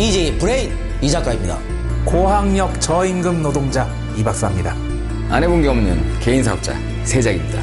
이이제이 0.00 0.38
브레인 0.38 0.72
이 1.02 1.10
작가입니다. 1.10 1.58
고학력 2.06 2.80
저임금 2.80 3.42
노동자 3.42 3.86
이 4.16 4.24
박사입니다. 4.24 4.74
안 5.28 5.42
해본 5.42 5.60
게 5.60 5.68
없는 5.68 6.18
개인 6.20 6.42
사업자 6.42 6.74
세작입니다. 7.04 7.62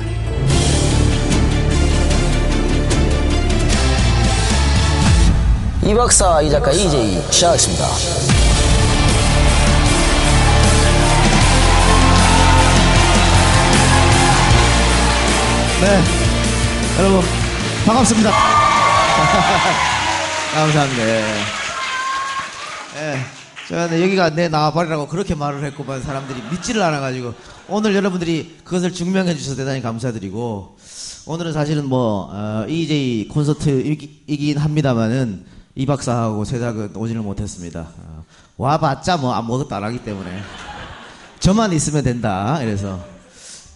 이 5.83 5.95
박사 5.95 6.39
이 6.43 6.51
작가 6.51 6.71
이이제이 6.71 7.23
시작하겠습니다. 7.31 7.85
네. 15.81 16.03
여러분, 16.99 17.23
반갑습니다. 17.83 18.29
감사합니다. 20.53 21.66
예. 22.97 23.87
네, 23.89 24.01
여기가 24.01 24.31
내 24.31 24.47
나와버리라고 24.47 25.07
그렇게 25.07 25.35
말을 25.35 25.63
했고만 25.65 26.01
사람들이 26.01 26.41
믿지를 26.51 26.81
않아가지고 26.81 27.33
오늘 27.67 27.93
여러분들이 27.93 28.57
그것을 28.63 28.91
증명해 28.91 29.35
주셔서 29.35 29.57
대단히 29.57 29.81
감사드리고 29.81 30.77
오늘은 31.27 31.53
사실은 31.53 31.85
뭐 31.85 32.29
어, 32.31 32.65
EJ 32.67 33.27
콘서트이긴 33.27 34.57
합니다만은 34.57 35.45
이 35.75 35.85
박사하고 35.85 36.43
세작은 36.43 36.95
오지를 36.95 37.21
못했습니다. 37.21 37.89
어, 37.99 38.23
와봤자 38.57 39.17
뭐 39.17 39.33
아무것도 39.33 39.75
안 39.75 39.83
하기 39.83 39.99
때문에 39.99 40.41
저만 41.39 41.73
있으면 41.73 42.03
된다. 42.03 42.59
이래서 42.63 42.99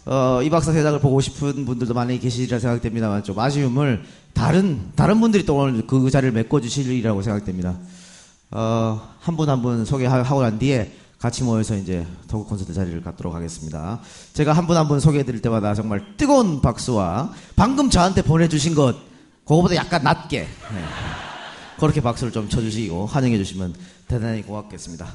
어, 0.06 0.40
이 0.42 0.50
박사 0.50 0.72
세작을 0.72 1.00
보고 1.00 1.22
싶은 1.22 1.66
분들도 1.66 1.94
많이 1.94 2.20
계시리라 2.20 2.58
생각됩니다만 2.58 3.24
좀 3.24 3.38
아쉬움을 3.38 4.04
다른 4.34 4.90
다른 4.96 5.20
분들이 5.20 5.46
또 5.46 5.58
오늘 5.58 5.86
그 5.86 6.10
자리를 6.10 6.32
메꿔 6.32 6.60
주시리라고 6.60 7.22
생각됩니다. 7.22 7.78
어, 8.52 9.02
한 9.20 9.36
분 9.38 9.50
한 9.50 9.62
분 9.62 9.86
소개하고 9.86 10.42
난 10.42 10.60
뒤에 10.60 10.92
같이 11.20 11.44
모여서 11.44 11.76
이제 11.76 12.06
토크 12.28 12.50
콘서트 12.50 12.74
자리를 12.74 13.02
갖도록 13.04 13.34
하겠습니다. 13.36 14.00
제가 14.34 14.54
한 14.54 14.66
분 14.68 14.76
한 14.78 14.88
분 14.88 15.00
소개해 15.00 15.24
드릴 15.24 15.42
때마다 15.42 15.74
정말 15.74 16.16
뜨거운 16.18 16.62
박수와 16.62 17.32
방금 17.56 17.90
저한테 17.90 18.22
보내주신 18.24 18.76
것 18.76 18.96
그거보다 19.46 19.76
약간 19.76 20.04
낮게 20.04 20.40
네. 20.42 20.84
그렇게 21.80 22.02
박수를 22.02 22.32
좀 22.32 22.48
쳐주시고 22.50 23.06
환영해 23.08 23.38
주시면 23.38 23.74
대단히 24.08 24.42
고맙겠습니다. 24.44 25.08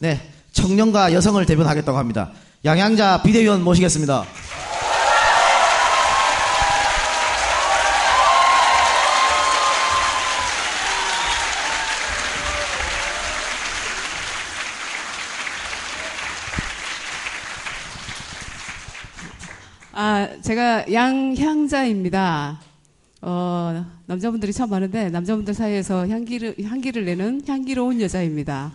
네, 0.00 0.20
청년과 0.52 1.12
여성을 1.12 1.44
대변하겠다고 1.46 1.96
합니다. 1.96 2.30
양양자 2.64 3.22
비대위원 3.22 3.62
모시겠습니다. 3.62 4.24
제가 20.44 20.92
양향자입니다. 20.92 22.60
어, 23.22 23.86
남자분들이 24.04 24.52
참 24.52 24.68
많은데 24.68 25.08
남자분들 25.08 25.54
사이에서 25.54 26.06
향기를 26.06 26.56
향기를 26.62 27.06
내는 27.06 27.40
향기로운 27.48 28.02
여자입니다. 28.02 28.72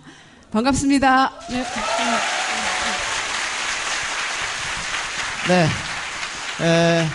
반갑습니다. 0.49 1.31
네. 1.51 1.63
네. 5.47 6.65
에, 6.65 7.05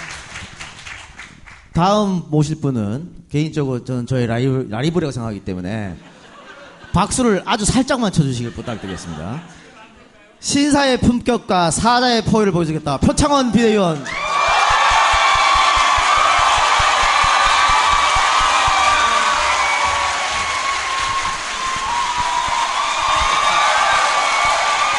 다음 1.72 2.22
모실 2.30 2.60
분은 2.60 3.10
개인적으로 3.32 3.82
저는 3.82 4.06
저의 4.06 4.28
라이브, 4.28 4.68
라이브라고 4.70 5.10
생각하기 5.10 5.40
때문에 5.40 5.96
박수를 6.92 7.42
아주 7.44 7.64
살짝만 7.64 8.12
쳐주시길 8.12 8.52
부탁드리겠습니다. 8.52 9.42
신사의 10.38 10.98
품격과 10.98 11.72
사자의 11.72 12.22
포효를 12.22 12.52
보여주겠다. 12.52 12.98
표창원 12.98 13.50
비대위원. 13.50 14.04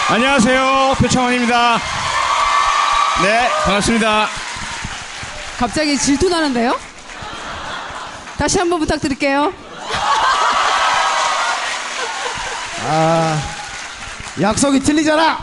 안녕하세요. 0.07 0.95
표창원입니다. 0.99 1.77
네, 3.23 3.49
반갑습니다. 3.65 4.27
갑자기 5.57 5.97
질투 5.97 6.29
나는데요? 6.29 6.77
다시 8.37 8.59
한번 8.59 8.79
부탁드릴게요. 8.81 9.51
아, 12.87 13.41
약속이 14.39 14.79
틀리잖아! 14.81 15.39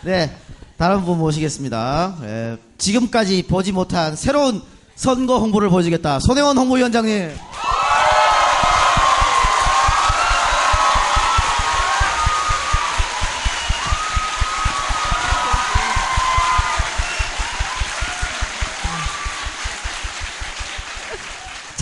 네, 0.00 0.34
다른 0.78 1.04
분 1.04 1.18
모시겠습니다. 1.18 2.14
에, 2.22 2.56
지금까지 2.78 3.42
보지 3.46 3.72
못한 3.72 4.16
새로운 4.16 4.62
선거 4.94 5.38
홍보를 5.38 5.68
보여주겠다. 5.68 6.18
손혜원 6.20 6.56
홍보위원장님. 6.56 7.36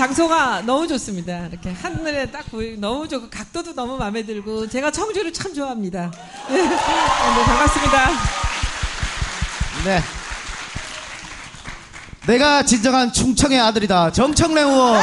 장소가 0.04 0.60
너무 0.66 0.86
좋습니다. 0.86 1.46
이렇게 1.46 1.72
하늘에 1.72 2.30
딱 2.30 2.44
보이 2.50 2.76
너무 2.76 3.08
좋고 3.08 3.30
각도도 3.30 3.74
너무 3.74 3.96
마음에 3.96 4.22
들고 4.22 4.68
제가 4.68 4.90
청주를 4.90 5.32
참 5.32 5.54
좋아합니다. 5.54 6.10
네, 6.50 6.60
네, 6.60 7.44
반갑습니다. 7.46 8.10
네. 9.84 10.02
내가 12.26 12.62
진정한 12.64 13.14
충청의 13.14 13.58
아들이다. 13.58 14.12
정청래 14.12 14.60
의원. 14.60 15.00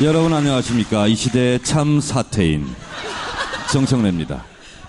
여러분 0.00 0.32
안녕하십니까. 0.32 1.06
이 1.06 1.14
시대의 1.14 1.62
참 1.62 2.00
사태인 2.00 2.66
정청래입니다. 3.72 4.42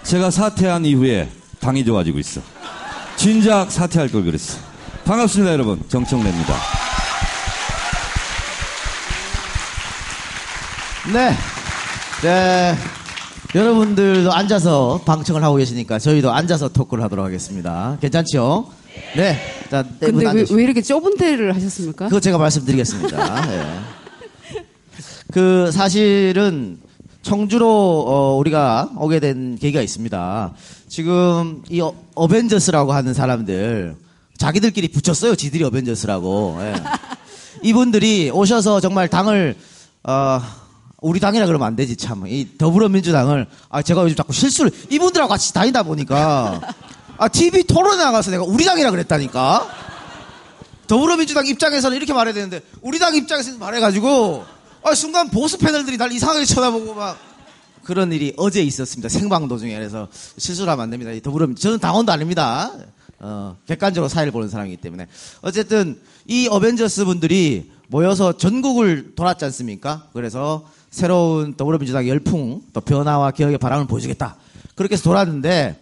제가 0.03 0.31
사퇴한 0.31 0.85
이후에 0.85 1.29
당이 1.59 1.83
좋아지고 1.83 2.19
있어. 2.19 2.41
진작 3.17 3.69
사퇴할 3.71 4.09
걸 4.09 4.23
그랬어. 4.23 4.57
반갑습니다, 5.05 5.51
여러분. 5.51 5.81
정청래입니다. 5.89 6.53
네. 11.13 11.35
네. 12.21 12.75
여러분들도 13.53 14.31
앉아서 14.33 15.01
방청을 15.05 15.43
하고 15.43 15.57
계시니까 15.57 15.99
저희도 15.99 16.31
앉아서 16.31 16.69
토크를 16.69 17.03
하도록 17.03 17.23
하겠습니다. 17.25 17.97
괜찮죠? 18.01 18.71
네. 19.15 19.37
자, 19.69 19.83
네분 19.99 20.23
근데 20.23 20.41
왜. 20.41 20.45
왜 20.49 20.63
이렇게 20.63 20.81
좁은 20.81 21.17
데를 21.17 21.53
하셨습니까? 21.55 22.05
그거 22.05 22.19
제가 22.19 22.37
말씀드리겠습니다. 22.37 23.53
예. 23.53 24.02
그 25.33 25.71
사실은 25.71 26.77
청주로 27.23 27.67
어, 28.07 28.37
우리가 28.37 28.91
오게 28.97 29.19
된 29.19 29.57
계기가 29.59 29.81
있습니다. 29.81 30.53
지금 30.87 31.63
이 31.69 31.81
어, 31.81 31.91
어벤져스라고 32.13 32.93
하는 32.93 33.15
사람들 33.15 33.95
자기들끼리 34.37 34.89
붙였어요. 34.89 35.35
지들이 35.35 35.63
어벤져스라고. 35.63 36.59
예. 36.61 36.75
이분들이 37.67 38.29
오셔서 38.29 38.79
정말 38.79 39.07
당을 39.07 39.55
어, 40.03 40.39
우리 41.01 41.19
당이라 41.19 41.47
그러면 41.47 41.65
안 41.65 41.75
되지 41.75 41.95
참. 41.95 42.27
이 42.27 42.47
더불어민주당을 42.59 43.47
아 43.69 43.81
제가 43.81 44.03
요즘 44.03 44.15
자꾸 44.15 44.33
실수를 44.33 44.69
이분들하고 44.91 45.29
같이 45.29 45.51
다니다 45.51 45.81
보니까 45.81 46.61
아 47.17 47.27
TV 47.27 47.63
토론에 47.63 48.03
나가서 48.03 48.29
내가 48.29 48.43
우리 48.43 48.65
당이라 48.65 48.91
그랬다니까. 48.91 49.67
더불어민주당 50.85 51.47
입장에서는 51.47 51.97
이렇게 51.97 52.13
말해야 52.13 52.35
되는데 52.35 52.61
우리 52.81 52.99
당 52.99 53.15
입장에서는 53.15 53.57
말해가지고 53.57 54.61
아, 54.83 54.93
순간 54.93 55.29
보수 55.29 55.57
패널들이 55.57 55.97
날 55.97 56.11
이상하게 56.11 56.45
쳐다보고 56.45 56.93
막 56.93 57.17
그런 57.83 58.11
일이 58.11 58.33
어제 58.37 58.61
있었습니다. 58.61 59.07
생방 59.07 59.47
도중에 59.47 59.73
그래서 59.73 60.09
실수를 60.37 60.71
하면 60.71 60.83
안 60.83 60.89
됩니다. 60.89 61.11
이 61.11 61.21
더불어민 61.21 61.55
저는 61.55 61.79
당원도 61.79 62.11
아닙니다. 62.11 62.71
어, 63.19 63.55
객관적으로 63.65 64.09
사회를 64.09 64.33
보는 64.33 64.49
사람이기 64.49 64.77
때문에 64.77 65.07
어쨌든 65.41 65.99
이 66.27 66.47
어벤져스 66.47 67.05
분들이 67.05 67.71
모여서 67.87 68.35
전국을 68.35 69.15
돌았지 69.15 69.45
않습니까? 69.45 70.07
그래서 70.11 70.67
새로운 70.91 71.53
더불어민주당 71.53 72.07
열풍 72.07 72.61
또 72.73 72.81
변화와 72.81 73.31
개혁의 73.31 73.59
바람을 73.59 73.87
보여주겠다. 73.87 74.35
그렇게 74.75 74.93
해서 74.93 75.03
돌았는데 75.03 75.81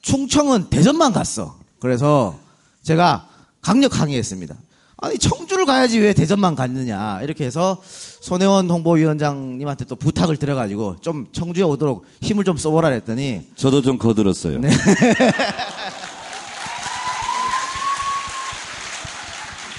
충청은 0.00 0.70
대전만 0.70 1.12
갔어. 1.12 1.58
그래서 1.78 2.38
제가 2.82 3.28
강력 3.60 4.00
항의했습니다. 4.00 4.56
아니 5.02 5.16
청주를 5.18 5.64
가야지 5.64 5.98
왜 5.98 6.12
대전만 6.12 6.54
갔느냐 6.54 7.20
이렇게 7.22 7.46
해서 7.46 7.78
손혜원 8.20 8.68
홍보위원장님한테 8.68 9.86
또 9.86 9.96
부탁을 9.96 10.36
드려가지고 10.36 10.96
좀 11.00 11.26
청주에 11.32 11.62
오도록 11.64 12.04
힘을 12.20 12.44
좀 12.44 12.58
써보라 12.58 12.88
했더니 12.88 13.46
저도 13.56 13.80
좀 13.80 13.96
거들었어요. 13.96 14.60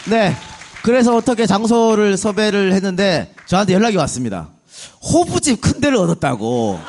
네 0.09 0.35
그래서 0.81 1.15
어떻게 1.15 1.45
장소를 1.45 2.17
섭외를 2.17 2.73
했는데 2.73 3.33
저한테 3.45 3.73
연락이 3.73 3.97
왔습니다. 3.97 4.49
호프집 5.13 5.61
큰 5.61 5.79
데를 5.79 5.97
얻었다고. 5.97 6.79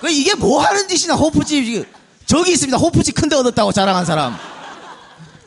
그 0.00 0.10
이게 0.10 0.34
뭐 0.34 0.62
하는 0.62 0.88
짓이냐 0.88 1.14
호프집 1.14 1.86
저기 2.24 2.52
있습니다. 2.52 2.78
호프집 2.78 3.14
큰 3.14 3.28
데 3.28 3.36
얻었다고 3.36 3.72
자랑한 3.72 4.06
사람. 4.06 4.34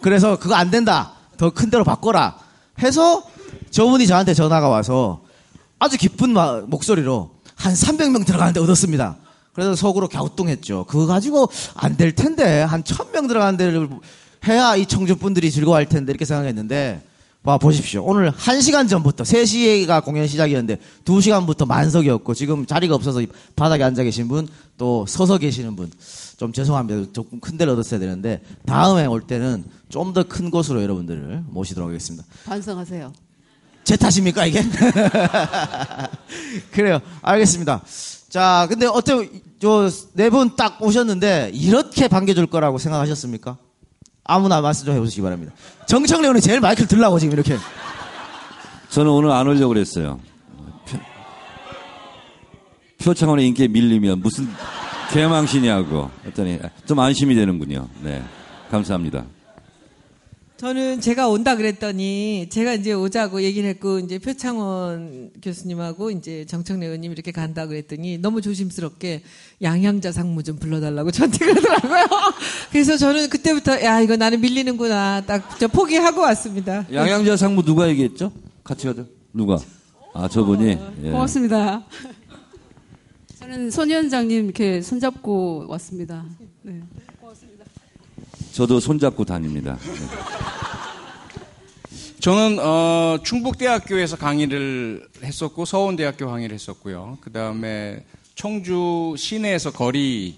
그래서 0.01 0.37
그거 0.37 0.53
안 0.53 0.69
된다. 0.69 1.13
더 1.37 1.49
큰 1.51 1.69
데로 1.69 1.83
바꿔라. 1.83 2.37
해서 2.81 3.23
저분이 3.71 4.07
저한테 4.07 4.33
전화가 4.33 4.67
와서 4.69 5.21
아주 5.79 5.97
기쁜 5.97 6.31
마- 6.33 6.61
목소리로 6.61 7.31
한 7.55 7.73
300명 7.73 8.25
들어가는데 8.25 8.59
얻었습니다. 8.59 9.17
그래서 9.53 9.75
속으로 9.75 10.07
갸우뚱했죠. 10.09 10.85
그거 10.87 11.05
가지고 11.05 11.49
안 11.75 11.95
될 11.95 12.13
텐데 12.13 12.61
한 12.61 12.83
1000명 12.83 13.27
들어가는 13.27 13.55
데를 13.57 13.89
해야 14.47 14.75
이 14.75 14.85
청주 14.85 15.15
분들이 15.15 15.49
즐거워할 15.51 15.85
텐데 15.87 16.11
이렇게 16.11 16.25
생각했는데 16.25 17.01
와 17.43 17.57
보십시오. 17.57 18.03
오늘 18.03 18.31
1시간 18.31 18.89
전부터 18.89 19.23
3시가 19.23 20.03
공연 20.03 20.27
시작이었는데 20.27 20.79
2시간부터 21.05 21.65
만석이었고 21.67 22.33
지금 22.33 22.65
자리가 22.65 22.95
없어서 22.95 23.21
이 23.21 23.27
바닥에 23.55 23.83
앉아 23.83 24.03
계신 24.03 24.27
분 24.27 24.47
또 24.77 25.05
서서 25.07 25.37
계시는 25.37 25.75
분 25.77 25.89
좀 26.37 26.51
죄송합니다. 26.51 27.13
조금 27.13 27.39
큰 27.39 27.57
데를 27.57 27.71
얻었어야 27.73 27.97
되는데 27.97 28.41
다음에 28.65 29.05
올 29.05 29.21
때는 29.21 29.63
좀 29.89 30.13
더 30.13 30.23
큰 30.23 30.49
곳으로 30.51 30.81
여러분들을 30.83 31.43
모시도록 31.47 31.89
하겠습니다. 31.89 32.25
반성하세요. 32.45 33.13
제 33.83 33.95
탓입니까 33.95 34.45
이게? 34.47 34.63
그래요. 36.71 36.99
알겠습니다. 37.21 37.81
자, 38.29 38.65
근데 38.69 38.85
어때 38.87 39.13
저네 39.59 40.29
분 40.29 40.55
딱 40.55 40.81
오셨는데 40.81 41.51
이렇게 41.53 42.07
반겨줄 42.07 42.47
거라고 42.47 42.77
생각하셨습니까? 42.77 43.57
아무나 44.23 44.61
말씀 44.61 44.85
좀 44.85 44.95
해보시기 44.95 45.21
바랍니다. 45.21 45.53
정청래원이 45.87 46.41
제일 46.41 46.59
마이크를 46.59 46.87
들라고 46.87 47.19
지금 47.19 47.33
이렇게. 47.33 47.57
저는 48.89 49.11
오늘 49.11 49.31
안 49.31 49.47
오려고 49.47 49.69
그랬어요. 49.69 50.19
표, 50.87 50.97
표창원의 53.03 53.45
인기에 53.47 53.67
밀리면 53.67 54.19
무슨 54.19 54.47
개망신이냐고 55.11 56.09
했더니 56.25 56.59
좀 56.87 56.99
안심이 56.99 57.35
되는군요. 57.35 57.87
네. 58.01 58.23
감사합니다. 58.71 59.25
저는 60.57 61.01
제가 61.01 61.27
온다 61.27 61.57
그랬더니 61.57 62.47
제가 62.49 62.75
이제 62.75 62.93
오자고 62.93 63.41
얘기를 63.43 63.67
했고 63.69 63.99
이제 63.99 64.19
표창원 64.19 65.31
교수님하고 65.41 66.11
이제 66.11 66.45
정청래 66.45 66.85
의원님 66.85 67.11
이렇게 67.11 67.31
간다 67.33 67.67
그랬더니 67.67 68.17
너무 68.19 68.39
조심스럽게 68.41 69.21
양향자 69.61 70.13
상무 70.13 70.43
좀 70.43 70.57
불러달라고 70.57 71.11
저한테 71.11 71.39
그러더라고요. 71.39 72.05
그래서 72.71 72.95
저는 72.95 73.27
그때부터 73.29 73.81
야 73.83 73.99
이거 73.99 74.15
나는 74.15 74.39
밀리는구나 74.39 75.23
딱 75.25 75.57
저 75.59 75.67
포기하고 75.67 76.21
왔습니다. 76.21 76.85
양양자 76.91 77.35
상무 77.35 77.63
누가 77.63 77.89
얘기했죠? 77.89 78.31
같이 78.63 78.87
가죠. 78.87 79.05
누가? 79.33 79.57
아 80.13 80.29
저분이. 80.29 80.77
예. 81.03 81.11
고맙습니다. 81.11 81.83
저는 83.39 83.71
손 83.71 83.89
위원장님 83.89 84.45
이렇게 84.45 84.81
손잡고 84.81 85.65
왔습니다. 85.67 86.25
네. 86.61 86.81
저도 88.55 88.79
손잡고 88.79 89.25
다닙니다. 89.25 89.77
네. 89.83 89.93
저는 92.21 92.57
어, 92.61 93.17
충북대학교에서 93.21 94.15
강의를 94.15 95.05
했었고 95.21 95.65
서원대학교 95.65 96.25
강의를 96.27 96.53
했었고요. 96.53 97.17
그 97.19 97.33
다음에 97.33 98.05
청주 98.33 99.13
시내에서 99.17 99.71
거리 99.71 100.37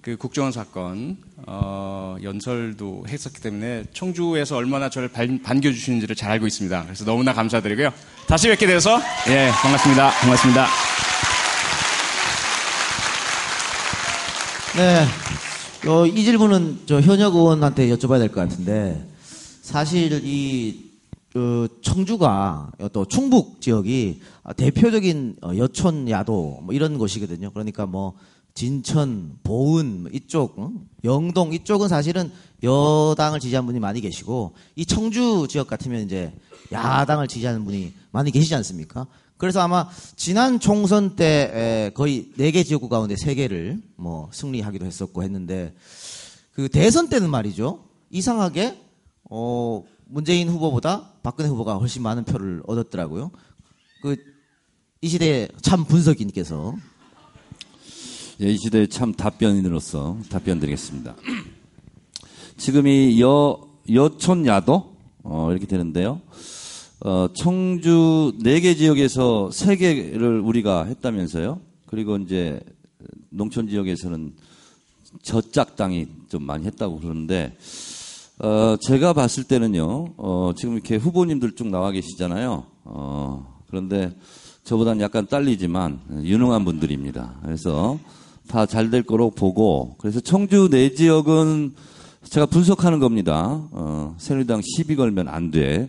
그 0.00 0.16
국정원 0.16 0.52
사건 0.52 1.16
어, 1.48 2.16
연설도 2.22 3.06
했었기 3.08 3.40
때문에 3.40 3.86
청주에서 3.92 4.56
얼마나 4.56 4.88
저를 4.88 5.08
반, 5.08 5.42
반겨주시는지를 5.42 6.14
잘 6.14 6.30
알고 6.30 6.46
있습니다. 6.46 6.84
그래서 6.84 7.04
너무나 7.04 7.32
감사드리고요. 7.32 7.92
다시 8.28 8.46
뵙게 8.46 8.68
돼서 8.68 9.00
예 9.28 9.50
반갑습니다. 9.60 10.10
반갑습니다. 10.10 10.66
네. 14.76 15.06
어, 15.88 16.06
이 16.06 16.24
질문은 16.24 16.80
저 16.86 17.00
현역 17.00 17.34
의원한테 17.34 17.88
여쭤봐야 17.94 18.18
될 18.18 18.28
것 18.28 18.36
같은데 18.48 19.06
사실 19.62 20.20
이 20.24 20.84
어, 21.34 21.66
청주가 21.82 22.72
또 22.92 23.04
충북 23.04 23.60
지역이 23.60 24.20
대표적인 24.56 25.36
어, 25.42 25.52
여촌 25.56 26.08
야도 26.08 26.60
뭐 26.62 26.74
이런 26.74 26.98
곳이거든요. 26.98 27.50
그러니까 27.50 27.86
뭐 27.86 28.14
진천, 28.54 29.38
보은 29.42 30.02
뭐 30.04 30.10
이쪽, 30.14 30.54
응? 30.58 30.78
영동 31.04 31.52
이쪽은 31.52 31.88
사실은 31.88 32.32
여당을 32.62 33.38
지지한 33.38 33.66
분이 33.66 33.80
많이 33.80 34.00
계시고 34.00 34.54
이 34.76 34.86
청주 34.86 35.46
지역 35.50 35.66
같으면 35.66 36.02
이제 36.02 36.32
야당을 36.72 37.28
지지하는 37.28 37.64
분이 37.66 37.92
많이 38.12 38.30
계시지 38.30 38.54
않습니까? 38.54 39.06
그래서 39.36 39.60
아마 39.60 39.88
지난 40.16 40.58
총선 40.60 41.14
때 41.16 41.50
에, 41.54 41.90
거의 41.94 42.30
네 42.36 42.50
개 42.52 42.62
지역구 42.62 42.88
가운데 42.88 43.16
세 43.16 43.34
개를 43.34 43.80
뭐 43.96 44.28
승리하기도 44.32 44.84
했었고 44.86 45.22
했는데 45.22 45.74
그 46.52 46.68
대선 46.68 47.08
때는 47.08 47.28
말이죠 47.30 47.84
이상하게 48.10 48.80
어 49.28 49.84
문재인 50.06 50.48
후보보다 50.48 51.10
박근혜 51.22 51.48
후보가 51.50 51.74
훨씬 51.76 52.02
많은 52.02 52.24
표를 52.24 52.62
얻었더라고요. 52.66 53.30
그 54.02 54.16
이 55.02 55.08
시대 55.08 55.46
참 55.60 55.84
분석인께서 55.84 56.74
예, 58.40 58.50
이 58.50 58.56
시대의 58.56 58.88
참 58.88 59.12
답변인으로서 59.14 60.18
답변 60.30 60.58
드리겠습니다. 60.58 61.14
지금 62.56 62.86
이 62.86 63.20
여, 63.20 63.60
여촌 63.92 64.46
야도? 64.46 64.96
어, 65.22 65.48
이렇게 65.52 65.66
되는데요. 65.66 66.20
어, 67.00 67.28
청주 67.34 68.32
네 68.42 68.60
개 68.60 68.74
지역에서 68.74 69.50
세 69.52 69.76
개를 69.76 70.40
우리가 70.40 70.84
했다면서요. 70.84 71.60
그리고 71.86 72.16
이제 72.16 72.60
농촌 73.30 73.68
지역에서는 73.68 74.32
저짝 75.22 75.76
땅이 75.76 76.06
좀 76.28 76.44
많이 76.44 76.64
했다고 76.66 76.98
그러는데, 77.00 77.54
어, 78.38 78.76
제가 78.80 79.12
봤을 79.12 79.44
때는요, 79.44 80.14
어, 80.16 80.52
지금 80.56 80.74
이렇게 80.74 80.96
후보님들 80.96 81.54
쭉 81.54 81.68
나와 81.68 81.90
계시잖아요. 81.90 82.64
어, 82.84 83.60
그런데 83.68 84.14
저보다는 84.64 85.00
약간 85.02 85.26
딸리지만 85.26 86.00
유능한 86.22 86.64
분들입니다. 86.64 87.40
그래서 87.44 87.98
다 88.48 88.64
잘 88.66 88.90
될 88.90 89.02
거로 89.02 89.30
보고, 89.30 89.96
그래서 89.98 90.20
청주 90.20 90.68
내 90.70 90.94
지역은 90.94 91.74
제가 92.24 92.46
분석하는 92.46 93.00
겁니다. 93.00 93.68
어, 93.70 94.14
새누리당 94.18 94.62
시비 94.62 94.96
걸면 94.96 95.28
안 95.28 95.50
돼. 95.50 95.88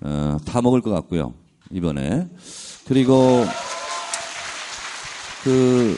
어, 0.00 0.36
다 0.44 0.62
먹을 0.62 0.80
것 0.80 0.90
같고요. 0.90 1.34
이번에. 1.70 2.28
그리고 2.86 3.44
그 5.42 5.96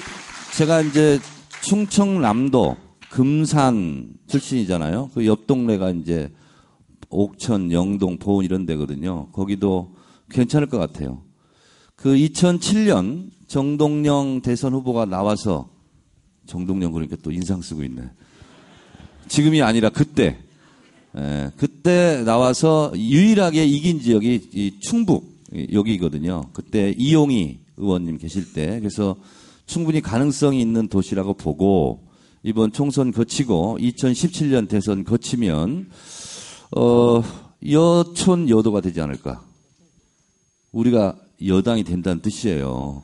제가 0.54 0.80
이제 0.82 1.18
충청남도 1.62 2.76
금산 3.10 4.14
출신이잖아요. 4.26 5.10
그 5.14 5.24
옆 5.24 5.46
동네가 5.46 5.90
이제 5.90 6.30
옥천, 7.10 7.72
영동, 7.72 8.18
보은 8.18 8.44
이런 8.44 8.66
데거든요. 8.66 9.28
거기도 9.32 9.94
괜찮을 10.30 10.68
것 10.68 10.78
같아요. 10.78 11.22
그 11.96 12.14
2007년 12.14 13.30
정동영 13.46 14.42
대선 14.42 14.74
후보가 14.74 15.06
나와서 15.06 15.70
정동영 16.46 16.92
그러니까 16.92 17.16
또 17.22 17.32
인상 17.32 17.62
쓰고 17.62 17.82
있네. 17.84 18.10
지금이 19.28 19.62
아니라 19.62 19.88
그때 19.88 20.38
예, 21.16 21.50
그때 21.56 22.22
나와서 22.24 22.92
유일하게 22.94 23.64
이긴 23.64 24.00
지역이 24.00 24.50
이 24.52 24.80
충북 24.80 25.38
여기거든요. 25.72 26.44
그때 26.52 26.94
이용희 26.96 27.60
의원님 27.76 28.18
계실 28.18 28.52
때 28.52 28.78
그래서 28.80 29.16
충분히 29.66 30.00
가능성이 30.00 30.60
있는 30.60 30.88
도시라고 30.88 31.34
보고 31.34 32.08
이번 32.42 32.72
총선 32.72 33.12
거치고 33.12 33.78
2017년 33.80 34.68
대선 34.68 35.04
거치면 35.04 35.90
어 36.76 37.22
여촌 37.70 38.48
여도가 38.48 38.80
되지 38.80 39.00
않을까. 39.00 39.42
우리가 40.72 41.16
여당이 41.44 41.84
된다는 41.84 42.20
뜻이에요. 42.20 43.02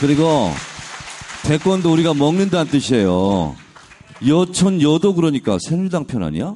그리고 0.00 0.50
대권도 1.44 1.92
우리가 1.92 2.14
먹는다는 2.14 2.70
뜻이에요. 2.70 3.56
여촌 4.26 4.80
여도 4.82 5.14
그러니까 5.14 5.58
새누리당 5.60 6.04
편 6.06 6.22
아니야? 6.22 6.54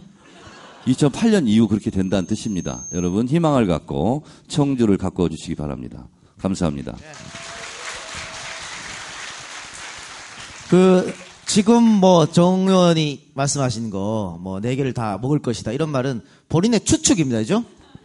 2008년 0.86 1.48
이후 1.48 1.66
그렇게 1.66 1.90
된다는 1.90 2.26
뜻입니다. 2.26 2.84
여러분 2.92 3.26
희망을 3.26 3.66
갖고 3.66 4.22
청주를 4.46 4.96
가꿔 4.98 5.28
주시기 5.28 5.56
바랍니다. 5.56 6.06
감사합니다. 6.38 6.96
그 10.70 11.12
지금 11.46 11.82
뭐 11.84 12.26
정 12.26 12.68
의원이 12.68 13.30
말씀하신 13.34 13.90
거 13.90 14.38
뭐 14.42 14.60
네 14.60 14.76
개를 14.76 14.92
다 14.92 15.18
먹을 15.20 15.38
것이다 15.40 15.72
이런 15.72 15.90
말은 15.90 16.20
본인의 16.48 16.80
추측입니다, 16.80 17.38
그죠? 17.38 17.64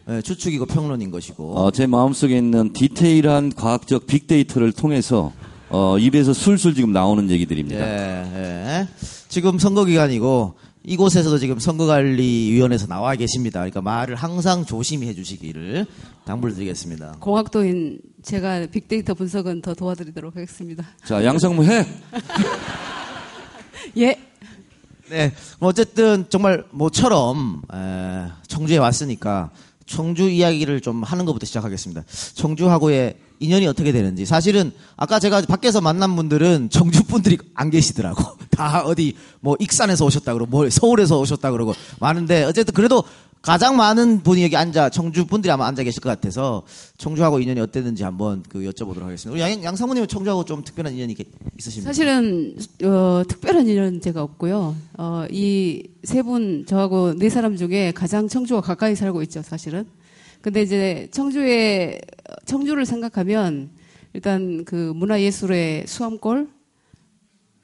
예, 0.10 0.22
추측이고 0.24 0.66
평론인 0.66 1.12
것이고. 1.12 1.56
어, 1.60 1.72
제 1.72 1.86
마음속에 1.86 2.36
있는 2.38 2.74
디테일한 2.74 3.54
과학적 3.56 4.08
빅데이터를 4.08 4.72
통해서 4.72 5.32
어, 5.70 5.98
입에서 6.00 6.34
술술 6.34 6.74
지금 6.74 6.92
나오는 6.92 7.30
얘기들입니다. 7.30 7.80
예, 7.80 8.82
예. 8.82 8.88
지금 9.32 9.58
선거 9.60 9.86
기간이고 9.86 10.56
이곳에서도 10.84 11.38
지금 11.38 11.58
선거관리위원회에서 11.58 12.88
나와 12.88 13.16
계십니다. 13.16 13.62
그러니까 13.62 13.82
말을 13.82 14.16
항상 14.16 14.66
조심히 14.66 15.08
해주시기를 15.08 15.86
당부를 16.26 16.54
드리겠습니다. 16.54 17.16
공학도인 17.22 18.02
제가 18.24 18.68
빅데이터 18.70 19.14
분석은 19.14 19.62
더 19.62 19.74
도와드리도록 19.74 20.36
하겠습니다. 20.36 20.86
자, 21.06 21.24
양상무 21.24 21.64
해. 21.64 21.86
예. 23.96 24.20
네, 25.10 25.34
뭐 25.60 25.70
어쨌든 25.70 26.26
정말 26.28 26.66
모처럼 26.72 27.62
에, 27.74 28.28
청주에 28.48 28.80
왔으니까 28.80 29.50
청주 29.86 30.30
이야기를 30.30 30.82
좀 30.82 31.04
하는 31.04 31.24
것부터 31.24 31.46
시작하겠습니다. 31.46 32.04
청주하고의 32.34 33.16
인연이 33.42 33.68
어떻게 33.68 33.92
되는지 33.92 34.26
사실은 34.26 34.72
아까 34.96 35.20
제가 35.20 35.42
밖에서 35.42 35.82
만난 35.82 36.16
분들은 36.16 36.70
청주 36.70 37.04
분들이 37.04 37.38
안 37.56 37.70
계시더라고. 37.70 38.24
다 38.52 38.84
어디 38.86 39.16
뭐 39.42 39.56
익산에서 39.60 40.06
오셨다 40.06 40.34
그러고 40.34 40.50
뭐 40.52 40.70
서울에서 40.70 41.20
오셨다 41.20 41.52
그러고 41.52 41.74
많은데 42.00 42.44
어쨌든 42.44 42.74
그래도 42.74 43.04
가장 43.42 43.76
많은 43.76 44.22
분이 44.22 44.44
여기 44.44 44.56
앉아 44.56 44.92
청주 44.92 45.26
분들이 45.26 45.52
아마 45.52 45.66
앉아 45.66 45.82
계실 45.82 46.00
것 46.04 46.10
같아서 46.10 46.62
청주하고 47.00 47.40
인연이 47.40 47.60
어땠는지 47.60 48.04
한번 48.04 48.44
그 48.48 48.60
여쭤보도록 48.60 49.02
하겠습니다. 49.02 49.32
우리 49.32 49.42
양, 49.42 49.64
양상무님은 49.64 50.08
청주하고 50.08 50.46
좀 50.46 50.64
특별한 50.64 50.94
인연이 50.94 51.16
게- 51.16 51.26
있으십니까? 51.58 51.90
사실은 51.92 52.56
어, 52.84 53.24
특별한 53.28 53.66
일은 53.68 54.00
제가 54.00 54.22
없고요. 54.22 54.76
어, 55.00 55.26
이 55.32 55.84
세 56.04 56.22
분 56.22 56.66
저하고 56.68 57.16
네 57.18 57.30
사람 57.30 57.58
중에 57.58 57.92
가장 57.94 58.28
청주와 58.28 58.62
가까이 58.62 58.96
살고 58.96 59.24
있죠, 59.24 59.42
사실은. 59.42 59.86
근데 60.42 60.62
이제 60.62 61.08
청주에 61.12 62.02
청주를 62.46 62.86
생각하면 62.86 63.70
일단 64.14 64.66
그 64.66 64.92
문화예술의 64.96 65.86
수암골 65.88 66.48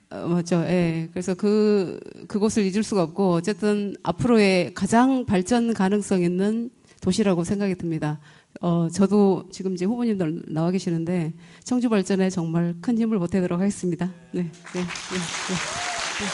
어, 0.10 0.28
맞죠. 0.28 0.64
예. 0.68 1.10
그래서 1.12 1.34
그 1.34 2.00
그곳을 2.28 2.64
잊을 2.64 2.84
수가 2.84 3.04
없고 3.04 3.34
어쨌든 3.34 3.96
앞으로의 4.04 4.74
가장 4.74 5.26
발전 5.26 5.74
가능성 5.74 6.22
있는 6.22 6.70
도시라고 7.02 7.44
생각이 7.44 7.76
듭니다. 7.76 8.20
어, 8.62 8.88
저도 8.92 9.50
지금 9.52 9.74
이제 9.74 9.86
후보님들 9.86 10.44
나와 10.48 10.72
계시는데 10.72 11.34
청주 11.64 11.90
발전에 11.90 12.30
정말 12.30 12.76
큰 12.82 12.98
힘을 12.98 13.20
보태도록 13.20 13.60
하겠습니다. 13.60 14.10
네. 14.32 14.44
네. 14.44 14.50
네, 14.74 14.82
네. 14.82 14.88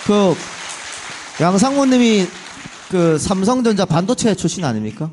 그 0.06 1.44
양상무님이 1.44 2.26
그 2.90 3.18
삼성전자 3.18 3.86
반도체 3.86 4.36
출신 4.36 4.64
아닙니까? 4.64 5.12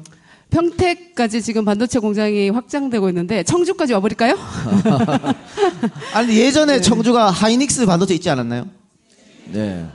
평택까지 0.51 1.43
지금 1.43 1.65
반도체 1.65 1.99
공장이 1.99 2.51
확장되고 2.51 3.09
있는데 3.09 3.43
청주까지 3.43 3.93
와버릴까요? 3.95 4.37
아니 6.13 6.37
예전에 6.37 6.81
청주가 6.81 7.31
하이닉스 7.31 7.87
반도체 7.87 8.15
있지 8.15 8.29
않았나요? 8.31 8.67
네. 9.53 9.87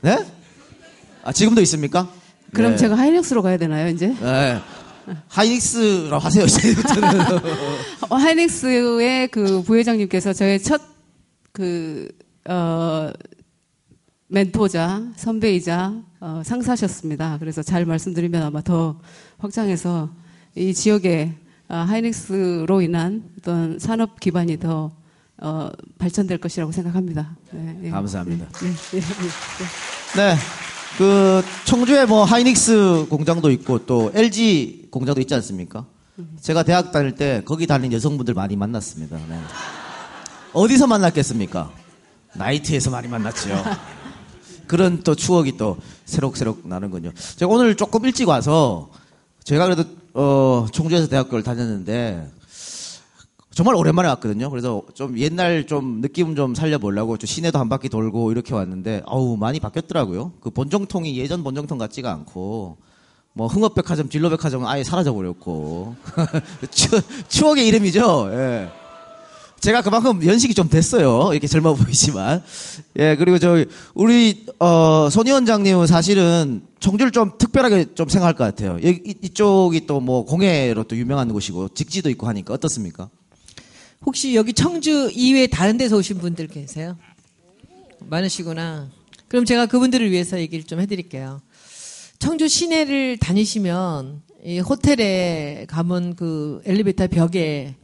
네? 0.00 0.18
아 1.22 1.32
지금도 1.32 1.60
있습니까? 1.62 2.08
그럼 2.52 2.72
네. 2.72 2.76
제가 2.76 2.96
하이닉스로 2.96 3.42
가야 3.42 3.56
되나요, 3.56 3.88
이제? 3.88 4.14
네. 4.20 4.60
하이닉스라고 5.28 6.18
하세요 6.18 6.44
이제부터는. 6.44 7.20
어, 8.08 8.16
하이닉스의 8.16 9.28
그 9.28 9.62
부회장님께서 9.62 10.32
저의 10.32 10.62
첫 10.62 10.80
그, 11.52 12.08
어, 12.48 13.10
멘토자, 14.28 15.02
선배이자, 15.16 15.94
어, 16.20 16.42
상사셨습니다. 16.44 17.38
그래서 17.38 17.62
잘 17.62 17.84
말씀드리면 17.84 18.42
아마 18.42 18.62
더 18.62 18.98
확장해서 19.38 20.10
이 20.54 20.72
지역에 20.72 21.34
아, 21.68 21.78
하이닉스로 21.78 22.82
인한 22.82 23.24
어떤 23.38 23.78
산업 23.78 24.20
기반이 24.20 24.58
더 24.58 24.92
어, 25.38 25.70
발전될 25.98 26.38
것이라고 26.38 26.72
생각합니다. 26.72 27.36
네, 27.50 27.78
예. 27.84 27.90
감사합니다. 27.90 28.46
네, 28.60 28.68
네, 28.68 28.74
네, 28.90 29.00
네. 29.00 30.34
네. 30.34 30.36
그 30.96 31.42
청주에 31.64 32.06
뭐 32.06 32.24
하이닉스 32.24 33.06
공장도 33.10 33.50
있고 33.50 33.84
또 33.84 34.12
LG 34.14 34.88
공장도 34.90 35.20
있지 35.20 35.34
않습니까? 35.34 35.86
제가 36.40 36.62
대학 36.62 36.92
다닐 36.92 37.16
때 37.16 37.42
거기 37.44 37.66
다니는 37.66 37.92
여성분들 37.94 38.34
많이 38.34 38.54
만났습니다. 38.54 39.16
네. 39.28 39.40
어디서 40.52 40.86
만났겠습니까? 40.86 41.72
나이트에서 42.34 42.90
많이 42.90 43.08
만났죠. 43.08 43.50
그런 44.66 45.02
또 45.02 45.14
추억이 45.14 45.56
또 45.56 45.76
새록새록 46.04 46.66
나는군요. 46.66 47.12
제가 47.36 47.52
오늘 47.52 47.76
조금 47.76 48.04
일찍 48.04 48.28
와서 48.28 48.90
제가 49.44 49.64
그래도 49.66 49.84
어 50.14 50.66
청주에서 50.72 51.08
대학교를 51.08 51.42
다녔는데 51.42 52.30
정말 53.54 53.76
오랜만에 53.76 54.08
왔거든요. 54.08 54.50
그래서 54.50 54.82
좀 54.94 55.16
옛날 55.18 55.66
좀 55.66 56.00
느낌 56.00 56.34
좀 56.34 56.54
살려보려고 56.54 57.16
좀 57.16 57.26
시내도 57.26 57.58
한 57.58 57.68
바퀴 57.68 57.88
돌고 57.88 58.32
이렇게 58.32 58.52
왔는데 58.52 59.02
아우 59.06 59.36
많이 59.36 59.60
바뀌었더라고요. 59.60 60.32
그 60.40 60.50
본정통이 60.50 61.16
예전 61.16 61.44
본정통 61.44 61.78
같지가 61.78 62.12
않고 62.12 62.78
뭐 63.32 63.46
흥업백화점, 63.46 64.08
진로백화점은 64.08 64.66
아예 64.66 64.84
사라져 64.84 65.12
버렸고 65.12 65.94
추, 66.70 67.00
추억의 67.28 67.66
이름이죠. 67.68 68.30
예. 68.32 68.83
제가 69.64 69.80
그만큼 69.80 70.22
연식이 70.26 70.52
좀 70.52 70.68
됐어요. 70.68 71.30
이렇게 71.32 71.46
젊어 71.46 71.72
보이지만. 71.74 72.42
예, 72.98 73.16
그리고 73.16 73.38
저, 73.38 73.64
우리, 73.94 74.44
어, 74.58 75.08
손 75.10 75.26
위원장님은 75.26 75.86
사실은 75.86 76.60
청주를 76.80 77.12
좀 77.12 77.32
특별하게 77.38 77.86
좀 77.94 78.10
생각할 78.10 78.34
것 78.34 78.44
같아요. 78.44 78.78
이, 78.82 79.00
이- 79.06 79.14
이쪽이 79.22 79.86
또 79.86 80.00
뭐 80.00 80.26
공예로 80.26 80.84
또 80.84 80.94
유명한 80.98 81.32
곳이고 81.32 81.70
직지도 81.70 82.10
있고 82.10 82.26
하니까 82.28 82.52
어떻습니까? 82.52 83.08
혹시 84.04 84.34
여기 84.34 84.52
청주 84.52 85.10
이외에 85.14 85.46
다른 85.46 85.78
데서 85.78 85.96
오신 85.96 86.18
분들 86.18 86.48
계세요? 86.48 86.98
많으시구나. 88.00 88.90
그럼 89.28 89.46
제가 89.46 89.64
그분들을 89.64 90.10
위해서 90.10 90.38
얘기를 90.38 90.62
좀 90.66 90.78
해드릴게요. 90.80 91.40
청주 92.18 92.48
시내를 92.48 93.16
다니시면 93.16 94.20
이 94.44 94.58
호텔에 94.58 95.64
가면 95.70 96.16
그 96.16 96.60
엘리베이터 96.66 97.06
벽에 97.06 97.76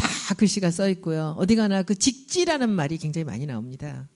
다 0.00 0.34
글씨가 0.34 0.70
써 0.70 0.88
있고요. 0.90 1.34
어디 1.38 1.56
가나 1.56 1.82
그 1.82 1.94
직지라는 1.94 2.70
말이 2.70 2.98
굉장히 2.98 3.24
많이 3.24 3.46
나옵니다. 3.46 4.08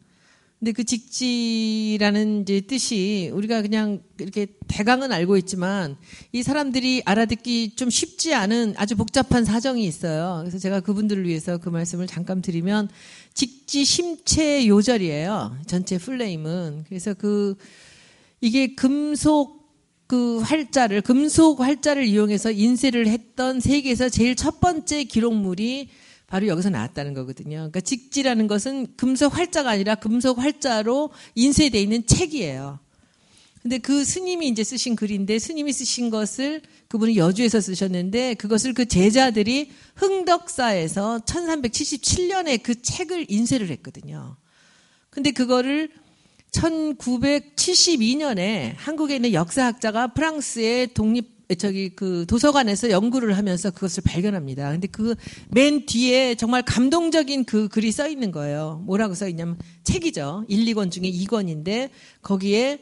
근데 0.58 0.72
그 0.72 0.84
직지라는 0.84 2.42
이제 2.42 2.62
뜻이 2.62 3.30
우리가 3.34 3.60
그냥 3.60 4.02
이렇게 4.18 4.46
대강은 4.66 5.12
알고 5.12 5.36
있지만 5.38 5.96
이 6.32 6.42
사람들이 6.42 7.02
알아듣기 7.04 7.76
좀 7.76 7.90
쉽지 7.90 8.32
않은 8.32 8.74
아주 8.78 8.96
복잡한 8.96 9.44
사정이 9.44 9.84
있어요. 9.84 10.38
그래서 10.40 10.58
제가 10.58 10.80
그분들을 10.80 11.26
위해서 11.28 11.58
그 11.58 11.68
말씀을 11.68 12.06
잠깐 12.06 12.40
드리면 12.40 12.88
직지 13.34 13.84
심체 13.84 14.66
요절이에요. 14.66 15.58
전체 15.66 15.98
풀네임은. 15.98 16.84
그래서 16.88 17.12
그 17.12 17.56
이게 18.40 18.74
금속 18.74 19.63
그 20.06 20.38
활자를 20.38 21.00
금속 21.00 21.60
활자를 21.60 22.04
이용해서 22.04 22.50
인쇄를 22.50 23.06
했던 23.06 23.60
세계에서 23.60 24.08
제일 24.08 24.36
첫 24.36 24.60
번째 24.60 25.04
기록물이 25.04 25.88
바로 26.26 26.46
여기서 26.46 26.70
나왔다는 26.70 27.14
거거든요. 27.14 27.56
그러니까 27.56 27.80
직지라는 27.80 28.46
것은 28.46 28.96
금속 28.96 29.36
활자가 29.36 29.70
아니라 29.70 29.94
금속 29.94 30.38
활자로 30.38 31.10
인쇄되어 31.34 31.80
있는 31.80 32.06
책이에요. 32.06 32.80
근데 33.62 33.78
그 33.78 34.04
스님이 34.04 34.48
이제 34.48 34.62
쓰신 34.62 34.94
글인데 34.94 35.38
스님이 35.38 35.72
쓰신 35.72 36.10
것을 36.10 36.60
그분이 36.88 37.16
여주에서 37.16 37.62
쓰셨는데 37.62 38.34
그것을 38.34 38.74
그 38.74 38.84
제자들이 38.84 39.70
흥덕사에서 39.94 41.20
1377년에 41.24 42.62
그 42.62 42.82
책을 42.82 43.24
인쇄를 43.30 43.70
했거든요. 43.70 44.36
근데 45.08 45.30
그거를 45.30 45.88
1972년에 46.54 48.74
한국에 48.76 49.16
있는 49.16 49.32
역사학자가 49.32 50.08
프랑스의 50.08 50.94
독립 50.94 51.32
저기 51.58 51.90
그 51.94 52.24
도서관에서 52.26 52.90
연구를 52.90 53.36
하면서 53.36 53.70
그것을 53.70 54.02
발견합니다. 54.06 54.70
근데 54.72 54.86
그 54.86 55.14
맨 55.50 55.84
뒤에 55.86 56.34
정말 56.36 56.62
감동적인 56.62 57.44
그 57.44 57.68
글이 57.68 57.92
써 57.92 58.08
있는 58.08 58.30
거예요. 58.32 58.82
뭐라고 58.86 59.14
써 59.14 59.28
있냐면 59.28 59.58
책이죠. 59.84 60.44
1, 60.48 60.64
2권 60.74 60.90
중에 60.90 61.04
2권인데 61.04 61.90
거기에 62.22 62.80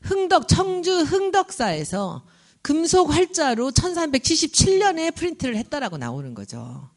흥덕 0.00 0.48
청주 0.48 1.00
흥덕사에서 1.00 2.24
금속 2.62 3.12
활자로 3.12 3.72
1377년에 3.72 5.14
프린트를 5.14 5.56
했다라고 5.56 5.98
나오는 5.98 6.32
거죠. 6.34 6.88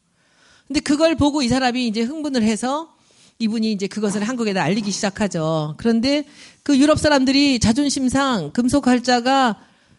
근데 0.66 0.80
그걸 0.80 1.14
보고 1.14 1.42
이 1.42 1.48
사람이 1.48 1.86
이제 1.86 2.02
흥분을 2.02 2.42
해서 2.42 2.94
이분이 3.40 3.70
이제 3.70 3.86
그것을 3.86 4.24
한국에다 4.24 4.64
알리기 4.64 4.90
시작하죠. 4.90 5.74
그런데 5.78 6.24
그 6.64 6.76
유럽 6.76 6.98
사람들이 6.98 7.60
자존심상 7.60 8.50
금속 8.50 8.88
활자가 8.88 9.56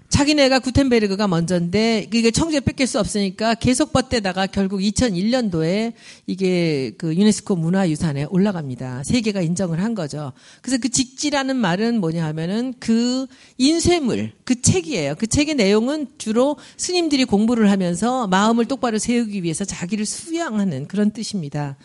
자기네가 0.09 0.59
구텐베르그가 0.59 1.29
먼저인데 1.29 2.09
이게 2.13 2.31
청주에 2.31 2.59
뺏길 2.59 2.85
수 2.85 2.99
없으니까 2.99 3.53
계속 3.53 3.93
버때다가 3.93 4.47
결국 4.47 4.81
2001년도에 4.81 5.93
이게 6.27 6.91
그 6.97 7.15
유네스코 7.15 7.55
문화유산에 7.55 8.25
올라갑니다. 8.25 9.03
세계가 9.05 9.39
인정을 9.39 9.81
한 9.81 9.95
거죠. 9.95 10.33
그래서 10.61 10.77
그 10.81 10.89
직지라는 10.89 11.55
말은 11.55 12.01
뭐냐 12.01 12.25
하면은 12.25 12.73
그 12.77 13.25
인쇄물, 13.57 14.33
그 14.43 14.61
책이에요. 14.61 15.15
그 15.17 15.27
책의 15.27 15.55
내용은 15.55 16.07
주로 16.17 16.57
스님들이 16.75 17.23
공부를 17.23 17.71
하면서 17.71 18.27
마음을 18.27 18.65
똑바로 18.65 18.97
세우기 18.97 19.43
위해서 19.43 19.63
자기를 19.63 20.05
수양하는 20.05 20.89
그런 20.89 21.11
뜻입니다. 21.11 21.77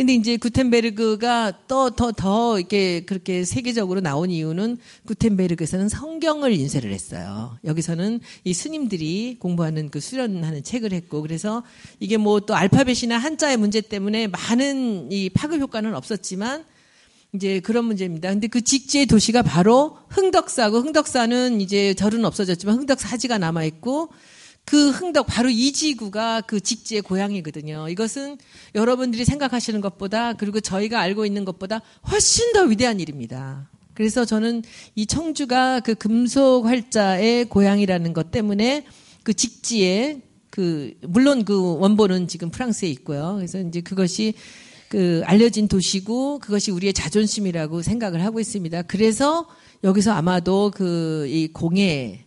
근데 0.00 0.14
이제 0.14 0.38
구텐베르그가 0.38 1.66
또더더 1.68 2.58
이렇게 2.58 3.04
그렇게 3.04 3.44
세계적으로 3.44 4.00
나온 4.00 4.30
이유는 4.30 4.78
구텐베르그에서는 5.04 5.90
성경을 5.90 6.54
인쇄를 6.54 6.90
했어요. 6.90 7.58
여기서는 7.64 8.20
이 8.44 8.54
스님들이 8.54 9.36
공부하는 9.38 9.90
그 9.90 10.00
수련하는 10.00 10.62
책을 10.64 10.94
했고 10.94 11.20
그래서 11.20 11.62
이게 11.98 12.16
뭐 12.16 12.40
또 12.40 12.54
알파벳이나 12.54 13.18
한자의 13.18 13.58
문제 13.58 13.82
때문에 13.82 14.28
많은 14.28 15.12
이 15.12 15.28
파급 15.28 15.60
효과는 15.60 15.94
없었지만 15.94 16.64
이제 17.34 17.60
그런 17.60 17.84
문제입니다. 17.84 18.30
근데 18.30 18.46
그 18.46 18.62
직지의 18.62 19.04
도시가 19.04 19.42
바로 19.42 19.98
흥덕사고 20.08 20.78
흥덕사는 20.78 21.60
이제 21.60 21.92
절은 21.92 22.24
없어졌지만 22.24 22.78
흥덕사지가 22.78 23.36
남아 23.36 23.64
있고 23.64 24.08
그 24.64 24.90
흥덕 24.90 25.26
바로 25.26 25.48
이 25.48 25.72
지구가 25.72 26.42
그 26.42 26.60
직지의 26.60 27.02
고향이거든요. 27.02 27.88
이것은 27.88 28.38
여러분들이 28.74 29.24
생각하시는 29.24 29.80
것보다 29.80 30.34
그리고 30.34 30.60
저희가 30.60 31.00
알고 31.00 31.26
있는 31.26 31.44
것보다 31.44 31.82
훨씬 32.10 32.52
더 32.52 32.62
위대한 32.62 33.00
일입니다. 33.00 33.68
그래서 33.94 34.24
저는 34.24 34.62
이 34.94 35.06
청주가 35.06 35.80
그 35.80 35.94
금속 35.94 36.66
활자의 36.66 37.46
고향이라는 37.46 38.12
것 38.12 38.30
때문에 38.30 38.86
그 39.24 39.34
직지에 39.34 40.22
그 40.50 40.94
물론 41.02 41.44
그 41.44 41.78
원본은 41.78 42.28
지금 42.28 42.50
프랑스에 42.50 42.88
있고요. 42.88 43.34
그래서 43.36 43.60
이제 43.60 43.80
그것이 43.80 44.34
그 44.88 45.22
알려진 45.24 45.68
도시고 45.68 46.38
그것이 46.40 46.70
우리의 46.70 46.92
자존심이라고 46.92 47.82
생각을 47.82 48.24
하고 48.24 48.40
있습니다. 48.40 48.82
그래서 48.82 49.46
여기서 49.84 50.12
아마도 50.12 50.70
그 50.70 51.26
이 51.28 51.48
공예 51.52 52.24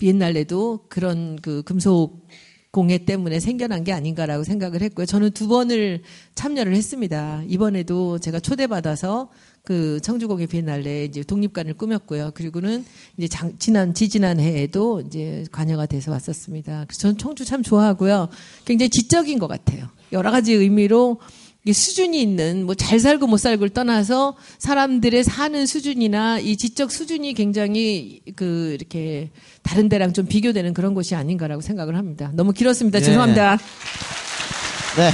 비엔날레도 0.00 0.86
그런 0.88 1.38
그 1.40 1.62
금속 1.62 2.26
공예 2.72 2.98
때문에 2.98 3.40
생겨난 3.40 3.84
게 3.84 3.92
아닌가라고 3.92 4.44
생각을 4.44 4.80
했고요. 4.82 5.04
저는 5.04 5.32
두 5.32 5.48
번을 5.48 6.02
참여를 6.34 6.74
했습니다. 6.74 7.42
이번에도 7.48 8.18
제가 8.18 8.40
초대받아서 8.40 9.30
그 9.64 10.00
청주공예 10.00 10.46
비엔날레 10.46 11.04
이제 11.04 11.22
독립관을 11.22 11.74
꾸몄고요. 11.74 12.30
그리고는 12.34 12.84
이제 13.16 13.28
장, 13.28 13.52
지난 13.58 13.92
지지난 13.92 14.40
해에도 14.40 15.00
이제 15.00 15.44
관여가 15.52 15.86
돼서 15.86 16.12
왔었습니다. 16.12 16.84
그래서 16.86 17.00
저는 17.00 17.18
청주 17.18 17.44
참 17.44 17.62
좋아하고요. 17.62 18.28
굉장히 18.64 18.88
지적인 18.88 19.38
것 19.38 19.48
같아요. 19.48 19.88
여러 20.12 20.30
가지 20.30 20.54
의미로 20.54 21.20
수준이 21.72 22.20
있는 22.20 22.64
뭐 22.64 22.74
잘 22.74 22.98
살고 22.98 23.26
못 23.26 23.36
살고를 23.36 23.70
떠나서 23.70 24.34
사람들의 24.58 25.22
사는 25.24 25.66
수준이나 25.66 26.38
이 26.38 26.56
지적 26.56 26.90
수준이 26.90 27.34
굉장히 27.34 28.20
그 28.34 28.74
이렇게 28.78 29.30
다른 29.62 29.88
데랑 29.88 30.12
좀 30.12 30.26
비교되는 30.26 30.72
그런 30.74 30.94
곳이 30.94 31.14
아닌가라고 31.14 31.60
생각을 31.60 31.96
합니다. 31.96 32.30
너무 32.34 32.52
길었습니다. 32.52 32.98
네. 32.98 33.04
죄송합니다. 33.04 33.58
네. 34.96 35.10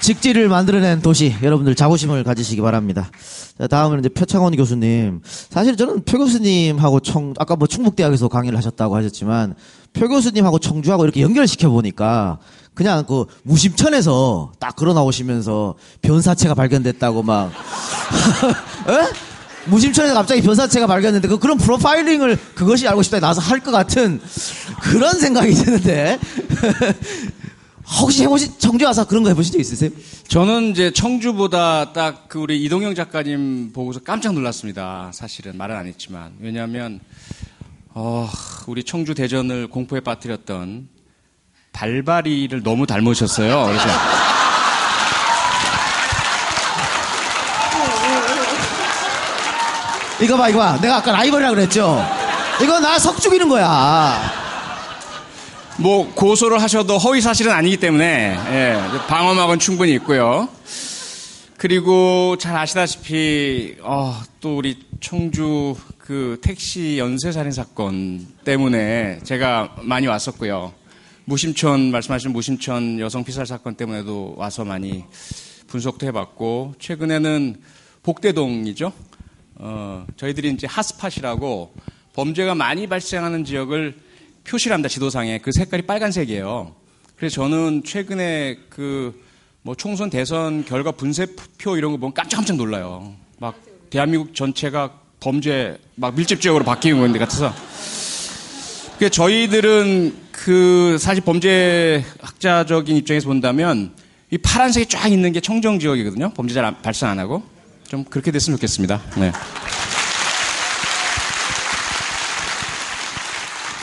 직지를 0.00 0.48
만들어낸 0.48 1.02
도시 1.02 1.34
여러분들 1.42 1.74
자부심을 1.74 2.24
가지시기 2.24 2.60
바랍니다. 2.62 3.10
자, 3.58 3.66
다음은 3.66 3.98
이제 4.00 4.08
표창원 4.08 4.56
교수님. 4.56 5.20
사실 5.50 5.76
저는 5.76 6.04
표 6.04 6.18
교수님하고 6.18 7.00
청 7.00 7.34
아까 7.38 7.54
뭐 7.56 7.68
충북대학에서 7.68 8.28
강의를 8.28 8.56
하셨다고 8.56 8.96
하셨지만 8.96 9.54
표 9.92 10.08
교수님하고 10.08 10.58
청주하고 10.58 11.04
이렇게 11.04 11.20
연결시켜 11.22 11.68
보니까 11.70 12.38
그냥 12.74 13.04
그 13.06 13.26
무심천에서 13.42 14.52
딱 14.58 14.76
걸어 14.76 14.94
나오시면서 14.94 15.74
변사체가 16.02 16.54
발견됐다고 16.54 17.22
막 17.22 17.50
에? 18.88 19.30
무심천에서 19.66 20.14
갑자기 20.14 20.40
변사체가 20.40 20.86
발견됐는데 20.86 21.28
그 21.28 21.38
그런 21.38 21.58
프로파일링을 21.58 22.38
그것이 22.54 22.88
알고 22.88 23.02
싶다 23.02 23.20
나서 23.20 23.40
할 23.40 23.60
것 23.60 23.70
같은 23.72 24.20
그런 24.80 25.18
생각이 25.18 25.52
드는데 25.52 26.18
혹시 28.00 28.22
해보신 28.22 28.52
청주 28.58 28.84
와서 28.86 29.04
그런 29.06 29.22
거 29.24 29.28
해보신 29.30 29.52
적 29.52 29.58
있으세요? 29.60 29.90
저는 30.28 30.70
이제 30.70 30.92
청주보다 30.92 31.92
딱 31.92 32.28
그 32.28 32.38
우리 32.38 32.62
이동영 32.64 32.94
작가님 32.94 33.72
보고서 33.72 33.98
깜짝 34.00 34.32
놀랐습니다. 34.34 35.10
사실은 35.12 35.56
말은 35.58 35.74
안 35.74 35.86
했지만. 35.88 36.30
왜냐하면, 36.38 37.00
어, 37.94 38.28
우리 38.66 38.84
청주 38.84 39.14
대전을 39.14 39.68
공포에 39.68 40.00
빠뜨렸던 40.00 40.88
발바리를 41.72 42.62
너무 42.62 42.86
닮으셨어요. 42.86 43.66
그래서. 43.66 43.86
이거 50.22 50.36
봐, 50.36 50.48
이거 50.50 50.58
봐. 50.58 50.78
내가 50.80 50.96
아까 50.96 51.12
라이벌이라 51.12 51.50
그랬죠? 51.50 52.04
이거 52.62 52.78
나 52.78 52.98
석 52.98 53.20
죽이는 53.20 53.48
거야. 53.48 54.20
뭐 55.78 56.12
고소를 56.14 56.60
하셔도 56.60 56.98
허위 56.98 57.22
사실은 57.22 57.52
아니기 57.52 57.78
때문에 57.78 58.38
예, 58.50 58.82
방어막은 59.08 59.58
충분히 59.58 59.92
있고요. 59.94 60.46
그리고 61.56 62.36
잘 62.38 62.54
아시다시피 62.56 63.76
어, 63.80 64.20
또 64.42 64.58
우리 64.58 64.78
청주 65.00 65.74
그 66.10 66.38
택시 66.42 66.98
연쇄 66.98 67.30
살인 67.30 67.52
사건 67.52 68.26
때문에 68.42 69.20
제가 69.22 69.76
많이 69.82 70.08
왔었고요. 70.08 70.74
무심천 71.24 71.92
말씀하신 71.92 72.32
무심천 72.32 72.98
여성 72.98 73.22
피살 73.22 73.46
사건 73.46 73.76
때문에도 73.76 74.34
와서 74.36 74.64
많이 74.64 75.04
분석도 75.68 76.08
해봤고 76.08 76.74
최근에는 76.80 77.60
복대동이죠. 78.02 78.92
어, 79.54 80.04
저희들이 80.16 80.50
이제 80.50 80.66
핫스팟이라고 80.66 81.74
범죄가 82.14 82.56
많이 82.56 82.88
발생하는 82.88 83.44
지역을 83.44 83.96
표시를 84.42 84.74
합니다, 84.74 84.88
지도상에. 84.88 85.38
그 85.38 85.52
색깔이 85.52 85.82
빨간색이에요. 85.82 86.74
그래서 87.14 87.34
저는 87.36 87.84
최근에 87.84 88.58
그, 88.68 89.16
뭐 89.62 89.76
총선 89.76 90.10
대선 90.10 90.64
결과 90.64 90.90
분쇄표 90.90 91.76
이런 91.76 91.92
거 91.92 91.98
보면 91.98 92.14
깜짝깜짝 92.14 92.56
놀라요. 92.56 93.14
막 93.38 93.54
대한민국 93.90 94.34
전체가 94.34 94.99
범죄 95.20 95.76
막 95.96 96.14
밀집 96.14 96.40
지역으로 96.40 96.64
바뀌는 96.64 96.98
건데 96.98 97.18
같아서. 97.18 97.52
그 98.98 99.08
저희들은 99.10 100.14
그 100.32 100.96
사실 100.98 101.22
범죄 101.22 102.04
학자적인 102.20 102.96
입장에서 102.96 103.28
본다면 103.28 103.92
이 104.30 104.38
파란색이 104.38 104.86
쫙 104.86 105.08
있는 105.08 105.32
게 105.32 105.40
청정 105.40 105.78
지역이거든요. 105.78 106.32
범죄 106.34 106.54
잘 106.54 106.64
안- 106.64 106.80
발생 106.82 107.08
안 107.08 107.18
하고. 107.18 107.42
좀 107.88 108.04
그렇게 108.04 108.30
됐으면 108.30 108.56
좋겠습니다. 108.56 109.00
네. 109.16 109.32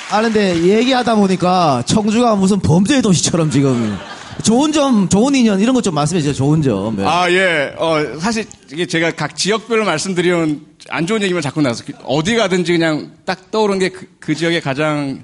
아, 0.10 0.21
근데 0.21 0.56
얘기하다 0.63 1.15
보니까 1.15 1.84
청주가 1.86 2.36
무슨 2.36 2.60
범죄의 2.62 3.02
도시처럼 3.02 3.52
지금 3.52 3.97
좋은 4.43 4.71
점, 4.71 5.10
좋은 5.10 5.36
인연 5.36 5.60
이런 5.60 5.76
것 5.76 5.82
좀 5.82 5.93
말씀해 5.95 6.21
주세요. 6.21 6.34
좋은 6.34 6.62
점. 6.62 6.95
네. 6.95 7.04
아, 7.06 7.30
예. 7.30 7.73
어, 7.78 8.17
사실 8.21 8.45
이게 8.71 8.86
제가 8.86 9.12
각 9.12 9.36
지역별로 9.36 9.84
말씀드리면 9.84 10.67
안 10.89 11.06
좋은 11.08 11.21
얘기만 11.21 11.41
자꾸 11.41 11.62
나서 11.62 11.84
어디 12.04 12.36
가든지 12.36 12.71
그냥 12.71 13.12
딱 13.26 13.52
떠오르는 13.52 13.80
게그 13.80 14.36
지역의 14.36 14.62
가장 14.62 15.23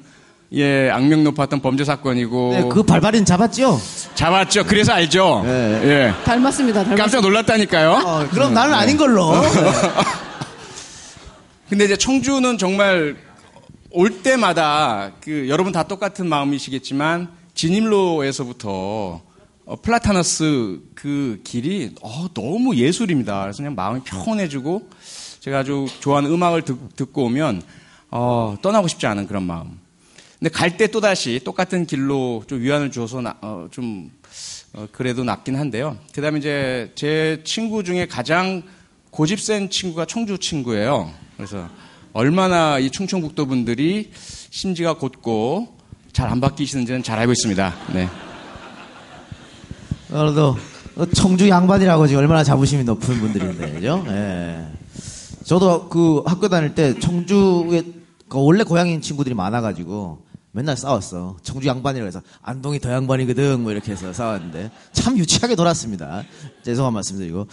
예, 0.54 0.89
악명 0.91 1.23
높았던 1.23 1.62
범죄 1.62 1.84
사건이고 1.84 2.52
네, 2.52 2.69
그 2.69 2.84
발발인 2.84 3.26
잡았죠? 3.26 3.80
잡았죠. 4.13 4.65
그래서 4.65 4.93
알죠. 4.93 5.41
예. 5.45 5.49
예. 5.49 6.13
닮았습니다. 6.26 6.84
닮았습니다. 6.84 6.95
깜짝 6.95 7.21
놀랐다니까요. 7.21 7.91
어, 7.91 8.28
그럼 8.30 8.54
나는 8.54 8.73
아닌 8.76 8.95
걸로. 8.97 9.32
근데 11.69 11.86
이제 11.86 11.97
청주는 11.97 12.60
정말 12.60 13.15
올 13.89 14.21
때마다 14.21 15.12
그 15.21 15.49
여러분 15.49 15.71
다 15.71 15.84
똑같은 15.84 16.28
마음이시겠지만 16.28 17.30
진입로에서부터 17.56 19.21
어, 19.65 19.76
플라타너스 19.82 20.80
그 20.93 21.39
길이 21.43 21.95
어, 22.02 22.28
너무 22.34 22.76
예술입니다. 22.76 23.41
그래서 23.43 23.58
그냥 23.58 23.73
마음이 23.76 24.02
평온해지고 24.04 24.89
제가 25.44 25.60
아주 25.60 25.88
좋아하는 26.00 26.32
음악을 26.32 26.62
듣, 26.62 27.12
고 27.12 27.26
오면 27.26 27.62
어, 28.12 28.56
떠나고 28.62 28.88
싶지 28.88 29.06
않은 29.08 29.28
그런 29.28 29.44
마음. 29.44 29.78
근데 30.40 30.50
갈 30.50 30.78
때 30.78 30.88
또 30.88 31.02
다시 31.02 31.42
똑같은 31.44 31.86
길로 31.86 32.44
좀 32.48 32.62
위안을 32.62 32.92
주어서 32.92 33.20
나- 33.20 33.36
어, 33.42 33.68
좀 33.70 34.10
어, 34.72 34.88
그래도 34.94 35.26
낫긴 35.26 35.58
한데요. 35.58 35.98
그 36.14 36.22
다음에 36.22 36.40
이제 36.40 36.94
제 36.96 37.42
친구 37.44 37.84
중에 37.84 38.06
가장 38.08 38.64
고집 39.10 39.42
센 39.42 39.70
친구가 39.70 40.06
청주 40.06 40.38
친구예요. 40.38 41.12
그래서 41.36 41.68
얼마나 42.14 42.80
이 42.80 42.90
충청북도 42.90 43.46
분들이 43.46 44.12
심지가 44.50 44.94
곧고 44.94 45.76
잘 46.14 46.30
안 46.30 46.40
바뀌시는지는 46.40 47.04
잘 47.04 47.20
알고 47.20 47.34
있습니다. 47.34 47.74
네. 47.94 48.08
그래도 50.08 50.56
청주 51.14 51.50
양반이라고 51.50 52.08
지금 52.08 52.22
얼마나 52.22 52.46
자부심이 52.46 52.86
높은 52.86 53.20
분들인데, 53.20 53.72
그죠? 53.74 54.06
예. 54.08 54.64
저도 55.54 55.88
그 55.88 56.24
학교 56.26 56.50
다닐 56.50 56.74
때 56.74 57.00
청주에 57.00 57.84
그 58.28 58.44
원래 58.44 58.63
고향인 58.63 59.02
친구들이 59.02 59.36
많아가지고 59.36 60.18
맨날 60.52 60.76
싸웠어. 60.76 61.38
청주 61.44 61.68
양반이라 61.68 62.06
해서 62.06 62.24
안동이 62.42 62.80
더 62.80 62.92
양반이거든 62.92 63.62
뭐 63.62 63.72
이렇게 63.72 63.92
해서 63.92 64.12
싸웠는데 64.12 64.72
참 64.94 65.16
유치하게 65.16 65.56
돌았습니다. 65.56 66.24
죄송한 66.63 66.92
말씀드리고 66.94 67.46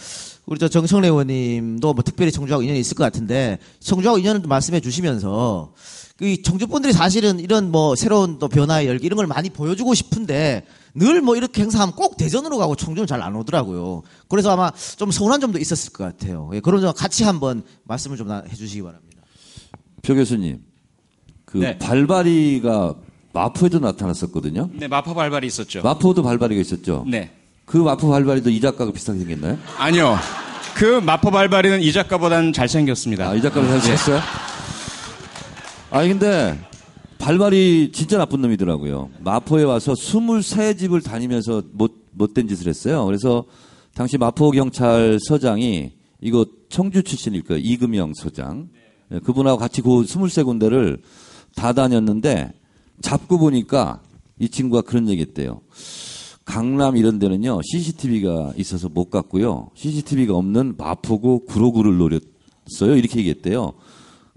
우리 0.47 0.57
저 0.57 0.67
정청래 0.67 1.09
의원님도 1.09 1.93
뭐 1.93 2.03
특별히 2.03 2.31
청주하고 2.31 2.63
인연이 2.63 2.79
있을 2.79 2.97
것 2.97 3.03
같은데 3.03 3.59
청주하고 3.81 4.17
인연을 4.17 4.41
좀 4.41 4.49
말씀해 4.49 4.79
주시면서 4.79 5.71
그 6.17 6.41
청주 6.41 6.65
분들이 6.65 6.93
사실은 6.93 7.39
이런 7.39 7.69
뭐 7.69 7.95
새로운 7.95 8.39
또 8.39 8.47
변화의 8.47 8.87
열기 8.87 9.05
이런 9.05 9.17
걸 9.17 9.27
많이 9.27 9.51
보여주고 9.51 9.93
싶은데 9.93 10.65
늘 10.95 11.21
뭐 11.21 11.35
이렇게 11.35 11.61
행사하면 11.61 11.95
꼭 11.95 12.17
대전으로 12.17 12.57
가고 12.57 12.75
청주는 12.75 13.07
잘 13.07 13.21
안 13.21 13.35
오더라고요. 13.35 14.01
그래서 14.27 14.51
아마 14.51 14.71
좀 14.97 15.11
서운한 15.11 15.39
점도 15.39 15.57
있었을 15.59 15.93
것 15.93 16.03
같아요. 16.03 16.49
예, 16.53 16.59
그런 16.59 16.81
점 16.81 16.93
같이 16.93 17.23
한번 17.23 17.63
말씀을 17.85 18.17
좀 18.17 18.27
나- 18.27 18.43
해주시기 18.49 18.81
바랍니다. 18.81 19.21
표 20.01 20.15
교수님, 20.15 20.59
그 21.45 21.57
네. 21.59 21.77
발발이가 21.77 22.95
마포에도 23.33 23.79
나타났었거든요. 23.79 24.69
네, 24.73 24.87
마포 24.87 25.13
발발이 25.13 25.47
있었죠. 25.47 25.81
마포도 25.83 26.23
발발이가 26.23 26.59
있었죠. 26.59 27.05
네. 27.07 27.31
그 27.65 27.77
마포 27.77 28.09
발발이도 28.09 28.49
이 28.49 28.59
작가가 28.59 28.91
비슷하게 28.91 29.19
생겼나요? 29.19 29.57
아니요. 29.77 30.17
그 30.75 30.99
마포 30.99 31.31
발발이는 31.31 31.81
이 31.81 31.91
작가보다는 31.93 32.51
잘생겼습니다. 32.53 33.29
아, 33.29 33.35
이 33.35 33.41
작가를 33.41 33.69
사주셨어요? 33.69 34.19
아니, 35.91 36.09
근데, 36.09 36.57
발발이 37.21 37.91
진짜 37.93 38.17
나쁜 38.17 38.41
놈이더라고요. 38.41 39.11
마포에 39.19 39.63
와서 39.63 39.93
23집을 39.93 41.03
다니면서 41.03 41.61
못, 41.71 41.93
못된 42.13 42.47
짓을 42.47 42.67
했어요. 42.67 43.05
그래서, 43.05 43.45
당시 43.93 44.17
마포경찰서장이, 44.17 45.91
이거 46.21 46.45
청주 46.69 47.03
출신일 47.03 47.43
거예요. 47.43 47.61
이금영 47.63 48.13
소장. 48.15 48.69
예, 49.11 49.19
그분하고 49.19 49.59
같이 49.59 49.83
그 49.83 49.89
23군데를 49.89 50.99
다 51.55 51.73
다녔는데, 51.73 52.53
잡고 53.01 53.37
보니까 53.37 54.01
이 54.39 54.49
친구가 54.49 54.81
그런 54.81 55.07
얘기 55.07 55.21
했대요. 55.21 55.61
강남 56.43 56.97
이런 56.97 57.19
데는요, 57.19 57.61
CCTV가 57.63 58.53
있어서 58.57 58.89
못 58.89 59.11
갔고요. 59.11 59.69
CCTV가 59.75 60.35
없는 60.35 60.73
마포구 60.75 61.45
구로구를 61.45 61.97
노렸어요. 61.97 62.97
이렇게 62.97 63.19
얘기했대요. 63.19 63.73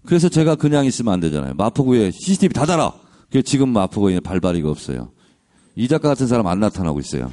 그래서 0.07 0.29
제가 0.29 0.55
그냥 0.57 0.85
있으면 0.85 1.14
안 1.14 1.21
되잖아요. 1.21 1.55
마포구에 1.55 2.11
CCTV 2.11 2.53
다 2.53 2.67
달아! 2.67 2.93
그래서 3.31 3.45
지금 3.45 3.71
마포구에 3.71 4.21
발발이가 4.21 4.69
없어요. 4.71 5.11
이 5.77 5.88
작가 5.88 6.09
같은 6.09 6.27
사람 6.27 6.47
안 6.47 6.61
나타나고 6.61 7.01
있어요. 7.01 7.33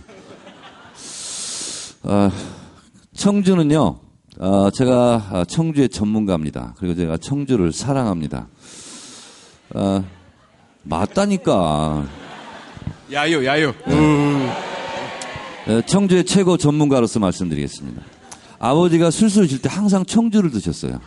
아, 2.04 2.32
청주는요, 3.16 4.00
아, 4.40 4.72
제가 4.74 5.28
아, 5.32 5.46
청주의 5.46 5.90
전문가입니다. 5.90 6.74
그리고 6.78 6.96
제가 6.96 7.18
청주를 7.18 7.72
사랑합니다. 7.72 8.48
아, 9.76 10.04
맞다니까. 10.84 12.06
야유, 13.12 13.46
야유. 13.46 13.74
에, 15.68 15.82
청주의 15.86 16.24
최고 16.26 16.58
전문가로서 16.58 17.20
말씀드리겠습니다. 17.20 18.02
아버지가 18.58 19.12
술술 19.12 19.48
질 19.48 19.62
때 19.62 19.70
항상 19.70 20.06
청주를 20.06 20.50
드셨어요. 20.52 21.00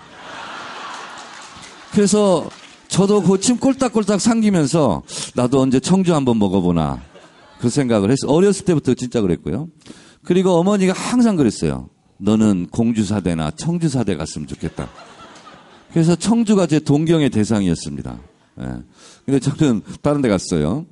그래서 1.94 2.50
저도 2.88 3.22
고침 3.22 3.56
꼴딱꼴딱 3.56 4.20
삼기면서 4.20 5.02
나도 5.36 5.60
언제 5.60 5.78
청주 5.78 6.12
한번 6.14 6.40
먹어보나 6.40 7.00
그 7.60 7.70
생각을 7.70 8.10
했어요. 8.10 8.32
어렸을 8.32 8.64
때부터 8.64 8.94
진짜 8.94 9.20
그랬고요. 9.20 9.68
그리고 10.24 10.50
어머니가 10.54 10.92
항상 10.92 11.36
그랬어요. 11.36 11.88
너는 12.18 12.66
공주사대나 12.72 13.52
청주사대 13.52 14.16
갔으면 14.16 14.48
좋겠다. 14.48 14.88
그래서 15.92 16.16
청주가 16.16 16.66
제 16.66 16.80
동경의 16.80 17.30
대상이었습니다. 17.30 18.18
예. 18.60 18.64
근데 19.24 19.38
저는 19.38 19.82
다른 20.02 20.20
데 20.20 20.28
갔어요. 20.28 20.86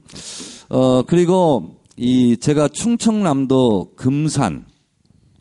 어, 0.69 1.03
그리고 1.03 1.81
이 1.97 2.37
제가 2.37 2.69
충청남도 2.69 3.95
금산, 3.97 4.67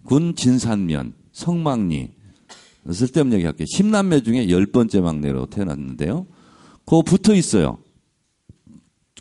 군 0.06 0.36
진산면, 0.36 1.14
성막리, 1.32 2.10
쓸데없는 2.90 3.38
얘기 3.38 3.46
할게요. 3.46 3.66
10남매 3.66 4.24
중에 4.24 4.50
열번째 4.50 5.02
막내로 5.02 5.48
태어났는데요. 5.48 6.26
그거 6.86 7.02
붙어 7.02 7.36
있어요. 7.36 7.78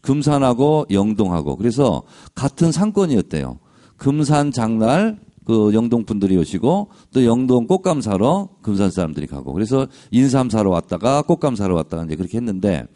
금산하고 0.03 0.87
영동하고. 0.91 1.57
그래서 1.57 2.03
같은 2.35 2.73
상권이었대요. 2.73 3.59
금산 3.97 4.51
장날 4.51 5.21
그 5.45 5.73
영동 5.75 6.05
분들이 6.05 6.37
오시고 6.37 6.91
또 7.13 7.25
영동 7.25 7.67
꽃감 7.67 8.01
사러 8.01 8.49
금산 8.63 8.91
사람들이 8.91 9.27
가고 9.27 9.53
그래서 9.53 9.89
인삼 10.11 10.49
사러 10.49 10.71
왔다가 10.71 11.23
꽃감 11.23 11.57
사러 11.57 11.75
왔다가 11.75 12.05
이제 12.05 12.15
그렇게 12.15 12.39
했는데 12.39 12.87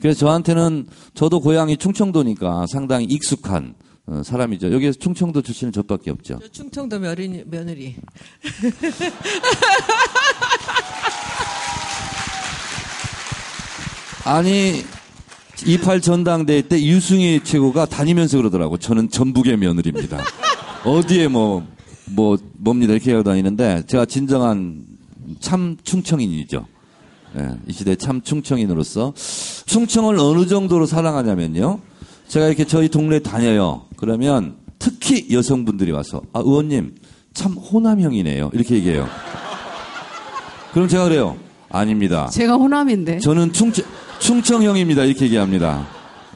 그래서 0.00 0.20
저한테는 0.20 0.86
저도 1.14 1.40
고향이 1.40 1.76
충청도니까 1.76 2.66
상당히 2.68 3.06
익숙한 3.06 3.74
어, 4.06 4.22
사람이죠. 4.22 4.70
여기에서 4.72 4.98
충청도 4.98 5.40
출신은 5.42 5.72
저밖에 5.72 6.10
없죠. 6.10 6.38
저 6.42 6.48
충청도 6.48 6.98
며느리, 6.98 7.42
며느리. 7.46 7.96
아니 14.26 14.82
28 15.64 16.00
전당대회 16.00 16.62
때 16.62 16.82
유승희 16.82 17.40
최고가 17.44 17.86
다니면서 17.86 18.36
그러더라고. 18.36 18.76
저는 18.78 19.08
전북의 19.10 19.56
며느리입니다. 19.56 20.22
어디에 20.84 21.28
뭐, 21.28 21.66
뭐, 22.06 22.36
뭡니다. 22.58 22.92
이렇게 22.92 23.12
하고 23.12 23.22
다니는데, 23.22 23.84
제가 23.86 24.04
진정한 24.04 24.84
참 25.40 25.78
충청인이죠. 25.82 26.66
예, 27.38 27.48
이 27.66 27.72
시대 27.72 27.96
참 27.96 28.20
충청인으로서. 28.20 29.14
충청을 29.16 30.18
어느 30.18 30.46
정도로 30.46 30.84
사랑하냐면요. 30.86 31.80
제가 32.28 32.46
이렇게 32.48 32.64
저희 32.64 32.88
동네에 32.88 33.20
다녀요. 33.20 33.86
그러면 34.04 34.56
특히 34.78 35.28
여성분들이 35.30 35.90
와서, 35.92 36.20
아, 36.32 36.40
의원님, 36.40 36.94
참 37.32 37.52
호남형이네요. 37.52 38.50
이렇게 38.52 38.74
얘기해요. 38.76 39.08
그럼 40.72 40.88
제가 40.88 41.04
그래요. 41.04 41.36
아닙니다. 41.70 42.28
제가 42.28 42.54
호남인데. 42.54 43.18
저는 43.20 43.52
충청, 43.52 43.84
충청형입니다. 44.20 45.04
이렇게 45.04 45.24
얘기합니다. 45.24 45.86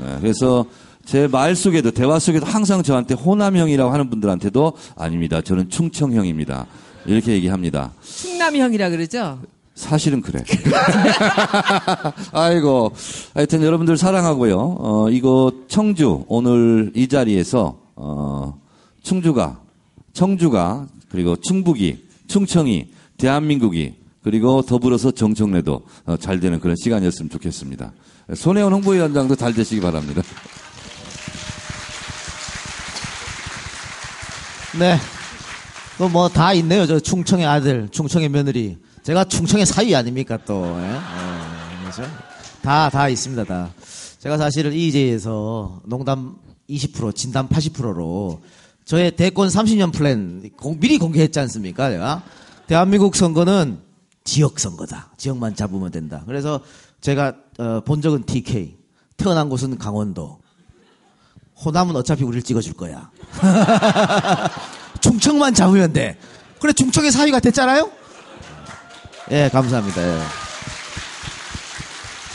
네, 0.01 0.17
그래서 0.21 0.65
제 1.05 1.27
말 1.29 1.55
속에도, 1.55 1.91
대화 1.91 2.19
속에도 2.19 2.47
항상 2.47 2.83
저한테 2.83 3.15
호남형이라고 3.15 3.91
하는 3.93 4.11
분들한테도 4.11 4.73
아닙니다. 4.97 5.41
저는 5.43 5.69
충청형입니다. 5.71 6.67
이렇게 7.07 7.33
얘기합니다. 7.33 7.93
충남형이라 8.03 8.91
그러죠? 8.91 9.41
사실은 9.79 10.21
그래. 10.21 10.43
아이고. 12.33 12.93
하여튼 13.35 13.63
여러분들 13.63 13.97
사랑하고요. 13.97 14.77
어, 14.81 15.11
이곳 15.11 15.69
청주, 15.69 16.25
오늘 16.27 16.91
이 16.95 17.07
자리에서, 17.07 17.79
어, 17.95 18.61
충주가, 19.03 19.61
청주가, 20.13 20.87
그리고 21.11 21.37
충북이, 21.37 22.05
충청이, 22.27 22.89
대한민국이, 23.17 23.95
그리고 24.23 24.63
더불어서 24.63 25.13
정청래도 25.13 25.83
어, 26.05 26.17
잘 26.17 26.41
되는 26.41 26.59
그런 26.61 26.75
시간이었으면 26.77 27.31
좋겠습니다. 27.31 27.93
손혜원 28.35 28.73
홍보위원장도 28.75 29.37
잘 29.37 29.55
되시기 29.55 29.81
바랍니다. 29.81 30.23
네. 34.79 34.99
또 35.99 36.09
뭐 36.09 36.29
다 36.29 36.53
있네요. 36.55 36.87
저 36.87 37.01
충청의 37.01 37.47
아들, 37.47 37.89
충청의 37.91 38.29
며느리. 38.29 38.77
제가 39.09 39.25
충청의 39.25 39.65
사위 39.65 39.97
아닙니까 39.97 40.37
또. 40.45 40.67
예? 40.83 40.91
예? 40.93 42.07
다, 42.61 42.91
다 42.91 43.09
있습니다. 43.09 43.45
다. 43.45 43.71
제가 44.19 44.37
사실은 44.37 44.75
이제에서 44.75 45.81
농담 45.87 46.37
20%, 46.69 47.15
진담 47.15 47.49
80%로 47.49 48.43
저의 48.85 49.17
대권 49.17 49.49
30년 49.49 49.95
플랜 49.95 50.51
공- 50.59 50.79
미리 50.79 50.99
공개했지 50.99 51.41
않습니까? 51.41 51.89
제가. 51.89 52.23
대한민국 52.67 53.17
선거는 53.17 53.79
지역 54.25 54.61
선거다. 54.61 55.11
지역만 55.17 55.55
잡으면 55.57 55.91
된다. 55.91 56.23
그래서 56.27 56.61
제가 57.01 57.33
어, 57.59 57.81
본 57.87 58.03
적은 58.03 58.25
TK. 58.25 58.77
태어난 59.17 59.49
곳은 59.49 59.79
강원도. 59.79 60.39
호남은 61.65 61.97
어차피 61.97 62.25
우리를 62.25 62.43
찍어줄 62.43 62.75
거야. 62.75 63.11
충청만 65.01 65.55
잡으면 65.55 65.95
돼. 65.95 66.19
그래, 66.61 66.75
충청의 66.75 67.11
사위가 67.11 67.41
됐잖아요? 67.41 67.91
예, 69.31 69.49
감사합니다. 69.53 70.03
예. 70.03 70.19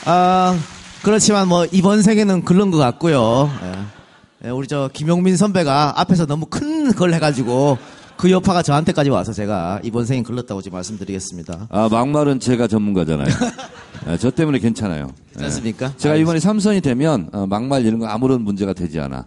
아, 0.05 0.57
그렇지만 1.01 1.47
뭐, 1.47 1.65
이번 1.71 2.01
생에는 2.01 2.43
글른 2.43 2.71
것 2.71 2.77
같고요. 2.77 3.49
예. 3.63 4.47
예, 4.47 4.49
우리 4.51 4.67
저, 4.67 4.89
김용민 4.93 5.37
선배가 5.37 5.93
앞에서 5.99 6.25
너무 6.25 6.45
큰 6.45 6.93
걸 6.95 7.13
해가지고, 7.13 7.77
그 8.17 8.29
여파가 8.29 8.61
저한테까지 8.61 9.09
와서 9.09 9.31
제가 9.33 9.79
이번 9.83 10.05
생에 10.05 10.21
글렀다고 10.21 10.61
지금 10.61 10.75
말씀드리겠습니다. 10.75 11.67
아, 11.69 11.87
막말은 11.89 12.39
제가 12.39 12.67
전문가잖아요. 12.67 13.27
예, 14.09 14.17
저 14.17 14.29
때문에 14.29 14.59
괜찮아요. 14.59 15.07
예. 15.09 15.33
괜찮습니까? 15.33 15.93
제가 15.97 16.15
이번에 16.15 16.39
삼선이 16.39 16.81
되면 16.81 17.29
어, 17.33 17.47
막말 17.47 17.85
이런 17.85 17.99
거 17.99 18.05
아무런 18.07 18.41
문제가 18.41 18.73
되지 18.73 18.99
않아. 18.99 19.23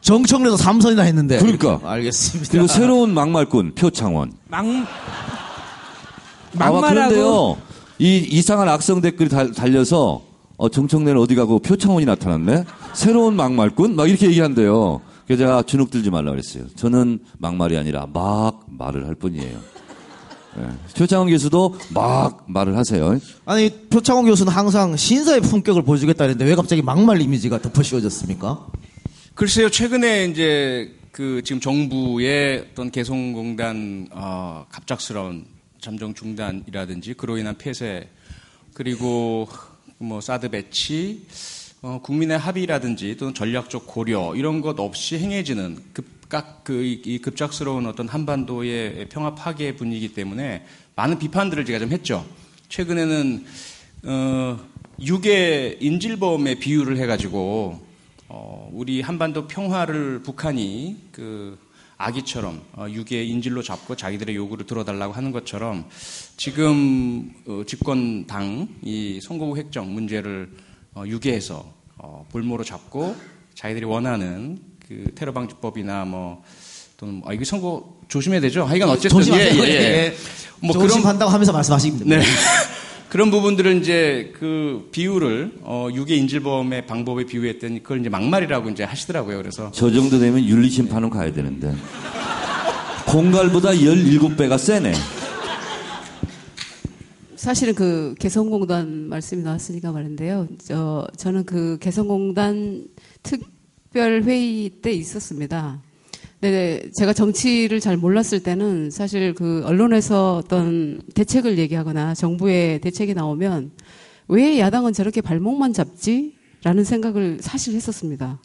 정청래도 0.00 0.56
삼선이나 0.56 1.02
했는데. 1.02 1.38
그러니까. 1.38 1.78
알겠습니다. 1.84 2.50
그리고 2.52 2.66
새로운 2.68 3.12
막말꾼 3.14 3.74
표창원. 3.74 4.32
막, 4.48 4.64
아, 4.64 4.86
막말하고 6.52 6.94
그런데요. 6.94 7.56
이 7.98 8.16
이상한 8.18 8.68
악성 8.68 9.00
댓글이 9.00 9.28
달, 9.28 9.52
달려서 9.52 10.22
어, 10.56 10.68
정청래는 10.68 11.20
어디 11.20 11.34
가고 11.34 11.58
표창원이 11.58 12.06
나타났네. 12.06 12.64
새로운 12.94 13.34
막말꾼 13.36 13.96
막 13.96 14.08
이렇게 14.08 14.26
얘기한대요. 14.26 15.00
그래서 15.26 15.44
제가 15.44 15.62
주눅 15.62 15.90
들지 15.90 16.10
말라 16.10 16.30
그랬어요. 16.30 16.64
저는 16.76 17.20
막말이 17.38 17.76
아니라 17.76 18.06
막 18.12 18.64
말을 18.68 19.06
할 19.06 19.14
뿐이에요. 19.14 19.58
예. 20.58 20.68
표창원 20.96 21.30
교수도 21.30 21.76
막 21.94 22.44
말을 22.46 22.76
하세요. 22.76 23.18
아니 23.46 23.70
표창원 23.88 24.26
교수는 24.26 24.52
항상 24.52 24.96
신사의 24.96 25.40
품격을 25.40 25.82
보여주겠다는데 25.82 26.44
왜 26.44 26.54
갑자기 26.54 26.82
막말 26.82 27.22
이미지가 27.22 27.62
덮어씌워졌습니까? 27.62 28.66
글쎄요, 29.34 29.70
최근에 29.70 30.26
이제 30.26 30.92
그 31.10 31.40
지금 31.44 31.60
정부의 31.60 32.66
어떤 32.72 32.90
개성공단 32.90 34.08
어, 34.12 34.66
갑작스러운 34.70 35.46
잠정 35.82 36.14
중단이라든지 36.14 37.14
그로 37.14 37.38
인한 37.38 37.58
폐쇄 37.58 38.08
그리고 38.72 39.48
뭐 39.98 40.20
사드 40.20 40.50
배치 40.50 41.26
어, 41.82 42.00
국민의 42.00 42.38
합의라든지 42.38 43.16
또는 43.16 43.34
전략적 43.34 43.88
고려 43.88 44.32
이런 44.36 44.60
것 44.60 44.78
없이 44.78 45.18
행해지는 45.18 45.76
급각 45.92 46.62
그이 46.62 47.02
이 47.04 47.18
급작스러운 47.18 47.86
어떤 47.86 48.06
한반도의 48.06 49.08
평화 49.08 49.34
파괴 49.34 49.74
분위기 49.74 50.14
때문에 50.14 50.64
많은 50.94 51.18
비판들을 51.18 51.64
제가 51.64 51.80
좀 51.80 51.90
했죠. 51.90 52.24
최근에는 52.68 53.44
어, 54.04 54.60
유괴 55.00 55.78
인질범의 55.80 56.60
비유를 56.60 56.96
해가지고 56.98 57.84
어, 58.28 58.70
우리 58.72 59.00
한반도 59.00 59.48
평화를 59.48 60.22
북한이 60.22 61.08
그 61.10 61.58
아기처럼 62.04 62.60
어, 62.74 62.86
유괴 62.88 63.22
인질로 63.24 63.62
잡고 63.62 63.96
자기들의 63.96 64.34
요구를 64.34 64.66
들어달라고 64.66 65.12
하는 65.12 65.30
것처럼 65.32 65.84
지금 66.36 67.32
어, 67.46 67.62
집권 67.66 68.26
당 68.26 68.68
이 68.82 69.20
선거구 69.22 69.56
획정 69.56 69.92
문제를 69.94 70.50
어, 70.94 71.04
유괴해서 71.06 71.64
어, 71.98 72.26
볼모로 72.30 72.64
잡고 72.64 73.14
자기들이 73.54 73.84
원하는 73.84 74.58
그 74.88 75.12
테러 75.14 75.32
방지법이나 75.32 76.04
뭐 76.04 76.42
또는 76.96 77.14
뭐, 77.14 77.30
아, 77.30 77.32
이거 77.32 77.44
선거 77.44 78.00
조심해야 78.08 78.40
되죠. 78.40 78.64
하여간 78.64 78.90
어쨌든 78.90 79.10
조심하세요. 79.10 79.62
예, 79.62 79.66
예, 79.66 79.68
예. 79.68 79.74
예. 79.74 80.16
뭐 80.60 80.72
그런 80.74 80.88
조심한다고 80.88 81.30
하면서 81.30 81.52
말씀하시면 81.52 81.98
됩니다. 82.00 82.20
네. 82.20 82.26
그런 83.12 83.30
부분들을 83.30 83.76
이제 83.76 84.32
그 84.38 84.88
비유를 84.90 85.58
어, 85.64 85.88
유괴 85.92 86.16
인질범의 86.16 86.86
방법에 86.86 87.26
비유했더니 87.26 87.82
그걸 87.82 88.00
이제 88.00 88.08
막말이라고 88.08 88.70
이제 88.70 88.84
하시더라고요. 88.84 89.36
그래서 89.36 89.70
저 89.70 89.92
정도 89.92 90.18
되면 90.18 90.42
윤리 90.42 90.70
심판은 90.70 91.10
가야 91.10 91.30
되는데. 91.30 91.74
공갈보다 93.06 93.72
17배가 93.72 94.56
세네. 94.56 94.94
사실은 97.36 97.74
그 97.74 98.14
개성공단 98.18 99.10
말씀이 99.10 99.42
나왔으니까 99.42 99.92
말인데요. 99.92 100.48
저 100.64 101.06
저는 101.18 101.44
그 101.44 101.76
개성공단 101.82 102.86
특별 103.22 104.22
회의 104.22 104.70
때 104.70 104.90
있었습니다. 104.90 105.82
네, 106.42 106.90
제가 106.90 107.12
정치를 107.12 107.78
잘 107.78 107.96
몰랐을 107.96 108.42
때는 108.42 108.90
사실 108.90 109.32
그 109.32 109.62
언론에서 109.64 110.38
어떤 110.38 111.00
대책을 111.14 111.56
얘기하거나 111.56 112.14
정부의 112.14 112.80
대책이 112.80 113.14
나오면 113.14 113.70
왜 114.26 114.58
야당은 114.58 114.92
저렇게 114.92 115.20
발목만 115.20 115.72
잡지? 115.72 116.34
라는 116.64 116.82
생각을 116.82 117.38
사실 117.40 117.76
했었습니다. 117.76 118.40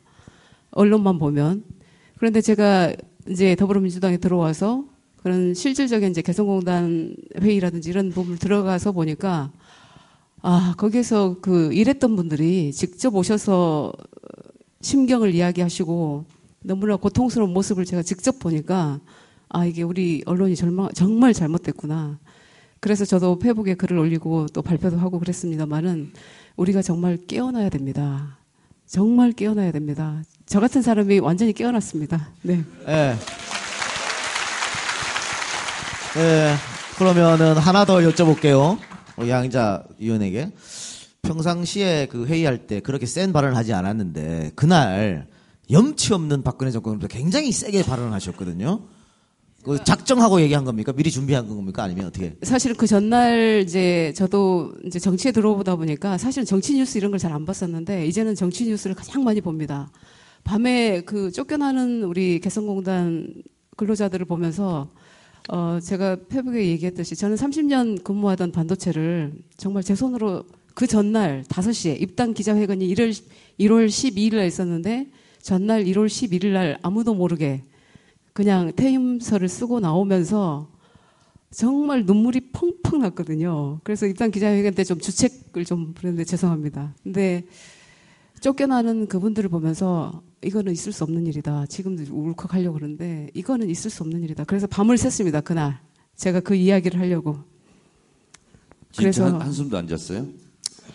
언론만 0.70 1.18
보면. 1.18 1.64
그런데 2.18 2.40
제가 2.40 2.94
이제 3.30 3.56
더불어민주당에 3.56 4.18
들어와서 4.18 4.86
그런 5.24 5.56
실질적인 5.56 6.12
이제 6.12 6.22
개성공단 6.22 7.16
회의라든지 7.42 7.90
이런 7.90 8.12
부분을 8.12 8.38
들어가서 8.38 8.92
보니까 8.92 9.52
아, 10.44 10.76
거기에서 10.78 11.38
그 11.42 11.74
일했던 11.74 12.16
분들이 12.16 12.72
직접 12.74 13.16
오셔서 13.16 13.92
심경을 14.82 15.34
이야기하시고 15.34 16.37
너무나 16.64 16.96
고통스러운 16.96 17.54
모습을 17.54 17.86
제가 17.86 18.02
직접 18.04 18.40
보니까 18.40 19.00
아, 19.50 19.66
이게 19.66 19.84
우리 19.84 20.24
언론이 20.26 20.56
정말, 20.56 20.90
정말 20.94 21.34
잘못됐구나. 21.34 22.20
그래서 22.80 23.06
저도 23.06 23.40
페북에 23.40 23.76
글을 23.76 23.98
올리고 23.98 24.48
또 24.48 24.62
발표도 24.62 24.98
하고 24.98 25.20
그랬습니다만은 25.20 26.12
우리가 26.58 26.82
정말 26.82 27.18
깨어나야 27.28 27.70
됩니다. 27.70 28.38
정말 28.86 29.32
깨어나야 29.32 29.72
됩니다. 29.72 30.22
저 30.46 30.60
같은 30.60 30.82
사람이 30.82 31.20
완전히 31.20 31.54
깨어났습니다. 31.54 32.30
네. 32.42 32.64
예. 32.88 33.16
예. 36.18 36.54
그러면은 36.98 37.58
하나 37.58 37.86
더 37.86 37.98
여쭤볼게요. 37.98 38.78
우리 39.18 39.30
양자 39.30 39.84
위원에게. 40.00 40.52
평상시에 41.22 42.08
그 42.08 42.26
회의할 42.26 42.68
때 42.68 42.80
그렇게 42.80 43.06
센 43.06 43.34
발언을 43.34 43.56
하지 43.56 43.74
않았는데 43.74 44.52
그날 44.56 45.28
염치 45.72 46.14
없는 46.14 46.44
박근혜 46.44 46.72
정권에서 46.72 47.08
굉장히 47.08 47.52
세게 47.52 47.84
발언하셨거든요. 47.84 48.82
그 49.64 49.84
작정하고 49.84 50.40
얘기한 50.40 50.64
겁니까? 50.64 50.94
미리 50.94 51.12
준비한 51.12 51.48
겁니까? 51.48 51.84
아니면 51.84 52.06
어떻게? 52.08 52.36
사실은 52.44 52.78
그 52.78 52.88
전날 52.88 53.64
이제 53.66 54.14
저도 54.16 54.74
이제 54.86 54.98
정치에 54.98 55.34
들어오다 55.34 55.76
보니까 55.76 56.18
사실은 56.18 56.46
정치 56.46 56.74
뉴스 56.76 56.98
이런 56.98 57.12
걸 57.12 57.20
잘 57.20 57.34
안 57.34 57.46
봤었는데 57.46 58.08
이제는 58.08 58.36
정치 58.36 58.66
뉴스를 58.66 58.96
가장 58.96 59.24
많이 59.26 59.42
봅니다. 59.42 59.92
밤에 60.46 61.02
그 61.02 61.32
쫓겨나는 61.32 62.04
우리 62.04 62.40
개성공단 62.40 63.34
근로자들을 63.76 64.26
보면서 64.26 64.90
어 65.50 65.80
제가 65.84 66.16
페북에 66.30 66.66
얘기했듯이 66.68 67.16
저는 67.18 67.36
30년 67.36 68.04
근무하던 68.04 68.54
반도체를 68.54 69.34
정말 69.58 69.84
제 69.84 69.96
손으로 69.96 70.46
그 70.76 70.88
전날 70.88 71.44
5시에 71.50 72.00
입당 72.02 72.34
기자회견이 72.34 72.88
1월 72.94 73.10
1월 73.60 73.88
12일 73.88 74.36
날 74.38 74.48
있었는데 74.48 75.08
전날 75.48 75.86
1월 75.86 76.08
11일 76.08 76.48
날 76.48 76.78
아무도 76.82 77.14
모르게 77.14 77.64
그냥 78.34 78.74
퇴임서를 78.76 79.48
쓰고 79.48 79.80
나오면서 79.80 80.68
정말 81.52 82.04
눈물이 82.06 82.52
펑펑 82.52 83.00
났거든요. 83.00 83.80
그래서 83.86 84.06
일단 84.08 84.30
기자회견 84.30 84.74
때 84.74 84.84
좀 84.84 85.00
주책을 85.00 85.64
좀 85.64 85.94
부렸는데 85.94 86.26
죄송합니다. 86.26 86.94
근데 87.02 87.46
쫓겨나는 88.42 89.08
그분들을 89.08 89.50
보면서 89.50 90.22
이거는 90.44 90.74
있을 90.74 90.92
수 90.92 91.06
없는 91.06 91.26
일이다. 91.28 91.66
지금도 91.68 92.04
울컥하려고 92.14 92.74
그러는데 92.74 93.30
이거는 93.34 93.70
있을 93.70 93.90
수 93.90 94.04
없는 94.04 94.24
일이다. 94.24 94.44
그래서 94.44 94.68
밤을 94.68 94.98
샜습니다. 94.98 95.42
그날 95.46 95.80
제가 96.18 96.42
그 96.42 96.56
이야기를 96.56 97.00
하려고 97.00 97.38
그래서- 98.98 99.24
한, 99.28 99.42
한숨도 99.44 99.78
안 99.78 99.88
잤어요? 99.88 100.28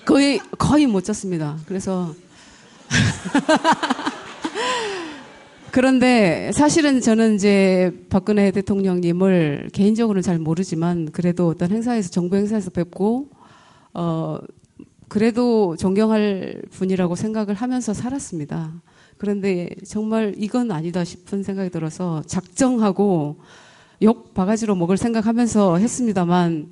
거의 0.05 0.39
거의 0.59 0.87
못 0.87 1.03
잤습니다. 1.05 1.57
그래서 1.65 2.15
그런데 5.73 6.53
사실은 6.53 7.01
저는 7.01 7.37
이제 7.37 8.05
박근혜 8.11 8.51
대통령님을 8.51 9.71
개인적으로는 9.73 10.21
잘 10.21 10.39
모르지만 10.39 11.09
그래도 11.13 11.49
어떤 11.49 11.71
행사에서 11.71 12.11
정부 12.11 12.37
행사에서 12.37 12.69
뵙고 12.69 13.31
어 13.95 14.39
그래도 15.09 15.75
존경할 15.79 16.61
분이라고 16.73 17.15
생각을 17.15 17.55
하면서 17.55 17.95
살았습니다. 17.95 18.83
그런데 19.17 19.71
정말 19.87 20.35
이건 20.37 20.71
아니다 20.71 21.05
싶은 21.05 21.43
생각이 21.43 21.71
들어서 21.71 22.23
작정하고 22.27 23.39
욕 24.03 24.35
바가지로 24.35 24.75
먹을 24.75 24.99
생각하면서 24.99 25.79
했습니다만 25.79 26.71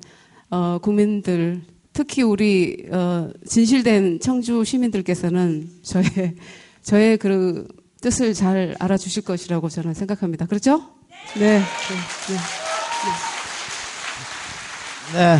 어, 0.51 0.77
국민들 0.79 1.61
특히 1.91 2.21
우리 2.21 2.85
어, 2.91 3.31
진실된 3.47 4.19
청주 4.19 4.63
시민들께서는 4.63 5.69
저의 5.81 6.35
저의 6.83 7.17
그 7.17 7.67
뜻을 8.01 8.33
잘 8.33 8.75
알아주실 8.79 9.23
것이라고 9.23 9.69
저는 9.69 9.93
생각합니다. 9.93 10.45
그렇죠? 10.47 10.81
네. 11.35 11.59
네. 11.59 11.63
네. 15.13 15.19
네. 15.35 15.39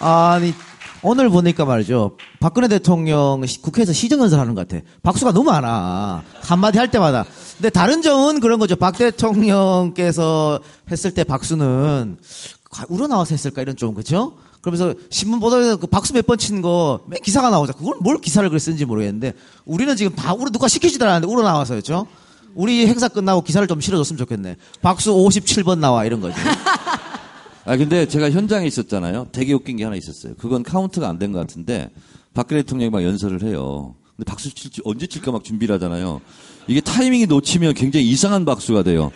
아니, 0.00 0.54
오늘 1.02 1.28
보니까 1.28 1.66
말이죠. 1.66 2.16
박근혜 2.40 2.68
대통령 2.68 3.44
시- 3.44 3.60
국회에서 3.60 3.92
시정연설 3.92 4.40
하는 4.40 4.54
것 4.54 4.66
같아. 4.66 4.82
박수가 5.02 5.32
너무 5.32 5.50
많아. 5.50 6.22
한마디 6.40 6.78
할 6.78 6.90
때마다. 6.90 7.24
근데 7.58 7.68
다른 7.68 8.00
점은 8.00 8.40
그런 8.40 8.58
거죠. 8.58 8.76
박 8.76 8.96
대통령께서 8.96 10.60
했을 10.90 11.12
때 11.12 11.22
박수는 11.24 12.16
가- 12.18 12.53
우러나와서 12.88 13.30
했을까 13.34 13.62
이런 13.62 13.76
좀, 13.76 13.94
그죠? 13.94 14.34
그러면서 14.60 14.94
신문 15.10 15.40
보도에서 15.40 15.76
그 15.76 15.86
박수 15.86 16.12
몇 16.14 16.26
번 16.26 16.36
친 16.38 16.62
거, 16.62 17.00
맨 17.06 17.20
기사가 17.22 17.50
나오자. 17.50 17.72
그걸 17.74 17.94
뭘 18.00 18.18
기사를 18.18 18.48
그래 18.48 18.58
쓰는지 18.58 18.84
모르겠는데, 18.84 19.34
우리는 19.64 19.94
지금 19.96 20.14
다, 20.16 20.34
우리 20.34 20.50
누가 20.50 20.68
시키지도 20.68 21.04
않았는데 21.04 21.32
우러나와서였죠? 21.32 22.06
우리 22.54 22.86
행사 22.86 23.08
끝나고 23.08 23.42
기사를 23.42 23.66
좀 23.68 23.80
실어줬으면 23.80 24.18
좋겠네. 24.18 24.56
박수 24.82 25.12
57번 25.12 25.78
나와, 25.78 26.04
이런 26.04 26.20
거지. 26.20 26.36
아 27.66 27.76
근데 27.78 28.06
제가 28.06 28.30
현장에 28.30 28.66
있었잖아요. 28.66 29.28
되게 29.32 29.54
웃긴 29.54 29.76
게 29.76 29.84
하나 29.84 29.96
있었어요. 29.96 30.34
그건 30.38 30.62
카운트가 30.62 31.08
안 31.08 31.18
된 31.18 31.32
것 31.32 31.38
같은데 31.38 31.90
박근혜 32.34 32.62
대통령이 32.62 32.90
막 32.90 33.02
연설을 33.02 33.42
해요. 33.42 33.94
근데 34.16 34.28
박수 34.30 34.54
칠지 34.54 34.82
언제 34.84 35.06
칠까 35.06 35.32
막 35.32 35.42
준비를 35.44 35.74
하잖아요. 35.76 36.20
이게 36.66 36.80
타이밍이 36.80 37.26
놓치면 37.26 37.74
굉장히 37.74 38.06
이상한 38.08 38.44
박수가 38.44 38.82
돼요. 38.82 39.10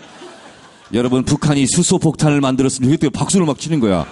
여러분 0.95 1.25
북한이 1.25 1.67
수소 1.67 1.99
폭탄을 1.99 2.41
만들었으면 2.41 2.91
이때 2.93 3.09
박수를 3.09 3.47
막 3.47 3.59
치는 3.59 3.81
거야. 3.81 4.07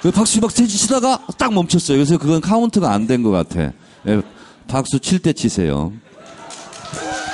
그 0.00 0.10
박수 0.10 0.40
막 0.40 0.52
치다가 0.54 1.24
딱 1.38 1.52
멈췄어요. 1.52 1.96
그래서 1.98 2.18
그건 2.18 2.40
카운트가 2.40 2.92
안 2.92 3.06
된 3.06 3.22
것 3.22 3.30
같아. 3.30 3.72
예, 4.06 4.22
박수 4.68 4.98
칠 5.00 5.18
때 5.20 5.32
치세요. 5.32 5.92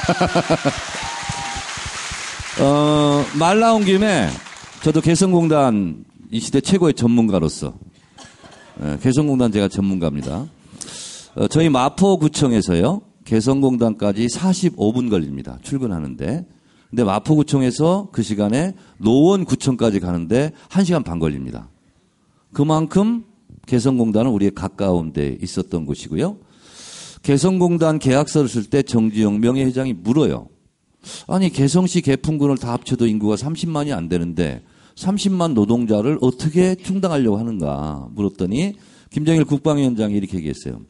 어, 2.61 3.24
말 3.38 3.61
나온 3.61 3.84
김에 3.84 4.28
저도 4.82 5.00
개성공단 5.00 6.04
이 6.30 6.40
시대 6.40 6.61
최고의 6.61 6.94
전문가로서 6.94 7.74
예, 8.82 8.98
개성공단 9.02 9.52
제가 9.52 9.68
전문가입니다. 9.68 10.46
어, 11.37 11.48
저희 11.48 11.68
마포구청에서요 11.68 13.02
개성공단까지 13.24 14.26
45분 14.26 15.11
걸립니다. 15.11 15.58
출근하는데 15.62 16.46
근데 16.90 17.05
마포구청에서 17.05 18.09
그 18.12 18.22
시간에 18.22 18.74
노원구청까지 18.98 20.01
가는데 20.01 20.53
1시간 20.68 21.05
반 21.05 21.18
걸립니다. 21.18 21.68
그만큼 22.53 23.24
개성공단은 23.66 24.31
우리의 24.31 24.53
가까운 24.55 25.12
데 25.12 25.37
있었던 25.42 25.85
곳이고요. 25.85 26.38
개성공단 27.22 27.98
계약서를 27.98 28.48
쓸 28.48 28.64
때 28.64 28.83
정주영 28.83 29.40
명예회장이 29.40 29.92
물어요. 29.92 30.48
아니 31.27 31.51
개성시 31.51 32.01
개풍군을 32.01 32.57
다 32.59 32.72
합쳐도 32.72 33.07
인구가 33.07 33.35
30만이 33.35 33.94
안 33.94 34.09
되는데 34.09 34.62
30만 34.94 35.53
노동자를 35.53 36.18
어떻게 36.20 36.74
충당하려고 36.74 37.37
하는가 37.37 38.09
물었더니 38.12 38.74
김정일 39.11 39.44
국방위원장이 39.44 40.14
이렇게 40.14 40.38
얘기했어요. 40.38 40.81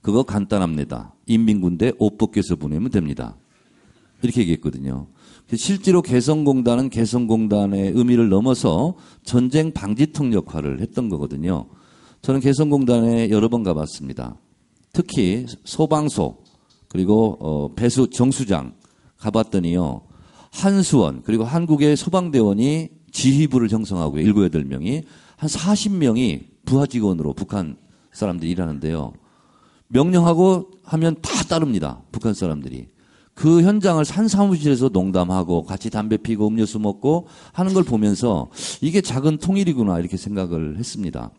그거 0.00 0.22
간단합니다. 0.22 1.14
인민군대 1.26 1.92
옷 1.98 2.16
벗겨서 2.18 2.56
보내면 2.56 2.90
됩니다. 2.90 3.36
이렇게 4.26 4.40
얘기했거든요. 4.42 5.06
실제로 5.54 6.02
개성공단은 6.02 6.90
개성공단의 6.90 7.92
의미를 7.94 8.28
넘어서 8.28 8.96
전쟁 9.22 9.72
방지턱 9.72 10.32
역할을 10.32 10.80
했던 10.80 11.08
거거든요. 11.08 11.66
저는 12.22 12.40
개성공단에 12.40 13.30
여러 13.30 13.48
번 13.48 13.62
가봤습니다. 13.62 14.36
특히 14.92 15.46
소방소 15.64 16.38
그리고 16.88 17.36
어, 17.40 17.74
배수 17.74 18.10
정수장 18.10 18.74
가봤더니요. 19.18 20.02
한수원 20.50 21.22
그리고 21.22 21.44
한국의 21.44 21.96
소방대원이 21.96 22.88
지휘부를 23.12 23.70
형성하고요. 23.70 24.24
7, 24.24 24.32
8명이 24.32 25.04
한 25.36 25.48
40명이 25.48 26.46
부하 26.64 26.86
직원으로 26.86 27.34
북한 27.34 27.76
사람들이 28.12 28.50
일하는데요. 28.50 29.12
명령하고 29.88 30.70
하면 30.82 31.16
다 31.22 31.30
따릅니다. 31.44 32.02
북한 32.10 32.34
사람들이. 32.34 32.88
그 33.36 33.62
현장을 33.62 34.02
산 34.06 34.28
사무실에서 34.28 34.88
농담하고 34.88 35.64
같이 35.64 35.90
담배 35.90 36.16
피고 36.16 36.48
음료수 36.48 36.78
먹고 36.78 37.28
하는 37.52 37.74
걸 37.74 37.84
보면서 37.84 38.48
이게 38.80 39.02
작은 39.02 39.36
통일이구나 39.36 39.98
이렇게 39.98 40.16
생각을 40.16 40.78
했습니다. 40.78 41.30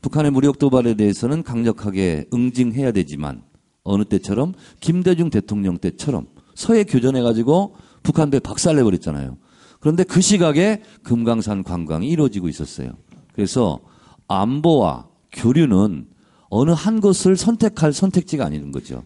북한의 0.00 0.30
무력 0.30 0.60
도발에 0.60 0.94
대해서는 0.94 1.42
강력하게 1.42 2.26
응징해야 2.32 2.92
되지만 2.92 3.42
어느 3.82 4.04
때처럼 4.04 4.54
김대중 4.78 5.28
대통령 5.28 5.78
때처럼 5.78 6.28
서해 6.54 6.84
교전해가지고 6.84 7.74
북한 8.04 8.30
배 8.30 8.38
박살내버렸잖아요. 8.38 9.36
그런데 9.80 10.04
그 10.04 10.20
시각에 10.20 10.82
금강산 11.02 11.64
관광이 11.64 12.08
이루어지고 12.08 12.48
있었어요. 12.48 12.92
그래서 13.34 13.80
안보와 14.28 15.08
교류는 15.32 16.06
어느 16.48 16.70
한 16.70 17.00
곳을 17.00 17.36
선택할 17.36 17.92
선택지가 17.92 18.44
아닌 18.44 18.70
거죠. 18.70 19.02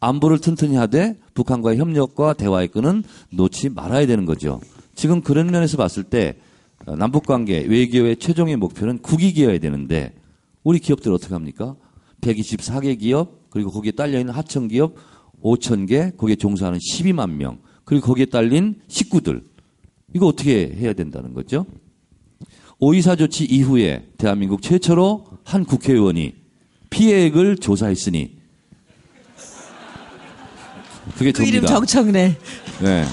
안보를 0.00 0.38
튼튼히 0.38 0.76
하되 0.76 1.18
북한과의 1.34 1.78
협력과 1.78 2.34
대화의 2.34 2.68
끈은 2.68 3.02
놓지 3.30 3.70
말아야 3.70 4.06
되는 4.06 4.24
거죠. 4.24 4.60
지금 4.94 5.20
그런 5.20 5.48
면에서 5.48 5.76
봤을 5.76 6.04
때 6.04 6.36
남북 6.98 7.26
관계 7.26 7.60
외교의 7.60 8.16
최종의 8.16 8.56
목표는 8.56 8.98
국익이어야 8.98 9.58
되는데 9.58 10.14
우리 10.62 10.78
기업들 10.78 11.12
어떻게 11.12 11.34
합니까? 11.34 11.76
124개 12.20 12.98
기업 12.98 13.50
그리고 13.50 13.70
거기에 13.70 13.92
딸려 13.92 14.18
있는 14.18 14.32
하청 14.32 14.68
기업 14.68 14.94
5천 15.42 15.88
개 15.88 16.10
거기에 16.16 16.36
종사하는 16.36 16.78
12만 16.78 17.30
명 17.32 17.58
그리고 17.84 18.06
거기에 18.06 18.26
딸린 18.26 18.80
식구들 18.88 19.42
이거 20.14 20.26
어떻게 20.26 20.68
해야 20.68 20.92
된다는 20.92 21.34
거죠? 21.34 21.66
오이사 22.80 23.16
조치 23.16 23.44
이후에 23.44 24.08
대한민국 24.18 24.62
최초로 24.62 25.26
한 25.44 25.64
국회의원이 25.64 26.34
피해액을 26.90 27.56
조사했으니 27.56 28.37
그게 31.16 31.32
그 31.32 31.44
이름. 31.44 31.66
정청래. 31.66 32.36
네. 32.80 33.04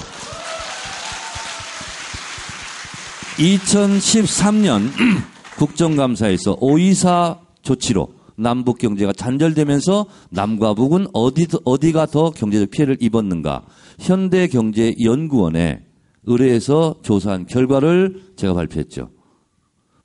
2013년 3.38 4.90
국정감사에서 5.56 6.56
오이사 6.60 7.38
조치로 7.62 8.08
남북 8.36 8.78
경제가 8.78 9.12
잔절되면서 9.12 10.06
남과 10.30 10.74
북은 10.74 11.08
어디 11.12 11.46
어디가 11.64 12.06
더 12.06 12.30
경제적 12.30 12.70
피해를 12.70 12.96
입었는가 13.00 13.64
현대경제연구원에 14.00 15.82
의뢰해서 16.24 16.96
조사한 17.02 17.46
결과를 17.46 18.32
제가 18.36 18.54
발표했죠. 18.54 19.10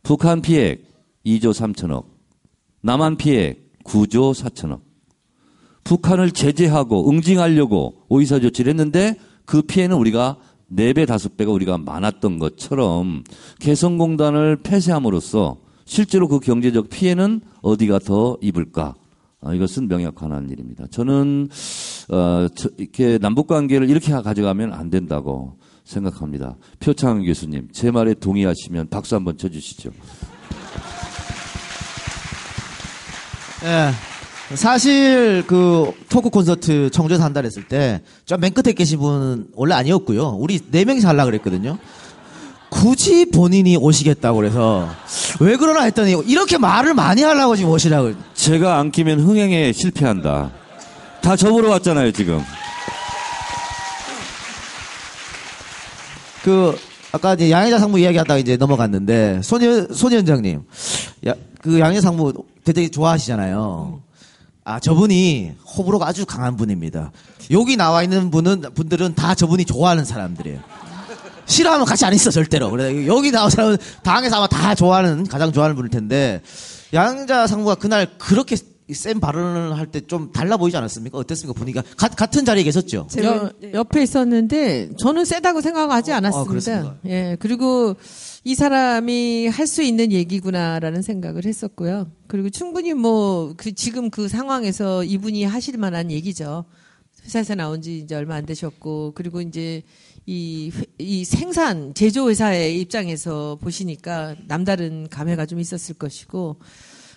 북한 0.04 0.42
피해액 0.42 0.84
2조 1.26 1.52
3천억, 1.52 2.06
남한 2.82 3.18
피해액 3.18 3.84
9조 3.84 4.34
4천억. 4.34 4.91
북한을 5.84 6.32
제재하고 6.32 7.10
응징하려고 7.10 7.96
오이사 8.10 8.40
조치를 8.40 8.70
했는데 8.72 9.16
그 9.46 9.62
피해는 9.62 9.96
우리가 9.96 10.38
4배, 10.74 11.06
5배가 11.06 11.54
우리가 11.54 11.78
많았던 11.78 12.40
것처럼 12.40 13.24
개성공단을 13.60 14.58
폐쇄함으로써 14.64 15.58
실제로 15.86 16.28
그 16.28 16.40
경제적 16.40 16.90
피해는 16.90 17.42
어디가 17.62 18.00
더 18.00 18.38
입을까? 18.42 18.96
아, 19.42 19.54
이것은 19.54 19.88
명약관한 19.88 20.50
일입니다. 20.50 20.86
저는 20.92 21.50
어, 22.10 22.48
저, 22.56 22.70
이렇게 22.78 23.18
남북 23.18 23.48
관계를 23.48 23.90
이렇게 23.90 24.14
가져가면 24.14 24.72
안 24.72 24.90
된다고 24.90 25.58
생각합니다. 25.84 26.56
표창 26.80 27.24
교수님, 27.24 27.70
제 27.72 27.92
말에 27.92 28.14
동의하시면 28.14 28.90
박수 28.90 29.16
한번 29.16 29.38
쳐주시죠. 29.38 29.90
예. 33.64 34.11
사실 34.56 35.44
그 35.48 35.92
토크 36.10 36.30
콘서트 36.30 36.90
청주에서 36.92 37.24
한달 37.24 37.46
했을 37.46 37.64
때 37.68 38.02
저 38.26 38.38
맨 38.38 38.54
끝에 38.54 38.74
계신 38.74 39.00
분은 39.00 39.48
원래 39.54 39.76
아니었고요. 39.76 40.38
우리 40.40 40.60
네 40.72 40.84
명이서 40.86 41.08
하려고 41.08 41.28
그랬거든요. 41.32 41.78
굳이 42.70 43.26
본인이 43.26 43.76
오시겠다고 43.78 44.38
그래서 44.38 44.90
왜 45.40 45.58
그러나 45.58 45.84
했더니 45.84 46.16
이렇게 46.26 46.58
말을 46.58 46.94
많이 46.94 47.22
하려고 47.22 47.56
지금 47.56 47.72
오시라고. 47.72 48.14
제가 48.34 48.80
안 48.80 48.92
끼면 48.92 49.20
흥행에 49.20 49.74
실패한다. 49.74 50.52
다 51.22 51.36
저보러 51.36 51.70
왔잖아요, 51.70 52.12
지금. 52.12 52.42
그 56.44 56.76
아까 57.12 57.34
이제 57.34 57.52
양해자 57.52 57.78
상무 57.78 58.00
이야기하다가 58.00 58.38
이제 58.40 58.58
넘어갔는데 58.58 59.42
손현 59.44 59.94
손현장님, 59.94 60.62
야, 61.28 61.34
그 61.62 61.80
양해자 61.80 62.02
상무 62.02 62.34
되게 62.64 62.90
좋아하시잖아요. 62.90 64.02
아 64.64 64.80
저분이 64.80 65.54
호불호가 65.78 66.08
아주 66.08 66.26
강한 66.26 66.56
분입니다. 66.56 67.12
여기 67.50 67.76
나와 67.78 68.04
있는 68.04 68.30
분은 68.30 68.62
분들은 68.76 69.16
다 69.16 69.34
저분이 69.34 69.66
좋아하는 69.66 70.06
사람들이에요. 70.06 70.60
싫어하면 71.48 71.86
같이 71.86 72.06
안 72.06 72.14
있어 72.14 72.30
절대로. 72.30 72.70
그래 72.70 73.08
여기 73.08 73.32
나온 73.32 73.50
사람은 73.50 73.78
당에서 74.04 74.38
아마 74.38 74.48
다 74.48 74.76
좋아하는 74.76 75.26
가장 75.28 75.52
좋아하는 75.52 75.76
분일 75.76 75.90
텐데 75.90 76.42
양자 76.94 77.48
상무가 77.48 77.76
그날 77.76 78.08
그렇게 78.18 78.56
센 78.94 79.20
발언을 79.22 79.78
할 79.78 79.88
때 79.88 80.02
좀 80.06 80.32
달라 80.34 80.58
보이지 80.58 80.76
않았습니까? 80.78 81.18
어땠습니까? 81.18 81.58
분위기가 81.58 81.84
가- 81.98 82.10
같은 82.10 82.44
자리에 82.46 82.64
계셨죠? 82.64 83.08
여- 83.24 83.50
옆에 83.74 84.04
있었는데 84.04 84.90
저는 85.00 85.26
세다고 85.26 85.62
생각하지 85.62 86.12
어, 86.12 86.16
어, 86.16 86.18
않았습니다. 86.18 86.50
그렇습니다. 86.50 86.96
예, 87.08 87.38
그리고 87.40 87.96
이 88.44 88.56
사람이 88.56 89.48
할 89.48 89.68
수 89.68 89.84
있는 89.84 90.12
얘기구나라는 90.12 91.02
생각을 91.04 91.46
했었고요. 91.46 92.12
그리고 92.28 92.50
충분히 92.50 92.94
뭐 92.94 93.54
그 93.56 93.74
지금 93.74 94.10
그 94.10 94.28
상황에서 94.28 95.04
이분이 95.04 95.44
하실 95.44 95.78
만한 95.78 96.10
얘기죠. 96.12 96.66
회사에서 97.24 97.54
나온 97.54 97.82
지 97.84 98.00
이제 98.00 98.16
얼마 98.16 98.36
안 98.36 98.46
되셨고 98.48 99.12
그리고 99.14 99.42
이제 99.42 99.84
이, 100.26 100.72
회- 100.76 100.86
이 100.98 101.24
생산 101.24 101.94
제조 101.94 102.30
회사의 102.30 102.80
입장에서 102.82 103.58
보시니까 103.62 104.36
남다른 104.48 105.08
감회가 105.08 105.46
좀 105.46 105.60
있었을 105.60 105.96
것이고 105.96 106.58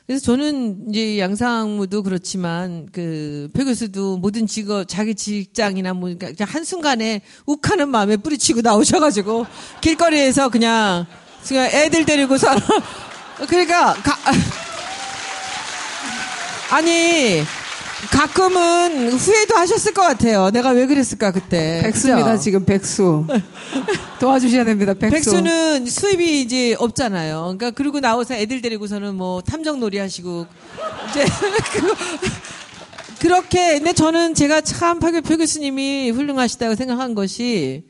그래서 0.07 0.23
저는 0.23 0.91
이제 0.91 1.19
양상무도 1.19 2.03
그렇지만 2.03 2.87
그 2.93 3.49
표교수도 3.55 4.19
모든 4.19 4.47
직업 4.47 4.87
자기 4.87 5.15
직장이나 5.15 5.95
뭐 5.95 6.11
그러니까 6.11 6.33
그냥 6.33 6.55
한 6.55 6.63
순간에 6.63 7.23
욱하는 7.47 7.89
마음에 7.89 8.19
뿌리치고 8.19 8.61
나오셔가지고 8.61 9.47
길거리에서 9.81 10.51
그냥 10.51 11.07
그냥 11.49 11.71
애들 11.73 12.05
데리고서 12.05 12.49
그러니까 13.49 13.95
가, 13.95 14.19
아니 16.71 17.43
가끔은 18.11 19.13
후회도 19.13 19.57
하셨을 19.57 19.95
것 19.95 20.03
같아요. 20.03 20.51
내가 20.51 20.71
왜 20.71 20.87
그랬을까 20.87 21.31
그때. 21.33 21.81
백수입니다 21.83 22.33
그죠? 22.33 22.43
지금 22.43 22.65
백수 22.65 23.27
도와주셔야 24.21 24.65
됩니다 24.65 24.95
백수. 24.95 25.15
백수 25.15 25.41
는 25.41 25.87
수입이 25.87 26.41
이제 26.43 26.75
없잖아요. 26.79 27.43
그러니까 27.43 27.71
그러고 27.71 28.01
나와서 28.01 28.35
애들 28.35 28.61
데리고서는 28.63 29.15
뭐 29.15 29.43
탐정놀이 29.43 29.99
하시고 29.99 30.47
이제 31.11 31.25
그렇게 33.21 33.79
근데 33.79 33.93
저는 33.93 34.35
제가 34.35 34.61
참 34.61 34.99
표, 34.99 35.11
표 35.23 35.37
교수님이 35.37 36.11
훌륭하시다고 36.11 36.75
생각한 36.75 37.15
것이 37.15 37.85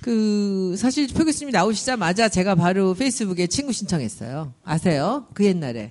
그 0.00 0.74
사실 0.78 1.06
표 1.08 1.24
교수님이 1.24 1.52
나오시자마자 1.52 2.28
제가 2.28 2.54
바로 2.54 2.94
페이스북에 2.94 3.46
친구 3.46 3.72
신청했어요. 3.72 4.54
아세요? 4.64 5.26
그 5.34 5.44
옛날에. 5.44 5.90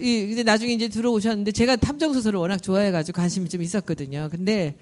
이 0.00 0.26
근데 0.26 0.42
나중에 0.42 0.72
이제 0.72 0.88
들어오셨는데 0.88 1.52
제가 1.52 1.76
탐정 1.76 2.12
소설을 2.12 2.38
워낙 2.38 2.58
좋아해가지고 2.62 3.16
관심이 3.16 3.48
좀 3.48 3.62
있었거든요. 3.62 4.28
근데 4.30 4.76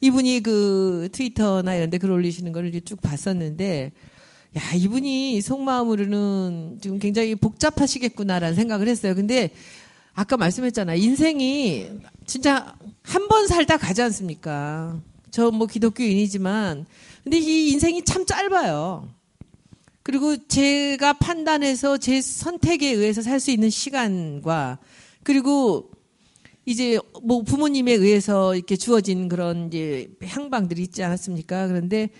이분이 0.00 0.42
그 0.42 1.08
트위터나 1.12 1.74
이런 1.74 1.90
데 1.90 1.98
글 1.98 2.10
올리시는 2.10 2.52
거를 2.52 2.72
쭉 2.82 3.00
봤었는데 3.00 3.92
야 4.56 4.60
이분이 4.74 5.40
속마음으로는 5.40 6.78
지금 6.82 6.98
굉장히 6.98 7.34
복잡하시겠구나라는 7.34 8.54
생각을 8.54 8.88
했어요. 8.88 9.14
근데 9.14 9.50
아까 10.14 10.36
말씀했잖아 10.36 10.94
인생이 10.94 11.88
진짜 12.26 12.74
한 13.02 13.28
번 13.28 13.46
살다 13.46 13.76
가지 13.78 14.02
않습니까? 14.02 15.00
저 15.30 15.50
뭐 15.50 15.66
기독교인이지만 15.66 16.84
근데 17.24 17.38
이 17.38 17.70
인생이 17.70 18.04
참 18.04 18.26
짧아요. 18.26 19.08
그리고 20.02 20.36
제가 20.48 21.12
판단해서 21.14 21.98
제 21.98 22.20
선택에 22.20 22.88
의해서 22.90 23.22
살 23.22 23.38
수 23.40 23.50
있는 23.50 23.70
시간과 23.70 24.78
그리고 25.22 25.90
이제 26.64 26.98
뭐 27.22 27.42
부모님에 27.42 27.92
의해서 27.92 28.54
이렇게 28.54 28.76
주어진 28.76 29.28
그런 29.28 29.68
이제 29.68 30.08
향방들이 30.24 30.82
있지 30.82 31.02
않았습니까? 31.02 31.66
그런데 31.68 32.10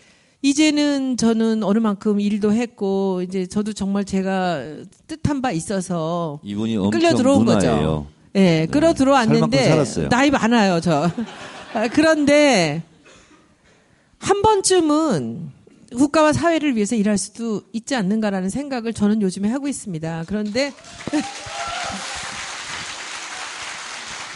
이제는 0.43 1.16
저는 1.16 1.62
어느 1.62 1.78
만큼 1.78 2.18
일도 2.18 2.53
했고 2.53 3.22
이제 3.22 3.47
저도 3.47 3.72
정말 3.72 4.05
제가 4.05 4.61
뜻한 5.07 5.41
바 5.43 5.53
있어서 5.53 6.41
이분이 6.43 6.76
엄청 6.76 6.91
끌려 6.91 7.14
들어온. 7.14 7.45
거죠. 7.45 8.09
예, 8.35 8.66
끌어 8.70 8.89
살 8.89 8.95
들어왔는데. 8.97 10.09
나이 10.09 10.30
많아요, 10.30 10.80
저. 10.80 11.09
아, 11.74 11.87
그런데 11.93 12.83
한 14.18 14.43
번쯤은 14.43 15.51
국가와 15.97 16.32
사회를 16.32 16.76
위해서 16.76 16.97
일할 16.97 17.18
수도 17.18 17.62
있지 17.72 17.95
않는가라는 17.95 18.49
생각을 18.49 18.93
저는 18.93 19.22
요즘에 19.22 19.49
하고 19.49 19.68
있습니다. 19.68 20.24
그런데 20.26 20.72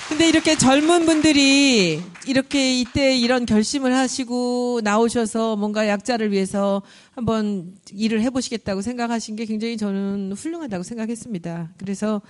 근데 0.09 0.29
이렇게 0.29 0.57
젊은 0.57 1.05
분들이 1.05 2.01
이렇게 2.27 2.81
이때 2.81 3.17
이런 3.17 3.45
결심을 3.45 3.93
하시고 3.93 4.81
나오셔서 4.83 5.57
뭔가 5.57 5.89
약자를 5.89 6.31
위해서 6.31 6.81
한번 7.11 7.75
일을 7.93 8.23
해보시겠다고 8.23 8.83
생각하신 8.83 9.37
게 9.37 9.45
굉장히 9.47 9.77
저는 9.77 10.33
훌륭하다고 10.37 10.85
생각했습니다. 10.85 11.73
그래서 11.77 12.23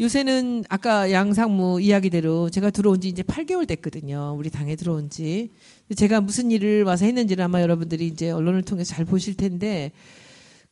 요새는 0.00 0.64
아까 0.68 1.10
양상무 1.12 1.80
이야기대로 1.80 2.50
제가 2.50 2.70
들어온 2.70 3.00
지 3.00 3.08
이제 3.08 3.22
8개월 3.22 3.66
됐거든요. 3.66 4.34
우리 4.36 4.50
당에 4.50 4.76
들어온 4.76 5.08
지. 5.08 5.50
제가 5.96 6.20
무슨 6.20 6.50
일을 6.50 6.84
와서 6.84 7.04
했는지는 7.04 7.44
아마 7.44 7.60
여러분들이 7.60 8.06
이제 8.06 8.30
언론을 8.30 8.62
통해서 8.62 8.94
잘 8.94 9.04
보실 9.04 9.36
텐데 9.36 9.92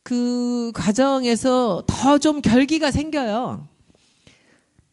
그 0.01 0.71
과정에서 0.73 1.83
더 1.87 2.17
좀 2.17 2.41
결기가 2.41 2.91
생겨요. 2.91 3.67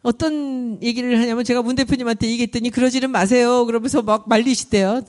어떤 0.02 0.82
얘기를 0.82 1.18
하냐면 1.20 1.44
제가 1.44 1.62
문 1.62 1.76
대표님한테 1.76 2.28
얘기했더니 2.28 2.70
그러지는 2.70 3.10
마세요. 3.10 3.66
그러면서 3.66 4.02
막 4.02 4.28
말리시대요. 4.28 5.02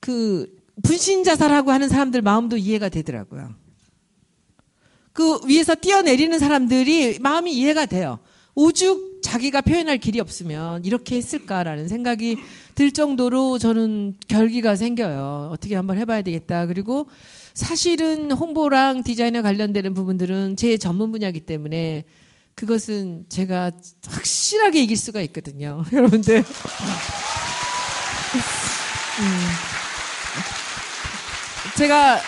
그 0.00 0.48
분신 0.82 1.24
자살하고 1.24 1.70
하는 1.70 1.88
사람들 1.88 2.22
마음도 2.22 2.56
이해가 2.56 2.88
되더라고요. 2.88 3.54
그 5.12 5.40
위에서 5.46 5.74
뛰어내리는 5.74 6.38
사람들이 6.38 7.18
마음이 7.18 7.52
이해가 7.52 7.86
돼요. 7.86 8.18
오죽 8.54 9.11
자기가 9.22 9.62
표현할 9.62 9.98
길이 9.98 10.20
없으면 10.20 10.84
이렇게 10.84 11.16
했을까라는 11.16 11.88
생각이 11.88 12.36
들 12.74 12.92
정도로 12.92 13.58
저는 13.58 14.16
결기가 14.28 14.76
생겨요. 14.76 15.50
어떻게 15.52 15.76
한번 15.76 15.98
해봐야 15.98 16.22
되겠다. 16.22 16.66
그리고 16.66 17.08
사실은 17.54 18.32
홍보랑 18.32 19.02
디자인에 19.02 19.42
관련되는 19.42 19.94
부분들은 19.94 20.56
제 20.56 20.76
전문 20.76 21.12
분야이기 21.12 21.40
때문에 21.40 22.04
그것은 22.54 23.26
제가 23.28 23.70
확실하게 24.06 24.82
이길 24.82 24.96
수가 24.96 25.20
있거든요. 25.22 25.84
여러분들. 25.92 26.38
음. 26.38 26.44
제가 31.76 32.20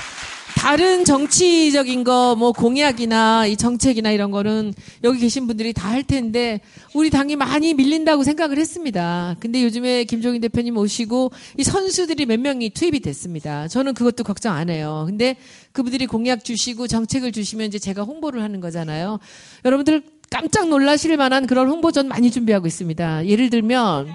다른 0.57 1.05
정치적인 1.05 2.05
거, 2.05 2.37
뭐 2.37 2.53
공약이나 2.53 3.47
이 3.47 3.57
정책이나 3.57 4.11
이런 4.11 4.31
거는 4.31 4.73
여기 5.03 5.19
계신 5.19 5.47
분들이 5.47 5.73
다 5.73 5.95
할 5.95 6.03
텐데 6.03 6.61
우리 6.93 7.09
당이 7.09 7.37
많이 7.37 7.73
밀린다고 7.73 8.25
생각을 8.25 8.59
했습니다. 8.59 9.37
근데 9.39 9.63
요즘에 9.63 10.03
김종인 10.05 10.41
대표님 10.41 10.77
오시고 10.77 11.31
이 11.57 11.63
선수들이 11.63 12.27
몇 12.27 12.41
명이 12.41 12.71
투입이 12.71 12.99
됐습니다. 12.99 13.69
저는 13.69 13.95
그것도 13.95 14.25
걱정 14.25 14.57
안 14.57 14.71
해요. 14.71 15.05
근데 15.07 15.37
그분들이 15.71 16.07
공약 16.07 16.45
주시고 16.45 16.89
정책을 16.89 17.31
주시면 17.31 17.69
이제 17.69 17.79
제가 17.79 18.03
홍보를 18.03 18.43
하는 18.43 18.61
거잖아요. 18.61 19.21
여러분들 19.65 20.03
깜짝 20.31 20.69
놀라실 20.69 21.17
만한 21.17 21.47
그런 21.47 21.69
홍보전 21.69 22.09
많이 22.09 22.33
준비하고 22.33 22.67
있습니다. 22.67 23.27
예를 23.27 23.51
들면 23.51 24.13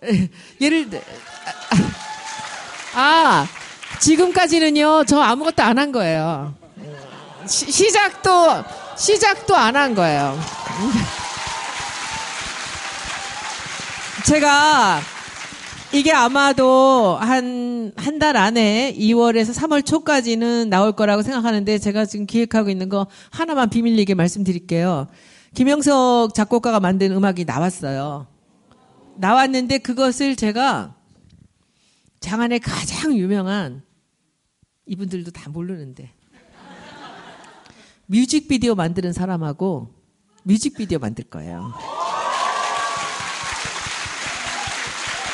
예를 0.62 0.88
들 0.88 1.02
아, 2.94 3.46
지금까지는요, 4.00 5.04
저 5.06 5.20
아무것도 5.20 5.62
안 5.62 5.78
한 5.78 5.92
거예요. 5.92 6.54
시, 7.46 7.70
시작도, 7.70 8.30
시작도 8.96 9.56
안 9.56 9.76
한 9.76 9.94
거예요. 9.94 10.38
제가, 14.26 15.00
이게 15.92 16.12
아마도 16.12 17.16
한, 17.20 17.92
한 17.96 18.18
달 18.18 18.36
안에 18.36 18.94
2월에서 18.98 19.54
3월 19.54 19.84
초까지는 19.84 20.68
나올 20.68 20.92
거라고 20.92 21.22
생각하는데 21.22 21.78
제가 21.78 22.04
지금 22.04 22.26
기획하고 22.26 22.68
있는 22.70 22.88
거 22.90 23.06
하나만 23.30 23.70
비밀리게 23.70 24.14
말씀드릴게요. 24.14 25.08
김영석 25.54 26.34
작곡가가 26.34 26.80
만든 26.80 27.12
음악이 27.12 27.44
나왔어요. 27.46 28.26
나왔는데 29.16 29.78
그것을 29.78 30.36
제가 30.36 30.94
장안의 32.20 32.60
가장 32.60 33.16
유명한 33.16 33.82
이분들도 34.90 35.30
다 35.30 35.48
모르는데 35.50 36.10
뮤직비디오 38.06 38.74
만드는 38.74 39.12
사람하고 39.12 39.94
뮤직비디오 40.42 40.98
만들 40.98 41.22
거예요. 41.24 41.72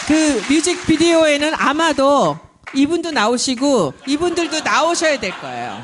그 0.07 0.43
뮤직비디오에는 0.53 1.55
아마도 1.55 2.39
이분도 2.75 3.13
나오시고 3.13 3.95
이분들도 4.07 4.61
나오셔야 4.61 5.19
될 5.21 5.31
거예요. 5.41 5.83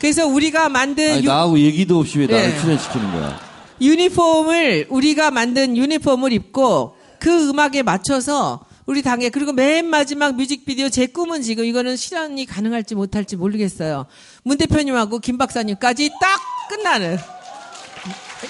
그래서 0.00 0.26
우리가 0.26 0.68
만든 0.68 1.12
아니, 1.12 1.22
유- 1.22 1.28
나하고 1.28 1.58
얘기도 1.60 2.00
없이 2.00 2.18
왜 2.18 2.26
나를 2.26 2.50
네. 2.50 2.60
출연시키는 2.60 3.12
거야? 3.12 3.40
유니폼을 3.80 4.86
우리가 4.90 5.30
만든 5.30 5.76
유니폼을 5.76 6.32
입고 6.32 6.96
그 7.20 7.48
음악에 7.48 7.84
맞춰서 7.84 8.64
우리 8.86 9.02
당에 9.02 9.28
그리고 9.30 9.52
맨 9.52 9.86
마지막 9.86 10.34
뮤직비디오 10.34 10.88
제 10.88 11.06
꿈은 11.06 11.42
지금 11.42 11.64
이거는 11.64 11.96
실현이 11.96 12.46
가능할지 12.46 12.94
못할지 12.94 13.36
모르겠어요. 13.36 14.06
문 14.42 14.58
대표님하고 14.58 15.20
김 15.20 15.38
박사님까지 15.38 16.10
딱 16.20 16.40
끝나는 16.68 17.16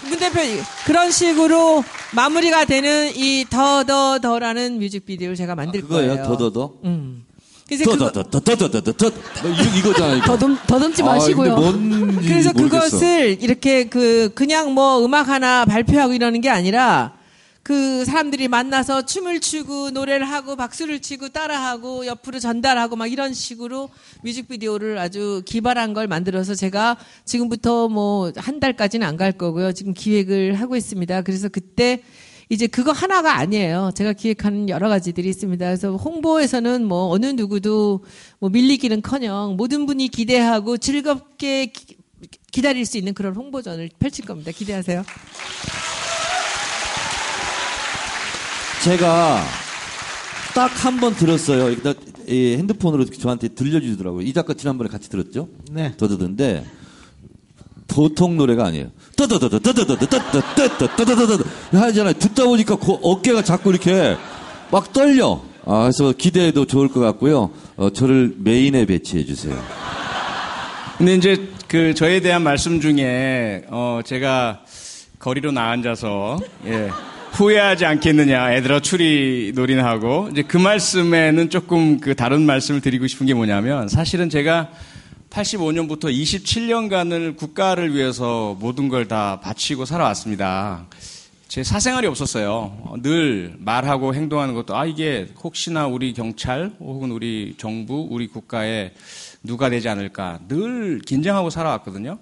문 0.09 0.19
대표님 0.19 0.59
그런 0.87 1.11
식으로 1.11 1.85
마무리가 2.15 2.65
되는 2.65 3.11
이 3.15 3.45
더더더라는 3.51 4.79
뮤직비디오를 4.79 5.37
제가 5.37 5.55
만들 5.55 5.83
아, 5.85 5.89
거예요. 5.89 6.23
더더더. 6.25 6.73
음. 6.85 7.25
더더더더더더더 7.85 9.13
이거잖아 9.79 10.17
이거. 10.17 10.27
더듬 10.27 10.59
더듬지 10.67 11.03
마시고요. 11.03 11.55
아, 11.55 11.73
그래서 12.21 12.53
모르겠어. 12.53 12.85
그것을 12.85 13.43
이렇게 13.43 13.85
그 13.85 14.31
그냥 14.35 14.73
뭐 14.75 15.05
음악 15.05 15.29
하나 15.29 15.65
발표하고 15.65 16.13
이러는 16.13 16.41
게 16.41 16.51
아니라 16.51 17.15
그 17.63 18.05
사람들이 18.05 18.49
만나서 18.49 19.07
춤을 19.07 19.39
추고 19.41 19.91
노래를 19.91 20.29
하고 20.29 20.57
박수를 20.57 21.01
치고 21.01 21.29
따라하고 21.29 22.07
옆으로 22.07 22.41
전달하고 22.41 22.97
막 22.97 23.07
이런 23.07 23.33
식으로 23.35 23.89
뮤직비디오를 24.25 24.99
아주 24.99 25.43
기발한 25.47 25.93
걸 25.95 26.09
만들어서 26.09 26.55
제가 26.57 26.97
지금부터 27.25 27.89
뭐 27.89 28.33
한 28.37 28.59
달까지는 28.61 29.07
안 29.07 29.17
갈 29.17 29.31
거고요. 29.33 29.73
지금 29.73 29.95
기획을 29.95 30.55
하고 30.55 30.75
있습니다. 30.75 31.23
그래서 31.23 31.49
그때 31.49 32.03
이제 32.49 32.67
그거 32.67 32.91
하나가 32.91 33.37
아니에요. 33.37 33.93
제가 33.95 34.13
기획하는 34.15 34.69
여러 34.69 34.89
가지들이 34.89 35.29
있습니다. 35.29 35.65
그래서 35.65 35.95
홍보에서는 35.97 36.85
뭐 36.85 37.09
어느 37.11 37.27
누구도 37.27 38.05
뭐 38.41 38.51
밀리기는 38.51 39.03
커녕 39.03 39.55
모든 39.57 39.87
분이 39.87 40.09
기대하고 40.09 40.79
즐겁게 40.79 41.67
기, 41.67 41.97
기다릴 42.51 42.85
수 42.87 42.99
있는 42.99 43.15
그런 43.15 43.37
홍보전을 43.37 43.91
펼칠 44.01 44.25
겁니다. 44.25 44.51
기대하세요. 44.51 45.05
제가 48.85 49.43
딱 50.55 50.71
한 50.85 51.01
번 51.01 51.15
들었어요. 51.15 51.71
일단 51.71 51.95
이 52.29 52.57
핸드폰으로 52.59 53.05
저한테 53.07 53.49
들려주더라고요. 53.49 54.23
이 54.23 54.33
작가 54.33 54.55
지난번에 54.55 54.89
같이 54.91 55.09
들었죠? 55.09 55.49
네. 55.71 55.95
더 55.97 56.09
듣는데 56.09 56.65
보통 57.89 58.37
노래가 58.37 58.67
아니에요. 58.67 58.89
떠떠떠떠떠떠떠떠떠떠떠떠떠떠떠 59.17 61.45
하잖아요. 61.73 62.15
듣다 62.15 62.45
보니까 62.45 62.77
그 62.77 62.93
어깨가 63.03 63.43
자꾸 63.45 63.71
이렇게 63.71 64.17
막 64.71 64.93
떨려. 64.93 65.43
아, 65.65 65.83
그래서 65.83 66.13
기대해도 66.13 66.65
좋을 66.67 66.89
것 66.89 66.99
같고요. 67.01 67.51
어, 67.77 67.91
저를 67.91 68.35
메인에 68.39 68.85
배치해 68.87 69.25
주세요. 69.25 69.57
근데 70.99 71.15
이제 71.15 71.49
그 71.69 71.95
저에 71.95 72.21
대한 72.21 72.43
말씀 72.43 72.81
중에 72.81 73.65
어 73.71 74.01
제가 74.05 74.61
거리로 75.19 75.53
나앉아서 75.53 76.39
예. 76.67 76.91
후회하지 77.33 77.87
않겠느냐 77.87 78.53
애들아 78.55 78.81
추리 78.81 79.53
놀이나 79.55 79.85
하고 79.87 80.29
이제 80.31 80.43
그 80.43 80.59
말씀에는 80.59 81.49
조금 81.49 81.99
그 81.99 82.15
다른 82.15 82.43
말씀을 82.43 82.83
드리고 82.83 83.07
싶은 83.07 83.27
게 83.27 83.33
뭐냐면 83.33 83.89
사실은 83.89 84.29
제가 84.29 84.69
85년부터 85.31 86.13
27년간을 86.13 87.37
국가를 87.37 87.95
위해서 87.95 88.55
모든 88.61 88.89
걸 88.91 89.09
다 89.09 89.41
바치고 89.41 89.87
살아왔습니다. 89.87 90.87
제 91.49 91.63
사생활이 91.65 92.07
없었어요. 92.07 92.51
어, 92.85 92.95
늘 93.03 93.55
말하고 93.59 94.15
행동하는 94.15 94.55
것도 94.55 94.77
아 94.77 94.85
이게 94.85 95.29
혹시나 95.43 95.87
우리 95.87 96.13
경찰 96.13 96.71
혹은 96.81 97.11
우리 97.11 97.55
정부 97.59 98.07
우리 98.11 98.27
국가에 98.27 98.93
누가 99.43 99.71
되지 99.71 99.89
않을까 99.89 100.39
늘 100.49 101.01
긴장하고 101.01 101.49
살아왔거든요. 101.49 102.19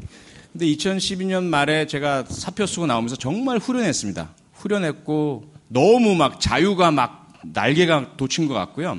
근데 0.52 0.66
2012년 0.66 1.44
말에 1.44 1.86
제가 1.88 2.24
사표 2.28 2.64
쓰고 2.64 2.86
나오면서 2.86 3.16
정말 3.16 3.58
후련했습니다. 3.58 4.39
후련했고 4.64 5.44
너무 5.68 6.14
막 6.14 6.40
자유가 6.40 6.90
막 6.90 7.32
날개가 7.42 8.16
돋친 8.16 8.46
것 8.48 8.54
같고요. 8.54 8.98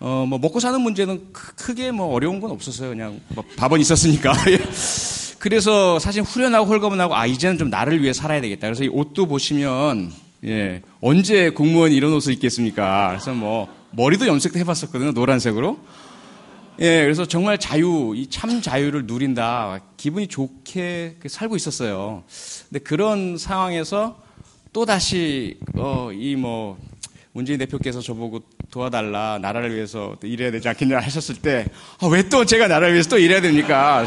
어, 0.00 0.24
뭐 0.28 0.38
먹고 0.38 0.60
사는 0.60 0.80
문제는 0.80 1.32
크- 1.32 1.54
크게 1.56 1.90
뭐 1.90 2.14
어려운 2.14 2.40
건 2.40 2.50
없었어요. 2.52 2.90
그냥 2.90 3.20
뭐 3.28 3.44
밥은 3.56 3.80
있었으니까. 3.80 4.32
예. 4.50 4.58
그래서 5.38 5.98
사실 5.98 6.22
후련하고 6.22 6.66
홀가분하고 6.66 7.14
아 7.14 7.26
이제는 7.26 7.58
좀 7.58 7.70
나를 7.70 8.02
위해 8.02 8.12
살아야 8.12 8.40
되겠다. 8.40 8.66
그래서 8.66 8.84
이 8.84 8.88
옷도 8.88 9.26
보시면 9.26 10.10
예 10.44 10.82
언제 11.00 11.50
공무원이 11.50 11.94
이런 11.94 12.12
옷을 12.12 12.32
입겠습니까? 12.32 13.08
그래서 13.10 13.32
뭐 13.34 13.68
머리도 13.92 14.26
염색도 14.26 14.58
해봤었거든요. 14.58 15.12
노란색으로. 15.12 15.78
예, 16.80 17.02
그래서 17.02 17.26
정말 17.26 17.58
자유, 17.58 18.14
이 18.16 18.28
참 18.30 18.62
자유를 18.62 19.06
누린다. 19.06 19.80
기분이 19.96 20.28
좋게 20.28 21.16
그 21.18 21.28
살고 21.28 21.56
있었어요. 21.56 22.22
근데 22.68 22.78
그런 22.84 23.36
상황에서 23.36 24.16
또 24.72 24.84
다시, 24.84 25.58
어, 25.76 26.10
이 26.12 26.36
뭐, 26.36 26.78
문재인 27.32 27.58
대표께서 27.58 28.00
저보고 28.00 28.40
도와달라, 28.70 29.38
나라를 29.40 29.74
위해서 29.74 30.16
또 30.20 30.26
일해야 30.26 30.50
되지 30.50 30.68
않겠냐 30.68 30.98
하셨을 30.98 31.36
때, 31.36 31.66
아, 32.00 32.06
왜또 32.06 32.44
제가 32.44 32.68
나라를 32.68 32.92
위해서 32.92 33.08
또 33.08 33.18
일해야 33.18 33.40
됩니까? 33.40 34.06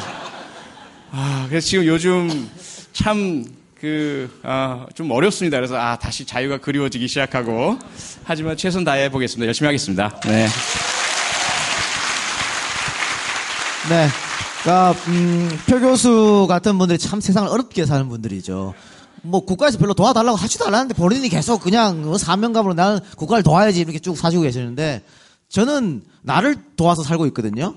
아, 1.12 1.46
그래서 1.50 1.68
지금 1.68 1.86
요즘 1.86 2.50
참, 2.94 3.46
그, 3.80 4.40
아, 4.44 4.86
좀 4.94 5.10
어렵습니다. 5.12 5.58
그래서, 5.58 5.76
아, 5.78 5.98
다시 5.98 6.26
자유가 6.26 6.58
그리워지기 6.58 7.08
시작하고, 7.08 7.80
하지만 8.24 8.56
최선 8.56 8.84
다해 8.84 9.10
보겠습니다. 9.10 9.48
열심히 9.48 9.68
하겠습니다. 9.68 10.20
네. 10.26 10.48
네. 13.90 14.08
그러니까 14.62 14.94
음, 15.08 15.50
표 15.68 15.80
교수 15.80 16.46
같은 16.48 16.78
분들이 16.78 17.00
참 17.00 17.20
세상을 17.20 17.50
어렵게 17.50 17.88
사는 17.88 18.08
분들이죠. 18.08 18.76
뭐 19.22 19.46
국가에서 19.46 19.78
별로 19.78 19.94
도와달라고 19.94 20.36
하지도 20.36 20.66
않았는데 20.66 20.96
본인이 20.96 21.30
계속 21.30 21.62
그냥 21.62 22.04
뭐 22.04 22.18
사명감으로 22.18 22.74
나는 22.74 23.00
국가를 23.18 23.44
도와야지 23.44 23.80
이렇게 23.80 24.00
쭉 24.00 24.18
사시고 24.18 24.44
계시는데 24.44 25.04
저는 25.50 26.04
나를 26.22 26.56
도와서 26.76 27.04
살고 27.04 27.26
있거든요. 27.28 27.76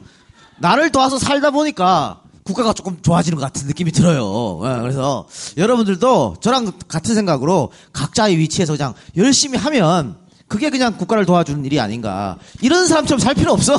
나를 0.58 0.90
도와서 0.90 1.18
살다 1.18 1.50
보니까 1.50 2.20
국가가 2.44 2.72
조금 2.72 2.98
좋아지는 3.00 3.36
것 3.38 3.42
같은 3.42 3.66
느낌이 3.66 3.90
들어요. 3.90 4.60
예, 4.64 4.80
그래서 4.80 5.26
여러분들도 5.56 6.36
저랑 6.40 6.72
같은 6.88 7.14
생각으로 7.14 7.72
각자의 7.92 8.36
위치에서 8.38 8.74
그냥 8.76 8.94
열심히 9.16 9.58
하면 9.58 10.16
그게 10.46 10.70
그냥 10.70 10.96
국가를 10.96 11.24
도와주는 11.24 11.64
일이 11.64 11.80
아닌가. 11.80 12.36
이런 12.60 12.86
사람처럼 12.86 13.18
살 13.18 13.34
필요 13.34 13.52
없어. 13.52 13.78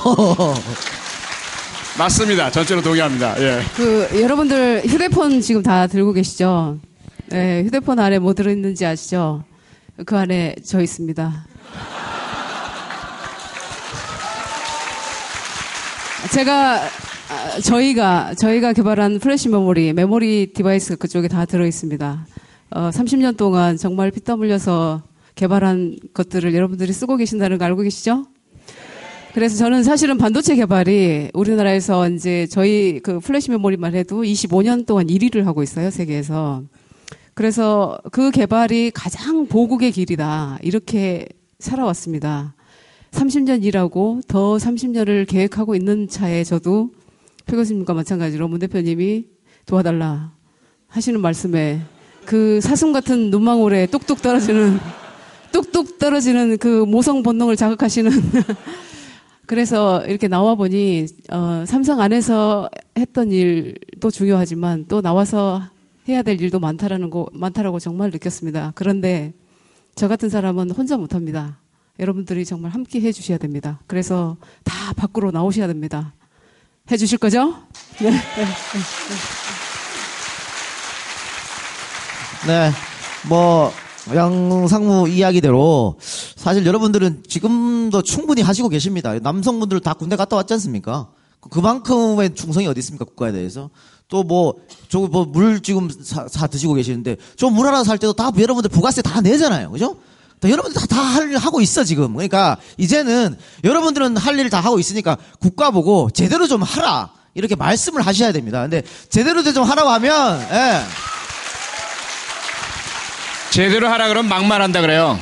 맞습니다. 1.97 2.51
전적으로 2.51 2.81
동의합니다. 2.81 3.39
예. 3.41 3.61
그 3.75 4.09
여러분들 4.21 4.83
휴대폰 4.85 5.41
지금 5.41 5.61
다 5.63 5.87
들고 5.87 6.11
계시죠? 6.13 6.77
네, 7.29 7.63
휴대폰 7.63 7.99
안에 7.99 8.19
뭐 8.19 8.33
들어있는지 8.33 8.85
아시죠? 8.85 9.43
그 10.05 10.15
안에 10.15 10.55
저 10.63 10.81
있습니다. 10.81 11.45
제가 16.33 16.75
아, 16.75 17.59
저희가 17.63 18.35
저희가 18.35 18.73
개발한 18.73 19.19
플래시 19.19 19.49
메모리 19.49 19.93
메모리 19.93 20.53
device 20.53 20.97
그쪽에 20.97 21.27
다 21.27 21.45
들어 21.45 21.65
있습니다. 21.65 22.27
어, 22.71 22.89
30년 22.91 23.37
동안 23.37 23.77
정말 23.77 24.11
피땀 24.11 24.41
흘려서 24.41 25.01
개발한 25.33 25.97
것들을 26.13 26.53
여러분들이 26.53 26.93
쓰고 26.93 27.17
계신다는 27.17 27.57
거 27.57 27.65
알고 27.65 27.81
계시죠? 27.81 28.25
그래서 29.33 29.57
저는 29.57 29.83
사실은 29.83 30.17
반도체 30.17 30.55
개발이 30.55 31.31
우리나라에서 31.33 32.07
이제 32.09 32.47
저희 32.49 32.99
그 33.01 33.19
플래시 33.19 33.51
메모리만 33.51 33.95
해도 33.95 34.21
25년 34.21 34.85
동안 34.85 35.07
1위를 35.07 35.43
하고 35.43 35.63
있어요, 35.63 35.89
세계에서. 35.89 36.63
그래서 37.35 37.99
그 38.13 38.31
개발이 38.31 38.91
가장 38.91 39.45
보국의 39.45 39.91
길이다. 39.91 40.57
이렇게 40.63 41.27
살아왔습니다. 41.59 42.55
30년 43.11 43.63
일하고 43.65 44.21
더 44.27 44.55
30년을 44.55 45.27
계획하고 45.27 45.75
있는 45.75 46.07
차에 46.07 46.45
저도 46.45 46.91
표 47.45 47.57
교수님과 47.57 47.93
마찬가지로 47.93 48.47
문 48.47 48.59
대표님이 48.59 49.25
도와달라 49.65 50.31
하시는 50.87 51.19
말씀에 51.19 51.81
그 52.25 52.61
사슴 52.61 52.93
같은 52.93 53.29
눈망울에 53.31 53.87
뚝뚝 53.87 54.21
떨어지는 54.21 54.79
뚝뚝 55.51 55.99
떨어지는 55.99 56.57
그 56.57 56.85
모성 56.85 57.21
본능을 57.21 57.57
자극하시는 57.57 58.11
그래서 59.45 60.05
이렇게 60.07 60.29
나와 60.29 60.55
보니 60.55 61.05
어, 61.31 61.65
삼성 61.67 61.99
안에서 61.99 62.69
했던 62.97 63.31
일도 63.31 64.09
중요하지만 64.09 64.85
또 64.87 65.01
나와서 65.01 65.61
해야 66.07 66.21
될 66.21 66.39
일도 66.39 66.59
많다라는 66.59 67.09
거 67.09 67.27
많다라고 67.33 67.79
정말 67.79 68.11
느꼈습니다. 68.11 68.73
그런데 68.75 69.33
저 69.95 70.07
같은 70.07 70.29
사람은 70.29 70.71
혼자 70.71 70.97
못합니다. 70.97 71.57
여러분들이 71.99 72.45
정말 72.45 72.71
함께 72.71 73.01
해주셔야 73.01 73.37
됩니다. 73.37 73.79
그래서 73.87 74.37
다 74.63 74.93
밖으로 74.93 75.31
나오셔야 75.31 75.67
됩니다. 75.67 76.13
해주실 76.91 77.17
거죠? 77.17 77.55
네. 77.99 78.11
네. 82.45 82.71
뭐, 83.27 83.71
양상무 84.13 85.09
이야기대로 85.09 85.97
사실 85.99 86.63
여러분들은 86.65 87.23
지금도 87.27 88.03
충분히 88.03 88.43
하시고 88.43 88.69
계십니다. 88.69 89.17
남성분들 89.17 89.79
다 89.79 89.93
군대 89.95 90.15
갔다 90.15 90.35
왔지 90.35 90.53
않습니까? 90.53 91.09
그만큼의 91.49 92.35
충성이 92.35 92.67
어디 92.67 92.79
있습니까? 92.79 93.05
국가에 93.05 93.31
대해서. 93.31 93.71
또 94.07 94.23
뭐, 94.23 94.53
저거 94.89 95.07
뭐, 95.07 95.25
물 95.25 95.61
지금 95.61 95.89
사, 95.89 96.27
사 96.27 96.47
드시고 96.47 96.73
계시는데, 96.75 97.17
저 97.37 97.49
물 97.49 97.67
하나 97.67 97.83
살 97.83 97.97
때도 97.97 98.13
다 98.13 98.31
여러분들 98.37 98.69
부가세 98.69 99.01
다 99.01 99.21
내잖아요. 99.21 99.71
그죠? 99.71 99.97
다 100.39 100.49
여러분들 100.49 100.79
다, 100.79 100.85
다할일 100.87 101.37
하고 101.37 101.59
있어, 101.61 101.83
지금. 101.83 102.13
그러니까, 102.13 102.57
이제는 102.77 103.35
여러분들은 103.63 104.17
할 104.17 104.37
일을 104.37 104.49
다 104.49 104.59
하고 104.59 104.79
있으니까 104.79 105.17
국가 105.39 105.71
보고 105.71 106.09
제대로 106.11 106.47
좀 106.47 106.61
하라. 106.61 107.09
이렇게 107.33 107.55
말씀을 107.55 108.01
하셔야 108.01 108.31
됩니다. 108.31 108.61
근데 108.61 108.83
제대로 109.09 109.41
좀 109.43 109.63
하라고 109.63 109.89
하면, 109.89 110.39
예. 110.51 110.81
제대로 113.49 113.87
하라 113.89 114.07
그러면 114.09 114.29
막말한다 114.29 114.81
그래요. 114.81 115.17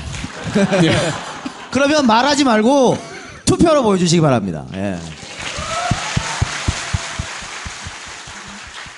그러면 1.72 2.06
말하지 2.06 2.44
말고 2.44 2.98
투표로 3.46 3.84
보여주시기 3.84 4.22
바랍니다. 4.22 4.66
예. 4.74 4.98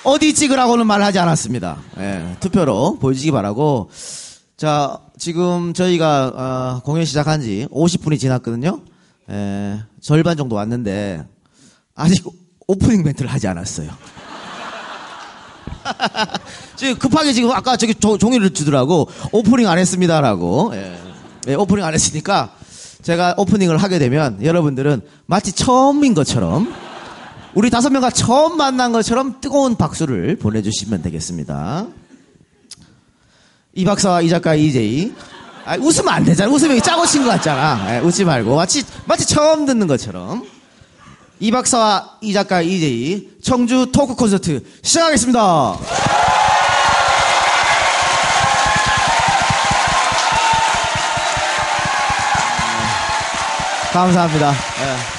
어디 0.06 0.32
찍으라고는 0.34 0.86
말하지 0.86 1.18
않았습니다. 1.18 1.78
예, 1.98 2.36
투표로 2.38 2.98
보여주시기 3.00 3.32
바라고. 3.32 3.90
자, 4.56 5.00
지금 5.18 5.74
저희가 5.74 6.32
어, 6.34 6.80
공연 6.84 7.04
시작한 7.04 7.40
지 7.40 7.66
50분이 7.72 8.20
지났거든요. 8.20 8.80
예, 9.30 9.80
절반 10.00 10.36
정도 10.36 10.54
왔는데 10.54 11.24
아직 11.96 12.24
오프닝 12.68 13.02
멘트를 13.02 13.28
하지 13.32 13.48
않았어요. 13.48 13.90
지금 16.76 16.96
급하게 16.98 17.32
지금 17.32 17.50
아까 17.50 17.76
저기 17.76 17.92
조- 17.96 18.16
종이를 18.16 18.50
주더라고 18.50 19.08
오프닝 19.32 19.68
안 19.68 19.76
했습니다라고 19.78 20.70
예. 20.74 20.96
예, 21.48 21.54
오프닝 21.54 21.84
안 21.84 21.94
했으니까 21.94 22.52
제가 23.02 23.34
오프닝을 23.38 23.76
하게 23.76 23.98
되면 23.98 24.40
여러분들은 24.44 25.00
마치 25.26 25.50
처음인 25.52 26.14
것처럼 26.14 26.72
우리 27.56 27.70
다섯 27.70 27.88
명과 27.88 28.10
처음 28.10 28.58
만난 28.58 28.92
것처럼 28.92 29.40
뜨거운 29.40 29.76
박수를 29.76 30.36
보내주시면 30.36 31.00
되겠습니다. 31.00 31.86
이 33.72 33.82
박사와 33.86 34.20
이 34.20 34.28
작가 34.28 34.54
이제이 34.54 35.14
아, 35.64 35.74
웃으면 35.76 36.12
안 36.12 36.22
되잖아. 36.22 36.52
웃으면 36.52 36.82
짜고 36.82 37.06
친 37.06 37.24
것 37.24 37.30
같잖아. 37.30 37.94
예, 37.96 37.98
웃지 38.00 38.26
말고. 38.26 38.54
마치, 38.56 38.84
마치 39.06 39.26
처음 39.26 39.64
듣는 39.64 39.86
것처럼. 39.86 40.46
이 41.40 41.50
박사와 41.50 42.18
이 42.20 42.34
작가 42.34 42.60
이재희 42.60 43.38
청주 43.42 43.90
토크 43.90 44.14
콘서트 44.14 44.62
시작하겠습니다. 44.82 45.78
감사합니다. 53.92 54.50
예. 54.52 55.15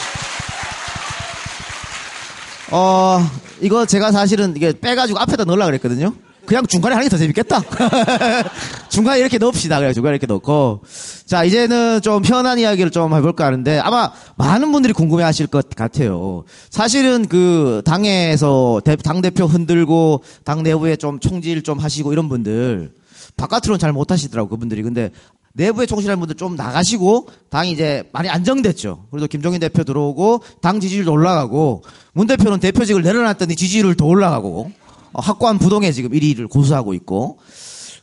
어, 2.72 3.20
이거 3.61 3.86
제가 3.86 4.11
사실은 4.11 4.53
이게 4.55 4.74
빼가지고 4.80 5.20
앞에다 5.20 5.45
넣으려고 5.45 5.68
그랬거든요. 5.68 6.13
그냥 6.45 6.65
중간에 6.65 6.95
하는 6.95 7.07
게 7.07 7.09
더 7.09 7.18
재밌겠다. 7.18 7.61
중간에 8.89 9.20
이렇게 9.20 9.38
넣읍시다. 9.38 9.80
그래 9.80 9.91
중간에 9.93 10.13
이렇게 10.15 10.28
넣고. 10.28 10.82
자, 11.26 11.43
이제는 11.43 12.01
좀 12.01 12.22
편한 12.22 12.57
이야기를 12.57 12.89
좀 12.91 13.13
해볼까 13.13 13.45
하는데 13.45 13.80
아마 13.80 14.11
많은 14.38 14.72
분들이 14.72 14.93
궁금해 14.93 15.24
하실 15.24 15.47
것 15.47 15.68
같아요. 15.76 16.45
사실은 16.70 17.28
그 17.28 17.82
당에서 17.86 18.82
대- 18.86 18.95
당대표 18.95 19.45
흔들고 19.45 20.24
당 20.45 20.63
내부에 20.63 20.95
좀 20.95 21.20
총질 21.20 21.63
좀 21.63 21.80
하시고 21.80 22.13
이런 22.13 22.30
분들 22.30 22.91
바깥으로는 23.36 23.78
잘 23.78 23.91
못하시더라고 23.91 24.47
그분들이. 24.49 24.84
근데 24.84 25.11
내부에 25.58 25.88
총실하는 25.88 26.20
분들 26.20 26.36
좀 26.36 26.55
나가시고 26.55 27.28
당이 27.49 27.72
이제 27.72 28.03
많이 28.14 28.30
안정됐죠. 28.30 29.08
그래도 29.10 29.28
김종인 29.28 29.60
대표 29.60 29.84
들어오고 29.84 30.43
당 30.62 30.80
지지율도 30.80 31.12
올라가고 31.12 31.84
문 32.14 32.28
대표는 32.28 32.60
대표직을 32.60 33.01
내려놨더니 33.01 33.55
지지율 33.55 33.95
더 33.95 34.05
올라가고 34.05 34.72
어, 35.14 35.22
확고한 35.22 35.58
부동에 35.58 35.91
지금 35.91 36.12
1위를 36.12 36.47
고수하고 36.47 36.93
있고 36.93 37.39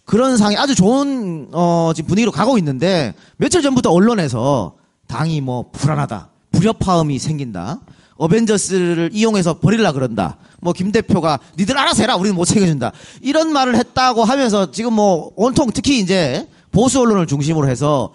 그런 0.05 0.37
상이 0.37 0.57
아주 0.57 0.75
좋은 0.75 1.49
어, 1.53 1.93
지금 1.95 2.09
분위기로 2.09 2.33
가고 2.33 2.59
있는데 2.59 3.15
며칠 3.37 3.63
전부터 3.63 3.91
언론에서 3.91 4.75
당이 5.07 5.41
뭐 5.41 5.71
불안하다, 5.71 6.29
불협화음이 6.53 7.19
생긴다. 7.19 7.81
어벤져스를 8.17 9.11
이용해서 9.13 9.59
버릴라 9.59 9.93
그런다. 9.93 10.39
뭐 10.61 10.73
김 10.73 10.93
대표가 10.93 11.39
니들 11.59 11.77
알아서 11.79 12.03
해라. 12.03 12.17
우리는 12.17 12.35
못 12.35 12.47
챙겨준다. 12.47 12.93
이런 13.21 13.53
말을 13.53 13.77
했다고 13.77 14.25
하면서 14.25 14.71
지금 14.71 14.95
뭐 14.95 15.31
온통 15.37 15.71
특히 15.73 15.99
이제 16.01 16.49
보수 16.75 17.01
언론을 17.01 17.27
중심으로 17.27 17.68
해서 17.68 18.12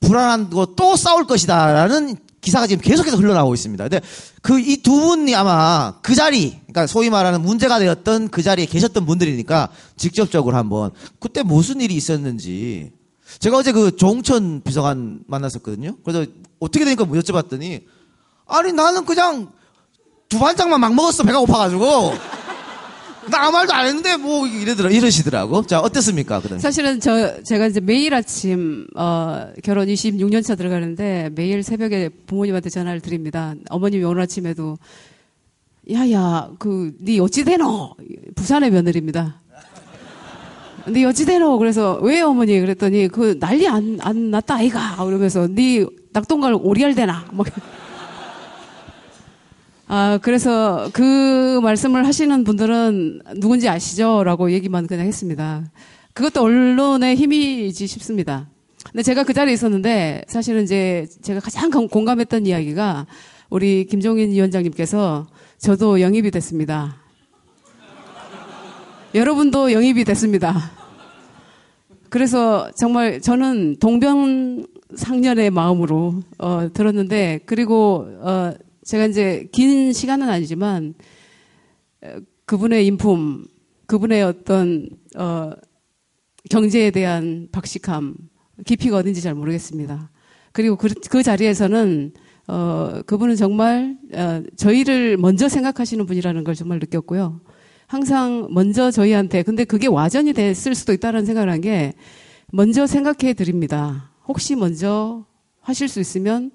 불안한 0.00 0.50
거 0.50 0.66
또 0.76 0.96
싸울 0.96 1.26
것이다라는 1.26 2.16
기사가 2.40 2.66
지금 2.66 2.82
계속해서 2.82 3.16
흘러나오고 3.16 3.54
있습니다. 3.54 3.84
근데 3.84 4.00
그 4.42 4.58
이 4.58 4.82
두 4.82 4.90
분이 5.00 5.32
아마 5.34 5.94
그 6.02 6.14
자리, 6.16 6.50
그러니까 6.50 6.88
소위 6.88 7.08
말하는 7.08 7.40
문제가 7.40 7.78
되었던 7.78 8.28
그 8.30 8.42
자리에 8.42 8.66
계셨던 8.66 9.06
분들이니까 9.06 9.68
직접적으로 9.96 10.56
한번 10.56 10.90
그때 11.20 11.42
무슨 11.44 11.80
일이 11.80 11.94
있었는지 11.94 12.90
제가 13.38 13.58
어제 13.58 13.70
그 13.72 13.96
종천 13.96 14.60
비서관 14.62 15.20
만났었거든요. 15.28 15.96
그래서 16.04 16.26
어떻게 16.58 16.84
되니까 16.84 17.04
뭐 17.04 17.16
여쭤봤더니 17.18 17.82
아니 18.46 18.72
나는 18.72 19.04
그냥 19.04 19.52
두 20.28 20.38
반장만 20.40 20.80
막 20.80 20.94
먹었어 20.94 21.22
배가 21.22 21.38
고파가지고 21.38 22.12
나 23.30 23.42
아무 23.44 23.52
말도 23.52 23.72
안 23.72 23.86
했는데 23.86 24.16
뭐 24.16 24.46
이러더라 24.46 24.90
이러시더라고. 24.90 25.62
자 25.66 25.80
어땠습니까 25.80 26.40
그다음? 26.40 26.58
사실은 26.58 26.98
저 27.00 27.42
제가 27.42 27.66
이제 27.66 27.80
매일 27.80 28.14
아침 28.14 28.86
어, 28.96 29.46
결혼 29.62 29.86
26년 29.88 30.44
차 30.44 30.54
들어가는데 30.54 31.30
매일 31.34 31.62
새벽에 31.62 32.08
부모님한테 32.26 32.68
전화를 32.70 33.00
드립니다. 33.00 33.54
어머님이 33.70 34.04
오늘 34.04 34.22
아침에도 34.22 34.76
야야 35.92 36.50
그네 36.58 37.18
어찌 37.20 37.44
되노? 37.44 37.94
부산의 38.34 38.70
며느리입니다. 38.70 39.40
네 40.88 41.04
어찌 41.04 41.24
되노? 41.24 41.58
그래서 41.58 41.98
왜 42.02 42.20
어머니 42.22 42.58
그랬더니 42.58 43.06
그 43.08 43.38
난리 43.38 43.68
안 43.68 43.98
안 44.00 44.30
났다 44.32 44.56
아이가 44.56 44.96
그러면서 45.04 45.46
네 45.48 45.84
낙동강 46.12 46.54
오리알 46.60 46.94
되나? 46.96 47.24
뭐 47.32 47.44
아, 49.94 50.18
그래서 50.22 50.88
그 50.94 51.60
말씀을 51.62 52.06
하시는 52.06 52.44
분들은 52.44 53.20
누군지 53.36 53.68
아시죠? 53.68 54.24
라고 54.24 54.50
얘기만 54.50 54.86
그냥 54.86 55.06
했습니다. 55.06 55.70
그것도 56.14 56.40
언론의 56.42 57.14
힘이지 57.14 57.86
싶습니다. 57.86 58.48
근데 58.90 59.02
제가 59.02 59.22
그 59.24 59.34
자리에 59.34 59.52
있었는데 59.52 60.24
사실은 60.28 60.62
이제 60.62 61.06
제가 61.20 61.40
가장 61.40 61.70
공- 61.70 61.88
공감했던 61.88 62.46
이야기가 62.46 63.06
우리 63.50 63.84
김종인 63.84 64.30
위원장님께서 64.30 65.26
저도 65.58 66.00
영입이 66.00 66.30
됐습니다. 66.30 66.96
여러분도 69.14 69.72
영입이 69.72 70.04
됐습니다. 70.04 70.70
그래서 72.08 72.70
정말 72.78 73.20
저는 73.20 73.76
동병상련의 73.78 75.50
마음으로 75.50 76.14
어, 76.38 76.68
들었는데 76.72 77.40
그리고 77.44 78.06
어, 78.22 78.54
제가 78.84 79.06
이제 79.06 79.48
긴 79.52 79.92
시간은 79.92 80.28
아니지만 80.28 80.94
어, 82.02 82.16
그분의 82.46 82.86
인품, 82.86 83.46
그분의 83.86 84.22
어떤 84.22 84.88
어, 85.16 85.52
경제에 86.50 86.90
대한 86.90 87.48
박식함, 87.52 88.14
깊이가 88.66 88.96
어딘지 88.98 89.22
잘 89.22 89.34
모르겠습니다. 89.34 90.10
그리고 90.52 90.76
그, 90.76 90.88
그 91.08 91.22
자리에서는 91.22 92.12
어, 92.48 93.00
그분은 93.06 93.36
정말 93.36 93.96
어, 94.14 94.42
저희를 94.56 95.16
먼저 95.16 95.48
생각하시는 95.48 96.04
분이라는 96.04 96.44
걸 96.44 96.54
정말 96.54 96.78
느꼈고요. 96.80 97.40
항상 97.86 98.48
먼저 98.50 98.90
저희한테 98.90 99.42
근데 99.42 99.64
그게 99.64 99.86
와전이 99.86 100.32
됐을 100.32 100.74
수도 100.74 100.92
있다는 100.92 101.24
생각을 101.26 101.50
한 101.50 101.60
게 101.60 101.94
먼저 102.54 102.86
생각해 102.86 103.34
드립니다. 103.34 104.10
혹시 104.26 104.56
먼저 104.56 105.24
하실 105.60 105.88
수 105.88 106.00
있으면 106.00 106.50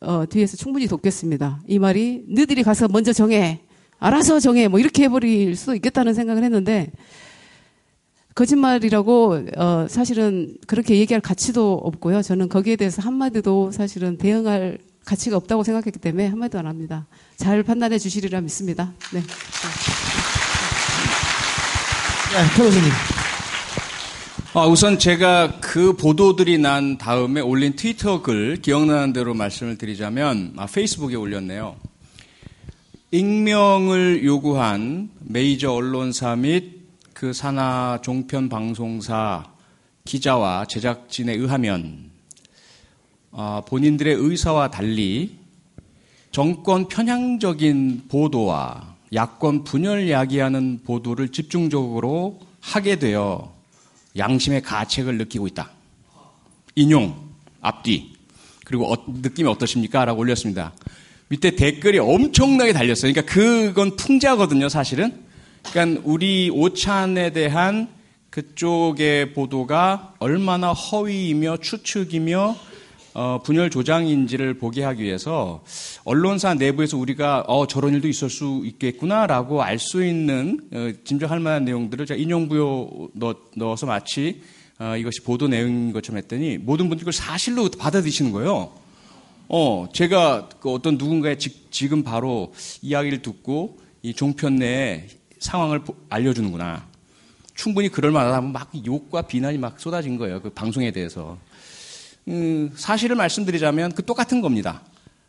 어, 0.00 0.24
뒤에서 0.28 0.56
충분히 0.56 0.86
돕겠습니다. 0.88 1.60
이 1.66 1.78
말이 1.78 2.24
너희들이 2.28 2.62
가서 2.62 2.88
먼저 2.88 3.12
정해. 3.12 3.60
알아서 3.98 4.40
정해. 4.40 4.68
뭐 4.68 4.80
이렇게 4.80 5.04
해버릴 5.04 5.54
수도 5.56 5.74
있겠다는 5.74 6.14
생각을 6.14 6.42
했는데 6.42 6.90
거짓말이라고 8.34 9.46
어, 9.56 9.86
사실은 9.88 10.56
그렇게 10.66 10.98
얘기할 10.98 11.20
가치도 11.20 11.74
없고요. 11.74 12.22
저는 12.22 12.48
거기에 12.48 12.76
대해서 12.76 13.02
한마디도 13.02 13.70
사실은 13.72 14.16
대응할 14.16 14.78
가치가 15.04 15.36
없다고 15.36 15.64
생각했기 15.64 15.98
때문에 15.98 16.28
한마디도 16.28 16.58
안 16.58 16.66
합니다. 16.66 17.06
잘 17.36 17.62
판단해 17.62 17.98
주시리라 17.98 18.40
믿습니다. 18.40 18.92
네. 19.12 19.20
네, 22.32 22.56
표 22.56 22.64
교수님. 22.64 23.11
아, 24.54 24.66
우선 24.66 24.98
제가 24.98 25.60
그 25.60 25.94
보도들이 25.94 26.58
난 26.58 26.98
다음에 26.98 27.40
올린 27.40 27.74
트위터 27.74 28.20
글 28.20 28.60
기억나는 28.60 29.14
대로 29.14 29.32
말씀을 29.32 29.78
드리자면 29.78 30.52
아, 30.58 30.66
페이스북에 30.66 31.16
올렸네요. 31.16 31.76
익명을 33.12 34.26
요구한 34.26 35.08
메이저 35.20 35.72
언론사 35.72 36.36
및 36.36 36.82
그 37.14 37.32
산하 37.32 38.00
종편 38.02 38.50
방송사 38.50 39.46
기자와 40.04 40.66
제작진에 40.66 41.32
의하면 41.32 42.10
아, 43.30 43.62
본인들의 43.66 44.14
의사와 44.14 44.70
달리 44.70 45.38
정권 46.30 46.88
편향적인 46.88 48.02
보도와 48.10 48.96
야권 49.14 49.64
분열 49.64 50.10
야기하는 50.10 50.80
보도를 50.84 51.30
집중적으로 51.30 52.38
하게 52.60 52.98
되어 52.98 53.61
양심의 54.16 54.62
가책을 54.62 55.18
느끼고 55.18 55.46
있다. 55.48 55.70
인용, 56.74 57.30
앞뒤. 57.60 58.12
그리고 58.64 58.92
어, 58.92 58.96
느낌이 59.06 59.48
어떠십니까? 59.48 60.04
라고 60.04 60.20
올렸습니다. 60.20 60.72
밑에 61.28 61.56
댓글이 61.56 61.98
엄청나게 61.98 62.72
달렸어요. 62.72 63.12
그러니까 63.12 63.32
그건 63.32 63.96
풍자거든요, 63.96 64.68
사실은. 64.68 65.24
그러니까 65.70 66.02
우리 66.04 66.50
오찬에 66.50 67.32
대한 67.32 67.88
그쪽의 68.30 69.32
보도가 69.34 70.14
얼마나 70.18 70.72
허위이며 70.72 71.58
추측이며 71.58 72.56
어, 73.14 73.40
분열 73.44 73.68
조장인지를 73.70 74.54
보게 74.54 74.82
하기 74.84 75.02
위해서 75.02 75.62
언론사 76.04 76.54
내부에서 76.54 76.96
우리가 76.96 77.44
어, 77.46 77.66
저런 77.66 77.92
일도 77.94 78.08
있을 78.08 78.30
수 78.30 78.62
있겠구나라고 78.64 79.62
알 79.62 79.78
수 79.78 80.04
있는 80.04 80.60
어, 80.72 80.90
짐작할 81.04 81.40
만한 81.40 81.64
내용들을 81.64 82.06
제가 82.06 82.18
인용부여 82.18 83.08
넣, 83.14 83.36
넣어서 83.56 83.84
마치 83.86 84.40
어, 84.78 84.96
이것이 84.96 85.20
보도 85.22 85.46
내용인 85.48 85.92
것처럼 85.92 86.18
했더니 86.18 86.56
모든 86.58 86.88
분들이 86.88 87.00
그걸 87.04 87.12
사실로 87.12 87.68
받아들이시는 87.68 88.32
거예요. 88.32 88.72
어, 89.48 89.86
제가 89.92 90.48
그 90.60 90.70
어떤 90.72 90.96
누군가의 90.96 91.38
지, 91.38 91.68
지금 91.70 92.02
바로 92.02 92.54
이야기를 92.80 93.20
듣고 93.20 93.78
이 94.02 94.14
종편 94.14 94.56
내에 94.56 95.06
상황을 95.40 95.80
보- 95.80 95.94
알려주는구나. 96.08 96.86
충분히 97.54 97.90
그럴 97.90 98.10
만하다면 98.12 98.52
막 98.52 98.70
욕과 98.86 99.22
비난이 99.22 99.58
막 99.58 99.78
쏟아진 99.78 100.16
거예요. 100.16 100.40
그 100.40 100.48
방송에 100.50 100.90
대해서. 100.90 101.36
음, 102.28 102.70
사실을 102.76 103.16
말씀드리자면 103.16 103.92
그 103.92 104.04
똑같은 104.04 104.40
겁니다. 104.40 104.82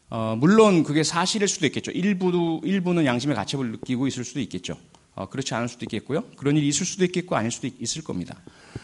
어, 0.09 0.35
물론 0.37 0.83
그게 0.83 1.03
사실일 1.03 1.47
수도 1.47 1.65
있겠죠. 1.65 1.91
일부도, 1.91 2.61
일부는 2.63 3.05
양심의 3.05 3.35
가책을 3.35 3.71
느끼고 3.71 4.05
있을 4.07 4.23
수도 4.23 4.39
있겠죠. 4.41 4.77
어, 5.15 5.27
그렇지 5.27 5.53
않을 5.55 5.67
수도 5.67 5.85
있겠고요. 5.85 6.23
그런 6.37 6.55
일이 6.57 6.67
있을 6.67 6.85
수도 6.85 7.03
있겠고 7.05 7.35
아닐 7.35 7.51
수도 7.51 7.67
있- 7.67 7.81
있을 7.81 8.03
겁니다. 8.03 8.35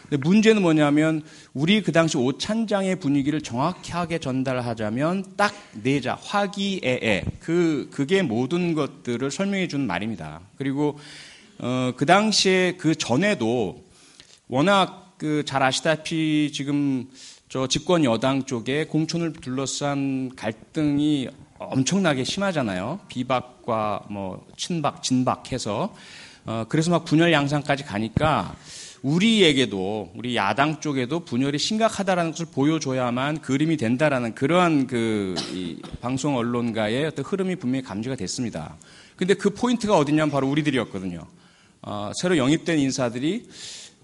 근데 0.08 0.16
문제는 0.16 0.62
뭐냐면 0.62 1.22
우리 1.54 1.82
그 1.82 1.92
당시 1.92 2.16
오찬장의 2.16 2.96
분위기를 2.96 3.40
정확하게 3.40 4.18
전달하자면 4.18 5.34
딱 5.36 5.54
내자 5.82 6.14
화기애애 6.16 7.24
그 7.38 7.88
그게 7.92 8.22
모든 8.22 8.74
것들을 8.74 9.30
설명해 9.30 9.68
주는 9.68 9.86
말입니다. 9.86 10.40
그리고 10.56 10.98
어, 11.58 11.92
그 11.96 12.06
당시에 12.06 12.74
그 12.76 12.94
전에도 12.96 13.84
워낙 14.48 15.14
그 15.18 15.44
잘 15.44 15.62
아시다시피 15.62 16.50
지금 16.52 17.08
저 17.52 17.66
집권 17.66 18.04
여당 18.04 18.44
쪽에 18.44 18.86
공천을 18.86 19.32
둘러싼 19.32 20.30
갈등이 20.36 21.28
엄청나게 21.58 22.22
심하잖아요. 22.22 23.00
비박과 23.08 24.04
뭐 24.08 24.46
친박, 24.56 25.02
진박해서 25.02 25.92
어 26.46 26.64
그래서 26.68 26.92
막 26.92 27.04
분열 27.04 27.32
양상까지 27.32 27.82
가니까 27.82 28.54
우리에게도 29.02 30.12
우리 30.14 30.36
야당 30.36 30.78
쪽에도 30.78 31.24
분열이 31.24 31.58
심각하다라는 31.58 32.30
것을 32.30 32.46
보여줘야만 32.54 33.40
그림이 33.40 33.76
된다라는 33.76 34.36
그러한 34.36 34.86
그이 34.86 35.82
방송 36.00 36.36
언론가의 36.36 37.06
어떤 37.06 37.24
흐름이 37.24 37.56
분명히 37.56 37.82
감지가 37.82 38.14
됐습니다. 38.14 38.76
근데 39.16 39.34
그 39.34 39.50
포인트가 39.50 39.98
어디냐면 39.98 40.30
바로 40.30 40.48
우리들이었거든요. 40.48 41.26
어, 41.82 42.12
새로 42.14 42.36
영입된 42.36 42.78
인사들이 42.78 43.48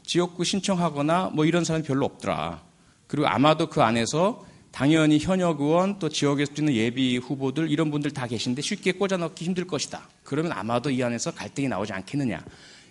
지역구 0.02 0.42
신청하거나 0.42 1.30
뭐 1.32 1.44
이런 1.44 1.62
사람이 1.62 1.86
별로 1.86 2.06
없더라. 2.06 2.65
그리고 3.06 3.26
아마도 3.28 3.68
그 3.68 3.82
안에서 3.82 4.44
당연히 4.72 5.18
현역 5.18 5.60
의원 5.60 5.98
또 5.98 6.08
지역에서 6.08 6.52
뛰는 6.52 6.74
예비 6.74 7.16
후보들 7.16 7.70
이런 7.70 7.90
분들 7.90 8.10
다 8.10 8.26
계신데 8.26 8.60
쉽게 8.60 8.92
꽂아 8.92 9.16
넣기 9.16 9.44
힘들 9.44 9.66
것이다. 9.66 10.08
그러면 10.22 10.52
아마도 10.52 10.90
이 10.90 11.02
안에서 11.02 11.30
갈등이 11.30 11.68
나오지 11.68 11.92
않겠느냐. 11.92 12.44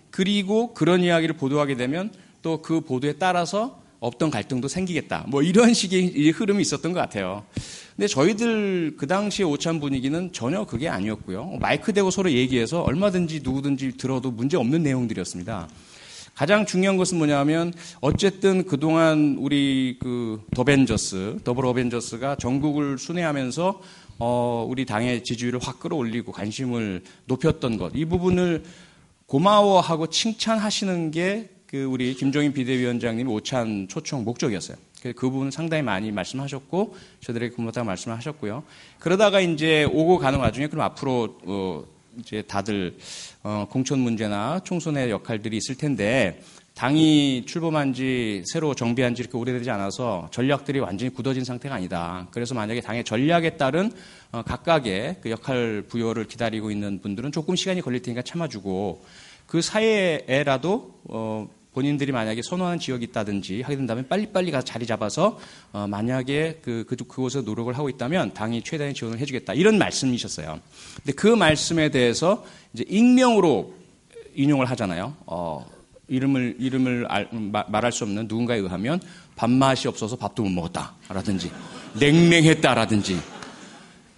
그리고 0.10 0.74
그런 0.74 1.02
이야기를 1.04 1.38
보도하게 1.38 1.76
되면 1.76 2.12
또 2.42 2.62
그 2.62 2.82
보도에 2.82 3.14
따라서 3.14 3.82
없던 4.00 4.30
갈등도 4.30 4.68
생기겠다. 4.68 5.26
뭐 5.28 5.42
이런 5.42 5.74
식의 5.74 6.14
이 6.16 6.30
흐름이 6.30 6.62
있었던 6.62 6.94
것 6.94 7.00
같아요. 7.00 7.44
근데 7.96 8.08
저희들 8.08 8.96
그 8.98 9.08
당시에 9.08 9.46
오찬 9.46 9.80
분위기는 9.80 10.32
전혀 10.32 10.66
그게 10.66 10.90
아니었고요. 10.90 11.58
마이크 11.60 11.94
대고 11.94 12.12
서로 12.12 12.32
얘기해서 12.32 12.82
얼마든지 12.82 13.42
누구든지 13.44 13.98
들어도 13.98 14.32
문제 14.32 14.58
없는 14.58 14.84
내용들이었습니다. 14.84 15.68
가장 16.36 16.66
중요한 16.66 16.98
것은 16.98 17.18
뭐냐면 17.18 17.74
어쨌든 18.02 18.66
그동안 18.66 19.38
우리 19.40 19.98
그 20.00 20.42
더벤저스, 20.54 21.40
더블 21.44 21.66
어벤져스가 21.66 22.36
전국을 22.36 22.98
순회하면서 22.98 23.82
어 24.20 24.66
우리 24.70 24.86
당의 24.86 25.24
지지율을 25.24 25.60
확 25.62 25.80
끌어올리고 25.80 26.32
관심을 26.32 27.02
높였던 27.26 27.78
것. 27.78 27.92
이 27.96 28.06
부분을 28.06 28.64
고마워하고 29.26 30.08
칭찬하시는 30.08 31.12
게 31.12 31.56
그 31.76 31.84
우리 31.84 32.14
김종인 32.14 32.54
비대위원장님 32.54 33.28
오찬 33.28 33.88
초청 33.90 34.24
목적이었어요. 34.24 34.78
그래서 35.02 35.20
그 35.20 35.30
부분 35.30 35.52
상당히 35.52 35.84
많이 35.84 36.10
말씀하셨고 36.12 36.96
저희들에게 37.20 37.56
고맙다고 37.56 37.86
말씀을 37.86 38.16
하셨고요. 38.16 38.64
그러다가 39.00 39.42
이제 39.42 39.84
오고 39.84 40.20
가는 40.20 40.40
와중에 40.40 40.68
그럼 40.68 40.86
앞으로 40.86 41.38
어 41.44 41.84
이제 42.20 42.42
다들 42.42 42.98
어 43.44 43.68
공천 43.70 44.00
문제나 44.00 44.62
총선의 44.64 45.10
역할들이 45.10 45.58
있을 45.58 45.76
텐데 45.76 46.42
당이 46.76 47.46
출범한 47.46 47.94
지 47.94 48.44
새로 48.52 48.76
정비한 48.76 49.16
지 49.16 49.22
이렇게 49.22 49.38
오래되지 49.38 49.70
않아서 49.72 50.28
전략들이 50.32 50.80
완전히 50.80 51.14
굳어진 51.14 51.46
상태가 51.46 51.76
아니다. 51.76 52.28
그래서 52.32 52.54
만약에 52.54 52.82
당의 52.82 53.06
전략에 53.06 53.52
따른 53.56 53.92
어, 54.34 54.42
각각의 54.42 55.18
그 55.22 55.30
역할 55.30 55.84
부여를 55.88 56.26
기다리고 56.26 56.72
있는 56.72 57.00
분들은 57.02 57.32
조금 57.32 57.56
시간이 57.56 57.82
걸릴 57.82 58.02
테니까 58.02 58.24
참아주고 58.24 59.06
그 59.48 59.62
사이에라도 59.62 61.00
어, 61.06 61.48
본인들이 61.76 62.14
만약에 62.14 62.42
선호하는 62.42 62.80
지역이 62.80 63.04
있다든지 63.10 63.62
하게 63.62 63.76
된다면 63.76 64.06
빨리빨리 64.08 64.50
가서 64.50 64.64
자리 64.64 64.86
잡아서 64.88 65.38
어, 65.74 65.86
만약에 65.88 66.60
그, 66.64 66.86
그, 66.88 66.96
그곳에서 66.96 67.42
노력을 67.44 67.72
하고 67.78 67.90
있다면 67.90 68.34
당이 68.34 68.62
최대한 68.64 68.94
지원을 68.94 69.20
해주겠다. 69.20 69.54
이런 69.56 69.78
말씀이셨어요. 69.78 70.58
근데 70.96 71.12
그 71.12 71.28
말씀에 71.28 71.90
대해서 71.92 72.46
이제 72.74 72.86
익명으로 72.88 73.74
인용을 74.36 74.68
하잖아요. 74.68 75.16
어, 75.26 75.70
이름을, 76.08 76.56
이름을 76.60 77.08
알- 77.10 77.28
마- 77.34 77.66
말할 77.68 77.92
수 77.92 78.06
없는 78.06 78.28
누군가에 78.30 78.58
의하면 78.60 79.02
밥맛이 79.36 79.90
없어서 79.90 80.16
밥도 80.16 80.44
못 80.44 80.50
먹었다 80.50 80.94
라든지 81.10 81.52
냉랭했다 82.00 82.74
라든지 82.74 83.20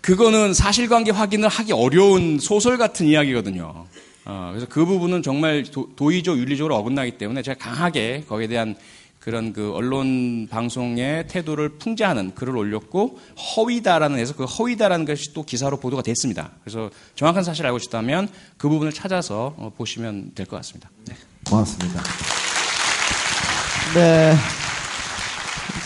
그거는 0.01 0.53
사실관계 0.53 1.09
확인을 1.11 1.49
하기 1.49 1.73
어려운 1.73 2.37
소설 2.39 2.77
같은 2.77 3.07
이야기거든요. 3.07 3.87
어, 4.29 4.49
그래서 4.51 4.67
그 4.69 4.85
부분은 4.85 5.23
정말 5.23 5.63
도, 5.63 5.89
도의적 5.95 6.37
윤리적으로 6.37 6.75
어긋나기 6.75 7.17
때문에 7.17 7.41
제가 7.41 7.57
강하게 7.57 8.25
거기에 8.27 8.47
대한 8.47 8.75
그런 9.19 9.53
그 9.53 9.73
언론 9.73 10.47
방송의 10.49 11.27
태도를 11.27 11.77
풍자하는 11.79 12.35
글을 12.35 12.55
올렸고 12.55 13.19
허위다라는 13.55 14.19
해서 14.19 14.33
그 14.35 14.43
허위다라는 14.43 15.05
것이 15.05 15.33
또 15.33 15.43
기사로 15.43 15.77
보도가 15.79 16.01
됐습니다. 16.01 16.51
그래서 16.63 16.89
정확한 17.15 17.43
사실을 17.43 17.67
알고 17.67 17.79
싶다면 17.79 18.27
그 18.57 18.67
부분을 18.69 18.91
찾아서 18.91 19.53
어, 19.57 19.71
보시면 19.75 20.31
될 20.35 20.45
것 20.45 20.57
같습니다. 20.57 20.89
고맙습니다. 21.45 22.01
네. 23.95 24.35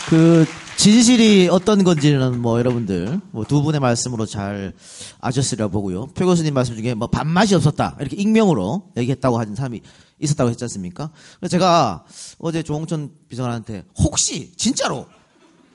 그 0.08 0.44
진실이 0.76 1.48
어떤 1.50 1.84
건지는 1.84 2.40
뭐 2.40 2.58
여러분들 2.58 3.20
뭐 3.30 3.44
두 3.44 3.62
분의 3.62 3.80
말씀으로 3.80 4.26
잘 4.26 4.72
아셨으리라 5.20 5.68
보고요. 5.68 6.06
표 6.08 6.26
교수님 6.26 6.54
말씀 6.54 6.74
중에 6.76 6.94
뭐 6.94 7.06
밥맛이 7.08 7.54
없었다 7.54 7.96
이렇게 8.00 8.16
익명으로 8.16 8.90
얘기했다고 8.96 9.38
하는 9.38 9.54
사람이 9.54 9.80
있었다고 10.20 10.50
했지 10.50 10.64
않습니까? 10.64 11.10
그래서 11.38 11.50
제가 11.52 12.04
어제 12.38 12.62
조홍천 12.62 13.10
비서관한테 13.28 13.84
혹시 13.98 14.52
진짜로 14.56 15.06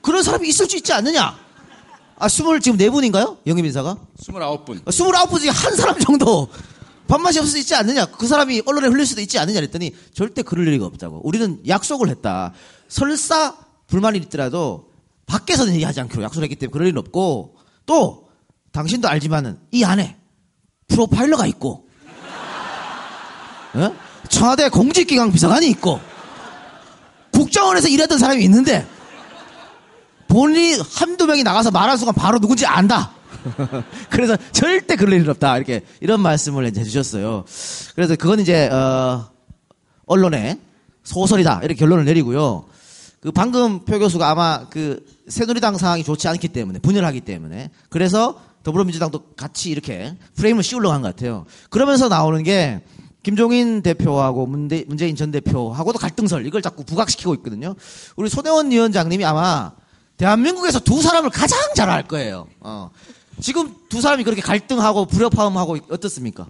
그런 0.02 0.22
사람이 0.22 0.48
있을 0.48 0.68
수 0.68 0.76
있지 0.76 0.92
않느냐? 0.92 1.36
아 2.18 2.28
스물 2.28 2.60
지금 2.60 2.76
네 2.76 2.90
분인가요? 2.90 3.38
영입 3.46 3.64
인사가? 3.64 3.96
29분. 4.20 4.84
29분 4.84 5.40
중에 5.40 5.50
한 5.50 5.76
사람 5.76 5.98
정도 6.00 6.48
밥맛이 7.06 7.38
없을 7.38 7.52
수 7.52 7.58
있지 7.58 7.74
않느냐. 7.74 8.06
그 8.06 8.26
사람이 8.26 8.62
언론에 8.66 8.88
흘릴 8.88 9.06
수도 9.06 9.20
있지 9.22 9.38
않느냐 9.38 9.60
그랬더니 9.60 9.94
절대 10.12 10.42
그럴 10.42 10.66
리가 10.66 10.84
없다고. 10.84 11.22
우리는 11.26 11.60
약속을 11.66 12.08
했다. 12.10 12.52
설사 12.88 13.56
불만이 13.88 14.18
있더라도 14.18 14.90
밖에서는 15.26 15.74
얘기하지 15.74 16.00
않기로 16.00 16.22
약속을 16.22 16.44
했기 16.44 16.56
때문에 16.56 16.72
그럴 16.72 16.88
일은 16.88 16.98
없고 16.98 17.56
또 17.86 18.28
당신도 18.72 19.08
알지만은 19.08 19.58
이 19.72 19.84
안에 19.84 20.16
프로파일러가 20.88 21.46
있고 21.46 21.88
어? 23.74 23.94
청와대 24.28 24.68
공직기강 24.68 25.32
비서관이 25.32 25.68
있고 25.70 26.00
국정원에서 27.32 27.88
일했던 27.88 28.18
사람이 28.18 28.42
있는데 28.44 28.86
본인이 30.28 30.78
한두 30.94 31.26
명이 31.26 31.42
나가서 31.42 31.70
말한 31.70 31.96
순간 31.96 32.14
바로 32.14 32.38
누군지 32.38 32.66
안다. 32.66 33.12
그래서 34.10 34.36
절대 34.52 34.96
그럴 34.96 35.14
일 35.14 35.30
없다. 35.30 35.56
이렇게 35.56 35.82
이런 36.00 36.20
말씀을 36.20 36.66
이제 36.66 36.80
해주셨어요. 36.80 37.44
그래서 37.94 38.16
그건 38.16 38.40
이제 38.40 38.68
어, 38.68 39.30
언론의 40.06 40.58
소설이다 41.04 41.60
이렇게 41.62 41.74
결론을 41.74 42.04
내리고요. 42.04 42.66
그 43.20 43.32
방금 43.32 43.80
표 43.80 43.98
교수가 43.98 44.28
아마 44.30 44.68
그 44.68 45.04
새누리당 45.28 45.76
상황이 45.76 46.04
좋지 46.04 46.28
않기 46.28 46.48
때문에 46.48 46.78
분열하기 46.78 47.20
때문에 47.22 47.70
그래서 47.88 48.40
더불어민주당도 48.62 49.34
같이 49.36 49.70
이렇게 49.70 50.16
프레임을 50.36 50.62
씌우려고 50.62 50.92
한 50.94 51.02
것 51.02 51.14
같아요. 51.16 51.46
그러면서 51.70 52.08
나오는 52.08 52.42
게 52.42 52.82
김종인 53.22 53.82
대표하고 53.82 54.46
문대, 54.46 54.84
문재인 54.86 55.16
전 55.16 55.30
대표하고도 55.32 55.98
갈등설 55.98 56.46
이걸 56.46 56.62
자꾸 56.62 56.84
부각시키고 56.84 57.34
있거든요. 57.36 57.74
우리 58.16 58.28
손혜원 58.28 58.70
위원장님이 58.70 59.24
아마 59.24 59.72
대한민국에서 60.16 60.80
두 60.80 61.02
사람을 61.02 61.30
가장 61.30 61.58
잘 61.74 61.88
알 61.90 62.04
거예요. 62.04 62.46
어. 62.60 62.90
지금 63.40 63.74
두 63.88 64.00
사람이 64.00 64.24
그렇게 64.24 64.40
갈등하고 64.42 65.06
불협화음하고 65.06 65.78
어떻습니까? 65.90 66.46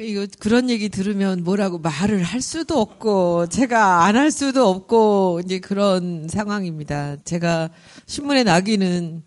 이거 0.00 0.26
그런 0.40 0.70
얘기 0.70 0.88
들으면 0.88 1.44
뭐라고 1.44 1.78
말을 1.78 2.22
할 2.24 2.40
수도 2.40 2.80
없고 2.80 3.46
제가 3.48 4.04
안 4.04 4.16
할 4.16 4.30
수도 4.32 4.68
없고 4.68 5.40
이제 5.44 5.58
그런 5.60 6.26
상황입니다. 6.28 7.16
제가 7.24 7.70
신문에 8.06 8.42
나기는 8.44 9.22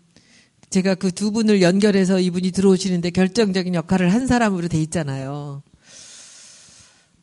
제가 0.70 0.94
그 0.96 1.10
두 1.10 1.30
분을 1.32 1.62
연결해서 1.62 2.20
이분이 2.20 2.50
들어오시는데 2.52 3.10
결정적인 3.10 3.74
역할을 3.74 4.12
한 4.12 4.26
사람으로 4.26 4.68
돼 4.68 4.78
있잖아요. 4.82 5.62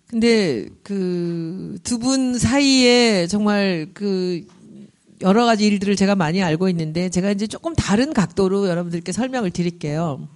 근데 0.08 0.68
그 0.84 1.78
두 1.84 2.00
분 2.00 2.38
사이에 2.40 3.28
정말 3.28 3.90
그 3.94 4.46
여러 5.22 5.46
가지 5.46 5.66
일들을 5.68 5.96
제가 5.96 6.16
많이 6.16 6.42
알고 6.42 6.68
있는데 6.70 7.10
제가 7.10 7.32
이제 7.32 7.46
조금 7.48 7.76
다른 7.76 8.12
각도로 8.14 8.68
여러분들께 8.68 9.12
설명을 9.12 9.52
드릴게요. 9.52 10.28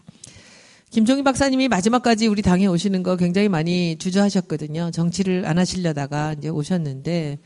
김종인 0.90 1.24
박사님이 1.24 1.68
마지막까지 1.68 2.28
우리 2.28 2.42
당에 2.42 2.66
오시는 2.66 3.04
거 3.04 3.16
굉장히 3.16 3.48
많이 3.48 3.96
주저하셨거든요. 3.98 4.90
정치를 4.92 5.46
안 5.46 5.60
하시려다가 5.60 6.34
이제 6.34 6.50
오셨는데, 6.50 7.38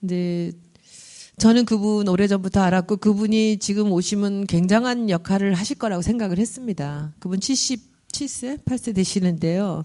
근데 0.00 0.52
저는 1.36 1.66
그분 1.66 2.08
오래전부터 2.08 2.60
알았고 2.60 2.96
그분이 2.96 3.58
지금 3.58 3.92
오시면 3.92 4.46
굉장한 4.46 5.10
역할을 5.10 5.54
하실 5.54 5.76
거라고 5.76 6.02
생각을 6.02 6.38
했습니다. 6.38 7.12
그분 7.18 7.38
77세, 7.38 8.64
8세 8.64 8.94
되시는데요. 8.94 9.84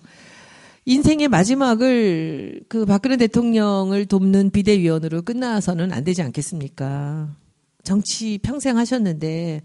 인생의 0.86 1.28
마지막을 1.28 2.62
그 2.68 2.86
박근혜 2.86 3.18
대통령을 3.18 4.06
돕는 4.06 4.50
비대위원으로 4.52 5.22
끝나서는 5.22 5.92
안 5.92 6.04
되지 6.04 6.22
않겠습니까? 6.22 7.36
정치 7.84 8.40
평생 8.42 8.78
하셨는데 8.78 9.62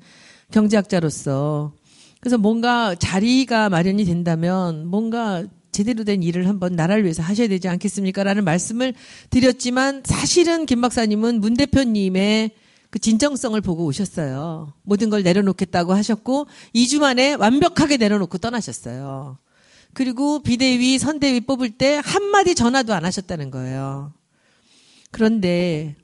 경제학자로서 0.51 1.73
그래서 2.21 2.39
뭔가 2.39 2.95
자리가 2.95 3.69
마련이 3.69 4.05
된다면 4.05 4.87
뭔가 4.87 5.45
제대로 5.71 6.03
된 6.05 6.23
일을 6.23 6.49
한번 6.49 6.73
나라를 6.73 7.05
위해서 7.05 7.23
하셔야 7.23 7.47
되지 7.47 7.69
않겠습니까? 7.69 8.25
라는 8.25 8.45
말씀을 8.45 8.95
드렸지만 9.31 10.03
사실은 10.05 10.67
김 10.67 10.81
박사님은 10.81 11.41
문 11.41 11.55
대표님의 11.55 12.51
그 12.91 12.99
진정성을 12.99 13.61
보고 13.61 13.85
오셨어요. 13.85 14.73
모든 14.83 15.11
걸 15.11 15.23
내려놓겠다고 15.23 15.93
하셨고 15.93 16.47
2주 16.75 17.01
만에 17.01 17.35
완벽하게 17.35 17.99
내려놓고 17.99 18.39
떠나셨어요. 18.39 19.39
그리고 19.93 20.43
비대위, 20.43 20.99
선대위 20.99 21.43
뽑을 21.43 21.71
때 21.71 22.01
한마디 22.05 22.55
전화도 22.55 22.95
안 22.95 23.05
하셨다는 23.05 23.51
거예요. 23.51 24.13
그런데 25.11 25.97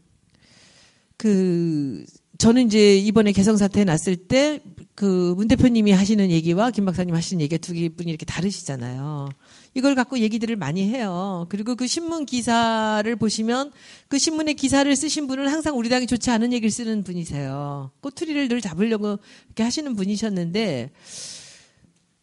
그 1.16 2.04
저는 2.44 2.66
이제 2.66 2.98
이번에 2.98 3.32
개성 3.32 3.56
사태 3.56 3.84
났을 3.84 4.16
때 4.16 4.60
그 4.94 5.34
문 5.34 5.48
대표님이 5.48 5.92
하시는 5.92 6.30
얘기와 6.30 6.70
김 6.70 6.84
박사님 6.84 7.14
하시는 7.14 7.40
얘기가 7.40 7.58
두 7.58 7.72
분이 7.72 8.10
이렇게 8.10 8.26
다르시잖아요. 8.26 9.30
이걸 9.72 9.94
갖고 9.94 10.18
얘기들을 10.18 10.54
많이 10.56 10.86
해요. 10.88 11.46
그리고 11.48 11.74
그 11.74 11.86
신문 11.86 12.26
기사를 12.26 13.16
보시면 13.16 13.72
그 14.08 14.18
신문의 14.18 14.52
기사를 14.54 14.94
쓰신 14.94 15.26
분은 15.26 15.48
항상 15.48 15.78
우리 15.78 15.88
당이 15.88 16.06
좋지 16.06 16.30
않은 16.30 16.52
얘기를 16.52 16.70
쓰는 16.70 17.02
분이세요. 17.02 17.92
꼬투리를 18.02 18.48
늘 18.48 18.60
잡으려고 18.60 19.18
이렇게 19.46 19.62
하시는 19.62 19.96
분이셨는데 19.96 20.90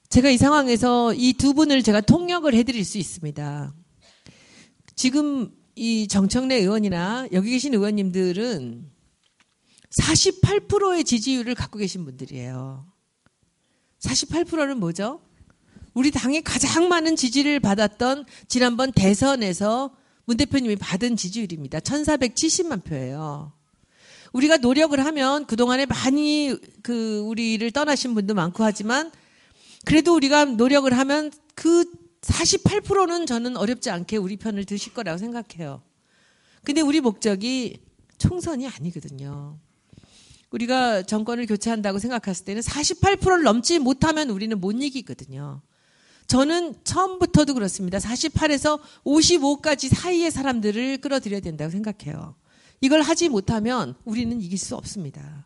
제가 0.10 0.30
이 0.30 0.38
상황에서 0.38 1.16
이 1.16 1.34
두 1.34 1.56
분을 1.56 1.82
제가 1.82 2.02
통역을 2.02 2.54
해드릴 2.54 2.86
수 2.86 3.00
있습니다. 3.00 3.74
지금 4.96 5.50
이 5.76 6.08
정청래 6.08 6.58
의원이나 6.58 7.28
여기 7.34 7.50
계신 7.50 7.74
의원님들은 7.74 8.91
48%의 9.98 11.04
지지율을 11.04 11.56
갖고 11.56 11.78
계신 11.78 12.06
분들이에요. 12.06 12.86
48%는 14.00 14.80
뭐죠? 14.80 15.22
우리 15.94 16.12
당이 16.12 16.42
가장 16.44 16.88
많은 16.88 17.16
지지를 17.16 17.60
받았던 17.60 18.26
지난번 18.48 18.92
대선에서 18.92 19.96
문 20.26 20.38
대표님이 20.38 20.78
받은 20.78 21.18
지지율입니다. 21.18 21.80
1470만 21.80 22.84
표예요. 22.84 23.54
우리가 24.32 24.58
노력을 24.58 24.98
하면 25.06 25.46
그동안에 25.46 25.86
많이 25.86 26.56
그 26.82 27.20
우리를 27.20 27.70
떠나신 27.72 28.14
분도 28.14 28.34
많고 28.34 28.64
하지만 28.64 29.12
그래도 29.84 30.16
우리가 30.16 30.46
노력을 30.46 30.92
하면 30.98 31.32
그 31.54 31.84
48%는 32.22 33.26
저는 33.26 33.58
어렵지 33.58 33.90
않게 33.90 34.18
우리 34.18 34.38
편을 34.38 34.64
드실 34.66 34.94
거라고 34.94 35.18
생각해요. 35.18 35.82
근데 36.64 36.80
우리 36.82 37.02
목적이 37.02 37.82
총선이 38.20 38.68
아니거든요. 38.68 39.60
우리가 40.52 41.04
정권을 41.04 41.46
교체한다고 41.48 42.00
생각했을 42.00 42.46
때는 42.46 42.62
48%를 42.62 43.44
넘지 43.44 43.80
못하면 43.80 44.30
우리는 44.30 44.60
못 44.60 44.72
이기거든요. 44.72 45.62
저는 46.28 46.76
처음부터도 46.84 47.54
그렇습니다. 47.54 47.98
48에서 47.98 48.80
55까지 49.04 49.90
사이의 49.94 50.32
사람들을 50.32 51.00
끌어들여야 51.00 51.42
된다고 51.42 51.72
생각해요. 51.72 52.36
이걸 52.80 53.02
하지 53.02 53.30
못하면 53.30 53.96
우리는 54.06 54.42
이길 54.42 54.58
수 54.58 54.76
없습니다. 54.76 55.46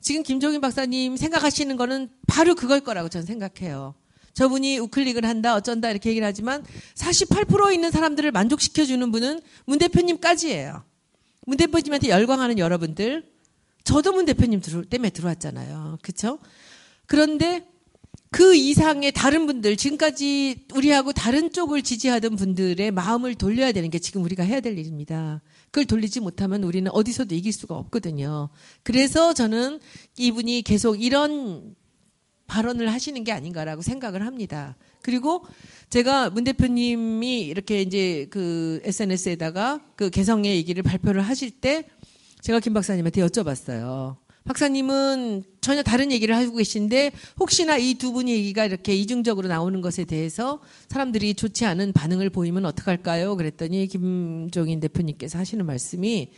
지금 0.00 0.22
김종인 0.22 0.60
박사님 0.60 1.16
생각하시는 1.16 1.76
거는 1.76 2.10
바로 2.26 2.54
그걸 2.54 2.80
거라고 2.80 3.08
저는 3.08 3.26
생각해요. 3.26 3.94
저분이 4.34 4.78
우클릭을 4.78 5.24
한다, 5.24 5.54
어쩐다 5.54 5.90
이렇게 5.90 6.10
얘기를 6.10 6.26
하지만 6.26 6.64
48% 6.96 7.72
있는 7.72 7.90
사람들을 7.90 8.30
만족시켜주는 8.32 9.10
분은 9.12 9.40
문 9.64 9.78
대표님까지예요. 9.78 10.84
문 11.46 11.56
대표님한테 11.56 12.08
열광하는 12.08 12.58
여러분들, 12.58 13.33
저도 13.84 14.12
문 14.12 14.24
대표님 14.24 14.60
때문에 14.88 15.10
들어왔잖아요. 15.10 15.98
그렇죠? 16.02 16.38
그런데 17.06 17.66
그 18.30 18.56
이상의 18.56 19.12
다른 19.12 19.46
분들, 19.46 19.76
지금까지 19.76 20.66
우리하고 20.74 21.12
다른 21.12 21.52
쪽을 21.52 21.82
지지하던 21.82 22.34
분들의 22.34 22.90
마음을 22.90 23.36
돌려야 23.36 23.70
되는 23.70 23.90
게 23.90 24.00
지금 24.00 24.24
우리가 24.24 24.42
해야 24.42 24.58
될 24.60 24.76
일입니다. 24.76 25.40
그걸 25.66 25.84
돌리지 25.84 26.18
못하면 26.18 26.64
우리는 26.64 26.90
어디서도 26.90 27.34
이길 27.34 27.52
수가 27.52 27.76
없거든요. 27.76 28.48
그래서 28.82 29.34
저는 29.34 29.78
이분이 30.16 30.62
계속 30.62 31.00
이런 31.00 31.76
발언을 32.46 32.92
하시는 32.92 33.22
게 33.22 33.30
아닌가라고 33.30 33.82
생각을 33.82 34.26
합니다. 34.26 34.76
그리고 35.02 35.44
제가 35.90 36.30
문 36.30 36.44
대표님이 36.44 37.42
이렇게 37.42 37.82
이제 37.82 38.26
그 38.30 38.80
SNS에다가 38.84 39.80
그 39.96 40.10
개성의 40.10 40.56
얘기를 40.56 40.82
발표를 40.82 41.22
하실 41.22 41.50
때 41.50 41.86
제가 42.44 42.60
김 42.60 42.74
박사님한테 42.74 43.22
여쭤봤어요. 43.22 44.16
박사님은 44.44 45.44
전혀 45.62 45.82
다른 45.82 46.12
얘기를 46.12 46.36
하고 46.36 46.56
계신데 46.56 47.12
혹시나 47.40 47.78
이 47.78 47.94
두 47.94 48.12
분의 48.12 48.34
얘기가 48.34 48.66
이렇게 48.66 48.94
이중적으로 48.94 49.48
나오는 49.48 49.80
것에 49.80 50.04
대해서 50.04 50.60
사람들이 50.90 51.32
좋지 51.32 51.64
않은 51.64 51.94
반응을 51.94 52.28
보이면 52.28 52.66
어떡할까요? 52.66 53.36
그랬더니 53.36 53.86
김종인 53.86 54.78
대표님께서 54.80 55.38
하시는 55.38 55.64
말씀이 55.64 56.32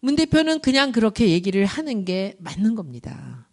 문 0.00 0.14
대표는 0.14 0.60
그냥 0.60 0.92
그렇게 0.92 1.30
얘기를 1.30 1.66
하는 1.66 2.04
게 2.04 2.36
맞는 2.38 2.76
겁니다. 2.76 3.48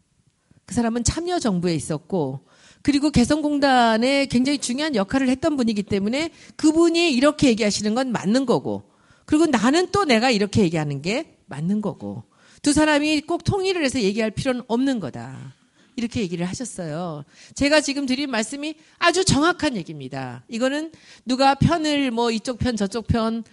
그 0.68 0.76
사람은 0.76 1.04
참여 1.04 1.40
정부에 1.40 1.74
있었고 1.74 2.42
그리고 2.84 3.10
개성공단에 3.10 4.28
굉장히 4.28 4.60
중요한 4.60 4.94
역할을 4.94 5.28
했던 5.28 5.58
분이기 5.58 5.82
때문에 5.82 6.30
그분이 6.56 7.12
이렇게 7.12 7.48
얘기하시는 7.48 7.96
건 7.96 8.12
맞는 8.12 8.46
거고 8.46 8.84
그리고 9.26 9.48
나는 9.48 9.88
또 9.92 10.06
내가 10.06 10.30
이렇게 10.30 10.62
얘기하는 10.62 11.02
게 11.02 11.39
맞는 11.50 11.82
거고 11.82 12.24
두 12.62 12.74
사람이 12.74 13.22
꼭 13.22 13.44
통일을 13.44 13.84
해서 13.84 14.02
얘기할 14.02 14.32
필요는 14.32 14.64
없는 14.68 15.00
거다. 15.00 15.56
이렇게 15.96 16.22
얘기를 16.22 16.46
하셨어요. 16.46 17.26
제가 17.56 17.82
지금 17.82 18.06
드린 18.06 18.32
말씀이 18.32 18.76
아주 18.98 19.26
정확한 19.26 19.76
얘기입니다. 19.76 20.44
이거는 20.48 20.92
누가 21.26 21.56
편을 21.56 22.12
뭐 22.12 22.32
이쪽 22.32 22.58
편 22.58 22.78
저쪽 22.78 23.08
편 23.08 23.44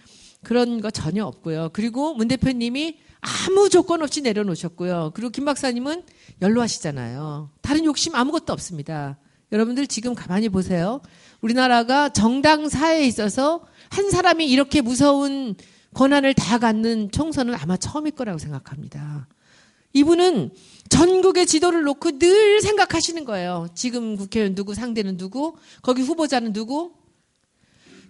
그런 0.43 0.79
거 0.79 0.89
전혀 0.89 1.25
없고요. 1.25 1.71
그리고 1.73 2.13
문 2.13 2.29
대표님이 2.29 2.99
아무 3.19 3.69
조건 3.69 4.01
없이 4.01 4.21
내려놓으셨고요. 4.21 5.11
그리고 5.13 5.29
김 5.29 5.43
박사님은 5.43 6.03
연로하시잖아요. 6.41 7.49
다른 7.61 7.83
욕심 7.83 8.15
아무것도 8.15 8.53
없습니다. 8.53 9.17
여러분들 9.51 9.87
지금 9.87 10.13
가만히 10.13 10.49
보세요. 10.49 11.01
우리나라가 11.41 12.09
정당사에 12.09 13.05
있어서 13.05 13.65
한 13.89 14.09
사람이 14.09 14.45
이렇게 14.47 14.81
무서운 14.81 15.55
권한을 15.97 16.35
다 16.35 16.59
갖는 16.59 17.09
총선은 17.09 17.55
아마 17.55 17.75
처음일 17.75 18.11
거라고 18.11 18.37
생각합니다. 18.37 19.27
이분은 19.93 20.51
전국의 20.89 21.47
지도를 21.47 21.81
놓고 21.85 22.19
늘 22.19 22.61
생각하시는 22.61 23.25
거예요. 23.25 23.67
지금 23.73 24.15
국회의원 24.15 24.53
누구, 24.53 24.75
상대는 24.75 25.17
누구, 25.17 25.55
거기 25.81 26.03
후보자는 26.03 26.53
누구. 26.53 26.93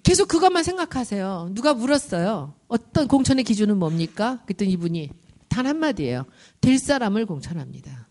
계속 0.03 0.27
그것만 0.27 0.65
생각하세요. 0.65 1.51
누가 1.53 1.73
물었어요. 1.73 2.55
어떤 2.67 3.07
공천의 3.07 3.45
기준은 3.45 3.77
뭡니까? 3.77 4.41
그랬더니 4.45 4.71
이분이 4.71 5.09
단 5.47 5.65
한마디예요. 5.65 6.25
될 6.59 6.77
사람을 6.79 7.25
공천합니다. 7.25 8.09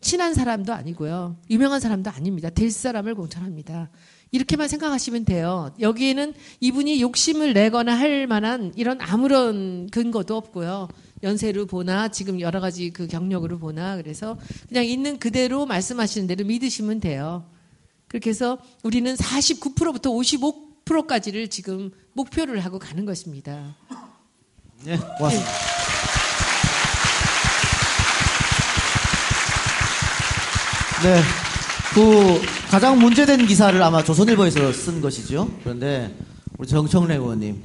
친한 0.00 0.32
사람도 0.32 0.72
아니고요. 0.72 1.36
유명한 1.50 1.78
사람도 1.78 2.10
아닙니다. 2.10 2.48
될 2.48 2.70
사람을 2.70 3.14
공천합니다. 3.14 3.90
이렇게만 4.32 4.66
생각하시면 4.66 5.26
돼요. 5.26 5.72
여기에는 5.78 6.32
이분이 6.60 7.02
욕심을 7.02 7.52
내거나 7.52 7.96
할 7.96 8.26
만한 8.26 8.72
이런 8.76 8.98
아무런 9.00 9.88
근거도 9.90 10.36
없고요. 10.36 10.88
연세로 11.22 11.66
보나 11.66 12.08
지금 12.08 12.40
여러 12.40 12.58
가지 12.58 12.90
그 12.90 13.06
경력으로 13.06 13.58
보나 13.58 13.96
그래서 13.96 14.38
그냥 14.68 14.84
있는 14.84 15.18
그대로 15.18 15.66
말씀하시는 15.66 16.26
대로 16.26 16.44
믿으시면 16.46 17.00
돼요. 17.00 17.44
그렇게 18.08 18.30
해서 18.30 18.58
우리는 18.82 19.14
49%부터 19.14 20.10
55%까지를 20.10 21.48
지금 21.48 21.90
목표를 22.14 22.60
하고 22.60 22.78
가는 22.78 23.04
것입니다. 23.04 23.76
네, 24.84 24.96
고맙습니다. 24.96 25.50
네. 31.02 31.51
그 31.94 32.40
가장 32.70 32.98
문제된 32.98 33.46
기사를 33.46 33.80
아마 33.82 34.02
조선일보에서 34.02 34.72
쓴 34.72 35.00
것이죠. 35.00 35.48
그런데 35.62 36.14
우리 36.58 36.66
정청래 36.66 37.16
의원님 37.16 37.62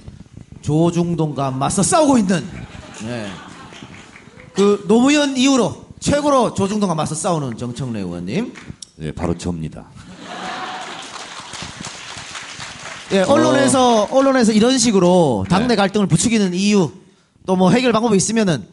조중동과 0.62 1.52
맞서 1.52 1.82
싸우고 1.82 2.18
있는 2.18 2.46
네. 3.04 3.28
그 4.54 4.84
노무현 4.88 5.38
이후로 5.38 5.86
최고로 6.00 6.54
조중동과 6.56 6.94
맞서 6.96 7.16
싸우는 7.16 7.58
정청래 7.58 8.00
의원님. 8.00 8.54
네, 8.98 9.12
바로 9.14 9.38
접니다. 9.38 9.86
예, 13.14 13.22
언론에서 13.22 14.04
언론에서 14.12 14.52
이런 14.52 14.78
식으로 14.78 15.46
당내 15.48 15.76
갈등을 15.78 16.08
부추기는 16.08 16.54
이유 16.54 16.92
또 17.46 17.56
뭐 17.56 17.72
해결 17.72 17.94
방법이 17.94 18.18
있으면은 18.18 18.68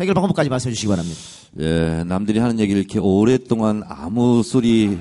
해결 0.00 0.14
방법까지 0.14 0.48
말씀해 0.48 0.72
주시기 0.72 0.88
바랍니다. 0.88 1.20
예, 1.60 2.02
남들이 2.06 2.38
하는 2.38 2.58
얘기를 2.58 2.80
이렇게 2.80 2.98
오랫동안 2.98 3.82
아무 3.86 4.42
소리 4.42 4.98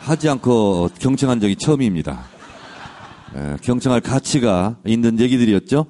하지 0.00 0.28
않고 0.28 0.90
경청한 1.00 1.40
적이 1.40 1.56
처음입니다. 1.56 2.24
예, 3.36 3.56
경청할 3.60 4.00
가치가 4.00 4.76
있는 4.86 5.18
얘기들이었죠? 5.18 5.86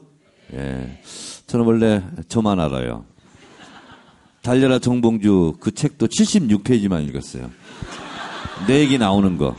예. 0.55 1.01
저는 1.47 1.67
원래 1.67 2.03
저만 2.29 2.59
알아요. 2.61 3.05
달려라 4.43 4.79
정봉주 4.79 5.57
그 5.61 5.73
책도 5.73 6.07
76페이지만 6.09 7.07
읽었어요. 7.09 7.51
내 8.67 8.81
얘기 8.81 8.97
나오는 8.97 9.37
거. 9.37 9.55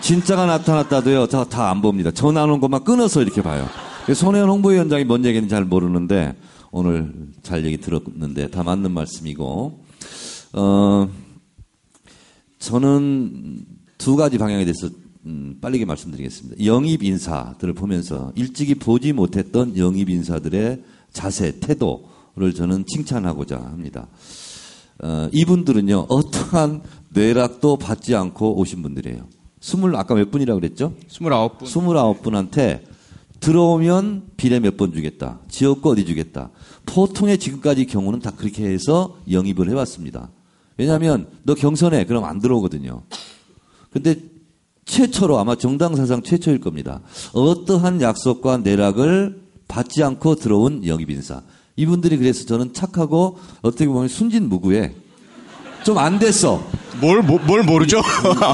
진짜가 0.00 0.46
나타났다도요, 0.46 1.26
다 1.26 1.70
안 1.70 1.82
봅니다. 1.82 2.10
저 2.10 2.32
나오는 2.32 2.58
것만 2.58 2.84
끊어서 2.84 3.20
이렇게 3.20 3.42
봐요. 3.42 3.68
손혜원 4.14 4.48
홍보위원장이 4.48 5.04
뭔 5.04 5.26
얘기인지 5.26 5.50
잘 5.50 5.64
모르는데, 5.64 6.34
오늘 6.76 7.14
잘 7.44 7.64
얘기 7.64 7.76
들었는데, 7.76 8.48
다 8.48 8.64
맞는 8.64 8.90
말씀이고, 8.90 9.84
어, 10.54 11.08
저는 12.58 13.64
두 13.96 14.16
가지 14.16 14.38
방향에 14.38 14.64
대해서 14.64 14.90
음, 15.24 15.56
빠르게 15.60 15.84
말씀드리겠습니다. 15.84 16.64
영입 16.64 17.04
인사들을 17.04 17.74
보면서 17.74 18.32
일찍이 18.34 18.74
보지 18.74 19.12
못했던 19.12 19.78
영입 19.78 20.10
인사들의 20.10 20.82
자세, 21.12 21.60
태도를 21.60 22.52
저는 22.56 22.86
칭찬하고자 22.88 23.56
합니다. 23.56 24.08
어, 25.00 25.28
이분들은요, 25.32 26.06
어떠한 26.08 26.82
뇌락도 27.10 27.76
받지 27.76 28.16
않고 28.16 28.58
오신 28.58 28.82
분들이에요. 28.82 29.28
스물, 29.60 29.94
아까 29.94 30.16
몇 30.16 30.28
분이라고 30.32 30.58
그랬죠? 30.60 30.92
29분. 31.08 31.62
29분한테 31.66 32.82
들어오면 33.40 34.30
비례 34.38 34.58
몇 34.58 34.76
번 34.76 34.92
주겠다. 34.94 35.38
지역구 35.48 35.90
어디 35.90 36.06
주겠다. 36.06 36.50
보통의 36.86 37.38
지금까지 37.38 37.86
경우는 37.86 38.20
다 38.20 38.30
그렇게 38.36 38.64
해서 38.66 39.16
영입을 39.30 39.68
해왔습니다. 39.70 40.30
왜냐하면 40.76 41.26
너 41.44 41.54
경선해. 41.54 42.06
그럼 42.06 42.24
안 42.24 42.40
들어오거든요. 42.40 43.02
근데 43.92 44.16
최초로 44.84 45.38
아마 45.38 45.56
정당 45.56 45.96
사상 45.96 46.22
최초일 46.22 46.60
겁니다. 46.60 47.00
어떠한 47.32 48.00
약속과 48.02 48.58
내락을 48.58 49.40
받지 49.68 50.02
않고 50.02 50.34
들어온 50.36 50.84
영입 50.86 51.10
인사. 51.10 51.42
이분들이 51.76 52.18
그래서 52.18 52.44
저는 52.44 52.72
착하고 52.74 53.38
어떻게 53.62 53.86
보면 53.86 54.08
순진무구해. 54.08 54.92
좀 55.84 55.98
안 55.98 56.18
됐어. 56.18 56.62
뭘, 57.00 57.22
뭐- 57.22 57.38
뭘 57.46 57.62
모르죠? 57.62 58.00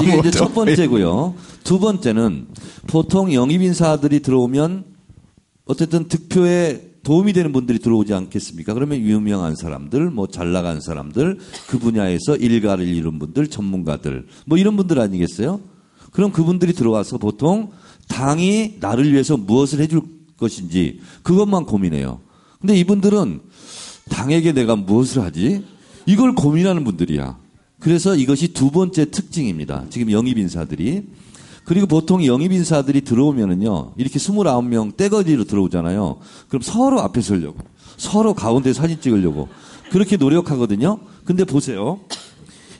이게 0.03 0.17
이제. 0.19 0.31
첫 0.31 0.53
번째고요. 0.53 1.35
두 1.63 1.79
번째는 1.79 2.47
보통 2.87 3.33
영입 3.33 3.61
인사들이 3.61 4.21
들어오면 4.21 4.85
어쨌든 5.65 6.07
득표에 6.07 6.90
도움이 7.03 7.33
되는 7.33 7.51
분들이 7.51 7.79
들어오지 7.79 8.13
않겠습니까? 8.13 8.73
그러면 8.73 8.99
유명한 8.99 9.55
사람들, 9.55 10.11
뭐 10.11 10.27
잘 10.27 10.51
나간 10.51 10.79
사람들, 10.81 11.39
그 11.67 11.79
분야에서 11.79 12.35
일가를 12.37 12.87
이룬 12.87 13.19
분들, 13.19 13.47
전문가들, 13.47 14.27
뭐 14.45 14.57
이런 14.57 14.77
분들 14.77 14.99
아니겠어요? 14.99 15.59
그럼 16.11 16.31
그분들이 16.31 16.73
들어와서 16.73 17.17
보통 17.17 17.71
당이 18.07 18.77
나를 18.79 19.11
위해서 19.11 19.37
무엇을 19.37 19.79
해줄 19.79 20.01
것인지 20.37 20.99
그것만 21.23 21.65
고민해요. 21.65 22.19
근데 22.59 22.75
이분들은 22.75 23.41
당에게 24.09 24.51
내가 24.51 24.75
무엇을 24.75 25.23
하지? 25.23 25.63
이걸 26.05 26.35
고민하는 26.35 26.83
분들이야. 26.83 27.39
그래서 27.79 28.15
이것이 28.15 28.53
두 28.53 28.69
번째 28.69 29.09
특징입니다. 29.09 29.85
지금 29.89 30.11
영입 30.11 30.37
인사들이. 30.37 31.03
그리고 31.63 31.85
보통 31.87 32.25
영입 32.25 32.51
인사들이 32.51 33.01
들어오면은요, 33.01 33.93
이렇게 33.97 34.17
29명 34.19 34.97
떼거지로 34.97 35.43
들어오잖아요. 35.45 36.17
그럼 36.49 36.61
서로 36.61 37.01
앞에 37.01 37.21
서려고. 37.21 37.59
서로 37.97 38.33
가운데 38.33 38.73
사진 38.73 38.99
찍으려고. 38.99 39.47
그렇게 39.91 40.17
노력하거든요. 40.17 40.99
근데 41.23 41.43
보세요. 41.45 41.99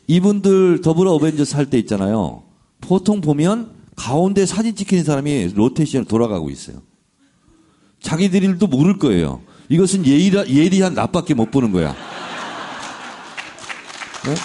이분들 0.08 0.82
더불어 0.82 1.12
어벤져스 1.14 1.56
할 1.56 1.68
때 1.70 1.78
있잖아요. 1.80 2.44
보통 2.82 3.22
보면 3.22 3.72
가운데 3.96 4.46
사진 4.46 4.76
찍히는 4.76 5.04
사람이 5.04 5.52
로테이션을 5.56 6.06
돌아가고 6.06 6.50
있어요. 6.50 6.78
자기들도 8.02 8.66
모를 8.68 8.98
거예요. 8.98 9.42
이것은 9.70 10.06
예의라, 10.06 10.48
예리한 10.48 10.96
나밖에 10.96 11.34
못 11.36 11.52
보는 11.52 11.72
거야. 11.72 11.96
네? 14.26 14.36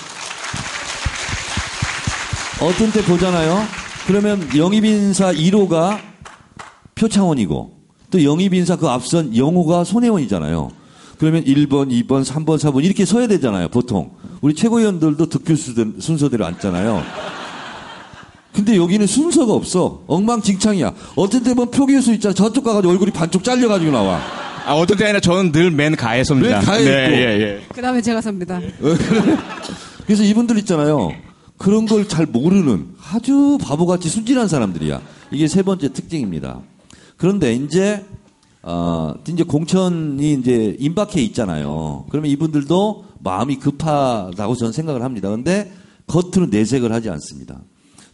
어떤 2.61 2.93
때 2.93 3.03
보잖아요. 3.05 3.86
그러면 4.07 4.47
영입인사 4.57 5.33
1호가 5.33 5.99
표창원이고 6.95 7.77
또 8.11 8.25
영입인사 8.25 8.77
그 8.77 8.89
앞선 8.89 9.37
영호가 9.37 9.85
손혜원이잖아요. 9.85 10.71
그러면 11.19 11.45
1번, 11.45 11.91
2번, 11.91 12.25
3번, 12.25 12.59
4번 12.59 12.85
이렇게 12.85 13.05
서야 13.05 13.27
되잖아요. 13.27 13.69
보통 13.69 14.11
우리 14.43 14.55
최고위원들도 14.55 15.27
득표 15.29 15.55
순서대로 15.57 16.45
앉잖아요. 16.47 17.03
근데 18.53 18.77
여기는 18.77 19.07
순서가 19.07 19.53
없어. 19.53 20.03
엉망진창이야. 20.07 20.95
어떤 21.17 21.43
때 21.43 21.53
보면 21.55 21.71
표기수 21.71 22.13
있잖아. 22.15 22.35
저쪽 22.35 22.65
가가지고 22.65 22.93
얼굴이 22.93 23.11
반쪽 23.11 23.45
잘려가지고 23.45 23.91
나와. 23.93 24.21
아, 24.67 24.75
어떤 24.75 24.97
때 24.97 25.05
아니라 25.05 25.21
저는 25.21 25.53
늘 25.53 25.71
맨 25.71 25.95
가에 25.97 26.25
섭니다. 26.25 26.57
맨 26.59 26.65
가에 26.65 26.85
네, 26.85 27.05
있고. 27.05 27.15
예, 27.17 27.41
예. 27.41 27.61
그 27.75 27.83
다음에 27.83 28.01
제가 28.01 28.21
섭니다. 28.21 28.61
그래서 30.07 30.23
이분들 30.23 30.59
있잖아요. 30.61 31.13
그런 31.59 31.87
걸 31.87 32.07
잘 32.07 32.27
모르는 32.27 32.89
아주 33.13 33.59
바보같이 33.61 34.09
순진한 34.09 34.49
사람들이야. 34.49 35.01
이게 35.33 35.49
세 35.49 35.63
번째 35.63 35.93
특징입니다. 35.93 36.61
그런데 37.17 37.55
이제 37.55 38.05
어, 38.63 39.15
이제 39.29 39.43
공천이 39.45 40.35
이제 40.35 40.77
임박해 40.79 41.21
있잖아요. 41.23 42.05
그러면 42.11 42.31
이분들도 42.31 43.05
마음이 43.21 43.57
급하다고 43.57 44.55
저는 44.57 44.73
생각을 44.73 45.03
합니다. 45.03 45.29
그런데 45.29 45.73
겉으로 46.07 46.47
내색을 46.51 46.93
하지 46.93 47.09
않습니다. 47.11 47.61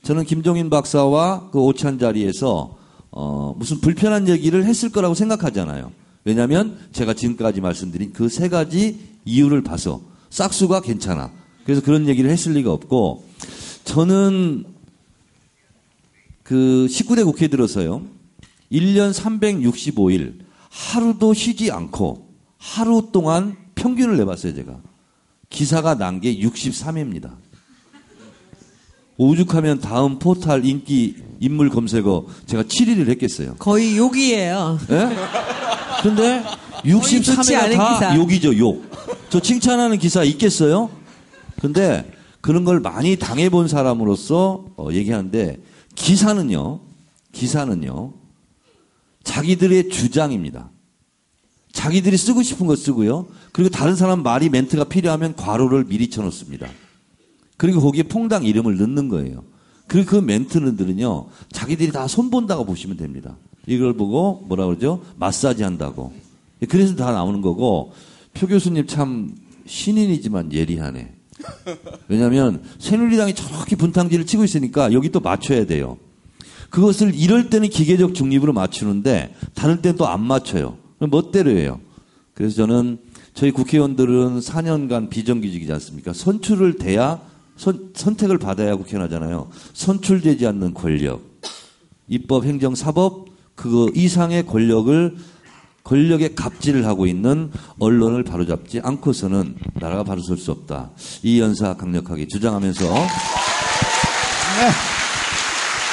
저는 0.03 0.25
김종인 0.25 0.69
박사와 0.71 1.51
그 1.53 1.61
오찬 1.61 1.99
자리에서 1.99 2.77
어, 3.11 3.55
무슨 3.59 3.81
불편한 3.81 4.29
얘기를 4.29 4.65
했을 4.65 4.91
거라고 4.91 5.15
생각하잖아요. 5.15 5.91
왜냐하면 6.25 6.79
제가 6.93 7.15
지금까지 7.15 7.61
말씀드린 7.61 8.13
그 8.13 8.29
세 8.29 8.49
가지 8.49 8.99
이유를 9.25 9.63
봐서 9.63 10.01
싹수가 10.31 10.81
괜찮아. 10.83 11.31
그래서 11.65 11.81
그런 11.83 12.09
얘기를 12.09 12.31
했을 12.31 12.53
리가 12.53 12.73
없고 12.73 13.25
저는 13.85 14.65
그 16.43 16.87
19대 16.91 17.25
국회에 17.25 17.49
들어서요. 17.49 18.03
1년 18.71 19.13
365일 19.13 20.41
하루도 20.71 21.35
쉬지 21.35 21.71
않고 21.71 22.29
하루 22.59 23.09
동안 23.13 23.57
평균을 23.75 24.17
내봤어요, 24.19 24.55
제가. 24.55 24.79
기사가 25.51 25.97
난 25.99 26.21
게 26.21 26.39
63회입니다. 26.39 27.37
오죽하면 29.19 29.81
다음 29.81 30.19
포탈 30.19 30.65
인기 30.65 31.17
인물 31.39 31.69
검색어 31.69 32.27
제가 32.47 32.63
7위를 32.65 33.09
했겠어요. 33.11 33.55
거의 33.59 33.97
욕이에요. 33.97 34.79
예? 34.91 35.09
근데 36.03 36.43
좋지 36.89 37.21
63회가 37.21 37.63
않은 37.63 37.77
다 37.77 37.95
기사. 37.95 38.17
욕이죠, 38.17 38.57
욕. 38.59 38.83
저 39.29 39.41
칭찬하는 39.41 39.99
기사 39.99 40.25
있겠어요? 40.25 40.91
근데 41.63 42.11
그런 42.41 42.65
걸 42.65 42.81
많이 42.81 43.15
당해본 43.15 43.69
사람으로서 43.69 44.65
어, 44.77 44.89
얘기하는데 44.91 45.63
기사는요, 45.95 46.81
기사는요, 47.31 48.15
자기들의 49.23 49.89
주장입니다. 49.89 50.71
자기들이 51.71 52.17
쓰고 52.17 52.43
싶은 52.43 52.67
거 52.67 52.75
쓰고요. 52.75 53.29
그리고 53.53 53.71
다른 53.71 53.95
사람 53.95 54.25
말이 54.25 54.49
멘트가 54.49 54.85
필요하면 54.85 55.37
괄호를 55.37 55.85
미리 55.85 56.11
쳐놓습니다. 56.11 56.67
그리고 57.57 57.81
거기에 57.81 58.03
퐁당 58.03 58.43
이름을 58.45 58.77
넣는 58.79 59.09
거예요. 59.09 59.45
그리고 59.87 60.11
그 60.11 60.17
멘트들은요, 60.17 61.29
자기들이 61.53 61.93
다 61.93 62.09
손본다고 62.09 62.65
보시면 62.65 62.97
됩니다. 62.97 63.37
이걸 63.69 63.93
보고 63.93 64.45
뭐라 64.49 64.67
그러죠? 64.67 65.05
마사지 65.17 65.63
한다고. 65.63 66.13
그래서 66.69 66.97
다 66.97 67.13
나오는 67.13 67.41
거고, 67.41 67.93
표 68.35 68.49
교수님 68.49 68.89
참 68.89 69.37
신인이지만 69.67 70.53
예리하네. 70.53 71.22
왜냐하면 72.09 72.63
새누리당이 72.79 73.35
저렇게 73.35 73.77
분탕질을 73.77 74.27
치고 74.27 74.45
있으니까 74.45 74.93
여기 74.93 75.11
또 75.11 75.21
맞춰야 75.21 75.67
돼요. 75.67 75.99
그것을 76.71 77.15
이럴 77.15 77.51
때는 77.51 77.69
기계적 77.69 78.15
중립으로 78.15 78.53
맞추는데 78.53 79.35
다른 79.55 79.83
때는 79.83 79.99
또 79.99 80.07
안 80.07 80.23
맞춰요. 80.23 80.79
그럼 80.99 81.11
멋대로 81.11 81.51
해요. 81.51 81.81
그래서 82.35 82.57
저는 82.57 82.99
저희 83.35 83.51
국회의원들은 83.51 84.41
4년간 84.41 85.11
비정규직이지 85.11 85.73
않습니까? 85.73 86.13
선출을 86.13 86.79
돼야 86.79 87.21
선, 87.57 87.91
선택을 87.95 88.39
받아야 88.39 88.77
국회의원 88.77 89.05
하잖아요. 89.05 89.51
선출되지 89.75 90.47
않는 90.47 90.75
권력, 90.75 91.23
입법, 92.09 92.45
행정, 92.45 92.75
사법 92.75 93.27
그거 93.55 93.91
이상의 93.95 94.47
권력을 94.47 95.17
권력의 95.85 96.35
갑질을 96.35 96.87
하고 96.87 97.07
있는 97.07 97.51
언론을 97.79 98.23
바로잡지 98.25 98.81
않고서는 98.83 99.57
나라가 99.75 100.05
바로 100.05 100.23
설 100.23 100.37
수 100.37 100.51
없다. 100.53 100.91
이 101.23 101.41
연사 101.41 101.75
강력하게 101.75 102.27
주장하면서 102.29 102.85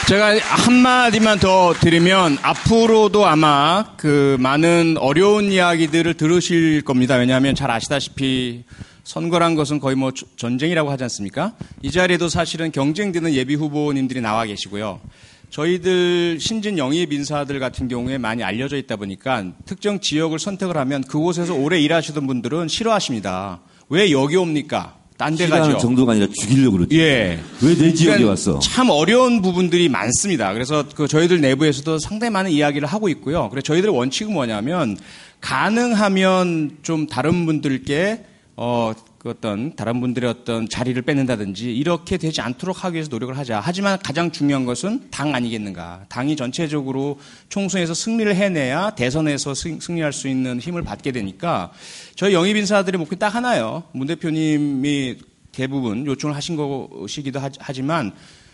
제가 0.07 0.39
한마디만 0.39 1.37
더 1.39 1.73
드리면 1.79 2.39
앞으로도 2.41 3.27
아마 3.27 3.93
그 3.95 4.37
많은 4.39 4.95
어려운 4.99 5.51
이야기들을 5.51 6.15
들으실 6.15 6.81
겁니다. 6.81 7.15
왜냐하면 7.15 7.53
잘 7.53 7.69
아시다시피 7.69 8.63
선거란 9.03 9.53
것은 9.55 9.79
거의 9.79 9.95
뭐 9.95 10.11
조- 10.11 10.25
전쟁이라고 10.35 10.89
하지 10.91 11.03
않습니까? 11.03 11.53
이 11.83 11.91
자리에도 11.91 12.27
사실은 12.27 12.71
경쟁되는 12.71 13.33
예비 13.33 13.53
후보님들이 13.55 14.21
나와 14.21 14.45
계시고요. 14.45 14.99
저희들 15.49 16.39
신진 16.39 16.77
영입 16.77 17.11
인사들 17.11 17.59
같은 17.59 17.87
경우에 17.87 18.17
많이 18.17 18.43
알려져 18.43 18.77
있다 18.77 18.95
보니까 18.97 19.45
특정 19.65 19.99
지역을 19.99 20.37
선택을 20.39 20.77
하면 20.77 21.03
그곳에서 21.03 21.55
오래 21.55 21.79
일하시던 21.79 22.27
분들은 22.27 22.67
싫어하십니다. 22.67 23.61
왜 23.89 24.11
여기 24.11 24.35
옵니까? 24.35 24.95
딴 25.17 25.35
데 25.35 25.47
가죠. 25.49 25.77
정도가 25.79 26.13
아니라 26.13 26.27
죽이려고 26.39 26.77
그러지. 26.77 26.97
예. 26.97 27.39
왜 27.61 27.75
내 27.75 27.93
지역에 27.93 28.19
그러니까 28.19 28.29
왔어? 28.29 28.59
참 28.59 28.89
어려운 28.89 29.41
부분들이 29.41 29.89
많습니다. 29.89 30.53
그래서 30.53 30.85
그 30.95 31.09
저희들 31.09 31.41
내부에서도 31.41 31.99
상당히 31.99 32.31
많은 32.31 32.51
이야기를 32.51 32.87
하고 32.87 33.09
있고요. 33.09 33.49
그래서 33.49 33.63
저희들의 33.63 33.93
원칙은 33.93 34.31
뭐냐면 34.31 34.95
가능하면 35.41 36.77
좀 36.83 37.05
다른 37.07 37.45
분들께 37.45 38.23
어, 38.55 38.93
그 39.19 39.29
어떤 39.29 39.75
다른 39.75 39.99
분들의 39.99 40.29
어떤 40.29 40.69
자리를 40.69 40.99
뺏는다든지 41.01 41.75
이렇게 41.75 42.15
되지 42.15 42.39
않도록 42.39 42.85
하기 42.85 42.93
위해서 42.95 43.09
노력을 43.09 43.37
하자. 43.37 43.59
하지만 43.61 43.99
가장 43.99 44.31
중요한 44.31 44.63
것은 44.63 45.09
당 45.11 45.35
아니겠는가. 45.35 46.05
당이 46.07 46.37
전체적으로 46.37 47.19
총선에서 47.49 47.93
승리를 47.93 48.33
해내야 48.33 48.91
대선에서 48.91 49.53
승, 49.55 49.81
승리할 49.81 50.13
수 50.13 50.29
있는 50.29 50.61
힘을 50.61 50.83
받게 50.83 51.11
되니까 51.11 51.73
저희 52.15 52.33
영입 52.33 52.55
인사들의 52.55 52.97
목표 52.97 53.17
딱 53.17 53.35
하나요. 53.35 53.83
문 53.91 54.07
대표님이 54.07 55.17
대부분 55.51 56.05
요청을 56.05 56.33
하신 56.33 56.55
것이기도 56.55 57.41
하- 57.41 57.49
하지만 57.59 58.13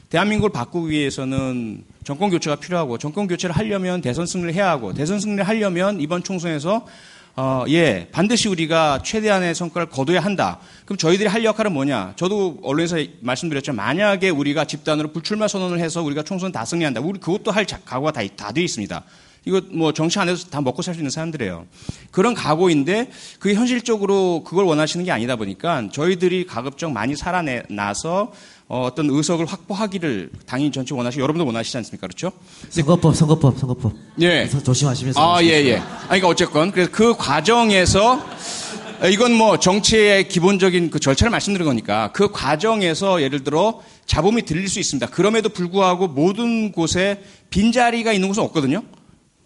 대한민국을 0.09 0.51
바꾸기 0.51 0.89
위해서는 0.89 1.83
정권 2.03 2.31
교체가 2.31 2.55
필요하고 2.55 2.97
정권 2.97 3.27
교체를 3.27 3.55
하려면 3.55 4.01
대선 4.01 4.25
승리를 4.25 4.51
해야 4.55 4.71
하고 4.71 4.93
대선 4.93 5.19
승리를 5.19 5.47
하려면 5.47 6.01
이번 6.01 6.23
총선에서 6.23 6.87
어, 7.37 7.65
예, 7.67 8.07
반드시 8.13 8.47
우리가 8.47 9.01
최대한의 9.03 9.55
성과를 9.55 9.89
거둬야 9.89 10.21
한다. 10.21 10.59
그럼 10.85 10.97
저희들이 10.97 11.27
할 11.27 11.43
역할은 11.43 11.73
뭐냐? 11.73 12.13
저도 12.15 12.59
언론에서 12.63 12.95
말씀드렸죠. 13.19 13.73
만약에 13.73 14.29
우리가 14.29 14.63
집단으로 14.63 15.11
불출마 15.11 15.49
선언을 15.49 15.79
해서 15.79 16.01
우리가 16.01 16.23
총선 16.23 16.53
다 16.53 16.63
승리한다. 16.63 17.01
우리 17.01 17.19
그것도 17.19 17.51
할 17.51 17.65
자- 17.65 17.79
각오가 17.83 18.11
다, 18.13 18.21
다 18.37 18.53
되어 18.53 18.63
있습니다. 18.63 19.03
이거 19.47 19.61
뭐 19.69 19.91
정치 19.91 20.17
안에서 20.17 20.47
다 20.49 20.61
먹고 20.61 20.81
살 20.81 20.93
수 20.95 21.01
있는 21.01 21.11
사람들이에요. 21.11 21.67
그런 22.09 22.33
각오인데 22.33 23.11
그게 23.37 23.53
현실적으로 23.53 24.43
그걸 24.43 24.63
원하시는 24.65 25.05
게 25.05 25.11
아니다 25.11 25.35
보니까 25.35 25.89
저희들이 25.91 26.45
가급적 26.47 26.91
많이 26.91 27.15
살아나서 27.17 28.31
어, 28.67 28.81
어떤 28.85 29.09
의석을 29.09 29.45
확보하기를 29.45 30.31
당연히 30.47 30.71
전체 30.71 30.95
원하시고 30.95 31.21
여러분도 31.21 31.45
원하시지 31.45 31.77
않습니까? 31.77 32.07
그렇죠? 32.07 32.31
선거법, 32.69 33.15
선거법, 33.15 33.59
선거법. 33.59 33.93
예. 34.19 34.47
그래서 34.47 34.63
조심하시면서. 34.63 35.35
아, 35.35 35.43
예, 35.43 35.49
예. 35.65 35.77
아, 35.77 36.05
그러니까 36.05 36.27
어쨌건 36.27 36.71
그래서 36.71 36.89
그 36.91 37.15
과정에서 37.15 38.19
이건 39.11 39.33
뭐 39.33 39.59
정치의 39.59 40.29
기본적인 40.29 40.89
그 40.89 40.99
절차를 40.99 41.29
말씀드린 41.29 41.67
거니까 41.67 42.11
그 42.13 42.31
과정에서 42.31 43.21
예를 43.21 43.43
들어 43.43 43.81
잡음이 44.07 44.43
들릴 44.43 44.67
수 44.67 44.79
있습니다. 44.79 45.07
그럼에도 45.07 45.49
불구하고 45.49 46.07
모든 46.07 46.71
곳에 46.71 47.21
빈자리가 47.51 48.13
있는 48.13 48.29
곳은 48.29 48.41
없거든요. 48.43 48.83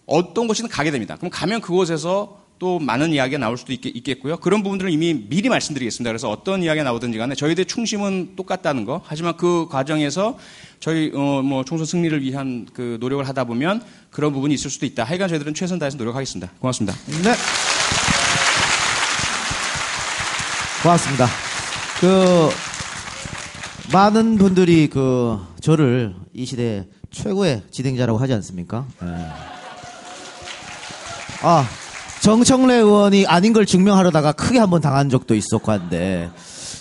어떤 0.05 0.47
곳이든 0.47 0.69
가게 0.69 0.91
됩니다. 0.91 1.17
그럼 1.17 1.29
가면 1.29 1.59
그곳에서 1.61 2.38
또 2.59 2.77
많은 2.77 3.13
이야기가 3.13 3.37
나올 3.37 3.57
수도 3.57 3.71
있겠고요 3.71 4.37
그런 4.37 4.61
부분들은 4.63 4.91
이미 4.91 5.13
미리 5.13 5.47
말씀드리겠습니다. 5.49 6.09
그래서 6.09 6.29
어떤 6.29 6.61
이야기가 6.61 6.83
나오든지 6.83 7.17
간에 7.17 7.33
저희들의 7.33 7.65
충심은 7.65 8.35
똑같다는 8.35 8.83
거. 8.85 9.01
하지만 9.05 9.37
그 9.37 9.67
과정에서 9.69 10.37
저희 10.79 11.11
어, 11.15 11.41
뭐 11.41 11.63
총선 11.63 11.85
승리를 11.85 12.21
위한 12.21 12.67
그 12.73 12.97
노력을 12.99 13.25
하다 13.27 13.45
보면 13.45 13.81
그런 14.11 14.33
부분이 14.33 14.53
있을 14.53 14.69
수도 14.69 14.85
있다. 14.85 15.05
하여간 15.05 15.29
저희들은 15.29 15.53
최선 15.53 15.79
다해서 15.79 15.97
노력하겠습니다. 15.97 16.51
고맙습니다. 16.59 16.97
네. 17.23 17.33
고맙습니다. 20.83 21.27
그, 21.99 22.49
많은 23.91 24.37
분들이 24.37 24.87
그, 24.87 25.37
저를 25.61 26.15
이 26.33 26.45
시대 26.45 26.87
최고의 27.11 27.63
진행자라고 27.71 28.17
하지 28.17 28.33
않습니까? 28.33 28.87
예. 29.03 29.07
아, 31.41 31.67
정청래 32.21 32.75
의원이 32.75 33.25
아닌 33.27 33.53
걸 33.53 33.65
증명하려다가 33.65 34.33
크게 34.33 34.59
한번 34.59 34.81
당한 34.81 35.09
적도 35.09 35.35
있었고 35.35 35.71
한데, 35.71 36.29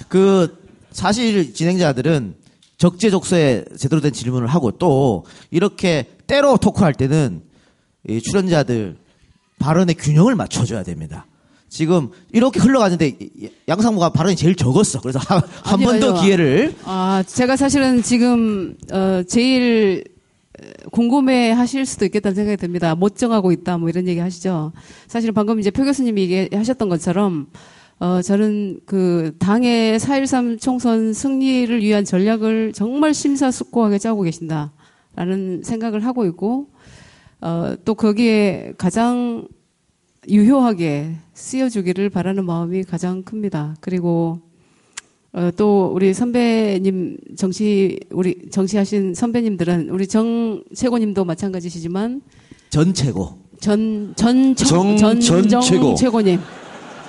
그, 0.08 0.58
사실 0.90 1.54
진행자들은 1.54 2.34
적재적소에 2.78 3.64
제대로 3.76 4.00
된 4.00 4.12
질문을 4.12 4.48
하고 4.48 4.72
또, 4.72 5.24
이렇게 5.50 6.06
때로 6.26 6.56
토크할 6.56 6.94
때는 6.94 7.42
이 8.08 8.20
출연자들 8.20 8.96
발언의 9.58 9.94
균형을 9.96 10.34
맞춰줘야 10.34 10.82
됩니다. 10.82 11.26
지금 11.68 12.10
이렇게 12.32 12.60
흘러가는데 12.60 13.18
양상무가 13.68 14.08
발언이 14.10 14.36
제일 14.36 14.54
적었어. 14.54 15.00
그래서 15.00 15.18
한 15.62 15.80
번 15.80 16.00
더. 16.00 16.20
기회를 16.22 16.74
아, 16.84 17.22
제가 17.26 17.56
사실은 17.56 18.02
지금 18.02 18.74
어, 18.90 19.22
제일 19.28 20.04
궁금해 20.90 21.50
하실 21.50 21.86
수도 21.86 22.04
있겠다는 22.04 22.34
생각이 22.34 22.56
듭니다. 22.56 22.94
못 22.94 23.16
정하고 23.16 23.52
있다, 23.52 23.78
뭐 23.78 23.88
이런 23.88 24.08
얘기 24.08 24.20
하시죠. 24.20 24.72
사실은 25.06 25.34
방금 25.34 25.60
이제 25.60 25.70
표 25.70 25.84
교수님이 25.84 26.22
얘기하셨던 26.30 26.88
것처럼, 26.88 27.48
어, 27.98 28.22
저는 28.22 28.80
그 28.86 29.34
당의 29.38 29.98
4.13 29.98 30.60
총선 30.60 31.12
승리를 31.12 31.82
위한 31.82 32.04
전략을 32.04 32.72
정말 32.72 33.14
심사숙고하게 33.14 33.98
짜고 33.98 34.22
계신다라는 34.22 35.62
생각을 35.62 36.04
하고 36.04 36.26
있고, 36.26 36.68
어, 37.40 37.74
또 37.84 37.94
거기에 37.94 38.72
가장 38.78 39.46
유효하게 40.28 41.14
쓰여주기를 41.34 42.10
바라는 42.10 42.44
마음이 42.44 42.84
가장 42.84 43.22
큽니다. 43.22 43.76
그리고 43.80 44.40
어, 45.38 45.52
또 45.56 45.92
우리 45.94 46.12
선배님 46.12 47.16
정치 47.36 48.00
우리 48.10 48.34
정치하신 48.50 49.14
선배님들은 49.14 49.88
우리 49.90 50.08
정 50.08 50.64
최고님도 50.74 51.24
마찬가지시지만 51.24 52.22
전 52.70 52.92
최고. 52.92 53.38
전전 53.60 54.56
정- 54.56 54.96
전, 54.96 55.20
전정 55.20 55.60
최고. 55.60 55.94
최고님. 55.94 56.40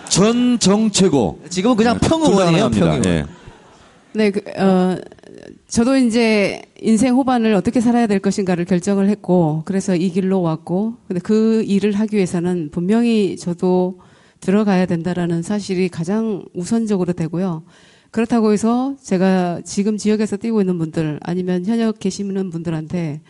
전 0.10 0.60
정 0.60 0.92
최고. 0.92 1.40
지금은 1.50 1.76
그냥 1.76 1.98
평의원이에요. 1.98 2.70
평의원. 2.70 3.06
예. 3.06 3.26
네, 4.14 4.30
그, 4.32 4.42
어, 4.60 4.98
저도 5.68 5.98
이제 5.98 6.62
인생 6.82 7.16
후반을 7.16 7.54
어떻게 7.56 7.80
살아야 7.82 8.06
될 8.06 8.20
것인가를 8.20 8.66
결정을 8.66 9.10
했고, 9.10 9.62
그래서 9.66 9.96
이 9.96 10.10
길로 10.10 10.42
왔고, 10.42 10.96
근데 11.08 11.20
그 11.20 11.64
일을 11.64 11.94
하기 11.94 12.16
위해서는 12.16 12.70
분명히 12.72 13.38
저도 13.38 14.00
들어가야 14.40 14.86
된다라는 14.88 15.42
사실이 15.44 15.90
가장 15.90 16.44
우선적으로 16.56 17.14
되고요. 17.14 17.64
그렇다고 18.12 18.52
해서 18.52 18.96
제가 19.02 19.62
지금 19.64 19.98
지역에서 19.98 20.38
뛰고 20.38 20.62
있는 20.62 20.78
분들 20.78 21.20
아니면 21.22 21.66
현역 21.66 22.00
계시는 22.00 22.50
분들한테 22.50 23.22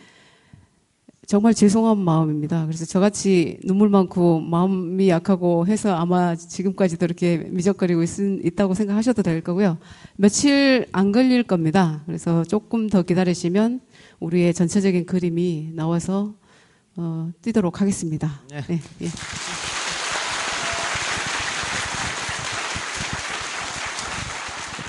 정말 1.26 1.54
죄송한 1.54 1.98
마음입니다. 1.98 2.66
그래서 2.66 2.84
저같이 2.84 3.60
눈물 3.62 3.88
많고 3.88 4.40
마음이 4.40 5.08
약하고 5.08 5.64
해서 5.68 5.94
아마 5.94 6.34
지금까지도 6.34 7.04
이렇게 7.04 7.36
미적거리고 7.50 8.02
있, 8.02 8.18
있다고 8.18 8.74
생각하셔도 8.74 9.22
될 9.22 9.40
거고요. 9.40 9.78
며칠 10.16 10.86
안 10.90 11.12
걸릴 11.12 11.44
겁니다. 11.44 12.02
그래서 12.06 12.42
조금 12.42 12.88
더 12.88 13.02
기다리시면 13.02 13.80
우리의 14.18 14.52
전체적인 14.54 15.06
그림이 15.06 15.70
나와서 15.74 16.34
어, 16.96 17.30
뛰도록 17.42 17.80
하겠습니다. 17.80 18.40
네, 18.50 18.80
예. 19.02 19.69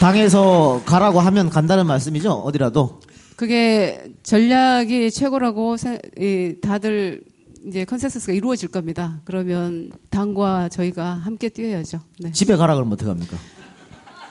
당에서 0.01 0.81
가라고 0.83 1.19
하면 1.19 1.51
간다는 1.51 1.85
말씀이죠. 1.85 2.31
어디라도. 2.31 2.99
그게 3.35 4.11
전략이 4.23 5.11
최고라고 5.11 5.75
이, 6.17 6.55
다들 6.59 7.21
이제 7.67 7.85
consensus가 7.85 8.33
이루어질 8.33 8.69
겁니다. 8.69 9.21
그러면 9.25 9.91
당과 10.09 10.69
저희가 10.69 11.05
함께 11.05 11.49
뛰어야죠. 11.49 11.99
네. 12.19 12.31
집에 12.31 12.55
가라 12.55 12.73
그러면 12.73 12.93
어떻게 12.93 13.09
합니까? 13.09 13.37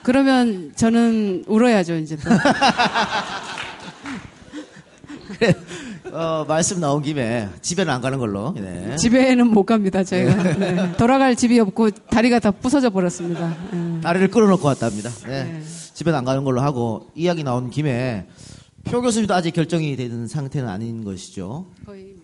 그러면 0.02 0.72
저는 0.74 1.44
울어야죠, 1.46 1.94
이제 1.98 2.16
또. 2.16 2.22
그래. 5.38 5.54
어, 6.12 6.44
말씀 6.48 6.80
나온 6.80 7.02
김에 7.02 7.48
집에는 7.62 7.92
안 7.92 8.00
가는 8.00 8.18
걸로. 8.18 8.52
네. 8.58 8.96
집에는 8.96 9.46
못 9.46 9.64
갑니다, 9.64 10.02
저희가. 10.04 10.42
네. 10.58 10.92
돌아갈 10.96 11.36
집이 11.36 11.58
없고 11.60 11.90
다리가 11.90 12.38
다 12.40 12.50
부서져 12.50 12.90
버렸습니다. 12.90 13.54
예. 13.72 14.00
다리를 14.00 14.28
끌어놓고 14.28 14.66
왔답니다. 14.66 15.10
네. 15.26 15.62
집에는 15.94 16.18
안 16.18 16.24
가는 16.24 16.44
걸로 16.44 16.60
하고 16.62 17.08
이야기 17.14 17.44
나온 17.44 17.70
김에 17.70 18.26
표 18.84 19.00
교수님도 19.02 19.34
아직 19.34 19.52
결정이 19.52 19.96
되는 19.96 20.26
상태는 20.26 20.68
아닌 20.68 21.04
것이죠. 21.04 21.66
거의 21.86 22.14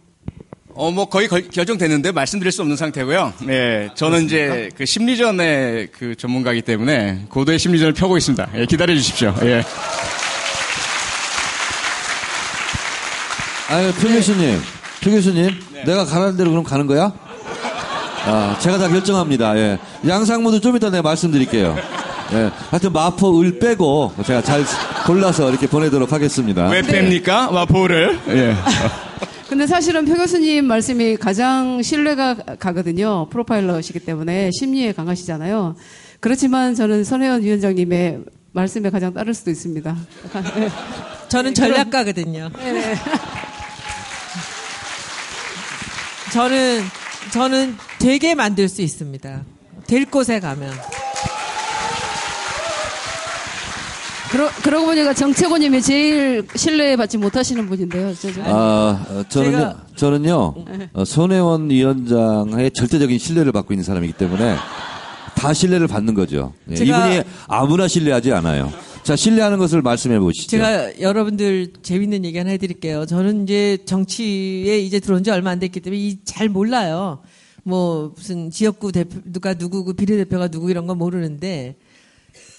어, 0.79 0.91
뭐 0.91 1.09
거의 1.09 1.27
걸- 1.29 1.49
결정됐는데 1.49 2.13
말씀드릴 2.13 2.53
수 2.53 2.61
없는 2.63 2.77
상태고요. 2.77 3.33
네, 3.47 3.89
저는 3.95 4.25
이제 4.25 4.69
그 4.77 4.85
심리전의 4.85 5.89
그 5.93 6.15
전문가이기 6.17 6.63
때문에 6.63 7.25
고도의 7.31 7.59
심리전을 7.59 7.95
펴고 7.95 8.19
있습니다. 8.19 8.51
예, 8.57 8.67
기다려 8.67 8.95
주십시오. 8.95 9.35
예. 9.43 9.63
아유, 13.69 13.93
표 13.95 14.09
교수님. 14.09 14.61
표 15.03 15.11
교수님. 15.11 15.51
내가 15.85 16.05
가라는 16.05 16.37
대로 16.37 16.51
그럼 16.51 16.63
가는 16.63 16.87
거야? 16.87 17.13
아, 18.27 18.57
제가 18.61 18.79
다 18.79 18.89
결정합니다. 18.89 19.57
예. 19.57 19.79
양상무도 20.07 20.61
좀 20.61 20.77
이따 20.77 20.91
내가 20.91 21.03
말씀드릴게요. 21.03 21.77
예, 22.33 22.51
하여튼 22.71 22.93
마포 22.93 23.41
을 23.41 23.59
빼고 23.61 24.13
제가 24.25 24.43
잘 24.43 24.65
골라서 25.07 25.49
이렇게 25.49 25.69
보내도록 25.69 26.13
하겠습니다. 26.13 26.69
왜 26.69 26.83
뺍니까? 26.83 27.53
마포를. 27.53 28.19
예. 28.29 28.55
근데 29.49 29.67
사실은 29.69 30.05
표 30.05 30.15
교수님 30.15 30.65
말씀이 30.65 31.17
가장 31.17 31.81
신뢰가 31.83 32.35
가거든요. 32.59 33.29
프로파일러시기 33.31 34.01
때문에 34.01 34.51
심리에 34.59 34.93
강하시잖아요. 34.93 35.77
그렇지만 36.19 36.75
저는 36.75 37.05
선혜원 37.05 37.43
위원장님의 37.43 38.21
말씀에 38.53 38.91
가장 38.91 39.15
따를 39.15 39.33
수도 39.35 39.53
있습니다. 39.53 39.97
네. 40.57 40.69
저는 41.29 41.55
전략가거든요. 41.55 42.51
저는 46.33 46.83
저는 47.33 47.77
되게 47.99 48.35
만들 48.35 48.69
수 48.69 48.83
있습니다. 48.83 49.43
될 49.87 50.05
곳에 50.07 50.41
가면. 50.41 50.73
그러, 54.31 54.51
그러고 54.63 54.87
보니까 54.87 55.15
정채고님이 55.15 55.81
제일 55.83 56.47
신뢰받지 56.55 57.17
못하시는 57.17 57.69
분인데요. 57.69 58.13
저죠? 58.15 58.43
아, 58.45 59.07
어, 59.09 59.25
저는요, 59.29 59.57
제가- 59.59 59.97
저는요, 59.97 60.55
어, 60.95 61.05
손혜원 61.05 61.71
위원장의 61.71 62.73
절대적인 62.73 63.19
신뢰를 63.19 63.53
받고 63.53 63.73
있는 63.73 63.85
사람이기 63.85 64.15
때문에 64.15 64.57
다 65.37 65.53
신뢰를 65.55 65.87
받는 65.87 66.15
거죠. 66.15 66.53
예, 66.71 66.75
제가- 66.75 66.85
이분이 67.09 67.23
아무나 67.47 67.87
신뢰하지 67.87 68.33
않아요. 68.33 68.73
자, 69.07 69.15
신뢰하는 69.15 69.59
것을 69.59 69.83
말씀해 69.83 70.19
보시죠. 70.19 70.49
제가 70.49 71.01
여러분들 71.01 71.75
재밌는 71.81 72.25
얘기 72.25 72.39
하나 72.39 72.51
해드릴게요. 72.51 73.07
저는 73.07 73.45
이제 73.45 73.79
정치에 73.85 74.81
이제 74.81 74.99
들어온 74.99 75.23
지 75.23 75.31
얼마 75.31 75.51
안 75.51 75.61
됐기 75.61 75.79
때문에 75.79 76.01
이 76.03 76.19
잘 76.25 76.49
몰라요. 76.49 77.21
뭐 77.63 78.13
무슨 78.17 78.51
지역구 78.51 78.91
대표 78.91 79.21
누가 79.25 79.55
누구고 79.55 79.93
비례대표가 79.93 80.49
누구 80.49 80.73
이런 80.73 80.89
건 80.89 80.99
모르는데 80.99 81.77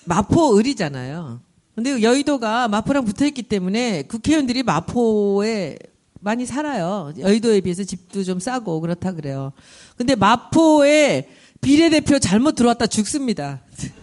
마포 0.06 0.58
을이잖아요. 0.58 1.42
근데 1.76 2.02
여의도가 2.02 2.70
마포랑 2.70 3.04
붙어 3.04 3.26
있기 3.26 3.44
때문에 3.44 4.04
국회의원들이 4.04 4.64
마포에 4.64 5.78
많이 6.22 6.46
살아요. 6.46 7.12
여의도에 7.20 7.60
비해서 7.60 7.84
집도 7.84 8.24
좀 8.24 8.40
싸고 8.40 8.80
그렇다 8.80 9.12
그래요. 9.12 9.52
근데 9.98 10.16
마포에 10.16 11.28
비례대표 11.60 12.20
잘못 12.20 12.56
들어왔다 12.56 12.88
죽습니다. 12.88 13.60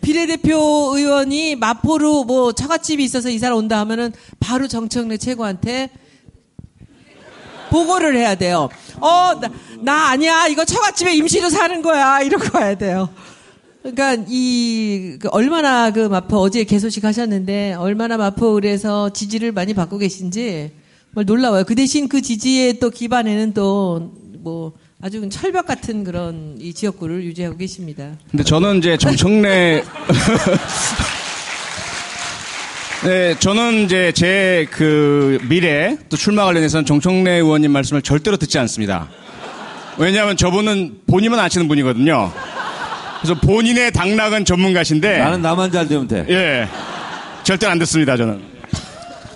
비례대표 0.00 0.56
의원이 0.96 1.56
마포로 1.56 2.24
뭐 2.24 2.52
처갓집이 2.52 3.02
있어서 3.04 3.30
이사를 3.30 3.54
온다 3.54 3.78
하면은 3.80 4.12
바로 4.40 4.68
정청래 4.68 5.16
최고한테 5.16 5.90
보고를 7.70 8.16
해야 8.16 8.34
돼요. 8.34 8.68
어, 9.00 9.38
나, 9.40 9.50
나 9.80 10.08
아니야. 10.10 10.46
이거 10.46 10.64
처갓집에 10.64 11.14
임시로 11.14 11.50
사는 11.50 11.82
거야. 11.82 12.20
이러고 12.22 12.58
와야 12.58 12.76
돼요. 12.76 13.10
그러니까 13.82 14.24
이, 14.28 15.18
그 15.20 15.28
얼마나 15.30 15.90
그 15.90 16.00
마포 16.00 16.38
어제 16.38 16.64
개소식 16.64 17.04
하셨는데 17.04 17.74
얼마나 17.74 18.16
마포을에서 18.16 19.10
지지를 19.10 19.52
많이 19.52 19.74
받고 19.74 19.98
계신지 19.98 20.72
정말 21.12 21.26
놀라워요. 21.26 21.64
그 21.64 21.74
대신 21.74 22.08
그 22.08 22.22
지지에 22.22 22.74
또 22.74 22.90
기반에는 22.90 23.54
또 23.54 24.28
뭐 24.42 24.72
아주 25.00 25.26
철벽 25.28 25.66
같은 25.66 26.02
그런 26.02 26.56
이 26.60 26.72
지역구를 26.74 27.22
유지하고 27.22 27.56
계십니다. 27.56 28.10
근데 28.30 28.42
저는 28.42 28.78
이제 28.78 28.96
정청래 28.96 29.84
네, 33.04 33.36
저는 33.38 33.84
이제 33.84 34.10
제 34.12 34.66
그 34.72 35.38
미래 35.48 35.96
또 36.08 36.16
출마 36.16 36.44
관련해서는 36.44 36.84
정청래 36.84 37.30
의원님 37.34 37.70
말씀을 37.70 38.02
절대로 38.02 38.36
듣지 38.36 38.58
않습니다. 38.58 39.08
왜냐하면 39.98 40.36
저분은 40.36 41.02
본인만 41.06 41.38
아시는 41.38 41.68
분이거든요. 41.68 42.32
그래서 43.20 43.40
본인의 43.40 43.92
당락은 43.92 44.44
전문가신데 44.44 45.18
나는 45.18 45.42
나만 45.42 45.70
잘 45.70 45.86
되면 45.86 46.08
돼. 46.08 46.26
예 46.28 46.68
절대 47.44 47.66
안 47.68 47.78
듣습니다 47.78 48.16
저는. 48.16 48.40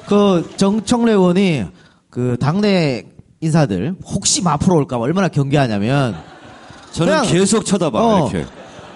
그 0.08 0.50
정청래 0.56 1.12
의원이 1.12 1.64
그 2.10 2.36
당내 2.40 3.04
인사들 3.52 3.96
혹시 4.04 4.40
마포로 4.42 4.76
올까봐 4.78 5.02
얼마나 5.02 5.28
경계하냐면 5.28 6.16
저는 6.92 7.22
계속 7.24 7.64
쳐다봐, 7.64 7.98
어, 7.98 8.28
이렇게. 8.30 8.46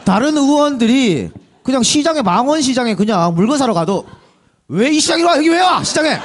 다른 0.05 0.36
의원들이 0.36 1.31
그냥 1.64 1.82
시장에 1.82 2.23
망원 2.23 2.62
시장에 2.62 2.94
그냥 2.94 3.35
물건 3.35 3.59
사러 3.59 3.74
가도 3.74 4.06
왜 4.68 4.90
이 4.90 5.01
시장으로 5.01 5.28
와 5.28 5.36
여기 5.36 5.48
왜 5.48 5.59
와 5.60 5.82
시장에 5.82 6.16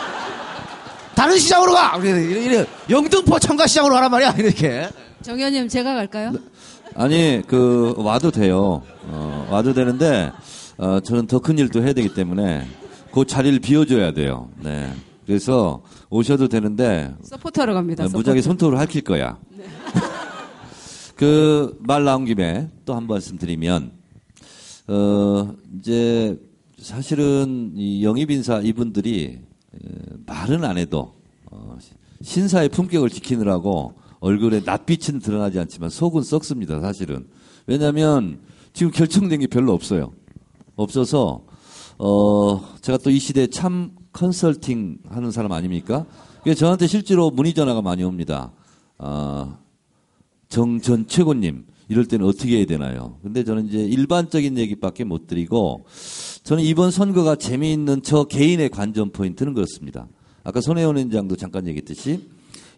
다른 1.15 1.37
시장으로 1.37 1.73
가 1.73 1.97
이래, 1.97 2.09
이래, 2.23 2.43
이래. 2.45 2.65
영등포 2.89 3.39
청과 3.39 3.65
시장으로 3.67 3.95
가란 3.95 4.11
말이야 4.11 4.31
이렇게 4.37 4.87
정 5.23 5.37
의원님 5.37 5.67
제가 5.67 5.93
갈까요? 5.95 6.31
아니, 6.95 7.41
그, 7.47 7.93
와도 7.97 8.31
돼요. 8.31 8.81
어, 9.07 9.47
와도 9.49 9.73
되는데, 9.73 10.29
어, 10.77 10.99
저는 10.99 11.25
더 11.27 11.39
큰 11.39 11.57
일도 11.57 11.81
해야 11.83 11.93
되기 11.93 12.13
때문에, 12.13 12.67
그 13.13 13.23
자리를 13.25 13.59
비워줘야 13.59 14.11
돼요. 14.11 14.49
네. 14.59 14.91
그래서 15.25 15.81
오셔도 16.11 16.47
되는데, 16.49 17.15
서포터로 17.23 17.73
갑니다. 17.73 18.03
어, 18.03 18.09
무지하게 18.09 18.41
서포터. 18.41 18.67
손톱을 18.67 18.77
할퀼 18.77 19.01
거야. 19.01 19.39
그말 21.15 22.03
나온 22.03 22.25
김에 22.25 22.69
또 22.85 22.93
한 22.95 23.07
말씀 23.07 23.37
드리면, 23.37 23.91
어, 24.87 25.53
이제 25.79 26.37
사실은 26.77 27.73
이 27.75 28.03
영입 28.03 28.29
인사 28.31 28.59
이분들이 28.59 29.39
에, 29.73 29.79
말은 30.25 30.63
안 30.65 30.77
해도 30.77 31.13
어, 31.51 31.77
신사의 32.21 32.69
품격을 32.69 33.09
지키느라고 33.09 33.93
얼굴에 34.19 34.61
낯빛은 34.65 35.19
드러나지 35.19 35.59
않지만 35.59 35.89
속은 35.89 36.23
썩습니다, 36.23 36.79
사실은. 36.81 37.27
왜냐하면 37.67 38.39
지금 38.73 38.91
결정된 38.91 39.39
게 39.39 39.47
별로 39.47 39.73
없어요. 39.73 40.11
없어서 40.75 41.43
어 41.97 42.75
제가 42.81 42.97
또 42.97 43.09
이 43.11 43.19
시대에 43.19 43.47
참 43.47 43.91
컨설팅 44.13 44.97
하는 45.07 45.31
사람 45.31 45.51
아닙니까? 45.51 46.05
그게 46.39 46.53
저한테 46.53 46.87
실제로 46.87 47.29
문의 47.31 47.53
전화가 47.53 47.81
많이 47.81 48.03
옵니다. 48.03 48.51
아, 48.97 49.57
정전 50.49 51.07
최고님 51.07 51.65
이럴 51.87 52.05
때는 52.05 52.25
어떻게 52.25 52.57
해야 52.57 52.65
되나요? 52.65 53.17
근데 53.21 53.43
저는 53.43 53.67
이제 53.67 53.79
일반적인 53.79 54.57
얘기밖에 54.57 55.03
못 55.03 55.27
드리고 55.27 55.85
저는 56.43 56.63
이번 56.63 56.91
선거가 56.91 57.35
재미있는 57.35 58.01
저 58.01 58.23
개인의 58.23 58.69
관전 58.69 59.11
포인트는 59.11 59.53
그렇습니다. 59.53 60.07
아까 60.43 60.61
손혜원 60.61 60.95
위원장도 60.95 61.35
잠깐 61.35 61.67
얘기했듯이 61.67 62.27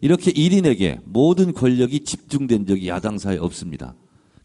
이렇게 0.02 0.32
1인에게 0.32 1.00
모든 1.06 1.54
권력이 1.54 2.02
집중된 2.02 2.66
적이 2.66 2.90
야당사에 2.90 3.38
없습니다. 3.38 3.96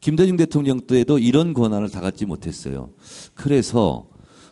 김대중 0.01 0.37
대통령 0.37 0.81
때도 0.83 1.19
이런 1.19 1.53
권한을 1.55 1.89
다 1.89 2.01
갖지 2.01 2.27
못했어요. 2.27 2.91
그래서 3.35 4.07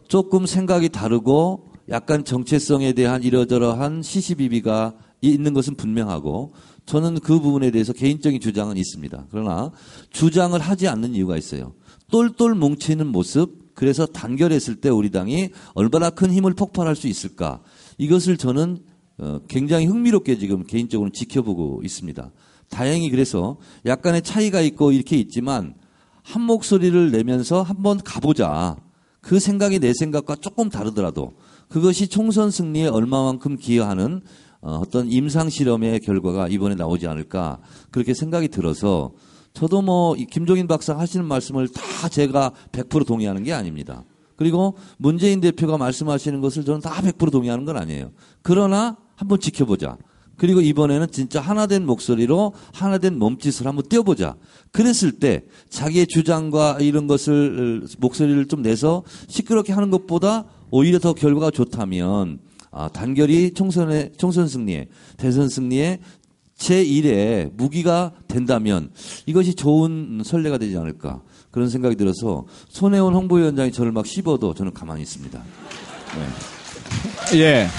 조금 0.09 0.47
생각이 0.47 0.89
다르고 0.89 1.66
약간 1.89 2.25
정체성에 2.25 2.93
대한 2.93 3.23
이러저러한 3.23 4.03
시시비비가 4.03 4.95
있는 5.21 5.55
것은 5.55 5.77
분명하고 5.77 6.53
저는 6.85 7.21
그 7.21 7.41
부분에 7.41 7.71
대해서 7.71 7.93
개인적인 7.93 8.41
주장은 8.41 8.77
있습니다. 8.77 9.27
그러나 9.31 9.73
주장을 10.11 10.59
하지 10.59 10.89
않는 10.89 11.15
이유가 11.15 11.37
있어요. 11.37 11.75
똘똘 12.11 12.55
뭉치는 12.55 13.07
모습, 13.07 13.75
그래서 13.75 14.07
단결했을 14.07 14.77
때 14.77 14.89
우리 14.89 15.11
당이 15.11 15.51
얼마나 15.75 16.11
큰 16.11 16.33
힘을 16.33 16.55
폭발할 16.55 16.97
수 16.97 17.09
있을까. 17.09 17.61
이것을 17.99 18.37
저는 18.37 18.79
어, 19.19 19.41
굉장히 19.49 19.87
흥미롭게 19.87 20.39
지금 20.39 20.65
개인적으로 20.65 21.11
지켜보고 21.11 21.83
있습니다. 21.85 22.31
다행히 22.69 23.11
그래서 23.11 23.59
약간의 23.85 24.23
차이가 24.23 24.61
있고 24.61 24.93
이렇게 24.93 25.17
있지만 25.17 25.75
한 26.23 26.43
목소리를 26.43 27.11
내면서 27.11 27.63
한번 27.63 27.99
가보자. 27.99 28.77
그 29.21 29.41
생각이 29.41 29.79
내 29.79 29.93
생각과 29.93 30.37
조금 30.37 30.69
다르더라도 30.71 31.35
그것이 31.69 32.09
총선 32.09 32.51
승리에 32.51 32.87
얼마만큼 32.89 33.57
기여하는 33.57 34.23
어, 34.61 34.81
어떤 34.83 35.11
임상 35.11 35.51
실험의 35.51 36.01
결과가 36.01 36.49
이번에 36.49 36.75
나오지 36.75 37.07
않을까 37.07 37.59
그렇게 37.91 38.15
생각이 38.15 38.49
들어서 38.49 39.13
저도 39.53 39.81
뭐이 39.83 40.27
김종인 40.27 40.67
박사 40.67 40.97
하시는 40.99 41.25
말씀을 41.25 41.69
다 41.69 42.09
제가 42.09 42.53
100% 42.73 43.07
동의하는 43.07 43.43
게 43.43 43.53
아닙니다. 43.53 44.05
그리고 44.37 44.77
문재인 44.99 45.41
대표가 45.41 45.79
말씀하시는 45.79 46.41
것을 46.43 46.65
저는 46.65 46.81
다 46.81 46.91
100% 46.91 47.33
동의하는 47.33 47.65
건 47.65 47.79
아니에요. 47.79 48.11
그러나 48.43 48.97
한번 49.15 49.41
지켜보자. 49.41 49.97
그리고 50.37 50.61
이번에는 50.61 51.11
진짜 51.11 51.41
하나된 51.41 51.87
목소리로 51.87 52.53
하나된 52.75 53.19
몸짓을 53.19 53.67
한번 53.67 53.89
띄워보자. 53.89 54.37
그랬을 54.71 55.13
때 55.13 55.45
자기의 55.71 56.07
주장과 56.07 56.79
이런 56.81 57.07
것을 57.07 57.87
목소리를 57.99 58.47
좀 58.47 58.61
내서 58.61 59.03
시끄럽게 59.29 59.73
하는 59.73 59.91
것보다 59.91 60.45
오히려 60.71 60.99
더 60.99 61.13
결과가 61.13 61.51
좋다면 61.51 62.39
아, 62.71 62.89
단결이 62.89 63.53
총선의 63.55 64.13
총선 64.19 64.49
승리에 64.49 64.89
대선 65.17 65.49
승리에 65.49 65.99
제1의 66.59 67.51
무기가 67.55 68.13
된다면 68.29 68.91
이것이 69.27 69.55
좋은 69.55 70.23
선례가 70.25 70.59
되지 70.59 70.77
않을까 70.77 71.21
그런 71.51 71.69
생각이 71.69 71.97
들어서 71.97 72.45
손혜원 72.69 73.15
홍보위원장이 73.15 73.73
저를 73.73 73.93
막 73.93 74.07
씹어도 74.07 74.55
저는 74.55 74.73
가만히 74.73 75.03
있습니다. 75.03 75.43
네. 77.33 77.39
예. 77.39 77.69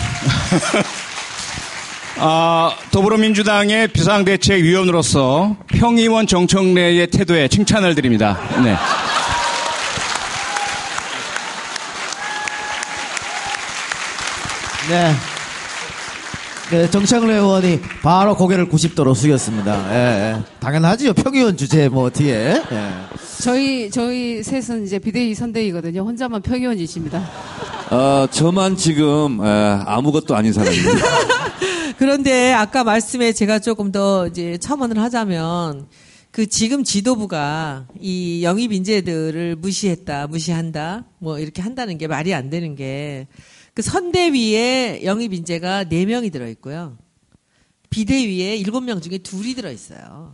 아, 2.20 2.72
더불어민주당의 2.92 3.90
비상대책위원으로서 3.90 5.56
평의원 5.68 6.26
정청래의 6.26 7.08
태도에 7.08 7.48
칭찬을 7.48 7.94
드립니다. 7.94 8.40
네. 8.64 8.76
네. 14.90 15.12
네, 16.70 16.90
정창래 16.90 17.34
의원이 17.36 17.82
바로 18.02 18.36
고개를 18.36 18.70
90도로 18.70 19.16
숙였습니다. 19.16 19.94
예, 19.94 19.96
예. 20.36 20.44
당연하지요. 20.60 21.14
평의원 21.14 21.56
주제 21.58 21.90
뭐 21.90 22.10
뒤에. 22.10 22.62
예. 22.72 22.90
저희 23.42 23.90
저희 23.90 24.44
셋은 24.44 24.86
이제 24.86 25.00
비대위 25.00 25.34
선대위거든요. 25.34 26.02
혼자만 26.02 26.42
평의원이십니다. 26.42 27.24
어, 27.90 28.28
저만 28.30 28.76
지금 28.76 29.40
에, 29.44 29.48
아무것도 29.86 30.36
아닌 30.36 30.52
사람입니다. 30.52 31.06
그런데 31.98 32.54
아까 32.54 32.84
말씀에 32.84 33.32
제가 33.34 33.60
조금 33.60 33.92
더 33.92 34.28
이제 34.28 34.58
첨언을 34.58 35.00
하자면 35.00 35.88
그 36.32 36.48
지금 36.48 36.84
지도부가 36.84 37.88
이 38.00 38.44
영입 38.44 38.74
인재들을 38.74 39.56
무시했다, 39.56 40.28
무시한다, 40.28 41.06
뭐 41.20 41.40
이렇게 41.40 41.62
한다는 41.62 41.98
게 41.98 42.08
말이 42.08 42.34
안 42.34 42.50
되는 42.50 42.76
게 42.76 43.28
그 43.78 43.84
선대위에 43.84 45.02
영입 45.04 45.34
인재가 45.34 45.84
4명이 45.84 46.32
들어 46.32 46.48
있고요. 46.48 46.98
비대위에 47.92 48.58
7명 48.64 49.04
중에 49.04 49.20
둘이 49.20 49.54
들어 49.54 49.72
있어요. 49.72 50.34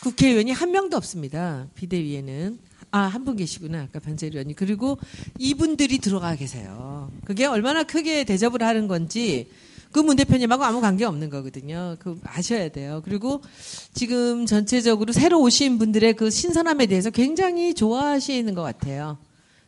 국회의원이 0.00 0.50
한 0.50 0.70
명도 0.70 0.96
없습니다. 0.96 1.68
비대위에는. 1.74 2.58
아, 2.90 3.00
한 3.00 3.26
분 3.26 3.36
계시구나. 3.36 3.82
아까 3.82 3.98
변재일 3.98 4.32
의원이. 4.32 4.54
그리고 4.54 4.98
이분들이 5.38 5.98
들어가 5.98 6.34
계세요. 6.36 7.12
그게 7.26 7.44
얼마나 7.44 7.82
크게 7.82 8.24
대접을 8.24 8.62
하는 8.62 8.88
건지 8.88 9.50
그문 9.92 10.16
대표님하고 10.16 10.64
아무 10.64 10.80
관계 10.80 11.04
없는 11.04 11.28
거거든요. 11.28 11.96
그 11.98 12.18
아셔야 12.24 12.70
돼요. 12.70 13.02
그리고 13.04 13.42
지금 13.92 14.46
전체적으로 14.46 15.12
새로 15.12 15.42
오신 15.42 15.76
분들의 15.76 16.14
그 16.14 16.30
신선함에 16.30 16.86
대해서 16.86 17.10
굉장히 17.10 17.74
좋아하시는 17.74 18.54
것 18.54 18.62
같아요. 18.62 19.18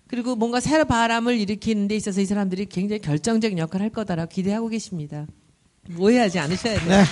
그리고 0.08 0.34
뭔가 0.34 0.58
새로 0.58 0.84
바람을 0.86 1.38
일으키는 1.38 1.86
데 1.88 1.94
있어서 1.96 2.20
이 2.20 2.24
사람들이 2.26 2.66
굉장히 2.66 3.00
결정적인 3.00 3.58
역할을 3.58 3.84
할 3.84 3.90
거다라고 3.90 4.30
기대하고 4.30 4.68
계십니다. 4.68 5.26
오해하지 5.98 6.38
않으셔야 6.38 6.78
돼요. 6.80 6.88
네. 6.88 7.04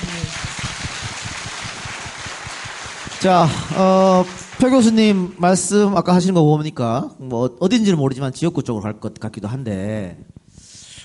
자, 3.20 3.46
어, 3.76 4.24
표 4.58 4.70
교수님 4.70 5.34
말씀 5.38 5.96
아까 5.96 6.14
하시는 6.14 6.34
거 6.34 6.42
보니까 6.42 7.10
뭐 7.18 7.56
어딘지는 7.60 7.98
모르지만 7.98 8.32
지역구 8.32 8.62
쪽으로 8.62 8.82
갈 8.82 9.00
것 9.00 9.14
같기도 9.14 9.48
한데 9.48 10.18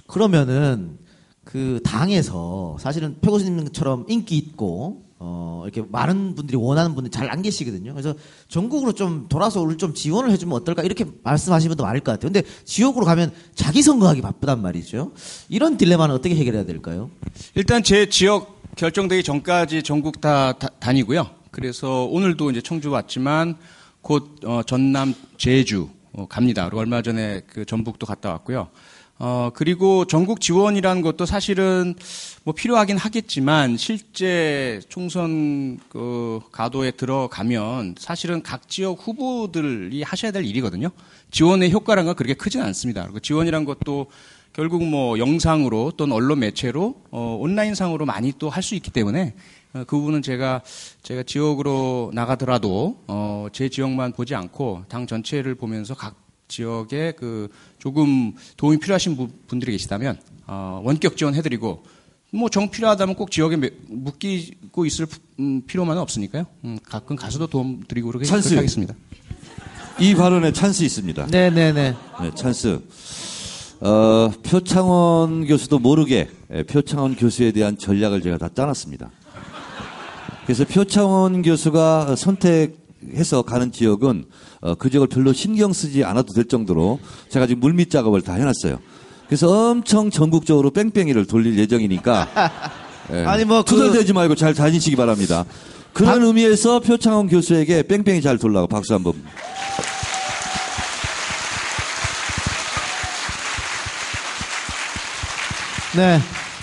그러면은 0.08 0.98
그 1.44 1.82
당에서 1.84 2.78
사실은 2.80 3.18
표 3.22 3.32
교수님처럼 3.32 4.06
인기 4.08 4.38
있고 4.38 5.04
어 5.24 5.62
이렇게 5.66 5.88
많은 5.88 6.34
분들이 6.34 6.58
원하는 6.58 6.96
분들이 6.96 7.12
잘 7.12 7.30
안 7.32 7.44
계시거든요. 7.44 7.94
그래서 7.94 8.16
전국으로 8.50 8.94
좀 8.94 9.28
돌아서 9.30 9.62
우리 9.62 9.78
좀 9.78 9.94
지원을 9.94 10.32
해주면 10.32 10.56
어떨까 10.56 10.82
이렇게 10.82 11.06
말씀하시는 11.24 11.70
분도 11.70 11.84
많을 11.84 12.00
것 12.02 12.12
같아요. 12.14 12.32
근데 12.32 12.46
지역으로 12.66 13.06
가면 13.06 13.32
자기 13.54 13.82
선거하기 13.84 14.22
바쁘단 14.22 14.62
말이죠. 14.62 15.12
이런 15.48 15.78
딜레마는 15.78 16.16
어떻게 16.16 16.36
해결해야 16.36 16.66
될까요? 16.66 17.12
일단 17.54 17.84
제 17.84 18.10
지역 18.10 18.60
결정되기 18.76 19.22
전까지 19.24 19.84
전국 19.84 20.20
다, 20.22 20.54
다 20.54 20.70
다니고요. 20.80 21.30
그래서 21.52 22.06
오늘도 22.06 22.50
이제 22.52 22.62
청주 22.62 22.90
왔지만 22.90 23.58
곧 24.02 24.40
어, 24.44 24.64
전남, 24.66 25.14
제주 25.38 25.90
어, 26.14 26.26
갑니다. 26.28 26.70
얼마 26.74 27.02
전에 27.02 27.42
그 27.48 27.64
전북도 27.66 28.06
갔다 28.08 28.30
왔고요. 28.32 28.70
어, 29.24 29.52
그리고 29.54 30.06
전국 30.06 30.42
지원이라는 30.42 31.04
것도 31.04 31.28
사실은 31.28 31.94
뭐 32.44 32.56
필요하긴 32.56 32.98
하겠지만 32.98 33.78
실제 33.78 34.82
총선 34.90 35.78
그 35.90 36.40
가도에 36.52 36.90
들어가면 36.90 37.94
사실은 38.00 38.42
각 38.42 38.68
지역 38.68 38.98
후보들이 39.00 40.02
하셔야 40.02 40.32
될 40.32 40.44
일이거든요. 40.44 40.90
지원의 41.30 41.72
효과라는 41.72 42.08
건 42.08 42.16
그렇게 42.16 42.34
크진 42.34 42.62
않습니다. 42.64 43.04
그리고 43.04 43.20
지원이란 43.20 43.64
것도 43.64 44.08
결국 44.54 44.84
뭐 44.84 45.20
영상으로 45.20 45.92
또는 45.98 46.16
언론 46.16 46.40
매체로 46.40 46.96
어, 47.12 47.38
온라인상으로 47.40 48.08
많이 48.08 48.34
또 48.40 48.50
할 48.50 48.64
수 48.64 48.74
있기 48.74 48.90
때문에 48.90 49.36
어, 49.74 49.84
그 49.86 49.98
부분은 49.98 50.24
제가 50.24 50.64
제가 51.04 51.22
지역으로 51.24 52.10
나가더라도 52.16 52.98
어, 53.06 53.48
제 53.54 53.70
지역만 53.70 54.14
보지 54.14 54.34
않고 54.34 54.86
당 54.90 55.06
전체를 55.06 55.54
보면서 55.54 55.94
각 55.94 56.16
지역에 56.52 57.14
그 57.18 57.48
조금 57.80 58.34
도움이 58.58 58.78
필요하신 58.80 59.16
부- 59.16 59.30
분들이 59.48 59.72
계시다면 59.72 60.20
어, 60.46 60.82
원격 60.84 61.16
지원해드리고 61.18 61.84
뭐 62.34 62.50
정 62.50 62.70
필요하다면 62.70 63.16
꼭 63.16 63.32
지역에 63.32 63.56
매- 63.58 63.72
묶이고 63.88 64.86
있을 64.86 65.08
음, 65.40 65.62
필요만은 65.66 66.02
없으니까요. 66.02 66.46
음, 66.66 66.78
가끔 66.84 67.16
가서도 67.16 67.48
도움 67.48 67.82
드리고 67.88 68.10
그렇게, 68.10 68.26
찬스. 68.26 68.54
하겠습니다. 68.56 68.94
이 70.00 70.14
발언에 70.16 70.52
찬스 70.54 70.84
있습니다. 70.84 71.28
네네네. 71.28 71.96
네, 72.22 72.32
찬스. 72.36 72.80
어, 73.82 74.32
표창원 74.44 75.46
교수도 75.48 75.80
모르게 75.80 76.30
예, 76.54 76.64
표창원 76.64 77.16
교수에 77.16 77.52
대한 77.52 77.78
전략을 77.78 78.22
제가 78.22 78.38
다 78.38 78.50
짜놨습니다. 78.54 79.10
그래서 80.46 80.66
표창원 80.66 81.42
교수가 81.42 82.16
선택 82.16 82.81
해서 83.16 83.42
가는 83.42 83.72
지역은 83.72 84.26
어, 84.62 84.76
그 84.76 84.90
지역을 84.90 85.08
별로 85.08 85.34
신경 85.34 85.74
쓰지 85.74 86.04
않아도 86.04 86.34
될 86.34 86.46
정도로 86.46 87.00
제가 87.30 87.48
지금 87.48 87.60
물밑 87.62 87.90
작업을 87.90 88.22
다 88.22 88.34
해놨어요. 88.34 88.80
그래서 89.28 89.70
엄청 89.72 90.10
전국적으로 90.10 90.72
뺑뺑이를 90.72 91.26
돌릴 91.26 91.58
예정이니까 91.58 92.28
예, 93.14 93.26
아니, 93.26 93.46
뭐 93.46 93.64
그- 93.64 93.72
투덜대지 93.76 94.14
말고 94.14 94.36
잘 94.36 94.54
다니시기 94.54 94.96
바랍니다. 94.96 95.46
그런 95.94 96.24
의미에서 96.24 96.80
표창원 96.80 97.28
교수에게 97.28 97.84
뺑뺑이 97.84 98.22
잘 98.22 98.38
돌라고 98.38 98.68
박수 98.68 98.94
한번. 98.94 99.14
네. 105.96 106.20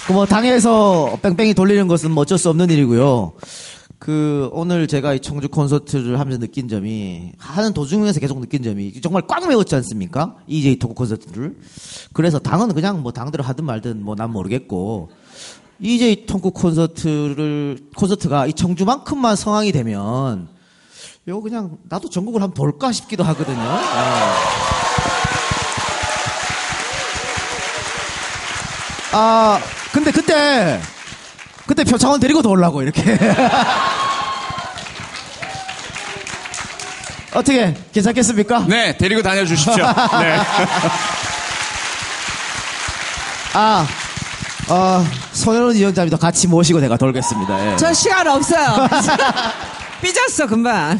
그 0.07 0.13
뭐 0.15 0.25
당에서 0.25 1.19
뺑뺑이 1.21 1.53
돌리는 1.53 1.87
것은 1.87 2.11
뭐 2.13 2.23
어쩔 2.23 2.39
수 2.39 2.49
없는 2.49 2.71
일이고요. 2.71 3.33
그 3.99 4.49
오늘 4.53 4.87
제가 4.87 5.15
이 5.15 5.21
청주 5.21 5.49
콘서트를 5.49 6.21
하면서 6.21 6.39
느낀 6.39 6.69
점이 6.69 7.33
하는 7.39 7.73
도중에서 7.73 8.21
계속 8.21 8.39
느낀 8.41 8.63
점이 8.63 9.01
정말 9.01 9.23
꽉 9.27 9.47
메웠지 9.49 9.75
않습니까? 9.75 10.37
EJ 10.47 10.77
토크 10.77 10.95
콘서트를. 10.95 11.57
그래서 12.13 12.39
당은 12.39 12.75
그냥 12.75 13.03
뭐 13.03 13.11
당대로 13.13 13.43
하든 13.45 13.65
말든 13.65 14.03
뭐 14.05 14.15
난 14.15 14.31
모르겠고 14.31 15.11
EJ 15.81 16.27
토크 16.27 16.51
콘서트를 16.51 17.79
콘서트가 17.97 18.47
이 18.47 18.53
청주만큼만 18.53 19.35
성황이 19.37 19.73
되면 19.73 20.49
이거 21.27 21.41
그냥 21.41 21.77
나도 21.89 22.09
전국을 22.09 22.41
한번 22.41 22.55
돌까 22.55 22.93
싶기도 22.93 23.23
하거든요. 23.25 23.57
네. 23.57 23.79
아, 29.13 29.59
근데 29.93 30.11
그때, 30.11 30.81
그때 31.69 31.85
표창원 31.85 32.19
데리고 32.19 32.43
돌라고, 32.43 32.83
이렇게. 32.83 33.03
어떻게, 37.35 37.75
괜찮겠습니까? 37.93 38.65
네, 38.67 38.97
데리고 38.97 39.23
다녀주십시오. 39.23 39.85
네. 40.19 40.41
아, 43.53 43.87
어, 44.71 45.05
손현원 45.33 45.77
위원장님도 45.77 46.17
같이 46.17 46.49
모시고 46.49 46.81
내가 46.81 46.97
돌겠습니다. 46.97 47.73
예. 47.73 47.77
저 47.77 47.93
시간 47.93 48.27
없어요. 48.27 48.89
삐졌어 50.03 50.47
금방. 50.47 50.99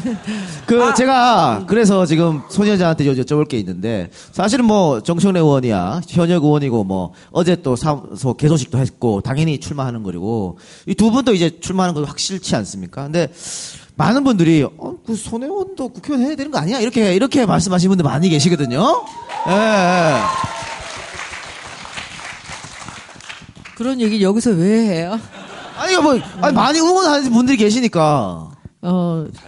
그, 0.65 0.83
아. 0.83 0.93
제가, 0.93 1.63
그래서 1.67 2.05
지금 2.05 2.41
여- 3.05 3.13
여쭤볼 3.13 3.47
게 3.47 3.57
있는데, 3.59 4.09
사실은 4.33 4.65
뭐, 4.65 5.01
정청래 5.01 5.39
의원이야, 5.39 6.01
현역 6.09 6.43
의원이고, 6.43 6.83
뭐, 6.83 7.13
어제 7.31 7.55
또 7.61 7.75
사무소 7.77 8.33
개소식도 8.33 8.77
했고, 8.77 9.21
당연히 9.21 9.59
출마하는 9.59 10.03
거리고, 10.03 10.57
이 10.85 10.95
두 10.95 11.11
분도 11.11 11.33
이제 11.33 11.59
출마하는 11.61 11.93
건 11.95 12.03
확실치 12.05 12.55
않습니까? 12.57 13.03
근데, 13.03 13.31
많은 13.95 14.23
분들이, 14.25 14.63
어, 14.63 14.95
그 15.05 15.15
손혜원도 15.15 15.89
국회의원 15.89 16.27
해야 16.27 16.35
되는 16.35 16.51
거 16.51 16.57
아니야? 16.59 16.79
이렇게, 16.79 17.13
이렇게 17.15 17.45
말씀하시는 17.45 17.89
분들 17.89 18.03
많이 18.03 18.27
계시거든요? 18.29 19.05
예, 19.47 19.51
예. 19.53 20.19
그런 23.77 24.01
얘기 24.01 24.21
여기서 24.21 24.51
왜 24.51 24.87
해요? 24.87 25.17
아니, 25.77 25.95
뭐, 25.97 26.19
아니, 26.41 26.53
많이 26.53 26.79
응원하는 26.79 27.31
분들이 27.31 27.55
계시니까. 27.57 28.49
어. 28.81 29.27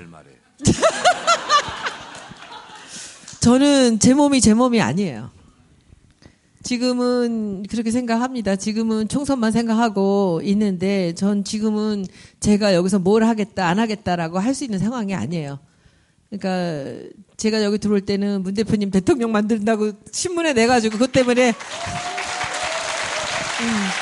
저는 3.40 4.00
제 4.00 4.14
몸이 4.14 4.42
제 4.42 4.54
몸이 4.54 4.82
아니에요. 4.82 5.32
지금은 6.64 7.64
그렇게 7.64 7.90
생각합니다. 7.90 8.56
지금은 8.56 9.08
총선만 9.08 9.52
생각하고 9.52 10.42
있는데 10.44 11.14
전 11.16 11.44
지금은 11.44 12.06
제가 12.40 12.76
여기서 12.76 13.00
뭘 13.00 13.24
하겠다 13.24 13.68
안 13.68 13.80
하겠다라고 13.80 14.38
할 14.38 14.54
수 14.54 14.64
있는 14.64 14.78
상황이 14.78 15.16
아니에요. 15.16 15.58
그러니까 16.30 17.10
제가 17.38 17.64
여기 17.64 17.80
들어올 17.80 18.02
때는 18.02 18.44
문 18.44 18.54
대표님 18.54 18.92
대통령 18.92 19.32
만든다고 19.32 19.94
신문에 20.12 20.54
내 20.54 20.68
가지고 20.68 20.94
그것 20.94 21.12
때문에 21.12 21.52
그, 21.52 21.58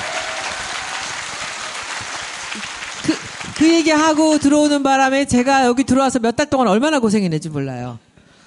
그 3.59 3.73
얘기하고 3.73 4.37
들어오는 4.39 4.83
바람에 4.83 5.25
제가 5.25 5.65
여기 5.65 5.83
들어와서 5.83 6.19
몇 6.19 6.35
달 6.35 6.49
동안 6.49 6.67
얼마나 6.69 6.99
고생했는지 6.99 7.49
몰라요. 7.49 7.99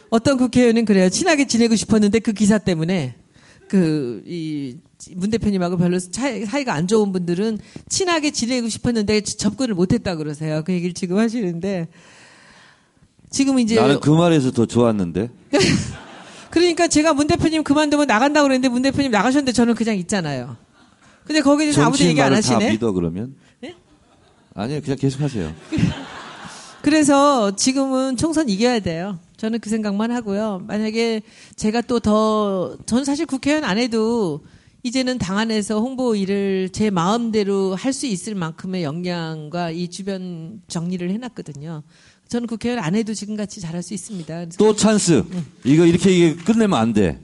어떤 0.08 0.38
국회의원은 0.38 0.86
그래요. 0.86 1.10
친하게 1.10 1.46
지내고 1.46 1.76
싶었는데 1.76 2.18
그 2.20 2.32
기사 2.32 2.56
때문에 2.58 3.14
그, 3.68 4.22
이, 4.26 4.76
문 5.14 5.30
대표님하고 5.30 5.76
별로 5.76 5.98
차이, 5.98 6.44
사이가 6.46 6.72
안 6.72 6.86
좋은 6.86 7.12
분들은 7.12 7.58
친하게 7.90 8.30
지내고 8.30 8.68
싶었는데 8.68 9.20
접근을 9.22 9.74
못했다 9.74 10.16
그러세요. 10.16 10.62
그 10.64 10.72
얘기를 10.72 10.94
지금 10.94 11.18
하시는데 11.18 11.88
지금 13.30 13.58
이제 13.58 13.74
나는 13.76 14.00
그 14.00 14.10
말에서 14.10 14.50
더 14.50 14.64
좋았는데. 14.64 15.28
그러니까 16.50 16.88
제가 16.88 17.12
문 17.14 17.26
대표님 17.26 17.64
그만두면 17.64 18.06
나간다고 18.06 18.44
그랬는데 18.48 18.68
문 18.68 18.82
대표님 18.82 19.10
나가셨는데 19.10 19.52
저는 19.52 19.74
그냥 19.74 19.96
있잖아요. 19.98 20.56
근데 21.24 21.40
거기에 21.40 21.66
대해서 21.66 21.82
아무도 21.82 22.04
얘기 22.04 22.20
안 22.20 22.30
말을 22.30 22.42
다 22.42 22.54
하시네. 22.54 22.72
믿어 22.72 22.92
그러면? 22.92 23.34
네? 24.56 24.62
아니요, 24.62 24.80
그냥 24.82 24.98
계속하세요. 24.98 25.52
그래서 26.82 27.54
지금은 27.54 28.16
총선 28.16 28.48
이겨야 28.48 28.80
돼요. 28.80 29.18
저는 29.36 29.60
그 29.60 29.70
생각만 29.70 30.10
하고요. 30.10 30.62
만약에 30.66 31.22
제가 31.56 31.80
또 31.82 32.00
더, 32.00 32.76
저는 32.86 33.04
사실 33.04 33.24
국회의원 33.26 33.64
안 33.64 33.78
해도 33.78 34.44
이제는 34.82 35.18
당 35.18 35.38
안에서 35.38 35.80
홍보 35.80 36.16
일을 36.16 36.70
제 36.72 36.90
마음대로 36.90 37.76
할 37.76 37.92
수 37.92 38.06
있을 38.06 38.34
만큼의 38.34 38.82
역량과 38.82 39.70
이 39.70 39.88
주변 39.88 40.60
정리를 40.66 41.08
해놨거든요. 41.08 41.84
저는 42.28 42.48
국회의원 42.48 42.82
안 42.82 42.96
해도 42.96 43.14
지금같이 43.14 43.60
잘할 43.60 43.82
수 43.82 43.94
있습니다. 43.94 44.46
또 44.58 44.74
찬스. 44.74 45.22
이거 45.64 45.86
이렇게 45.86 46.10
이게 46.10 46.34
끝내면 46.34 46.78
안 46.80 46.92
돼. 46.92 47.20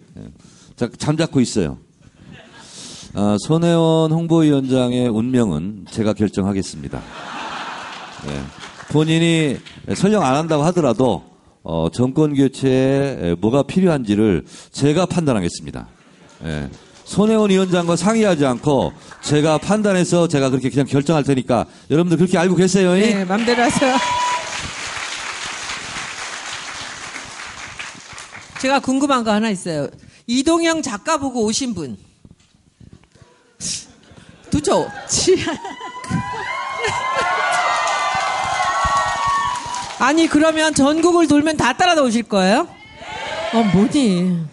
자, 0.77 0.89
잠잡고 0.97 1.41
있어요. 1.41 1.79
아, 3.21 3.37
손혜원 3.41 4.13
홍보위원장의 4.13 5.09
운명은 5.09 5.87
제가 5.91 6.13
결정하겠습니다. 6.13 7.03
네. 8.25 8.43
본인이 8.91 9.57
설령 9.97 10.23
안 10.23 10.37
한다고 10.37 10.63
하더라도 10.67 11.25
어, 11.65 11.89
정권 11.93 12.33
교체에 12.33 13.35
뭐가 13.41 13.65
필요한지를 13.65 14.45
제가 14.71 15.07
판단하겠습니다. 15.07 15.89
예. 16.45 16.71
손혜원 17.07 17.51
위원장과 17.51 17.97
상의하지 17.97 18.47
않고 18.47 18.93
제가 19.23 19.59
판단해서 19.59 20.29
제가 20.29 20.51
그렇게 20.51 20.71
그냥 20.71 20.87
결정할 20.87 21.25
테니까 21.25 21.67
여러분들 21.91 22.19
그렇게 22.19 22.39
알고 22.39 22.55
계세요? 22.55 22.97
이? 22.97 23.01
네, 23.01 23.25
맘대로 23.25 23.65
하세요. 23.65 23.97
제가 28.61 28.79
궁금한 28.79 29.25
거 29.25 29.33
하나 29.33 29.51
있어요. 29.51 29.89
이동영 30.29 30.83
작가 30.83 31.17
보고 31.17 31.45
오신 31.47 31.75
분. 31.75 31.97
두죠? 34.59 34.91
아니, 40.01 40.27
그러면 40.29 40.75
전국을 40.75 41.27
돌면 41.27 41.57
다 41.57 41.73
따라 41.73 41.95
나오실 41.95 42.25
거예요? 42.25 42.69
어, 43.55 43.63
뭐니? 43.75 44.47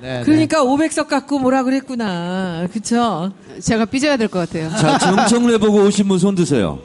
네, 0.00 0.22
그러니까 0.24 0.62
500석 0.62 1.08
갖고 1.08 1.38
뭐라 1.38 1.62
그랬구나. 1.64 2.66
그쵸? 2.72 3.32
제가 3.62 3.84
삐져야 3.86 4.16
될 4.16 4.28
것 4.28 4.38
같아요. 4.40 4.70
자, 4.76 4.98
정청래 4.98 5.58
보고 5.58 5.78
오신 5.84 6.06
분 6.06 6.18
손 6.18 6.34
드세요. 6.34 6.78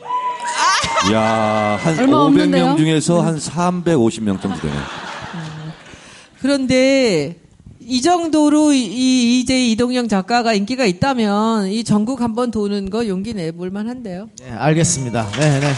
야, 1.11 1.77
한 1.81 1.99
얼마 1.99 2.17
500명 2.19 2.25
없는데요? 2.27 2.75
중에서 2.77 3.21
한 3.21 3.37
350명 3.37 4.41
정도 4.41 4.59
되네. 4.61 4.73
그런데 6.41 7.35
이 7.85 8.01
정도로 8.01 8.73
이 8.73 9.39
이제 9.39 9.65
이동영 9.71 10.07
작가가 10.07 10.53
인기가 10.53 10.85
있다면 10.85 11.67
이 11.67 11.83
전국 11.83 12.21
한번 12.21 12.51
도는 12.51 12.89
거 12.89 13.07
용기 13.07 13.33
내볼 13.33 13.69
만한데요. 13.71 14.29
네, 14.39 14.51
알겠습니다. 14.51 15.29
네, 15.31 15.59
네. 15.59 15.73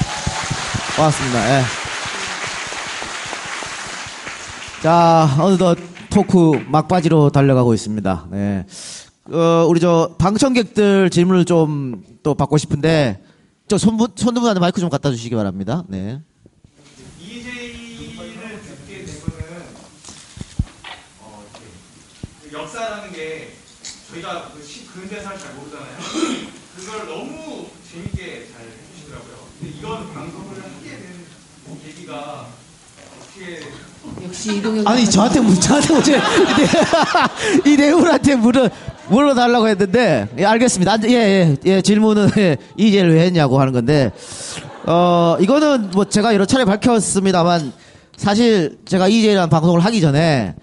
고맙습니다. 0.95 1.45
네. 1.47 1.61
자, 4.81 5.35
어느덧 5.39 5.77
토크 6.09 6.63
막바지로 6.67 7.29
달려가고 7.31 7.73
있습니다. 7.73 8.27
네. 8.31 8.65
어, 9.31 9.65
우리 9.67 9.79
저 9.79 10.15
방청객들 10.17 11.09
질문을 11.09 11.45
좀 11.45 12.15
또 12.25 12.33
받고 12.33 12.57
싶은데 12.57 13.21
저 13.67 13.77
손분 13.77 14.07
손분한테 14.15 14.59
마이크 14.59 14.81
좀 14.81 14.89
갖다 14.89 15.11
주시기 15.11 15.35
바랍니다. 15.35 15.83
네. 15.87 16.19
EJ를 17.21 18.61
듣게 18.63 19.05
되면은 19.05 19.63
어, 21.21 21.43
이렇게 22.43 22.57
역사라는 22.57 23.11
게 23.13 23.53
저희가 24.15 24.49
그 24.55 24.63
시- 24.65 24.85
근대사를 24.87 25.37
잘 25.37 25.53
모르잖아요. 25.55 25.97
그걸 26.77 27.07
너무 27.07 27.65
재밌게 27.91 28.47
잘 28.51 28.65
해주시더라고요. 28.65 29.35
근데 29.59 29.77
이런 29.77 30.13
방송을 30.13 30.55
하게 30.57 30.89
된 30.89 31.25
계기가 31.83 32.47
어떻게 33.19 33.61
역시 34.23 34.57
이동영 34.57 34.87
아니 34.87 35.09
저한테 35.09 35.39
물 35.41 35.59
저한테 35.59 35.93
오지 35.95 36.11
이 37.65 37.75
내분한테 37.75 38.35
물어 38.35 38.69
물어달라고 39.09 39.67
했는데 39.67 40.27
예, 40.37 40.45
알겠습니다. 40.45 40.97
예예 41.03 41.15
예, 41.15 41.57
예, 41.65 41.81
질문은 41.81 42.29
예, 42.37 42.57
이제를 42.77 43.15
왜 43.15 43.25
했냐고 43.25 43.59
하는 43.59 43.73
건데 43.73 44.11
어 44.85 45.37
이거는 45.39 45.91
뭐 45.91 46.05
제가 46.05 46.33
여러 46.33 46.45
차례 46.45 46.65
밝혔습니다만 46.65 47.73
사실 48.17 48.77
제가 48.85 49.07
이제라는 49.07 49.49
방송을 49.49 49.79
하기 49.81 49.99
전에 50.01 50.55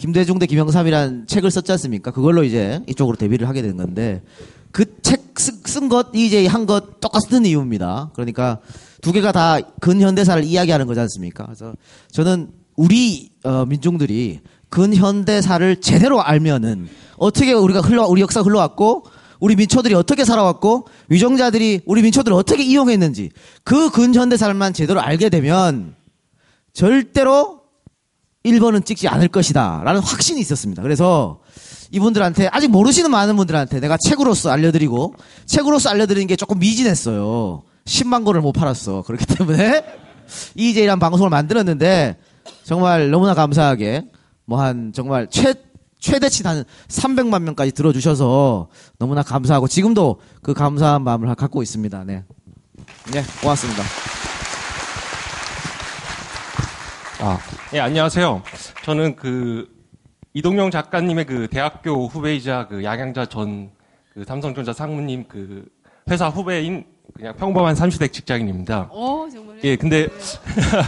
김대중 0.00 0.38
대 0.38 0.46
김영삼이라는 0.46 1.26
책을 1.26 1.50
썼지 1.50 1.70
않습니까? 1.72 2.10
그걸로 2.10 2.42
이제 2.42 2.80
이쪽으로 2.88 3.16
데뷔를 3.18 3.46
하게 3.48 3.60
된 3.60 3.76
건데 3.76 4.22
그 4.72 4.84
책 5.02 5.30
쓴 5.64 5.88
것 5.88 6.08
이제 6.14 6.46
한 6.46 6.66
것 6.66 7.00
똑같은 7.00 7.46
이유입니다. 7.46 8.10
그러니까 8.14 8.58
두 9.00 9.12
개가 9.12 9.32
다 9.32 9.60
근현대사를 9.80 10.44
이야기하는 10.44 10.86
거지 10.86 11.00
않습니까? 11.00 11.44
그래서 11.46 11.74
저는 12.10 12.50
우리 12.76 13.30
어, 13.44 13.64
민중들이 13.66 14.40
근현대사를 14.68 15.80
제대로 15.80 16.22
알면은 16.22 16.88
어떻게 17.16 17.52
우리가 17.52 17.80
흘러 17.80 18.06
우리 18.06 18.20
역사 18.20 18.40
흘러왔고 18.40 19.04
우리 19.38 19.56
민초들이 19.56 19.94
어떻게 19.94 20.24
살아왔고 20.24 20.86
위정자들이 21.08 21.82
우리 21.86 22.02
민초들을 22.02 22.36
어떻게 22.36 22.62
이용했는지 22.62 23.30
그 23.64 23.90
근현대사만 23.90 24.74
제대로 24.74 25.00
알게 25.00 25.30
되면 25.30 25.94
절대로 26.72 27.59
1번은 28.44 28.84
찍지 28.84 29.08
않을 29.08 29.28
것이다. 29.28 29.82
라는 29.84 30.00
확신이 30.00 30.40
있었습니다. 30.40 30.82
그래서 30.82 31.40
이분들한테, 31.90 32.48
아직 32.52 32.68
모르시는 32.68 33.10
많은 33.10 33.36
분들한테 33.36 33.80
내가 33.80 33.96
책으로서 33.96 34.50
알려드리고, 34.50 35.14
책으로서 35.46 35.90
알려드리는 35.90 36.26
게 36.26 36.36
조금 36.36 36.58
미진했어요. 36.58 37.62
10만 37.84 38.24
권을 38.24 38.40
못 38.40 38.52
팔았어. 38.52 39.02
그렇기 39.02 39.26
때문에, 39.26 39.84
EJ라는 40.54 41.00
방송을 41.00 41.28
만들었는데, 41.30 42.16
정말 42.64 43.10
너무나 43.10 43.34
감사하게, 43.34 44.04
뭐 44.46 44.60
한, 44.60 44.92
정말 44.94 45.26
최, 45.30 45.54
최대치 45.98 46.42
한 46.44 46.64
300만 46.88 47.42
명까지 47.42 47.72
들어주셔서 47.72 48.68
너무나 48.98 49.22
감사하고, 49.22 49.68
지금도 49.68 50.20
그 50.42 50.54
감사한 50.54 51.02
마음을 51.02 51.34
갖고 51.34 51.62
있습니다. 51.62 52.04
네. 52.04 52.24
네, 53.12 53.22
고맙습니다. 53.42 53.82
아, 57.20 57.38
예, 57.74 57.80
안녕하세요. 57.80 58.42
저는 58.84 59.16
그 59.16 59.68
이동영 60.32 60.70
작가님의 60.70 61.26
그 61.26 61.48
대학교 61.50 62.06
후배이자 62.06 62.66
그 62.68 62.84
양양자 62.84 63.26
전 63.26 63.70
그 64.12 64.24
삼성전자 64.26 64.72
상무님 64.72 65.24
그 65.28 65.64
회사 66.10 66.26
후배인 66.28 66.84
그냥 67.16 67.32
평범한 67.36 67.76
삼시대 67.76 68.08
직장인입니다. 68.08 68.88
어 68.90 69.24
정말요? 69.32 69.60
예, 69.62 69.76
근데 69.76 70.08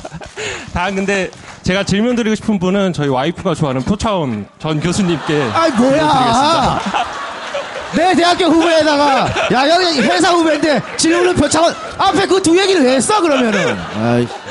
다 0.75 0.91
근데 0.91 1.31
제가 1.63 1.85
질문 1.85 2.17
드리고 2.17 2.35
싶은 2.35 2.59
분은 2.59 2.93
저희 2.93 3.07
와이프가 3.09 3.55
좋아하는 3.55 3.83
표차원 3.83 4.49
전 4.59 4.81
교수님께 4.81 5.41
아이 5.55 5.71
뭐야? 5.71 6.81
내 7.95 8.13
대학교 8.17 8.47
후배에다가 8.47 9.27
야 9.53 9.69
여기 9.69 10.01
회사 10.01 10.33
후배인데 10.33 10.83
질문은 10.97 11.37
표창원 11.37 11.73
앞에 11.99 12.27
그 12.27 12.43
두 12.43 12.59
얘기를 12.61 12.83
왜 12.85 12.97
했어 12.97 13.21
그러면은? 13.23 13.79
아이, 13.99 14.27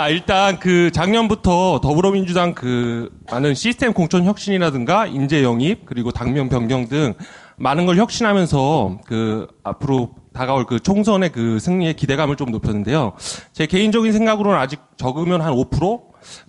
아, 0.00 0.08
일단 0.08 0.58
그 0.58 0.90
작년부터 0.92 1.78
더불어민주당 1.82 2.54
그 2.54 3.10
많은 3.30 3.52
시스템 3.52 3.92
공천 3.92 4.24
혁신이라든가 4.24 5.06
인재 5.06 5.42
영입 5.42 5.84
그리고 5.84 6.10
당면 6.10 6.48
변경 6.48 6.88
등 6.88 7.12
많은 7.58 7.84
걸 7.84 7.98
혁신하면서 7.98 9.00
그 9.04 9.46
앞으로 9.62 10.12
다가올 10.32 10.64
그 10.64 10.80
총선의 10.80 11.32
그 11.32 11.58
승리의 11.58 11.96
기대감을 11.96 12.36
좀 12.36 12.50
높였는데요. 12.50 13.12
제 13.52 13.66
개인적인 13.66 14.10
생각으로는 14.12 14.58
아직 14.58 14.80
적으면 14.96 15.42
한 15.42 15.52
5%? 15.52 16.00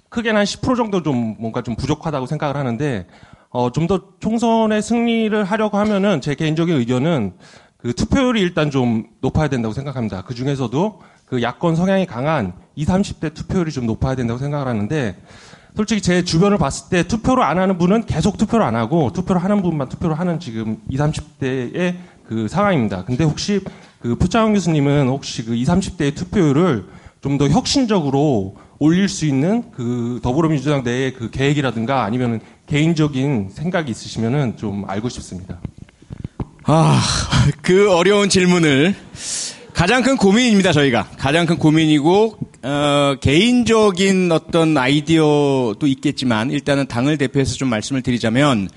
크게는 0.08 0.38
한 0.38 0.46
10% 0.46 0.78
정도 0.78 1.04
좀 1.04 1.36
뭔가 1.38 1.62
좀 1.62 1.76
부족하다고 1.76 2.28
생각을 2.28 2.56
하는데 2.56 3.06
어, 3.50 3.70
좀 3.70 3.88
더 3.88 4.00
총선의 4.22 4.82
승리를 4.82 5.44
하려고 5.44 5.78
하면은 5.78 6.22
제 6.22 6.36
개인적인 6.36 6.74
의견은 6.74 7.34
그 7.76 7.94
투표율이 7.94 8.40
일단 8.40 8.72
좀 8.72 9.08
높아야 9.20 9.50
된다고 9.50 9.74
생각합니다. 9.74 10.22
그 10.22 10.36
중에서도 10.36 11.02
그 11.26 11.42
야권 11.42 11.76
성향이 11.76 12.06
강한 12.06 12.54
20, 12.76 12.90
30대 13.20 13.34
투표율이 13.34 13.72
좀 13.72 13.86
높아야 13.86 14.16
된다고 14.16 14.40
생각을 14.40 14.68
하는데 14.68 15.16
솔직히 15.76 16.02
제 16.02 16.24
주변을 16.24 16.58
봤을 16.58 16.90
때 16.90 17.04
투표를 17.04 17.44
안 17.44 17.58
하는 17.58 17.78
분은 17.78 18.06
계속 18.06 18.38
투표를 18.38 18.66
안 18.66 18.76
하고 18.76 19.12
투표를 19.14 19.44
하는 19.44 19.62
분만 19.62 19.90
투표를 19.90 20.20
하는 20.20 20.40
지금 20.40 20.78
20, 20.90 21.00
30대의 21.40 21.96
그 22.28 22.48
상황입니다. 22.48 23.06
근데 23.06 23.24
혹시 23.24 23.62
그 24.02 24.16
표창원 24.16 24.54
교수님은 24.54 25.08
혹시 25.08 25.46
그 25.46 25.56
20, 25.56 25.68
30대의 25.74 26.16
투표율을 26.16 26.86
좀 27.22 27.38
더 27.38 27.48
혁신적으로 27.48 28.56
올릴 28.80 29.08
수 29.08 29.28
있는 29.28 29.72
그 29.72 30.20
더불어민주당 30.24 30.84
내의 30.84 31.14
그 31.14 31.30
계획이라든가 31.30 32.04
아니면 32.04 32.42
개인적인 32.66 33.50
생각이 33.52 33.92
있으시면은 33.92 34.58
좀 34.58 34.86
알고 34.90 35.08
싶습니다. 35.10 35.60
아, 36.64 37.00
그 37.62 37.92
어려운 37.92 38.28
질문을 38.28 38.96
가장 39.74 40.04
큰 40.04 40.18
고민입니다, 40.18 40.74
저희가. 40.74 41.10
가장 41.18 41.46
큰 41.46 41.58
고민이고, 41.58 42.38
어, 42.64 43.16
개인적인 43.22 44.32
어떤 44.32 44.78
아이디어도 44.78 45.80
있겠지만, 45.88 46.52
일단은 46.52 46.88
당을 46.88 47.18
대표해서 47.18 47.56
좀 47.56 47.70
말씀을 47.70 48.02
드리자면, 48.02 48.70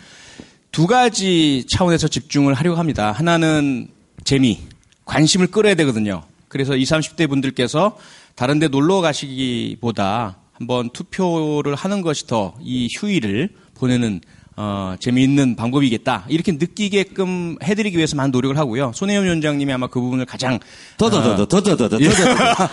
두 0.72 0.86
가지 0.86 1.64
차원에서 1.68 2.08
집중을 2.08 2.54
하려고 2.54 2.78
합니다. 2.78 3.12
하나는 3.12 3.88
재미, 4.24 4.60
관심을 5.04 5.48
끌어야 5.48 5.74
되거든요. 5.74 6.22
그래서 6.48 6.76
20, 6.76 6.94
30대 7.16 7.28
분들께서 7.28 7.98
다른 8.34 8.58
데 8.58 8.68
놀러 8.68 9.00
가시기보다 9.00 10.38
한번 10.52 10.90
투표를 10.90 11.74
하는 11.74 12.00
것이 12.00 12.26
더 12.26 12.54
이 12.62 12.88
휴일을 12.98 13.50
보내는 13.74 14.20
어, 14.56 14.94
재미있는 15.00 15.56
방법이겠다. 15.56 16.26
이렇게 16.28 16.52
느끼게끔 16.52 17.56
해드리기 17.62 17.96
위해서 17.96 18.14
많은 18.16 18.30
노력을 18.30 18.56
하고요. 18.56 18.92
손혜원 18.94 19.24
위원장님이 19.24 19.72
아마 19.72 19.88
그 19.88 20.00
부분을 20.00 20.26
가장 20.26 20.60
더더더더더더더더 20.96 22.00
예. 22.00 22.08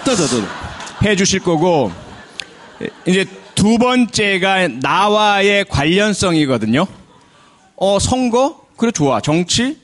더더더 0.05 0.47
해 1.03 1.15
주실 1.15 1.39
거고 1.39 1.91
이제 3.07 3.25
두 3.55 3.77
번째가 3.77 4.67
나와의 4.67 5.65
관련성이거든요. 5.65 6.85
어 7.75 7.99
선거 7.99 8.61
그래 8.77 8.91
좋아 8.91 9.19
정치 9.19 9.77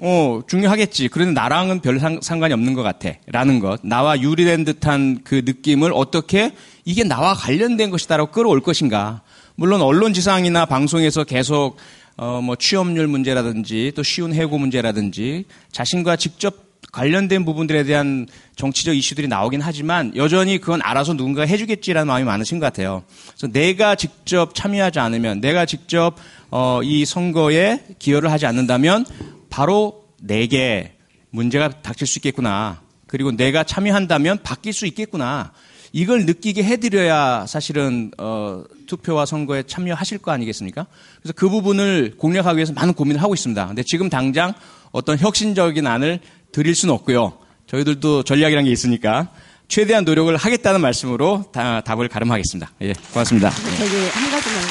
어 0.00 0.40
중요하겠지. 0.48 1.08
그런데 1.08 1.32
나랑은 1.38 1.80
별 1.80 2.00
상, 2.00 2.20
상관이 2.22 2.54
없는 2.54 2.72
것 2.72 2.82
같아라는 2.82 3.60
것 3.60 3.80
나와 3.82 4.18
유리된 4.18 4.64
듯한 4.64 5.20
그 5.22 5.42
느낌을 5.44 5.92
어떻게 5.94 6.52
이게 6.86 7.04
나와 7.04 7.34
관련된 7.34 7.90
것이다라고 7.90 8.30
끌어올 8.32 8.62
것인가. 8.62 9.20
물론 9.54 9.82
언론 9.82 10.14
지상이나 10.14 10.66
방송에서 10.66 11.24
계속 11.24 11.76
어, 12.16 12.40
뭐 12.42 12.56
취업률 12.56 13.06
문제라든지 13.06 13.92
또 13.94 14.02
쉬운 14.02 14.34
해고 14.34 14.58
문제라든지 14.58 15.44
자신과 15.72 16.16
직접 16.16 16.72
관련된 16.92 17.44
부분들에 17.46 17.84
대한 17.84 18.26
정치적 18.56 18.94
이슈들이 18.94 19.26
나오긴 19.26 19.62
하지만 19.62 20.12
여전히 20.14 20.58
그건 20.58 20.80
알아서 20.82 21.14
누군가 21.14 21.46
해주겠지라는 21.46 22.06
마음이 22.06 22.24
많으신 22.24 22.58
것 22.58 22.66
같아요. 22.66 23.02
그래서 23.28 23.50
내가 23.50 23.94
직접 23.94 24.54
참여하지 24.54 24.98
않으면 24.98 25.40
내가 25.40 25.64
직접 25.64 26.16
어, 26.50 26.80
이 26.82 27.06
선거에 27.06 27.82
기여를 27.98 28.30
하지 28.30 28.44
않는다면 28.44 29.06
바로 29.48 30.04
내게 30.20 30.92
문제가 31.30 31.70
닥칠 31.70 32.06
수 32.06 32.18
있겠구나. 32.18 32.82
그리고 33.06 33.32
내가 33.32 33.64
참여한다면 33.64 34.42
바뀔 34.42 34.72
수 34.72 34.86
있겠구나. 34.86 35.52
이걸 35.92 36.24
느끼게 36.24 36.64
해드려야 36.64 37.46
사실은 37.46 38.10
어, 38.18 38.64
투표와 38.86 39.26
선거에 39.26 39.62
참여하실 39.62 40.18
거 40.18 40.32
아니겠습니까? 40.32 40.86
그래서 41.20 41.34
그 41.36 41.48
부분을 41.50 42.14
공략하기 42.16 42.56
위해서 42.56 42.72
많은 42.72 42.94
고민을 42.94 43.22
하고 43.22 43.34
있습니다. 43.34 43.66
근데 43.66 43.82
지금 43.84 44.08
당장 44.08 44.54
어떤 44.90 45.18
혁신적인 45.18 45.86
안을 45.86 46.20
드릴 46.50 46.74
수는 46.74 46.94
없고요. 46.94 47.34
저희들도 47.66 48.22
전략이라는 48.24 48.64
게 48.64 48.72
있으니까 48.72 49.28
최대한 49.68 50.04
노력을 50.04 50.34
하겠다는 50.34 50.80
말씀으로 50.80 51.44
다, 51.52 51.80
답을 51.82 52.08
가름하겠습니다. 52.08 52.70
예, 52.82 52.92
고맙습니다. 53.12 53.50
저기 53.50 53.96
한 54.08 54.30
가지만 54.30 54.62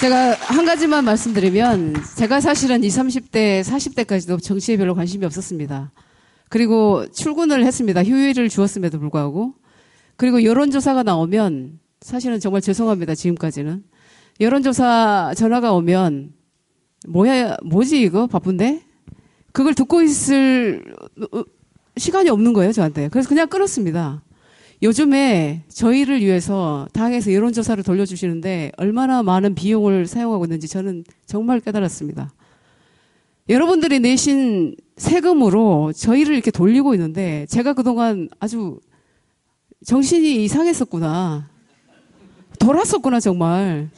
제가 0.00 0.36
한 0.40 0.64
가지만 0.64 1.04
말씀드리면 1.04 1.96
제가 2.16 2.40
사실은 2.40 2.84
20, 2.84 3.02
30대, 3.02 3.64
40대까지도 3.64 4.42
정치에 4.42 4.76
별로 4.76 4.94
관심이 4.94 5.24
없었습니다. 5.24 5.90
그리고 6.48 7.06
출근을 7.12 7.64
했습니다. 7.64 8.04
휴일을 8.04 8.48
주었음에도 8.48 8.98
불구하고. 8.98 9.54
그리고 10.16 10.42
여론조사가 10.44 11.02
나오면 11.02 11.80
사실은 12.00 12.40
정말 12.40 12.60
죄송합니다. 12.60 13.14
지금까지는. 13.14 13.84
여론조사 14.40 15.34
전화가 15.36 15.72
오면 15.72 16.32
뭐야, 17.08 17.56
뭐지 17.64 18.00
이거? 18.00 18.26
바쁜데? 18.26 18.82
그걸 19.52 19.74
듣고 19.74 20.02
있을 20.02 20.82
어, 21.32 21.42
시간이 21.96 22.28
없는 22.28 22.52
거예요, 22.52 22.72
저한테. 22.72 23.08
그래서 23.08 23.28
그냥 23.28 23.48
끊었습니다. 23.48 24.22
요즘에 24.82 25.64
저희를 25.68 26.20
위해서 26.20 26.86
당에서 26.92 27.32
여론조사를 27.32 27.82
돌려주시는데 27.82 28.72
얼마나 28.76 29.22
많은 29.22 29.54
비용을 29.54 30.06
사용하고 30.06 30.44
있는지 30.44 30.68
저는 30.68 31.04
정말 31.24 31.60
깨달았습니다. 31.60 32.30
여러분들이 33.48 34.00
내신 34.00 34.76
세금으로 34.96 35.92
저희를 35.92 36.34
이렇게 36.34 36.50
돌리고 36.50 36.94
있는데 36.94 37.46
제가 37.46 37.74
그동안 37.74 38.28
아주 38.40 38.80
정신이 39.84 40.44
이상했었구나. 40.44 41.48
돌았었구나, 42.58 43.20
정말. 43.20 43.90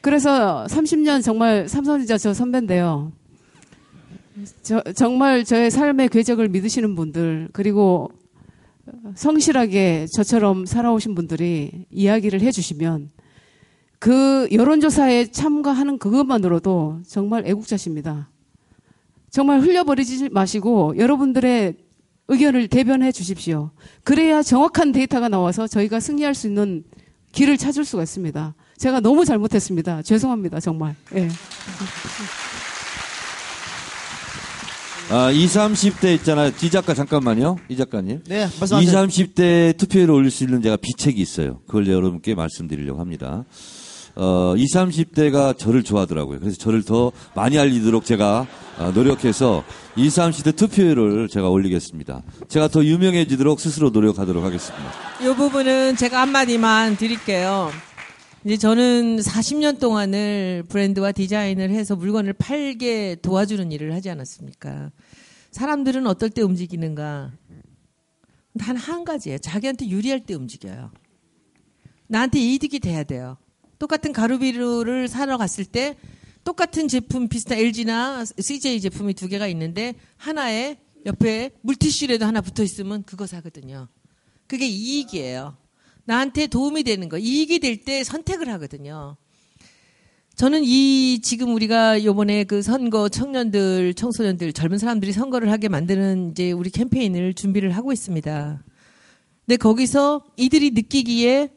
그래서 0.00 0.66
30년 0.68 1.22
정말 1.22 1.68
삼성전자 1.68 2.16
저 2.16 2.32
선배인데요. 2.32 3.12
저, 4.62 4.82
정말 4.96 5.44
저의 5.44 5.70
삶의 5.70 6.08
궤적을 6.08 6.48
믿으시는 6.48 6.94
분들, 6.94 7.48
그리고 7.52 8.10
성실하게 9.14 10.06
저처럼 10.14 10.64
살아오신 10.64 11.14
분들이 11.14 11.86
이야기를 11.90 12.40
해주시면 12.40 13.10
그 13.98 14.48
여론조사에 14.52 15.30
참가하는 15.32 15.98
그것만으로도 15.98 17.00
정말 17.06 17.46
애국자십니다. 17.46 18.30
정말 19.38 19.60
흘려버리지 19.60 20.30
마시고 20.30 20.98
여러분들의 20.98 21.76
의견을 22.26 22.66
대변해 22.66 23.12
주십시오. 23.12 23.70
그래야 24.02 24.42
정확한 24.42 24.90
데이터가 24.90 25.28
나와서 25.28 25.68
저희가 25.68 26.00
승리할 26.00 26.34
수 26.34 26.48
있는 26.48 26.82
길을 27.30 27.56
찾을 27.56 27.84
수가 27.84 28.02
있습니다. 28.02 28.56
제가 28.78 28.98
너무 28.98 29.24
잘못했습니다. 29.24 30.02
죄송합니다, 30.02 30.58
정말. 30.58 30.96
예. 31.14 31.28
아, 35.10 35.30
20, 35.30 35.56
30대 35.56 36.16
있잖아요. 36.16 36.50
이 36.60 36.70
작가 36.70 36.92
잠깐만요. 36.92 37.58
이 37.68 37.76
작가님. 37.76 38.24
네, 38.26 38.46
20, 38.46 38.58
말씀하세요. 38.58 39.06
30대 39.06 39.76
투표율을 39.76 40.12
올릴 40.12 40.32
수 40.32 40.42
있는 40.42 40.62
제가 40.62 40.78
비책이 40.78 41.22
있어요. 41.22 41.60
그걸 41.68 41.86
여러분께 41.86 42.34
말씀드리려고 42.34 42.98
합니다. 42.98 43.44
어, 44.20 44.54
20, 44.56 44.74
30대가 44.76 45.56
저를 45.56 45.84
좋아하더라고요. 45.84 46.40
그래서 46.40 46.56
저를 46.58 46.82
더 46.82 47.12
많이 47.36 47.56
알리도록 47.56 48.04
제가 48.04 48.48
어, 48.78 48.90
노력해서 48.92 49.62
20, 49.96 50.18
30대 50.18 50.56
투표율을 50.56 51.28
제가 51.28 51.48
올리겠습니다. 51.48 52.22
제가 52.48 52.66
더 52.66 52.84
유명해지도록 52.84 53.60
스스로 53.60 53.90
노력하도록 53.90 54.42
하겠습니다. 54.44 54.92
이 55.22 55.34
부분은 55.36 55.94
제가 55.96 56.20
한마디만 56.22 56.96
드릴게요. 56.96 57.70
이제 58.44 58.56
저는 58.56 59.18
40년 59.18 59.78
동안을 59.78 60.64
브랜드와 60.68 61.12
디자인을 61.12 61.70
해서 61.70 61.94
물건을 61.94 62.32
팔게 62.32 63.16
도와주는 63.22 63.70
일을 63.70 63.94
하지 63.94 64.10
않았습니까? 64.10 64.90
사람들은 65.52 66.06
어떨 66.08 66.30
때 66.30 66.42
움직이는가? 66.42 67.30
단 68.58 68.76
한 68.76 69.04
가지예요. 69.04 69.38
자기한테 69.38 69.86
유리할 69.88 70.24
때 70.26 70.34
움직여요. 70.34 70.90
나한테 72.08 72.40
이득이 72.40 72.80
돼야 72.80 73.04
돼요. 73.04 73.36
똑같은 73.78 74.12
가루비누를 74.12 75.08
사러 75.08 75.36
갔을 75.36 75.64
때 75.64 75.96
똑같은 76.44 76.88
제품 76.88 77.28
비슷한 77.28 77.58
LG나 77.58 78.24
CJ 78.38 78.80
제품이 78.80 79.14
두 79.14 79.28
개가 79.28 79.46
있는데 79.48 79.94
하나에 80.16 80.78
옆에 81.06 81.50
물티슈라도 81.62 82.24
하나 82.24 82.40
붙어 82.40 82.62
있으면 82.62 83.02
그거 83.04 83.26
사거든요. 83.26 83.88
그게 84.46 84.66
이익이에요. 84.66 85.56
나한테 86.04 86.46
도움이 86.46 86.84
되는 86.84 87.08
거, 87.08 87.18
이익이 87.18 87.58
될 87.58 87.84
때 87.84 88.02
선택을 88.02 88.48
하거든요. 88.54 89.16
저는 90.36 90.62
이 90.64 91.20
지금 91.20 91.52
우리가 91.54 92.04
요번에 92.04 92.44
그 92.44 92.62
선거 92.62 93.08
청년들, 93.08 93.94
청소년들, 93.94 94.52
젊은 94.52 94.78
사람들이 94.78 95.12
선거를 95.12 95.50
하게 95.50 95.68
만드는 95.68 96.30
이제 96.30 96.52
우리 96.52 96.70
캠페인을 96.70 97.34
준비를 97.34 97.72
하고 97.72 97.92
있습니다. 97.92 98.64
근데 99.46 99.56
거기서 99.56 100.24
이들이 100.36 100.70
느끼기에 100.70 101.50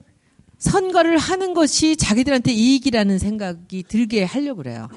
선거를 0.62 1.18
하는 1.18 1.54
것이 1.54 1.98
자기들한테 1.98 2.54
이익이라는 2.54 3.18
생각이 3.18 3.84
들게 3.88 4.24
하려고 4.24 4.58
그래요. 4.58 4.88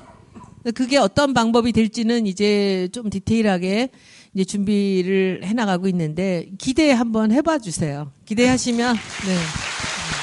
그게 0.75 0.99
어떤 0.99 1.35
방법이 1.35 1.73
될지는 1.73 2.27
이제 2.27 2.89
좀 2.93 3.11
디테일하게 3.11 3.89
이제 4.35 4.45
준비를 4.45 5.41
해나가고 5.45 5.89
있는데 5.89 6.47
기대 6.59 6.93
한번 6.93 7.33
해봐 7.33 7.59
주세요. 7.59 8.13
기대하시면 8.27 8.95
네. 8.95 9.37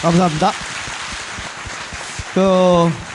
감사합니다. 0.02 0.52
그, 2.34 3.11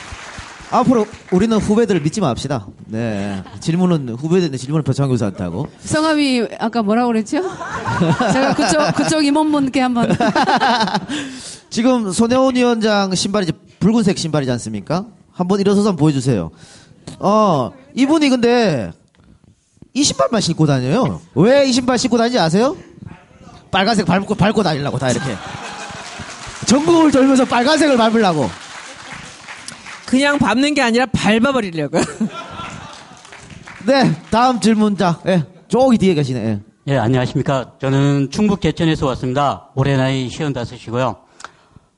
앞으로 0.69 1.05
우리는 1.31 1.55
후배들을 1.57 2.01
믿지 2.01 2.19
맙시다. 2.19 2.67
네. 2.87 3.41
질문은, 3.59 4.09
후배들인데 4.09 4.57
질문을 4.57 4.83
표창 4.83 5.07
교수한테 5.09 5.43
하고. 5.43 5.67
성함이 5.79 6.45
아까 6.59 6.81
뭐라고 6.81 7.07
그랬죠? 7.07 7.41
제가 8.33 8.53
그쪽, 8.53 8.95
그쪽 8.95 9.25
임원분께 9.25 9.79
한번. 9.79 10.15
지금 11.69 12.11
손혜원 12.11 12.55
위원장 12.55 13.13
신발이 13.15 13.45
이제 13.45 13.53
붉은색 13.79 14.17
신발이지 14.17 14.51
않습니까? 14.53 15.05
한번 15.31 15.59
일어서서 15.59 15.89
한번 15.89 16.01
보여주세요. 16.01 16.51
어, 17.19 17.71
이분이 17.93 18.29
근데 18.29 18.91
이 19.93 20.03
신발만 20.03 20.41
신고 20.41 20.65
다녀요. 20.65 21.21
왜 21.35 21.67
이 21.67 21.71
신발 21.71 21.97
신고 21.97 22.17
다니는지 22.17 22.39
아세요? 22.39 22.75
빨간색 23.71 24.05
밟고, 24.05 24.35
밟고 24.35 24.63
다니려고, 24.63 24.97
다 24.97 25.09
이렇게. 25.09 25.35
전국을 26.65 27.11
돌면서 27.11 27.45
빨간색을 27.45 27.97
밟으려고. 27.97 28.49
그냥 30.07 30.39
밟는 30.39 30.73
게 30.73 30.81
아니라 30.81 31.05
밟아버리려고요. 31.07 32.01
네, 33.85 34.21
다음 34.31 34.59
질문자. 34.59 35.21
예, 35.27 35.43
저기 35.67 35.97
뒤에 35.97 36.13
계시네. 36.13 36.39
예. 36.39 36.59
예, 36.93 36.97
안녕하십니까. 36.97 37.73
저는 37.79 38.29
충북 38.31 38.61
개천에서 38.61 39.05
왔습니다. 39.07 39.69
올해 39.75 39.97
나이 39.97 40.29
55이고요. 40.29 41.17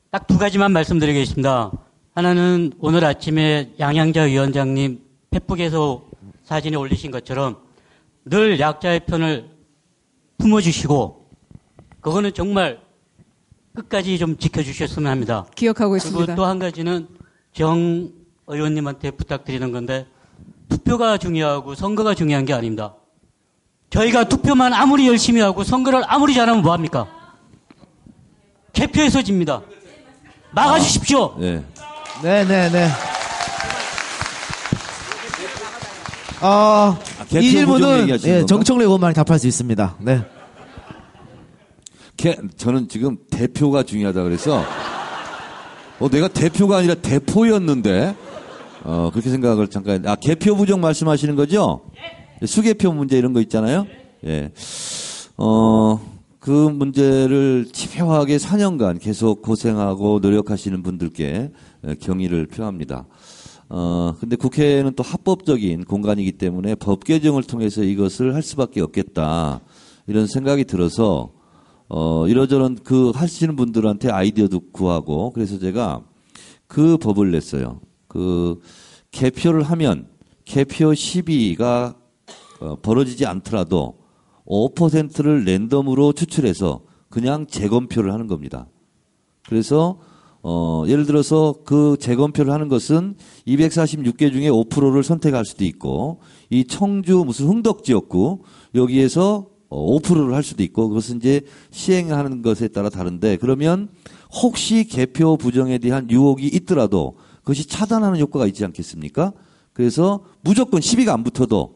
딱 0.09 0.25
두 0.27 0.39
가지만 0.39 0.71
말씀드리겠습니다. 0.71 1.71
하나는 2.15 2.73
오늘 2.79 3.05
아침에 3.05 3.73
양양자 3.79 4.23
위원장님 4.23 4.99
페북에서 5.29 6.05
사진에 6.43 6.75
올리신 6.77 7.11
것처럼 7.11 7.57
늘 8.25 8.59
약자의 8.59 9.01
편을 9.05 9.51
품어주시고 10.39 11.27
그거는 12.01 12.33
정말 12.33 12.79
끝까지 13.75 14.17
좀 14.17 14.35
지켜주셨으면 14.35 15.11
합니다. 15.11 15.45
기억하고 15.55 15.91
그리고 15.91 15.97
있습니다. 16.07 16.33
또한 16.35 16.57
가지는 16.57 17.07
정 17.59 18.09
의원님한테 18.47 19.11
부탁드리는 19.11 19.69
건데 19.73 20.07
투표가 20.69 21.17
중요하고 21.17 21.75
선거가 21.75 22.15
중요한 22.15 22.45
게 22.45 22.53
아닙니다. 22.53 22.93
저희가 23.89 24.29
투표만 24.29 24.71
아무리 24.71 25.09
열심히 25.09 25.41
하고 25.41 25.65
선거를 25.65 26.03
아무리 26.07 26.33
잘하면 26.33 26.61
뭐합니까? 26.63 27.09
개표에서 28.71 29.23
집니다. 29.23 29.61
막아주십시오. 30.51 31.35
예. 31.41 31.61
네네 32.23 32.69
네. 32.69 32.87
어, 36.41 36.47
아, 36.47 36.97
개표 37.27 37.39
이 37.43 37.49
질문은 37.51 38.19
예? 38.23 38.45
정청래 38.45 38.85
의원만이 38.85 39.13
답할 39.15 39.37
수 39.37 39.47
있습니다. 39.47 39.97
네. 39.99 40.21
개- 42.15 42.37
저는 42.55 42.87
지금 42.87 43.17
대표가 43.29 43.83
중요하다 43.83 44.23
그래서 44.23 44.63
어, 45.99 46.09
내가 46.09 46.29
대표가 46.29 46.77
아니라 46.77 46.95
대포였는데 46.95 48.15
어, 48.83 49.09
그렇게 49.11 49.29
생각을 49.29 49.67
잠깐 49.67 50.05
아 50.07 50.15
개표 50.15 50.55
부정 50.55 50.79
말씀하시는 50.79 51.35
거죠? 51.35 51.81
수개표 52.45 52.93
문제 52.93 53.17
이런 53.17 53.33
거 53.33 53.41
있잖아요. 53.41 53.85
예. 54.25 54.51
어, 55.35 55.99
그 56.39 56.49
문제를 56.49 57.67
집요하게 57.73 58.37
4년간 58.37 59.01
계속 59.01 59.41
고생하고 59.41 60.19
노력하시는 60.21 60.81
분들께 60.83 61.51
예, 61.87 61.95
경의를 61.95 62.47
표합니다. 62.47 63.05
어, 63.67 64.15
근데 64.19 64.37
국회는 64.37 64.93
또 64.95 65.03
합법적인 65.03 65.83
공간이기 65.83 66.33
때문에 66.33 66.75
법 66.75 67.03
개정을 67.03 67.43
통해서 67.43 67.83
이것을 67.83 68.35
할 68.35 68.41
수밖에 68.41 68.79
없겠다. 68.81 69.59
이런 70.07 70.27
생각이 70.27 70.63
들어서 70.63 71.31
어, 71.89 72.27
이러저런 72.27 72.75
그 72.83 73.09
하시는 73.09 73.55
분들한테 73.55 74.11
아이디어도 74.11 74.71
구하고 74.71 75.31
그래서 75.31 75.57
제가 75.57 76.03
그 76.67 76.97
법을 76.97 77.31
냈어요. 77.31 77.81
그 78.07 78.59
개표를 79.11 79.63
하면 79.63 80.07
개표 80.45 80.93
시비가 80.93 81.95
어, 82.61 82.75
벌어지지 82.81 83.25
않더라도 83.25 83.97
5%를 84.45 85.45
랜덤으로 85.45 86.13
추출해서 86.13 86.81
그냥 87.09 87.47
재검표를 87.47 88.13
하는 88.13 88.27
겁니다. 88.27 88.67
그래서 89.47 89.99
어, 90.41 90.83
예를 90.87 91.05
들어서 91.05 91.55
그 91.65 91.97
재검표를 91.99 92.53
하는 92.53 92.67
것은 92.67 93.15
246개 93.47 94.31
중에 94.31 94.49
5%를 94.49 95.03
선택할 95.03 95.43
수도 95.43 95.65
있고 95.65 96.21
이 96.49 96.65
청주 96.65 97.23
무슨 97.25 97.47
흥덕 97.47 97.83
지역구 97.83 98.43
여기에서 98.75 99.47
어, 99.69 99.99
5%를 99.99 100.33
할 100.33 100.43
수도 100.43 100.63
있고 100.63 100.89
그것은 100.89 101.17
이제 101.17 101.41
시행하는 101.71 102.41
것에 102.41 102.67
따라 102.67 102.89
다른데 102.89 103.37
그러면 103.37 103.89
혹시 104.41 104.83
개표 104.85 105.37
부정에 105.37 105.77
대한 105.77 106.09
유혹이 106.09 106.47
있더라도 106.47 107.15
그것이 107.39 107.67
차단하는 107.67 108.19
효과가 108.19 108.47
있지 108.47 108.65
않겠습니까? 108.65 109.33
그래서 109.73 110.25
무조건 110.41 110.81
시비가 110.81 111.13
안 111.13 111.23
붙어도 111.23 111.73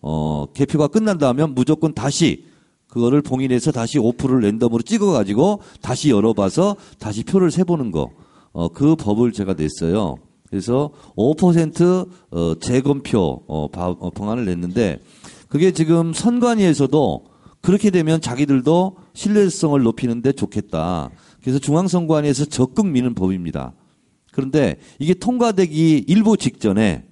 어, 0.00 0.46
개표가 0.54 0.88
끝난다면 0.88 1.54
무조건 1.54 1.94
다시 1.94 2.44
그거를 2.88 3.20
봉인해서 3.22 3.70
다시 3.72 3.98
5%를 3.98 4.40
랜덤으로 4.40 4.82
찍어가지고 4.82 5.60
다시 5.82 6.10
열어봐서 6.10 6.76
다시 6.98 7.22
표를 7.24 7.50
세보는 7.50 7.90
거. 7.90 8.10
어, 8.52 8.68
그 8.68 8.96
법을 8.96 9.32
제가 9.32 9.54
냈어요. 9.54 10.16
그래서 10.48 10.90
5% 11.16 12.08
어, 12.30 12.54
재검표 12.58 13.44
어, 13.46 13.68
바- 13.68 13.88
어, 13.90 14.10
방안을 14.10 14.46
냈는데 14.46 15.00
그게 15.48 15.70
지금 15.72 16.12
선관위에서도 16.14 17.24
그렇게 17.60 17.90
되면 17.90 18.20
자기들도 18.20 18.96
신뢰성을 19.14 19.80
높이는데 19.82 20.32
좋겠다. 20.32 21.10
그래서 21.42 21.58
중앙선관위에서 21.58 22.46
적극 22.46 22.86
미는 22.86 23.14
법입니다. 23.14 23.74
그런데 24.32 24.76
이게 24.98 25.14
통과되기 25.14 26.04
일보 26.06 26.36
직전에 26.36 27.04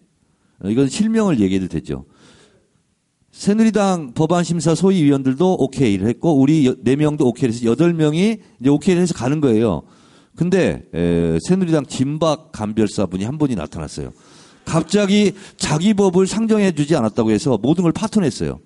어, 0.64 0.68
이건 0.68 0.88
실명을 0.88 1.40
얘기해도 1.40 1.68
되죠. 1.68 2.04
새누리당 3.32 4.12
법안심사 4.14 4.74
소위위원들도 4.74 5.56
오케이를 5.60 6.06
했고 6.08 6.38
우리 6.40 6.66
여- 6.66 6.74
네 6.82 6.96
명도 6.96 7.26
오케이를 7.28 7.52
해서 7.54 7.66
여덟 7.66 7.92
명이 7.92 8.38
이제 8.60 8.70
오케이를 8.70 9.02
해서 9.02 9.12
가는 9.14 9.40
거예요. 9.40 9.82
근데 10.34 10.84
에, 10.94 11.38
새누리당 11.46 11.86
진박 11.86 12.52
감별사 12.52 13.06
분이 13.06 13.24
한 13.24 13.36
분이 13.36 13.54
나타났어요. 13.56 14.12
갑자기 14.64 15.32
자기 15.56 15.92
법을 15.94 16.26
상정해 16.26 16.72
주지 16.72 16.96
않았다고 16.96 17.30
해서 17.30 17.58
모든 17.60 17.82
걸 17.82 17.92
파토냈어요. 17.92 18.58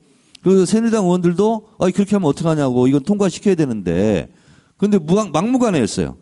그 0.42 0.64
새누리당 0.66 1.04
의원들도 1.04 1.68
아 1.78 1.90
그렇게 1.90 2.16
하면 2.16 2.28
어떡하냐고 2.28 2.86
이건 2.86 3.02
통과시켜야 3.02 3.54
되는데 3.54 4.32
근데 4.76 4.98
무강, 4.98 5.30
막무가내였어요. 5.32 6.16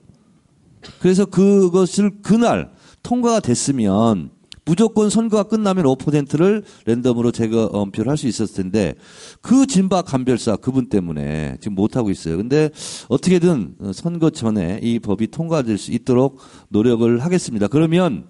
그래서 1.00 1.24
그것을 1.26 2.22
그날 2.22 2.72
통과가 3.02 3.40
됐으면 3.40 4.30
무조건 4.64 5.08
선거가 5.08 5.44
끝나면 5.44 5.86
5%를 5.86 6.62
랜덤으로 6.84 7.32
재검표를 7.32 8.10
할 8.10 8.18
수 8.18 8.26
있었을 8.26 8.54
텐데 8.56 8.94
그 9.40 9.66
진박 9.66 10.04
감별사 10.04 10.56
그분 10.56 10.88
때문에 10.90 11.56
지금 11.60 11.74
못하고 11.74 12.10
있어요. 12.10 12.36
근데 12.36 12.68
어떻게든 13.08 13.76
선거 13.94 14.28
전에 14.28 14.80
이 14.82 14.98
법이 14.98 15.28
통과될 15.28 15.78
수 15.78 15.90
있도록 15.92 16.38
노력을 16.68 17.18
하겠습니다. 17.20 17.66
그러면 17.68 18.26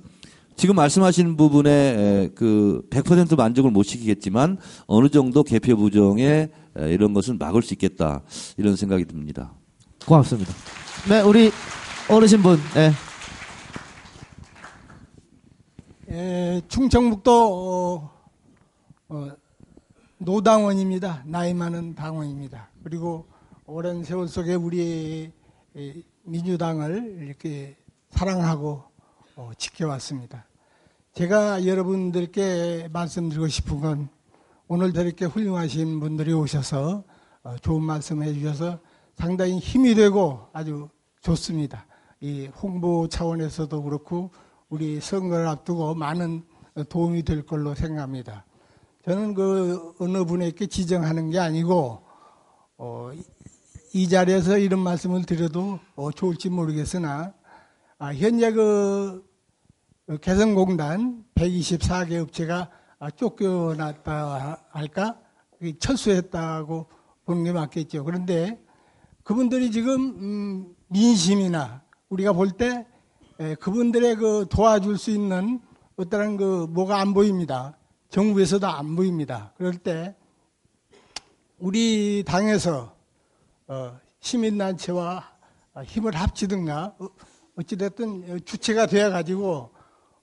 지금 0.59 0.75
말씀하시는 0.75 1.37
부분에 1.37 1.71
에, 1.71 2.29
그100% 2.35 3.37
만족을 3.37 3.71
못 3.71 3.85
시키겠지만 3.85 4.59
어느 4.89 5.09
정도 5.09 5.45
개표 5.45 5.77
부정에 5.77 6.49
에, 6.77 6.93
이런 6.93 7.15
것은 7.15 7.39
막을 7.39 7.63
수 7.63 7.75
있겠다 7.75 8.23
이런 8.57 8.75
생각이 8.75 9.05
듭니다. 9.05 9.53
고맙습니다. 10.05 10.53
네, 11.09 11.21
우리 11.21 11.53
어르신분, 12.11 12.59
예. 12.77 12.93
에, 16.13 16.61
충청북도 16.67 17.31
어, 17.31 18.11
어, 19.11 19.29
노당원입니다. 20.19 21.23
나이 21.25 21.55
많은 21.55 21.95
당원입니다. 21.95 22.69
그리고 22.83 23.29
오랜 23.65 24.03
세월 24.03 24.27
속에 24.27 24.55
우리 24.55 25.31
에, 25.77 26.03
민주당을 26.25 27.19
이렇게 27.23 27.77
사랑하고 28.11 28.83
어, 29.37 29.53
지켜왔습니다. 29.57 30.48
제가 31.19 31.67
여러분들께 31.67 32.91
말씀드리고 32.93 33.49
싶은 33.49 33.81
건 33.81 34.09
오늘 34.69 34.93
저렇게 34.93 35.25
훌륭하신 35.25 35.99
분들이 35.99 36.33
오셔서 36.33 37.03
어, 37.43 37.57
좋은 37.61 37.83
말씀 37.83 38.23
해주셔서 38.23 38.79
상당히 39.17 39.59
힘이 39.59 39.97
되고 39.97 40.47
아주 40.53 40.89
좋습니다. 41.21 41.87
이 42.21 42.47
홍보 42.63 43.09
차원에서도 43.09 43.83
그렇고 43.83 44.31
우리 44.69 45.01
선거를 45.01 45.49
앞두고 45.49 45.97
많은 45.97 46.45
도움이 46.89 47.25
될 47.25 47.45
걸로 47.45 47.75
생각합니다. 47.75 48.45
저는 49.05 49.35
그 49.35 49.95
어느 49.99 50.25
분에게 50.25 50.69
지정하는 50.69 51.31
게 51.31 51.41
아니고 51.41 52.01
어, 52.77 53.11
이- 53.13 53.25
이 53.93 54.09
자리에서 54.09 54.57
이런 54.57 54.79
말씀을 54.79 55.25
드려도 55.25 55.81
어, 55.97 56.13
좋을지 56.13 56.49
모르겠으나 56.49 57.35
아, 57.99 58.15
현재 58.15 58.53
그 58.53 59.28
개성공단 60.17 61.23
124개 61.35 62.23
업체가 62.23 62.71
아, 62.99 63.11
쫓겨났다 63.11 64.65
할까 64.71 65.19
이 65.61 65.77
철수했다고 65.79 66.87
보는 67.27 67.45
게 67.45 67.53
맞겠죠. 67.53 68.05
그런데 68.05 68.59
그분들이 69.23 69.71
지금 69.71 70.01
음, 70.01 70.75
민심이나 70.89 71.83
우리가 72.09 72.33
볼 72.33 72.53
때 72.53 72.87
그분들의 73.61 74.17
그 74.17 74.47
도와줄 74.51 74.99
수 74.99 75.11
있는 75.11 75.61
어떠한 75.97 76.39
그 76.39 76.67
뭐가 76.71 76.99
안 76.99 77.13
보입니다. 77.15 77.77
정부에서도 78.09 78.67
안 78.67 78.97
보입니다. 78.97 79.53
그럴 79.57 79.75
때 79.75 80.17
우리 81.59 82.25
당에서 82.27 82.97
어, 83.67 84.01
시민단체와 84.21 85.23
힘을 85.85 86.17
합치든가 86.17 86.95
어, 86.99 87.09
어찌됐든 87.57 88.45
주체가 88.45 88.87
되어 88.87 89.11
가지고 89.11 89.71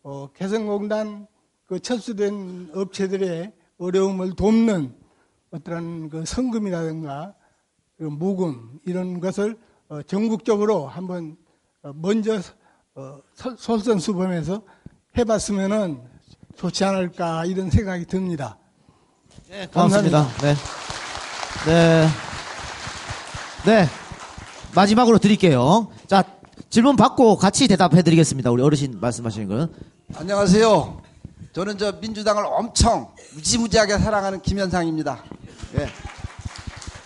어, 0.07 0.30
개성공단 0.36 1.26
그 1.65 1.80
철수된 1.80 2.69
업체들의 2.76 3.52
어려움을 3.80 4.36
돕는 4.36 4.94
어떠한 5.49 6.10
그 6.11 6.26
성금이라든가 6.26 7.34
모금 7.98 8.80
이런 8.86 9.19
것을 9.19 9.57
어, 9.90 10.03
전국적으로 10.03 10.86
한번 10.88 11.36
어, 11.82 11.91
먼저 11.95 12.40
어, 12.94 13.19
설- 13.34 13.57
솔선수범해서 13.57 14.61
해봤으면은 15.18 16.03
좋지 16.56 16.84
않을까 16.86 17.45
이런 17.45 17.72
생각이 17.72 18.06
듭니다. 18.06 18.60
네, 19.49 19.65
고맙습니다. 19.65 20.27
네. 20.44 20.53
네. 21.65 22.07
네. 23.65 23.86
마지막으로 24.76 25.18
드릴게요. 25.18 25.91
자, 26.06 26.23
질문 26.69 26.95
받고 26.95 27.38
같이 27.38 27.68
대답해 27.68 28.03
드리겠습니다. 28.03 28.52
우리 28.52 28.61
어르신 28.61 28.99
말씀하시는 28.99 29.48
거는. 29.48 29.95
안녕하세요. 30.14 31.02
저는 31.52 31.77
저 31.77 31.91
민주당을 31.94 32.45
엄청 32.45 33.11
무지무지하게 33.34 33.98
사랑하는 33.98 34.40
김현상입니다. 34.41 35.23
예. 35.80 35.88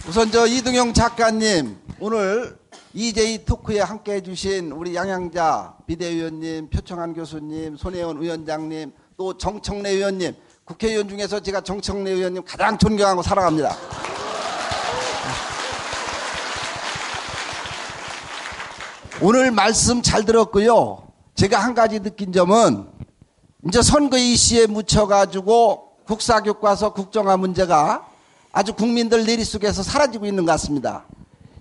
우선 0.07 0.29
저 0.31 0.45
이등용 0.45 0.93
작가님 0.93 1.77
오늘 1.99 2.57
EJ 2.93 3.45
토크에 3.45 3.79
함께 3.79 4.13
해주신 4.15 4.71
우리 4.71 4.95
양양자 4.95 5.75
비대위원님, 5.87 6.69
표창한 6.69 7.13
교수님, 7.13 7.77
손혜원 7.77 8.21
위원장님, 8.21 8.91
또 9.17 9.37
정청래 9.37 9.91
의원님, 9.91 10.35
국회의원 10.65 11.07
중에서 11.07 11.39
제가 11.39 11.61
정청래 11.61 12.11
의원님 12.11 12.43
가장 12.43 12.77
존경하고 12.77 13.21
사랑합니다. 13.23 13.75
오늘 19.21 19.51
말씀 19.51 20.01
잘 20.01 20.25
들었고요. 20.25 21.08
제가 21.39 21.57
한 21.57 21.73
가지 21.73 22.01
느낀 22.01 22.33
점은 22.33 22.85
이제 23.65 23.81
선거 23.81 24.17
이슈에 24.17 24.65
묻혀가지고 24.65 25.87
국사교과서 26.05 26.91
국정화 26.91 27.37
문제가 27.37 28.05
아주 28.51 28.73
국민들 28.73 29.25
내리 29.25 29.45
속에서 29.45 29.81
사라지고 29.81 30.25
있는 30.25 30.45
것 30.45 30.51
같습니다. 30.51 31.05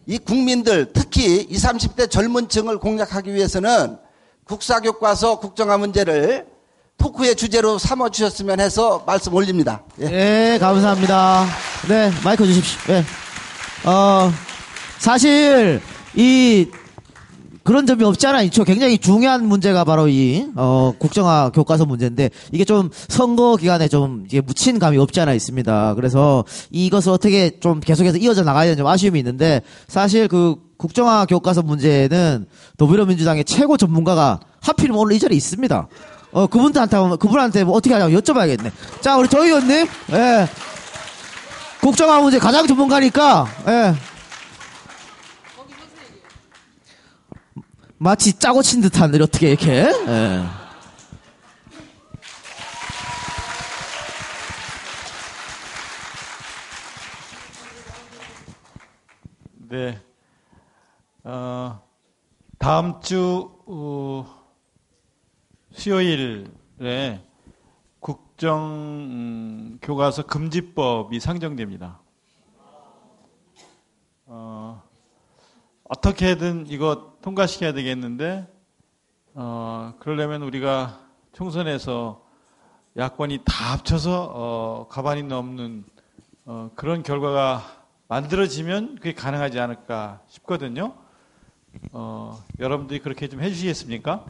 이 0.05 0.19
국민들 0.19 0.93
특히 0.93 1.47
20, 1.49 1.71
30대 1.71 2.11
젊은 2.11 2.49
층을 2.49 2.79
공략하기 2.79 3.33
위해서는 3.33 3.99
국사교과서 4.47 5.39
국정화 5.39 5.79
문제를 5.79 6.49
토크의 6.97 7.37
주제로 7.37 7.79
삼아 7.79 8.09
주셨으면 8.09 8.59
해서 8.59 9.05
말씀 9.07 9.33
올립니다. 9.33 9.85
예. 10.01 10.09
네, 10.09 10.59
감사합니다. 10.59 11.47
네, 11.89 12.11
마이크 12.25 12.45
주십시오. 12.45 12.95
네. 12.95 13.05
어, 13.85 14.33
사실, 14.99 15.81
이, 16.17 16.69
그런 17.69 17.85
점이 17.85 18.03
없지 18.03 18.27
않아 18.27 18.41
있죠. 18.45 18.65
굉장히 18.65 18.97
중요한 18.97 19.47
문제가 19.47 19.85
바로 19.85 20.09
이, 20.09 20.47
어, 20.57 20.95
국정화 20.99 21.51
교과서 21.51 21.85
문제인데, 21.85 22.31
이게 22.51 22.65
좀 22.65 22.89
선거 23.09 23.57
기간에 23.57 23.89
좀, 23.89 24.25
이게 24.25 24.41
묻힌 24.41 24.79
감이 24.79 24.97
없지 24.97 25.21
않아 25.21 25.35
있습니다. 25.35 25.95
그래서 25.95 26.47
이것을 26.71 27.13
어떻게 27.13 27.61
좀 27.61 27.81
계속해서 27.81 28.17
이어져 28.17 28.43
나가야 28.43 28.65
되는 28.65 28.79
좀 28.79 28.87
아쉬움이 28.87 29.19
있는데, 29.19 29.61
사실 29.87 30.29
그 30.29 30.57
국정화 30.79 31.27
교과서 31.27 31.61
문제는 31.61 32.47
더불어민주당의 32.79 33.45
최고 33.45 33.77
전문가가 33.77 34.41
하필이면 34.63 34.99
오늘 34.99 35.17
이 35.17 35.19
자리에 35.19 35.37
있습니다. 35.37 35.89
어, 36.33 36.47
그분한테, 36.47 36.97
그분한테 37.21 37.65
뭐 37.65 37.75
어떻게 37.77 37.93
하냐고 37.93 38.19
여쭤봐야겠네. 38.19 38.73
자, 39.03 39.19
우리 39.19 39.29
조 39.29 39.45
의원님, 39.45 39.87
예. 40.13 40.49
국정화 41.83 42.23
문제 42.23 42.39
가장 42.39 42.67
전문가니까, 42.67 43.47
예. 43.69 43.95
마치 47.99 48.39
짜고 48.39 48.63
친 48.63 48.81
듯한 48.81 49.13
어떻게 49.21 49.51
이렇게, 49.51 49.73
예. 49.73 50.45
네. 59.69 60.01
어, 61.25 61.83
다음 62.59 63.01
주 63.01 63.51
어, 63.67 64.27
수요일에 65.73 66.45
국정 67.99 68.61
음, 69.11 69.79
교과서 69.83 70.23
금지법이 70.25 71.21
상정됩니다. 71.21 72.01
어, 74.25 74.88
어떻게든 75.89 76.67
이거 76.69 77.15
통과시켜야 77.23 77.73
되겠는데 77.73 78.47
어, 79.33 79.95
그러려면 80.01 80.43
우리가 80.43 81.01
총선에서 81.33 82.23
야권이 82.97 83.41
다 83.47 83.73
합쳐서 83.73 84.33
어, 84.35 84.87
가반이 84.91 85.23
넘는 85.23 85.85
어, 86.45 86.71
그런 86.75 87.03
결과가 87.03 87.63
만들어지면 88.07 88.97
그게 88.97 89.15
가능하지 89.15 89.61
않을까 89.61 90.21
싶거든요. 90.29 90.95
어, 91.93 92.39
여러분들이 92.59 93.01
그렇게 93.01 93.29
좀 93.29 93.41
해주시겠습니까? 93.41 94.27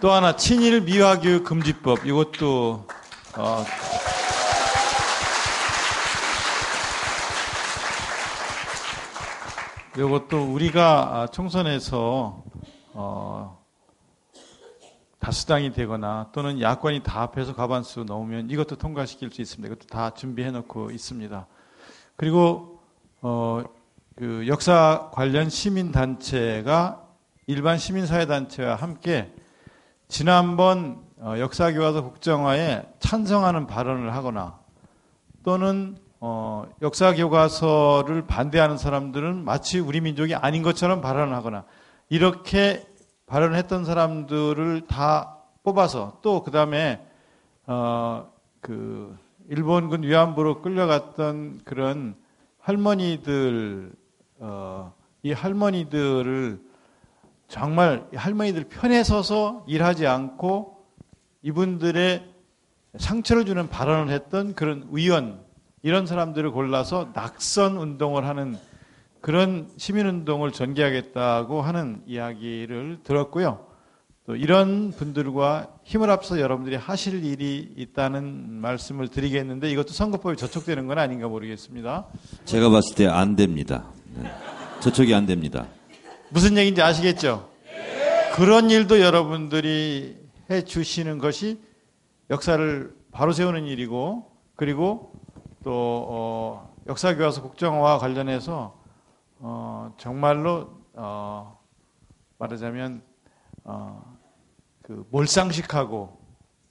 또 0.00 0.10
하나 0.12 0.36
친일 0.36 0.80
미화교육 0.82 1.44
금지법 1.44 2.06
이것도 2.06 2.86
어, 3.36 3.64
이것도 9.98 10.52
우리가 10.52 11.22
아, 11.22 11.26
총선에서 11.28 12.44
어, 12.92 13.64
다수당이 15.18 15.72
되거나 15.72 16.28
또는 16.32 16.60
야권이 16.60 17.02
다 17.02 17.22
합해서 17.22 17.54
과반수 17.54 18.04
넘으면 18.04 18.50
이것도 18.50 18.76
통과시킬 18.76 19.30
수 19.30 19.40
있습니다. 19.40 19.72
이것도 19.72 19.86
다 19.88 20.10
준비해 20.10 20.50
놓고 20.50 20.90
있습니다. 20.90 21.46
그리고 22.16 22.82
어, 23.22 23.64
그 24.16 24.46
역사 24.46 25.10
관련 25.14 25.48
시민 25.48 25.92
단체가 25.92 27.02
일반 27.46 27.78
시민 27.78 28.06
사회 28.06 28.26
단체와 28.26 28.74
함께 28.74 29.34
지난번 30.08 31.06
어, 31.20 31.36
역사 31.38 31.72
교과서 31.72 32.02
국정화에 32.02 32.82
찬성하는 33.00 33.66
발언을 33.66 34.14
하거나 34.14 34.58
또는 35.42 35.96
어, 36.20 36.66
역사 36.82 37.14
교과서를 37.14 38.26
반대하는 38.26 38.78
사람들은 38.78 39.44
마치 39.44 39.78
우리 39.78 40.00
민족이 40.00 40.34
아닌 40.34 40.62
것처럼 40.62 41.00
발언을 41.00 41.34
하거나 41.34 41.64
이렇게 42.08 42.86
발언을 43.26 43.56
했던 43.56 43.84
사람들을 43.84 44.86
다 44.86 45.38
뽑아서 45.62 46.18
또 46.22 46.42
그다음에 46.42 47.04
어, 47.66 48.30
그 48.60 49.16
일본군 49.48 50.04
위안부로 50.04 50.62
끌려갔던 50.62 51.60
그런 51.64 52.16
할머니들 52.60 53.92
어, 54.38 54.92
이 55.22 55.32
할머니들을 55.32 56.60
정말 57.48 58.06
이 58.12 58.16
할머니들 58.16 58.64
편에 58.64 59.04
서서 59.04 59.64
일하지 59.68 60.06
않고 60.06 60.84
이분들의 61.42 62.24
상처를 62.96 63.44
주는 63.44 63.68
발언을 63.68 64.12
했던 64.12 64.54
그런 64.54 64.88
의원 64.90 65.45
이런 65.86 66.04
사람들을 66.04 66.50
골라서 66.50 67.10
낙선 67.14 67.76
운동을 67.76 68.26
하는 68.26 68.56
그런 69.20 69.68
시민운동을 69.76 70.50
전개하겠다고 70.50 71.62
하는 71.62 72.02
이야기를 72.08 72.98
들었고요. 73.04 73.64
또 74.26 74.34
이런 74.34 74.90
분들과 74.90 75.68
힘을 75.84 76.10
합쳐 76.10 76.40
여러분들이 76.40 76.74
하실 76.74 77.24
일이 77.24 77.72
있다는 77.76 78.50
말씀을 78.54 79.06
드리겠는데 79.06 79.70
이것도 79.70 79.90
선거법에 79.90 80.34
저촉되는 80.34 80.88
건 80.88 80.98
아닌가 80.98 81.28
모르겠습니다. 81.28 82.06
제가 82.46 82.68
봤을 82.68 82.96
때 82.96 83.06
안 83.06 83.36
됩니다. 83.36 83.84
네. 84.16 84.28
저쪽이 84.80 85.14
안 85.14 85.24
됩니다. 85.24 85.68
무슨 86.30 86.56
얘기인지 86.56 86.82
아시겠죠? 86.82 87.48
그런 88.34 88.70
일도 88.70 88.98
여러분들이 88.98 90.16
해 90.50 90.62
주시는 90.62 91.18
것이 91.18 91.60
역사를 92.28 92.92
바로 93.12 93.30
세우는 93.32 93.66
일이고 93.66 94.32
그리고 94.56 95.12
또 95.66 96.06
어, 96.08 96.76
역사 96.86 97.12
교과서 97.12 97.42
국정화와 97.42 97.98
관련해서 97.98 98.80
어, 99.40 99.92
정말로 99.98 100.70
어, 100.92 101.58
말하자면 102.38 103.02
어, 103.64 104.16
그 104.82 105.04
몰상식하고 105.10 106.20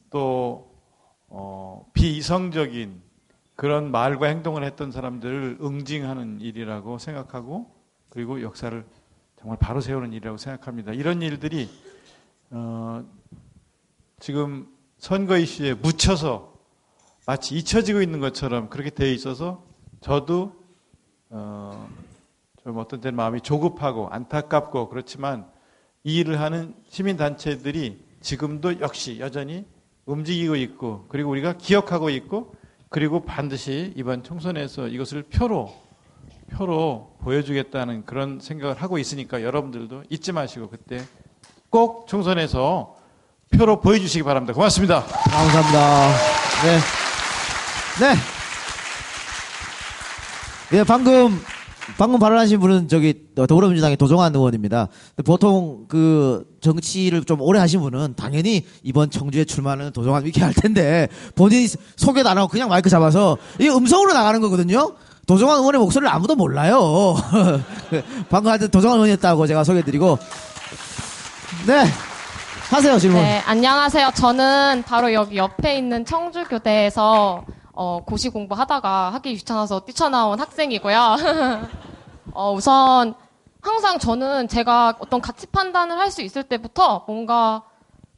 또 0.10 0.72
어, 1.28 1.86
비이성적인 1.92 3.02
그런 3.58 3.92
말과 3.92 4.28
행동을 4.28 4.64
했던 4.64 4.94
사람들을 4.94 5.58
응징하는 5.62 6.40
일이라고 6.40 6.98
생각하고 6.98 7.76
그리고 8.08 8.42
역사를 8.42 8.86
정말 9.36 9.58
바로 9.60 9.82
세우는 9.82 10.14
일이라고 10.14 10.38
생각합니다. 10.38 10.94
이런 10.94 11.22
일들이 11.22 11.70
어, 12.50 13.04
지금 14.22 14.70
선거 15.00 15.38
이슈에 15.38 15.74
묻혀서 15.74 16.55
마치 17.26 17.56
잊혀지고 17.56 18.02
있는 18.02 18.20
것처럼 18.20 18.70
그렇게 18.70 18.90
되어 18.90 19.08
있어서 19.08 19.64
저도 20.02 20.54
어, 21.30 21.90
좀 22.64 22.78
어떤 22.78 23.02
때는 23.02 23.16
마음이 23.16 23.42
조급하고 23.42 24.10
안타깝고 24.10 24.90
그렇지만 24.90 25.48
이 26.04 26.20
일을 26.20 26.40
하는 26.40 26.76
시민 26.88 27.18
단체들이 27.18 28.00
지금도 28.22 28.80
역시 28.80 29.20
여전히 29.20 29.66
움직이고 30.06 30.56
있고 30.56 31.06
그리고 31.10 31.32
우리가 31.32 31.54
기억하고 31.58 32.10
있고 32.12 32.56
그리고 32.90 33.26
반드시 33.26 33.94
이번 33.96 34.24
총선에서 34.24 34.88
이것을 34.88 35.24
표로 35.24 35.74
표로 36.52 37.18
보여주겠다는 37.22 38.06
그런 38.06 38.40
생각을 38.40 38.82
하고 38.82 39.00
있으니까 39.00 39.42
여러분들도 39.42 40.04
잊지 40.10 40.32
마시고 40.32 40.70
그때 40.70 41.04
꼭 41.70 42.08
총선에서 42.08 42.96
표로 43.52 43.82
보여주시기 43.82 44.24
바랍니다. 44.24 44.54
고맙습니다. 44.54 45.02
감사합니다. 45.04 46.08
네. 46.64 47.05
네. 48.00 48.14
예, 50.74 50.84
방금, 50.84 51.42
방금 51.98 52.20
발언하신 52.20 52.60
분은 52.60 52.88
저기 52.90 53.14
더불어민주당의 53.36 53.96
도종환 53.96 54.36
의원입니다. 54.36 54.90
보통 55.26 55.86
그 55.88 56.46
정치를 56.60 57.24
좀 57.24 57.40
오래 57.40 57.60
하신 57.60 57.80
분은 57.80 58.16
당연히 58.18 58.66
이번 58.84 59.10
청주에 59.10 59.46
출마하는 59.46 59.94
도종환 59.94 60.24
이렇게 60.24 60.44
할 60.44 60.54
텐데 60.54 61.08
본인이 61.36 61.68
소개도 61.96 62.28
안 62.28 62.38
하고 62.38 62.50
그냥 62.50 62.68
마이크 62.68 62.90
잡아서 62.90 63.38
이게 63.60 63.70
음성으로 63.70 64.12
나가는 64.12 64.42
거거든요. 64.42 64.94
도종환 65.26 65.60
의원의 65.60 65.80
목소리를 65.80 66.14
아무도 66.14 66.36
몰라요. 66.36 67.16
방금 68.30 68.50
하여튼 68.50 68.70
도종환 68.70 68.98
의원이었다고 68.98 69.48
제가 69.48 69.64
소개해드리고. 69.64 70.20
네. 71.68 71.86
하세요, 72.70 72.98
질문. 72.98 73.22
네, 73.22 73.42
안녕하세요. 73.46 74.12
저는 74.16 74.84
바로 74.86 75.14
여기 75.14 75.38
옆에 75.38 75.78
있는 75.78 76.04
청주교대에서 76.04 77.46
어, 77.76 78.02
고시 78.06 78.30
공부하다가 78.30 79.12
하기 79.16 79.36
귀찮아서 79.36 79.82
뛰쳐나온 79.82 80.40
학생이고요. 80.40 81.16
어, 82.34 82.54
우선 82.54 83.14
항상 83.62 84.00
저는 84.00 84.48
제가 84.48 84.96
어떤 85.00 85.22
가치 85.22 85.48
판단을 85.48 85.98
할 85.98 86.10
수 86.12 86.22
있을 86.22 86.44
때부터 86.44 87.04
뭔가 87.08 87.64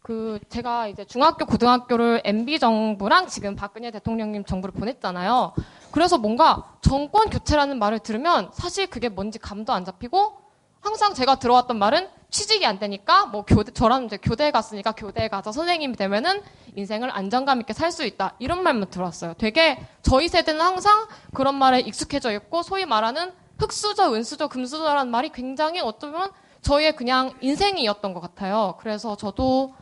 그 0.01 0.39
제가 0.49 0.88
이제 0.88 1.03
중학교 1.05 1.45
고등학교를 1.45 2.21
MB 2.23 2.59
정부랑 2.59 3.27
지금 3.27 3.55
박근혜 3.55 3.91
대통령님 3.91 4.45
정부를 4.45 4.73
보냈잖아요. 4.73 5.53
그래서 5.91 6.17
뭔가 6.17 6.75
정권 6.81 7.29
교체라는 7.29 7.79
말을 7.79 7.99
들으면 7.99 8.49
사실 8.53 8.88
그게 8.88 9.09
뭔지 9.09 9.39
감도 9.39 9.73
안 9.73 9.84
잡히고 9.84 10.47
항상 10.81 11.13
제가 11.13 11.35
들어왔던 11.39 11.77
말은 11.77 12.07
취직이 12.29 12.65
안 12.65 12.77
되니까 12.79 13.25
뭐 13.25 13.43
교대 13.45 13.71
저랑 13.71 14.05
이제 14.05 14.17
교대에 14.17 14.51
갔으니까 14.51 14.91
교대에 14.91 15.27
가서 15.29 15.51
선생님이 15.51 15.95
되면은 15.95 16.41
인생을 16.75 17.09
안정감 17.11 17.61
있게 17.61 17.73
살 17.73 17.91
수 17.91 18.05
있다 18.05 18.35
이런 18.39 18.63
말만 18.63 18.89
들었어요. 18.89 19.33
되게 19.37 19.79
저희 20.01 20.27
세대는 20.27 20.59
항상 20.61 21.07
그런 21.33 21.55
말에 21.55 21.79
익숙해져 21.79 22.31
있고 22.33 22.63
소위 22.63 22.85
말하는 22.85 23.31
흑수저, 23.59 24.13
은수저, 24.13 24.47
금수저라는 24.49 25.09
말이 25.09 25.29
굉장히 25.31 25.79
어쩌면 25.79 26.31
저희의 26.61 26.95
그냥 26.95 27.33
인생이었던 27.41 28.13
것 28.13 28.19
같아요. 28.19 28.75
그래서 28.79 29.15
저도 29.15 29.73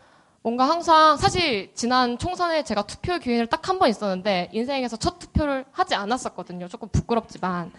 뭔가 0.43 0.69
항상 0.69 1.17
사실 1.17 1.71
지난 1.73 2.17
총선에 2.19 2.63
제가 2.63 2.83
투표 2.83 3.17
기회를 3.17 3.47
딱 3.47 3.67
한 3.67 3.79
번 3.79 3.89
있었는데 3.89 4.49
인생에서 4.53 4.95
첫 4.97 5.17
투표를 5.17 5.65
하지 5.71 5.95
않았었거든요. 5.95 6.67
조금 6.67 6.87
부끄럽지만 6.89 7.71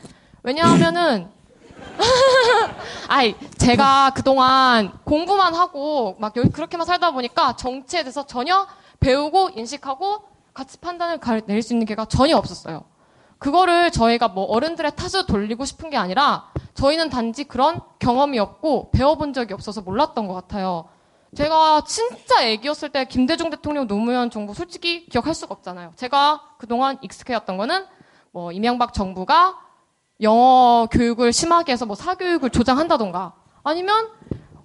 왜냐하면은 0.43 1.29
아이, 3.09 3.35
제가 3.59 4.11
그동안 4.15 4.93
공부만 5.05 5.55
하고 5.55 6.17
막 6.19 6.37
여기 6.37 6.49
그렇게만 6.51 6.87
살다 6.87 7.13
보니까 7.13 7.57
정치에 7.57 8.03
대해서 8.03 8.27
전혀 8.27 8.67
배우고 9.01 9.51
인식하고 9.55 10.23
가치 10.55 10.79
판단을 10.79 11.19
갈- 11.19 11.43
내릴 11.47 11.63
수 11.63 11.73
있는 11.75 11.87
기회가 11.87 12.07
전혀 12.07 12.37
없었어요. 12.37 12.85
그거를 13.39 13.91
저희가 13.91 14.29
뭐 14.29 14.45
어른들의 14.45 14.93
탓을 14.97 15.27
돌리고 15.27 15.65
싶은 15.67 15.91
게 15.91 15.97
아니라 15.97 16.49
저희는 16.75 17.11
단지 17.11 17.45
그런 17.45 17.81
경험이 17.99 18.39
없고 18.39 18.91
배워본 18.93 19.35
적이 19.35 19.55
없어서 19.55 19.83
몰랐던 19.83 20.27
것 20.27 20.35
같아요. 20.35 20.89
제가 21.35 21.85
진짜 21.87 22.43
애기였을 22.45 22.89
때 22.89 23.05
김대중 23.05 23.51
대통령 23.51 23.87
노무현 23.87 24.31
정부 24.31 24.55
솔직히 24.55 25.07
기억할 25.07 25.35
수가 25.35 25.55
없잖아요. 25.55 25.93
제가 25.97 26.41
그동안 26.57 26.97
익숙해왔던 27.03 27.59
거는 27.59 27.85
뭐 28.33 28.53
이명박 28.53 28.95
정부가 28.95 29.59
영어 30.23 30.89
교육을 30.91 31.33
심하게 31.33 31.73
해서 31.73 31.85
뭐 31.87 31.95
사교육을 31.97 32.51
조장한다던가 32.51 33.35
아니면 33.63 34.09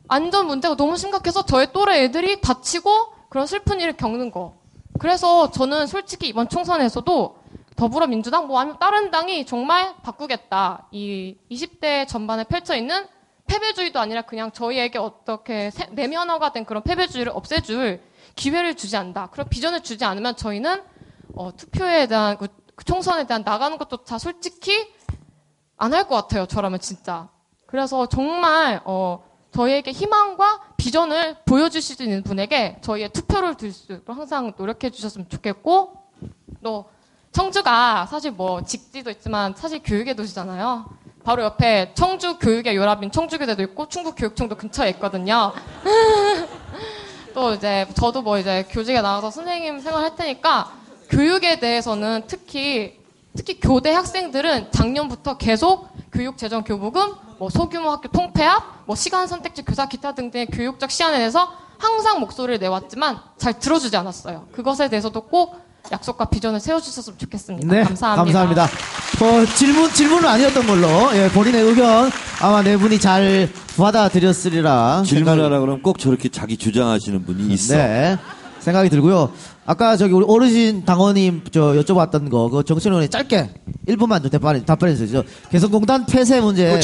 안전 0.08 0.48
문제가 0.48 0.76
너무 0.76 0.98
심각해서 0.98 1.46
저의 1.46 1.72
또래 1.74 2.04
애들이 2.04 2.42
다치고 2.42 2.90
그런 3.30 3.48
슬픈 3.48 3.80
일을 3.80 3.94
겪는 3.98 4.32
거. 4.32 4.56
그래서 5.00 5.52
저는 5.52 5.88
솔직히 5.88 6.28
이번 6.28 6.50
총선에서도 6.50 7.38
더불어민주당 7.76 8.48
뭐 8.48 8.60
아니면 8.60 8.78
다른 8.80 9.10
당이 9.10 9.46
정말 9.46 9.96
바꾸겠다. 10.04 10.88
이 10.92 11.38
20대 11.50 12.08
전반에 12.08 12.44
펼쳐 12.44 12.76
있는 12.76 13.08
패배주의도 13.48 14.00
아니라 14.00 14.22
그냥 14.24 14.52
저희에게 14.52 15.00
어떻게 15.00 15.72
세- 15.72 15.88
내면화가 15.92 16.52
된 16.52 16.66
그런 16.66 16.84
패배주의를 16.84 17.32
없애줄 17.36 18.02
기회를 18.36 18.76
주지 18.76 18.96
않는다. 18.98 19.28
그런 19.32 19.48
비전을 19.50 19.82
주지 19.82 20.06
않으면 20.06 20.36
저희는 20.36 20.84
어, 21.36 21.56
투표에 21.56 22.08
대한 22.08 22.38
그 22.38 22.48
총선에 22.86 23.26
대한 23.28 23.44
나가는 23.44 23.78
것조차 23.78 24.18
솔직히 24.18 24.94
안 25.82 25.94
할 25.94 26.08
것 26.08 26.16
같아요. 26.16 26.46
저라면 26.46 26.80
진짜. 26.80 27.28
그래서 27.66 28.06
정말 28.06 28.82
어, 28.86 29.24
저희에게 29.52 29.92
희망과 29.92 30.60
비전을 30.78 31.38
보여주실 31.46 31.96
수 31.96 32.04
있는 32.04 32.22
분에게 32.22 32.78
저희의 32.82 33.10
투표를 33.10 33.56
들수 33.56 33.94
있도록 33.94 34.16
항상 34.16 34.54
노력해 34.58 34.92
주셨으면 34.92 35.28
좋겠고 35.28 35.94
또 36.64 36.86
청주가 37.32 38.06
사실 38.06 38.30
뭐 38.32 38.62
직지도 38.64 39.10
있지만 39.10 39.56
사실 39.56 39.82
교육의 39.84 40.16
도시잖아요. 40.16 40.86
바로 41.24 41.44
옆에 41.44 41.92
청주 41.96 42.38
교육의 42.38 42.76
요람인 42.76 43.10
청주교대도 43.12 43.64
있고 43.64 43.88
충북 43.90 44.16
교육청도 44.16 44.58
근처에 44.58 44.90
있거든요. 44.92 45.52
또 47.34 47.54
이제 47.54 47.88
저도 47.96 48.22
뭐 48.22 48.38
이제 48.38 48.66
교직에 48.70 49.02
나가서 49.02 49.32
선생님 49.32 49.80
생활할 49.80 50.16
테니까 50.16 50.72
교육에 51.10 51.60
대해서는 51.60 52.24
특히 52.28 53.01
특히 53.36 53.60
교대 53.60 53.92
학생들은 53.92 54.72
작년부터 54.72 55.38
계속 55.38 55.90
교육 56.12 56.38
재정 56.38 56.64
교부금, 56.64 57.14
뭐 57.40 57.50
소규모 57.50 57.90
학교 57.90 58.10
통폐합, 58.10 58.86
뭐 58.86 58.96
시간 58.96 59.28
선택지 59.28 59.64
교사 59.64 59.88
기타 59.88 60.14
등등의 60.14 60.48
교육적 60.48 60.92
시안에 60.92 61.18
대해서 61.18 61.52
항상 61.78 62.20
목소리를 62.20 62.60
내왔지만 62.60 63.20
잘 63.38 63.58
들어주지 63.58 63.96
않았어요. 63.96 64.48
그것에 64.52 64.90
대해서도 64.90 65.22
꼭 65.22 65.60
약속과 65.92 66.26
비전을 66.26 66.60
세워주셨으면 66.60 67.18
좋겠습니다. 67.18 67.74
네, 67.74 67.84
감사합니다. 67.84 68.24
감사합니다. 68.24 68.68
뭐 69.20 69.46
질문 69.46 69.92
질문은 69.92 70.28
아니었던 70.30 70.68
걸로 70.68 70.88
예, 71.16 71.28
본인의 71.30 71.64
의견 71.64 72.12
아마 72.40 72.62
네 72.62 72.78
분이 72.78 73.00
잘 73.00 73.50
받아들였으리라 73.78 75.04
질문하라 75.06 75.60
그러면 75.60 75.82
꼭 75.82 75.98
저렇게 75.98 76.30
자기 76.30 76.58
주장하시는 76.58 77.26
분이 77.26 77.52
있어. 77.54 77.78
네. 77.78 78.18
생각이 78.62 78.90
들고요. 78.90 79.32
아까 79.66 79.98
저기 79.98 80.14
우리 80.14 80.26
어르신 80.28 80.86
당원님 80.86 81.42
저 81.52 81.74
여쭤봤던 81.74 82.30
거, 82.30 82.50
그 82.50 82.64
의원이 82.90 83.10
짧게 83.10 83.50
1분만 83.88 84.22
좀 84.22 84.32
답변, 84.32 84.66
답변해 84.66 84.96
주시죠. 84.96 85.24
개성공단 85.50 86.06
폐쇄 86.06 86.42
문제. 86.42 86.80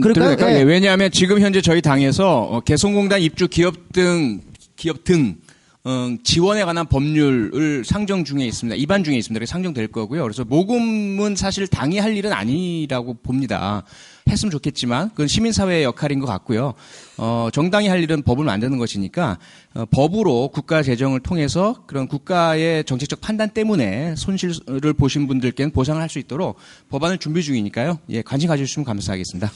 그 0.00 0.12
제가? 0.20 0.36
될까요? 0.36 0.56
예. 0.56 0.60
예, 0.60 0.62
왜냐하면 0.62 1.10
지금 1.10 1.40
현재 1.40 1.60
저희 1.60 1.80
당에서 1.80 2.40
어, 2.42 2.60
개성공단 2.60 3.20
입주 3.20 3.48
기업 3.48 3.92
등 3.92 4.40
기업 4.76 5.04
등 5.04 5.36
어, 5.84 6.14
지원에 6.22 6.64
관한 6.64 6.86
법률을 6.86 7.84
상정 7.84 8.24
중에 8.24 8.44
있습니다. 8.46 8.76
입안 8.76 9.02
중에 9.02 9.16
있습니다. 9.16 9.44
상정될 9.44 9.88
거고요. 9.88 10.22
그래서 10.22 10.44
모금은 10.44 11.34
사실 11.34 11.66
당이 11.66 11.98
할 11.98 12.16
일은 12.16 12.32
아니라고 12.32 13.14
봅니다. 13.14 13.82
했으면 14.28 14.52
좋겠지만 14.52 15.10
그건 15.10 15.26
시민사회의 15.26 15.82
역할인 15.82 16.20
것 16.20 16.26
같고요. 16.26 16.74
어, 17.18 17.48
정당이 17.52 17.88
할 17.88 18.00
일은 18.00 18.22
법을 18.22 18.44
만드는 18.44 18.78
것이니까 18.78 19.38
어, 19.74 19.84
법으로 19.90 20.50
국가 20.54 20.84
재정을 20.84 21.18
통해서 21.18 21.82
그런 21.88 22.06
국가의 22.06 22.84
정책적 22.84 23.20
판단 23.20 23.50
때문에 23.50 24.14
손실을 24.14 24.92
보신 24.92 25.26
분들께는 25.26 25.72
보상을 25.72 26.00
할 26.00 26.08
수 26.08 26.20
있도록 26.20 26.58
법안을 26.90 27.18
준비 27.18 27.42
중이니까요. 27.42 27.98
예, 28.10 28.22
관심 28.22 28.48
가져주시면 28.48 28.84
감사하겠습니다. 28.84 29.50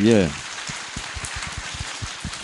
예. 0.00 0.28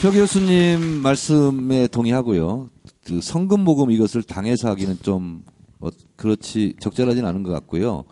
표 0.01 0.10
교수님 0.10 1.02
말씀에 1.02 1.86
동의하고요. 1.89 2.70
그 3.05 3.20
성금 3.20 3.60
모금 3.60 3.90
이것을 3.90 4.22
당에서 4.22 4.70
하기는 4.70 5.01
좀 5.02 5.44
어, 5.78 5.90
그렇지 6.16 6.77
적절하진 6.81 7.27
않은 7.27 7.43
것 7.43 7.51
같고요. 7.52 8.05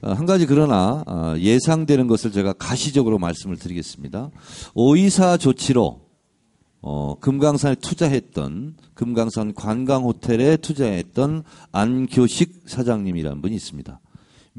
어, 0.00 0.12
한 0.12 0.24
가지 0.24 0.46
그러나 0.46 1.04
어, 1.06 1.34
예상되는 1.36 2.06
것을 2.06 2.32
제가 2.32 2.54
가시적으로 2.54 3.18
말씀을 3.18 3.58
드리겠습니다. 3.58 4.30
오이사 4.74 5.36
조치로 5.36 6.00
어, 6.80 7.14
금강산에 7.20 7.74
투자했던 7.74 8.76
금강산 8.94 9.52
관광 9.52 10.04
호텔에 10.04 10.56
투자했던 10.56 11.42
안교식 11.70 12.62
사장님이라는 12.64 13.42
분이 13.42 13.54
있습니다. 13.54 14.00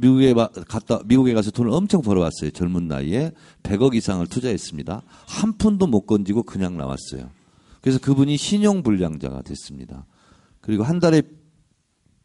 미국에 0.01 0.33
바- 0.33 0.47
갔다 0.47 0.99
미국에 1.05 1.33
가서 1.33 1.51
돈을 1.51 1.71
엄청 1.71 2.01
벌어왔어요. 2.01 2.49
젊은 2.51 2.87
나이에 2.87 3.31
100억 3.61 3.93
이상을 3.95 4.25
투자했습니다. 4.27 5.03
한 5.27 5.53
푼도 5.57 5.85
못 5.85 6.07
건지고 6.07 6.41
그냥 6.43 6.75
나왔어요. 6.75 7.29
그래서 7.81 7.99
그분이 7.99 8.35
신용 8.37 8.81
불량자가 8.81 9.43
됐습니다. 9.43 10.05
그리고 10.59 10.83
한 10.83 10.99
달에 10.99 11.21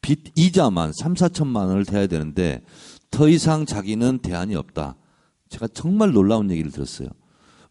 빚 0.01 0.33
이자만 0.37 0.93
3, 0.99 1.15
4천만 1.15 1.67
원을 1.69 1.85
대야 1.85 2.07
되는데 2.07 2.63
더 3.11 3.29
이상 3.29 3.67
자기는 3.67 4.19
대안이 4.19 4.55
없다. 4.55 4.97
제가 5.51 5.69
정말 5.69 6.13
놀라운 6.13 6.51
얘기를 6.51 6.71
들었어요. 6.71 7.09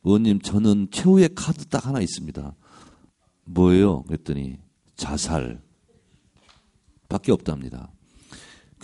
의원님, 0.03 0.39
저는 0.41 0.89
최후의 0.91 1.29
카드 1.35 1.65
딱 1.65 1.87
하나 1.87 1.99
있습니다. 1.99 2.55
뭐예요? 3.45 4.03
그랬더니 4.03 4.57
자살. 4.95 5.61
밖에 7.09 7.31
없답니다. 7.31 7.91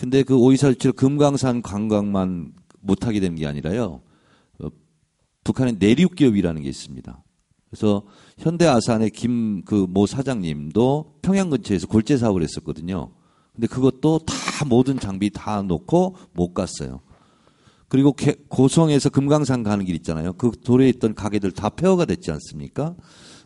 근데 0.02 0.24
그 0.24 0.36
오이사주치를 0.36 0.94
금강산 0.94 1.62
관광만 1.62 2.52
못하게 2.80 3.20
된 3.20 3.36
게 3.36 3.46
아니라요. 3.46 4.02
어, 4.58 4.68
북한의 5.44 5.76
내륙 5.78 6.16
기업이라는 6.16 6.60
게 6.60 6.68
있습니다. 6.68 7.22
그래서 7.70 8.02
현대아산의 8.38 9.10
김 9.10 9.62
그 9.64 9.86
모 9.88 10.06
사장님도 10.06 11.18
평양 11.22 11.50
근처에서 11.50 11.86
골재 11.86 12.16
사업을 12.16 12.42
했었거든요. 12.42 13.12
근데 13.54 13.68
그것도 13.68 14.18
다 14.26 14.64
모든 14.66 14.98
장비 14.98 15.30
다 15.30 15.62
놓고 15.62 16.16
못 16.32 16.52
갔어요. 16.52 17.00
그리고 17.86 18.12
개- 18.12 18.34
고성에서 18.48 19.08
금강산 19.08 19.62
가는 19.62 19.84
길 19.84 19.94
있잖아요. 19.94 20.32
그 20.32 20.50
도로에 20.64 20.88
있던 20.88 21.14
가게들 21.14 21.52
다 21.52 21.68
폐허가 21.68 22.06
됐지 22.06 22.32
않습니까? 22.32 22.96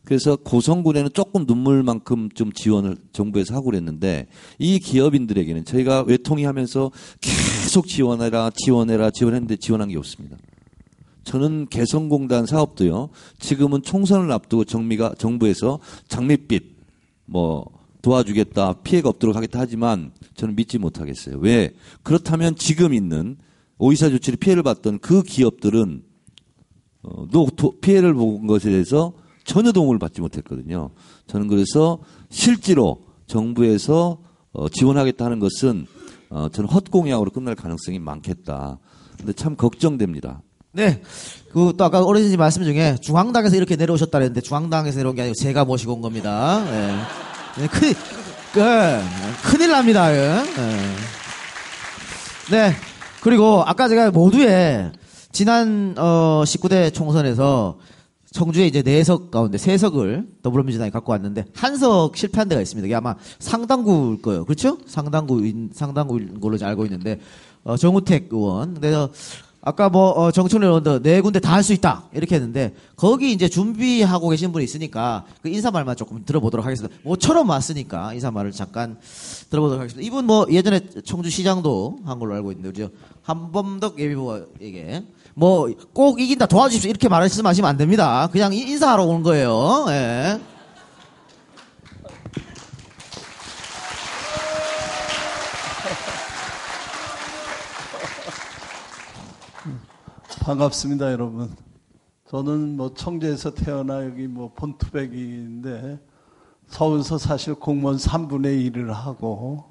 그래서 0.07 0.37
고성군에는 0.37 1.11
조금 1.15 1.47
눈물만큼 1.49 2.29
좀 2.31 2.53
지원을 2.53 2.97
정부에서 3.13 3.55
하고 3.55 3.67
그랬는데 3.67 4.29
이 4.61 4.79
기업인들에게는 4.79 5.65
저희가 5.65 6.03
외통위하면서 6.03 6.93
계속 7.21 7.89
지원해라, 7.89 8.51
지원해라, 8.55 9.11
지원했는데 9.11 9.57
지원한 9.57 9.89
게 9.89 9.99
없습니다. 9.99 10.37
저는 11.25 11.67
개성공단 11.71 12.47
사업도요. 12.47 13.09
지금은 13.41 13.83
총선을 13.83 14.31
앞두고 14.31 14.65
정미가 14.65 15.17
정부에서 15.19 15.81
장밋빛 16.07 16.77
뭐 17.25 17.67
도와주겠다, 18.01 18.75
피해가 18.85 19.09
없도록 19.09 19.35
하겠다 19.35 19.59
하지만 19.59 20.13
저는 20.37 20.55
믿지 20.55 20.79
못하겠어요. 20.79 21.39
왜? 21.41 21.75
그렇다면 22.05 22.55
지금 22.55 22.95
있는 22.95 23.39
오이사 23.79 24.09
조치를 24.11 24.37
피해를 24.37 24.63
봤던 24.63 25.01
그 25.01 25.25
기업들은 25.25 26.05
어, 27.03 27.27
노- 27.33 27.51
도- 27.57 27.75
피해를 27.81 28.15
본 28.15 28.47
것에 28.47 28.71
대해서 28.71 29.13
전혀 29.47 29.73
도움을 29.73 29.99
받지 29.99 30.21
못했거든요. 30.21 30.91
저는 31.27 31.49
그래서 31.49 31.99
실제로 32.31 33.03
정부에서 33.27 34.19
어, 34.53 34.69
지원하겠다 34.69 35.25
하는 35.25 35.39
것은 35.39 35.87
어, 36.31 36.49
저는 36.53 36.69
헛공약으로 36.69 37.31
끝날 37.31 37.55
가능성이 37.55 37.99
많겠다. 37.99 38.79
근데 39.17 39.33
참 39.33 39.57
걱정됩니다. 39.57 40.43
네. 40.73 41.01
그 41.53 41.73
또 41.79 41.85
아까 41.85 42.05
어르신이 42.05 42.37
말씀 42.37 42.65
중에 42.65 42.97
중앙당에서 43.01 43.57
이렇게 43.57 43.77
내려오셨다 43.77 44.19
그랬는데 44.19 44.43
중앙당에서 44.43 44.99
내려온 44.99 45.15
게 45.15 45.23
아니고 45.23 45.35
제가 45.35 45.65
모시고 45.65 45.95
온 45.95 46.01
겁니다. 46.03 46.63
예. 46.69 47.63
네, 47.63 47.67
큰일, 47.69 47.95
예, 48.59 49.01
큰일 49.43 49.71
납니다. 49.71 50.13
예. 50.13 50.43
예. 50.45 50.97
네. 52.51 52.77
그리고 53.23 53.63
아까 53.65 53.89
제가 53.89 54.11
모두에 54.11 54.93
지난 55.33 55.95
어 55.97 56.43
19대 56.45 56.93
총선에서 56.93 57.79
청주에 58.33 58.67
이제 58.67 58.83
네석 58.83 59.31
가운데 59.31 59.57
세 59.59 59.79
석을 59.79 60.27
더불어민주당이 60.43 60.91
갖고 60.91 61.13
왔는데 61.13 61.45
한 61.55 61.77
석 61.77 62.17
실패한 62.17 62.49
데가 62.49 62.61
있습니다. 62.61 62.87
이게 62.87 62.95
아마 62.95 63.15
상당구일 63.39 64.23
거예요. 64.23 64.45
그렇죠? 64.45 64.79
상당구인 64.87 65.71
상당구인 65.73 66.41
걸로 66.41 66.59
알고 66.61 66.85
있는데 66.87 67.21
어, 67.65 67.77
정우택 67.77 68.29
의원. 68.33 68.75
그래서 68.75 69.11
아까 69.61 69.89
뭐 69.89 70.11
어, 70.11 70.31
정청래 70.31 70.67
의원도 70.67 71.03
네 71.03 71.21
군데 71.21 71.41
다 71.41 71.55
할 71.57 71.63
수 71.65 71.73
있다 71.73 72.05
이렇게 72.15 72.37
했는데 72.37 72.73
거기 72.95 73.33
이제 73.33 73.49
준비하고 73.49 74.29
계신 74.29 74.53
분이 74.53 74.65
있으니까 74.65 75.25
그 75.43 75.49
인사말만 75.49 75.97
조금 75.97 76.25
들어보도록 76.25 76.65
하겠습니다. 76.65 76.95
모처럼 77.03 77.49
왔으니까 77.51 78.15
인사말을 78.15 78.53
잠깐 78.53 78.97
들어보도록 79.51 79.81
하겠습니다. 79.81 80.07
이분 80.07 80.25
뭐 80.27 80.47
예전에 80.51 80.81
청주시장도 81.05 81.99
한 82.05 82.19
걸로 82.19 82.35
알고 82.35 82.53
있는데 82.53 82.71
그죠? 82.71 82.91
한범덕 83.23 83.99
예비후보에게 83.99 85.03
뭐 85.39 85.69
꼭 85.93 86.19
이긴다 86.19 86.47
도와주십시오 86.47 86.89
이렇게 86.91 87.09
말씀하시면 87.11 87.69
안 87.69 87.77
됩니다. 87.77 88.29
그냥 88.33 88.53
이- 88.55 88.61
인사하러 88.71 89.05
온 89.05 89.23
거예요. 89.23 89.85
예. 89.91 90.41
반갑습니다, 100.43 101.13
여러분. 101.13 101.55
저는 102.29 102.77
뭐 102.77 102.93
청주에서 102.95 103.55
태어나 103.55 104.05
여기 104.05 104.27
뭐 104.27 104.53
본투백인데 104.55 105.99
서울서 106.69 107.19
사실 107.19 107.55
공무원 107.55 107.97
3분의 107.97 108.73
1을 108.73 108.89
하고 108.93 109.65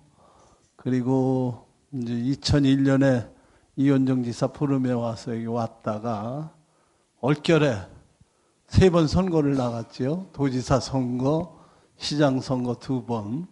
그리고 0.77 1.65
이제 1.93 2.13
2001년에 2.13 3.29
이현정 3.77 4.23
지사 4.23 4.47
부름에 4.47 4.91
와서 4.91 5.35
여기 5.35 5.45
왔다가 5.47 6.53
얼결에 7.19 7.75
세 8.67 8.89
번 8.89 9.07
선거를 9.07 9.55
나갔죠. 9.55 10.29
도지사 10.33 10.79
선거, 10.79 11.59
시장 11.97 12.39
선거 12.41 12.75
두 12.75 13.05
번. 13.05 13.47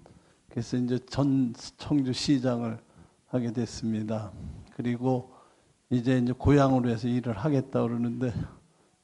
그래서 0.50 0.78
이제 0.78 1.00
전 1.10 1.54
청주 1.78 2.14
시장을 2.14 2.80
하게 3.28 3.52
됐습니다. 3.52 4.32
그리고 4.76 5.32
이제 5.90 6.18
이제 6.18 6.34
고향으로 6.34 6.90
해서 6.90 7.08
일을 7.08 7.38
하겠다 7.38 7.82
그러는데 7.82 8.34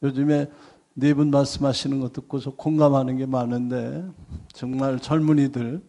요즘에 0.01 0.49
네 0.93 1.13
분 1.13 1.31
말씀하시는 1.31 1.99
거 1.99 2.09
듣고서 2.09 2.51
공감하는 2.51 3.17
게 3.17 3.25
많은데 3.25 4.05
정말 4.53 4.99
젊은이들 4.99 5.81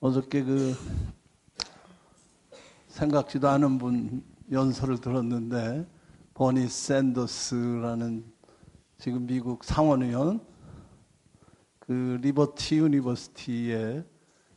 어저께 0.00 0.44
그 0.44 0.74
생각지도 2.88 3.48
않은 3.48 3.78
분 3.78 4.22
연설을 4.50 4.98
들었는데 4.98 5.86
버니 6.34 6.68
샌더스라는 6.68 8.24
지금 8.98 9.26
미국 9.26 9.64
상원의원 9.64 10.40
그 11.78 12.18
Liberty 12.22 12.78
University에 12.78 14.04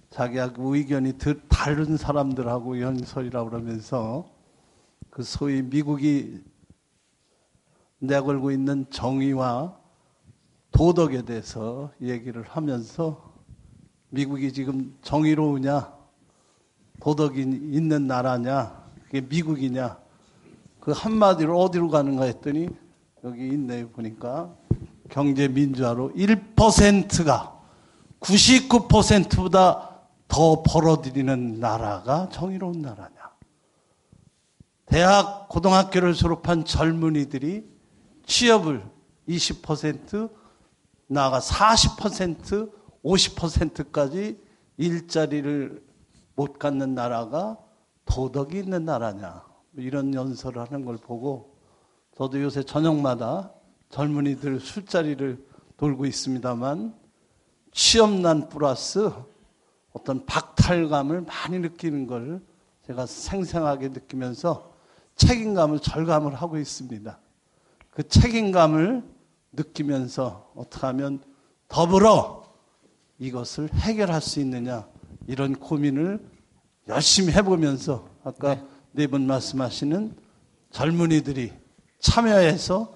자기가 0.10 0.54
그 0.54 0.76
의견이 0.76 1.14
드- 1.14 1.42
다른 1.48 1.98
사람들하고 1.98 2.80
연설이라고 2.80 3.50
그러면서 3.50 4.30
그 5.10 5.24
소위 5.24 5.62
미국이 5.62 6.42
내걸고 8.00 8.52
있는 8.52 8.86
정의와 8.90 9.78
도덕에 10.72 11.24
대해서 11.24 11.92
얘기를 12.02 12.44
하면서 12.44 13.34
미국이 14.10 14.54
지금 14.54 14.96
정의로우냐 15.02 15.94
도덕이 17.00 17.42
있는 17.42 18.08
나라냐 18.08 18.87
그게 19.08 19.22
미국이냐? 19.22 19.98
그 20.80 20.92
한마디로 20.92 21.60
어디로 21.60 21.90
가는가 21.90 22.26
했더니 22.26 22.70
여기 23.24 23.48
있네요 23.50 23.90
보니까. 23.90 24.54
경제 25.10 25.48
민주화로 25.48 26.12
1%가 26.12 27.58
99%보다 28.20 30.02
더 30.28 30.64
벌어들이는 30.64 31.60
나라가 31.60 32.28
정의로운 32.30 32.82
나라냐? 32.82 33.16
대학, 34.86 35.48
고등학교를 35.50 36.14
졸업한 36.14 36.66
젊은이들이 36.66 37.70
취업을 38.26 38.84
20% 39.28 40.30
나아가 41.08 41.40
40%, 41.40 42.72
50%까지 43.04 44.42
일자리를 44.78 45.84
못 46.36 46.60
갖는 46.60 46.94
나라가 46.96 47.58
도덕이 48.08 48.58
있는 48.58 48.86
나라냐. 48.86 49.44
뭐 49.72 49.84
이런 49.84 50.14
연설을 50.14 50.62
하는 50.62 50.86
걸 50.86 50.98
보고 50.98 51.56
저도 52.16 52.42
요새 52.42 52.64
저녁마다 52.64 53.54
젊은이들 53.90 54.60
술자리를 54.60 55.46
돌고 55.78 56.06
있습니다만 56.06 56.96
취업난 57.72 58.50
플러스 58.50 59.12
어떤 59.94 60.26
박탈감을 60.26 61.22
많이 61.22 61.60
느끼는 61.60 62.08
걸 62.08 62.42
제가 62.88 63.06
생생하게 63.06 63.90
느끼면서 63.90 64.74
책임감을 65.16 65.80
절감을 65.80 66.34
하고 66.36 66.58
있습니다. 66.58 67.20
그 67.92 68.08
책임감을 68.08 69.04
느끼면서 69.52 70.52
어떻게 70.56 70.86
하면 70.88 71.20
더불어 71.68 72.44
이것을 73.20 73.72
해결할 73.74 74.22
수 74.22 74.40
있느냐 74.40 74.88
이런 75.28 75.54
고민을 75.54 76.37
열심히 76.90 77.34
해보면서 77.34 78.08
아까 78.24 78.58
네 78.92 79.08
분 79.08 79.28
말씀하시는 79.28 80.16
젊은이들이 80.72 81.54
참여해서 82.00 82.94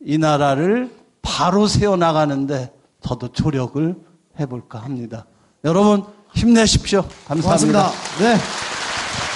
이 0.00 0.18
나라를 0.18 0.90
바로 1.22 1.66
세워나가는데 1.66 2.72
저도 3.02 3.28
조력을 3.28 3.96
해볼까 4.40 4.78
합니다. 4.80 5.26
여러분 5.64 6.04
힘내십시오. 6.34 7.02
감사합니다. 7.26 7.42
고맙습니다. 7.42 7.90
네. 8.18 8.34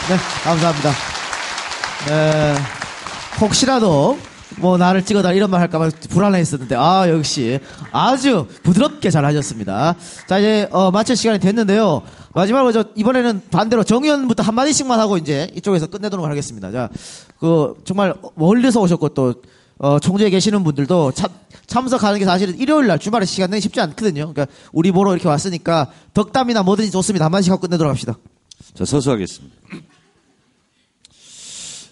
네, 0.09 0.17
감사합니다. 0.45 0.91
네, 2.09 2.55
혹시라도 3.41 4.19
뭐 4.59 4.79
나를 4.79 5.05
찍어달라 5.05 5.35
이런 5.35 5.51
말 5.51 5.61
할까봐 5.61 5.91
불안해했었는데 6.09 6.77
아 6.77 7.09
역시 7.09 7.59
아주 7.91 8.47
부드럽게 8.63 9.11
잘 9.11 9.25
하셨습니다. 9.25 9.97
자 10.29 10.39
이제 10.39 10.69
어, 10.71 10.91
마칠 10.91 11.17
시간이 11.17 11.41
됐는데요. 11.41 12.03
마지막으로 12.35 12.73
저 12.73 12.85
이번에는 12.95 13.43
반대로 13.51 13.83
정의원부터 13.83 14.43
한 14.43 14.55
마디씩만 14.55 14.99
하고 15.01 15.17
이제 15.17 15.51
이쪽에서 15.57 15.87
끝내도록 15.87 16.27
하겠습니다. 16.27 16.71
자그 16.71 17.75
정말 17.85 18.15
멀리서 18.35 18.81
오셨고 18.81 19.11
또 19.11 19.35
어, 19.79 19.99
총재에 19.99 20.31
계시는 20.31 20.65
분들도 20.65 21.13
참, 21.13 21.31
참석하는 21.67 22.19
게 22.19 22.25
사실은 22.25 22.59
일요일 22.59 22.87
날 22.87 22.99
주말에 22.99 23.27
시간 23.27 23.51
내기 23.51 23.61
쉽지 23.61 23.81
않거든요. 23.81 24.33
그러니까 24.33 24.47
우리 24.73 24.91
보러 24.91 25.13
이렇게 25.13 25.29
왔으니까 25.29 25.91
덕담이나 26.15 26.63
뭐든지 26.63 26.91
좋습니다. 26.91 27.27
한 27.27 27.33
마디씩 27.33 27.53
하고 27.53 27.61
끝내도록 27.61 27.91
합시다. 27.91 28.17
자, 28.75 28.85
서서 28.85 29.11
하겠습니다. 29.13 29.55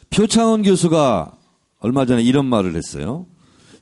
표창원 0.08 0.62
교수가 0.62 1.32
얼마 1.84 2.06
전에 2.06 2.22
이런 2.22 2.46
말을 2.46 2.76
했어요. 2.76 3.26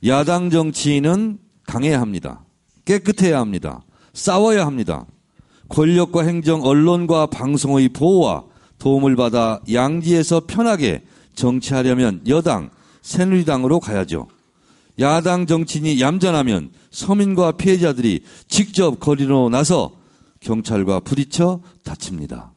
야당 0.04 0.50
정치인은 0.50 1.38
강해야 1.68 2.00
합니다. 2.00 2.44
깨끗해야 2.84 3.38
합니다. 3.38 3.84
싸워야 4.12 4.66
합니다. 4.66 5.06
권력과 5.68 6.24
행정, 6.24 6.64
언론과 6.64 7.26
방송의 7.26 7.90
보호와 7.90 8.42
도움을 8.80 9.14
받아 9.14 9.60
양지에서 9.72 10.40
편하게 10.48 11.04
정치하려면 11.36 12.22
여당, 12.26 12.70
새누리당으로 13.02 13.78
가야죠. 13.78 14.26
야당 14.98 15.46
정치인이 15.46 16.00
얌전하면 16.00 16.72
서민과 16.90 17.52
피해자들이 17.52 18.24
직접 18.48 18.98
거리로 18.98 19.48
나서 19.48 19.92
경찰과 20.40 20.98
부딪혀 20.98 21.60
다칩니다. 21.84 22.52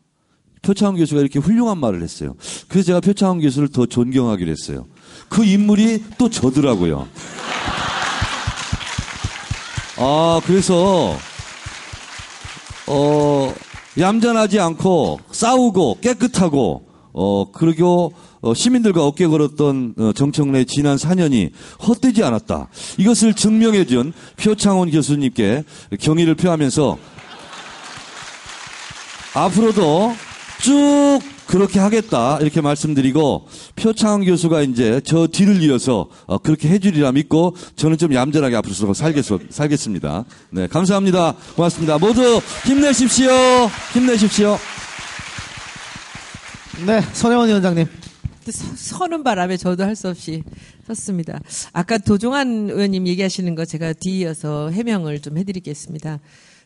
표창원 0.64 0.98
교수가 0.98 1.22
이렇게 1.22 1.38
훌륭한 1.38 1.78
말을 1.78 2.02
했어요. 2.02 2.34
그래서 2.68 2.88
제가 2.88 3.00
표창원 3.00 3.42
교수를 3.42 3.68
더 3.68 3.86
존경하기로 3.86 4.50
했어요. 4.50 4.88
그 5.30 5.44
인물이 5.44 6.04
또 6.18 6.30
저더라고요. 6.30 7.08
아, 9.98 10.42
그래서, 10.46 11.18
어, 12.88 13.54
얌전하지 13.98 14.60
않고 14.60 15.20
싸우고 15.32 16.00
깨끗하고, 16.02 16.86
어, 17.14 17.50
그리고 17.52 18.14
어, 18.42 18.54
시민들과 18.54 19.06
어깨 19.06 19.26
걸었던 19.26 19.96
어, 19.98 20.12
정청래 20.14 20.66
지난 20.66 20.98
4년이 20.98 21.50
헛되지 21.88 22.24
않았다. 22.24 22.68
이것을 22.98 23.34
증명해준 23.34 24.14
표창원 24.36 24.92
교수님께 24.92 25.64
경의를 26.00 26.36
표하면서 26.36 26.98
앞으로도 29.34 30.14
쭉 30.62 31.20
그렇게 31.48 31.80
하겠다 31.80 32.40
이렇게 32.42 32.60
말씀드리고 32.62 33.48
표창원 33.76 34.26
교수가 34.26 34.62
이제 34.64 35.00
저 35.06 35.28
뒤를 35.28 35.62
이어서 35.64 36.10
어, 36.26 36.38
그렇게 36.38 36.70
해주리라 36.70 37.12
믿고 37.12 37.56
저는 37.76 37.98
좀 37.98 38.14
얌전하게 38.14 38.56
앞으로 38.56 38.94
살겠, 38.94 39.24
살겠 39.50 39.80
습니다. 39.80 40.26
네 40.52 40.68
감사합니다. 40.68 41.36
고맙습니다. 41.56 41.98
모두 41.98 42.42
힘내십시오. 42.66 43.30
힘내십시오. 43.94 44.58
네 46.86 47.02
손혜원 47.14 47.48
위원장님. 47.48 47.86
서- 48.48 48.76
서는 48.76 49.24
바람에 49.24 49.58
저도 49.58 49.84
할 49.84 49.96
수 49.96 50.08
없이 50.10 50.44
섰습니다. 50.88 51.40
아까 51.74 51.98
도종환 51.98 52.70
의원님 52.70 53.08
얘기하시는 53.08 53.56
거 53.56 53.66
제가 53.66 53.94
뒤이어서 53.94 54.70
해명을 54.70 55.20
좀 55.22 55.38
해드리겠습니다. 55.38 56.20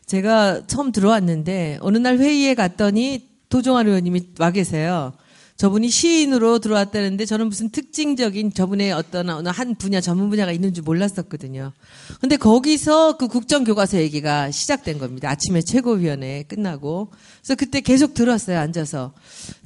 제가 0.04 0.66
처음 0.66 0.90
들어왔는데 0.92 1.78
어느 1.80 1.96
날 1.96 2.18
회의에 2.18 2.54
갔더니 2.54 3.29
도종환 3.50 3.86
의원님이 3.86 4.30
와 4.38 4.50
계세요. 4.50 5.12
저분이 5.60 5.90
시인으로 5.90 6.58
들어왔다는데 6.58 7.26
저는 7.26 7.48
무슨 7.48 7.68
특징적인 7.68 8.54
저분의 8.54 8.92
어떤 8.92 9.28
어느 9.28 9.50
한 9.50 9.74
분야 9.74 10.00
전문 10.00 10.30
분야가 10.30 10.52
있는 10.52 10.72
줄 10.72 10.84
몰랐었거든요. 10.84 11.72
근데 12.18 12.38
거기서 12.38 13.18
그 13.18 13.28
국정교과서 13.28 13.98
얘기가 13.98 14.50
시작된 14.50 14.98
겁니다. 14.98 15.28
아침에 15.28 15.60
최고위원회 15.60 16.44
끝나고. 16.44 17.10
그래서 17.42 17.56
그때 17.56 17.82
계속 17.82 18.14
들었어요, 18.14 18.58
앉아서. 18.58 19.12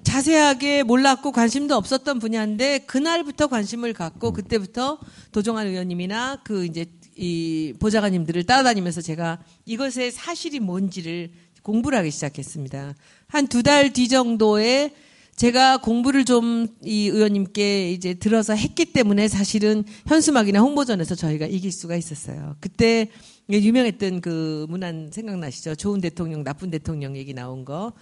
자세하게 0.03 0.83
몰랐고 0.83 1.31
관심도 1.31 1.77
없었던 1.77 2.19
분야인데 2.19 2.81
그날부터 2.87 3.47
관심을 3.47 3.93
갖고 3.93 4.33
그때부터 4.33 4.99
도종환 5.31 5.69
의원님이나 5.69 6.41
그 6.43 6.65
이제 6.65 6.87
이 7.17 7.73
보좌관님들을 7.79 8.43
따라다니면서 8.43 9.01
제가 9.01 9.39
이것의 9.67 10.11
사실이 10.11 10.59
뭔지를 10.59 11.31
공부를 11.65 11.99
하기 11.99 12.11
시작했습니다. 12.11 12.95
한 13.29 13.49
두 13.49 13.63
달 13.63 13.93
뒤 13.93 14.07
정도에 14.09 14.93
제가 15.37 15.79
공부를 15.79 16.25
좀 16.25 16.69
이 16.85 17.09
의원님께 17.09 17.91
이제 17.91 18.15
들어서 18.15 18.55
했기 18.55 18.85
때문에 18.85 19.27
사실은 19.27 19.83
현수막이나 20.07 20.61
홍보전에서 20.61 21.15
저희가 21.17 21.47
이길 21.47 21.73
수가 21.73 21.97
있었어요. 21.97 22.55
그때 22.61 23.09
유명했던 23.51 24.21
그 24.21 24.67
문안 24.69 25.11
생각나시죠? 25.13 25.75
좋은 25.75 26.01
대통령, 26.01 26.45
나쁜 26.45 26.71
대통령 26.71 27.17
얘기 27.17 27.35
나온 27.35 27.65
거. 27.65 27.93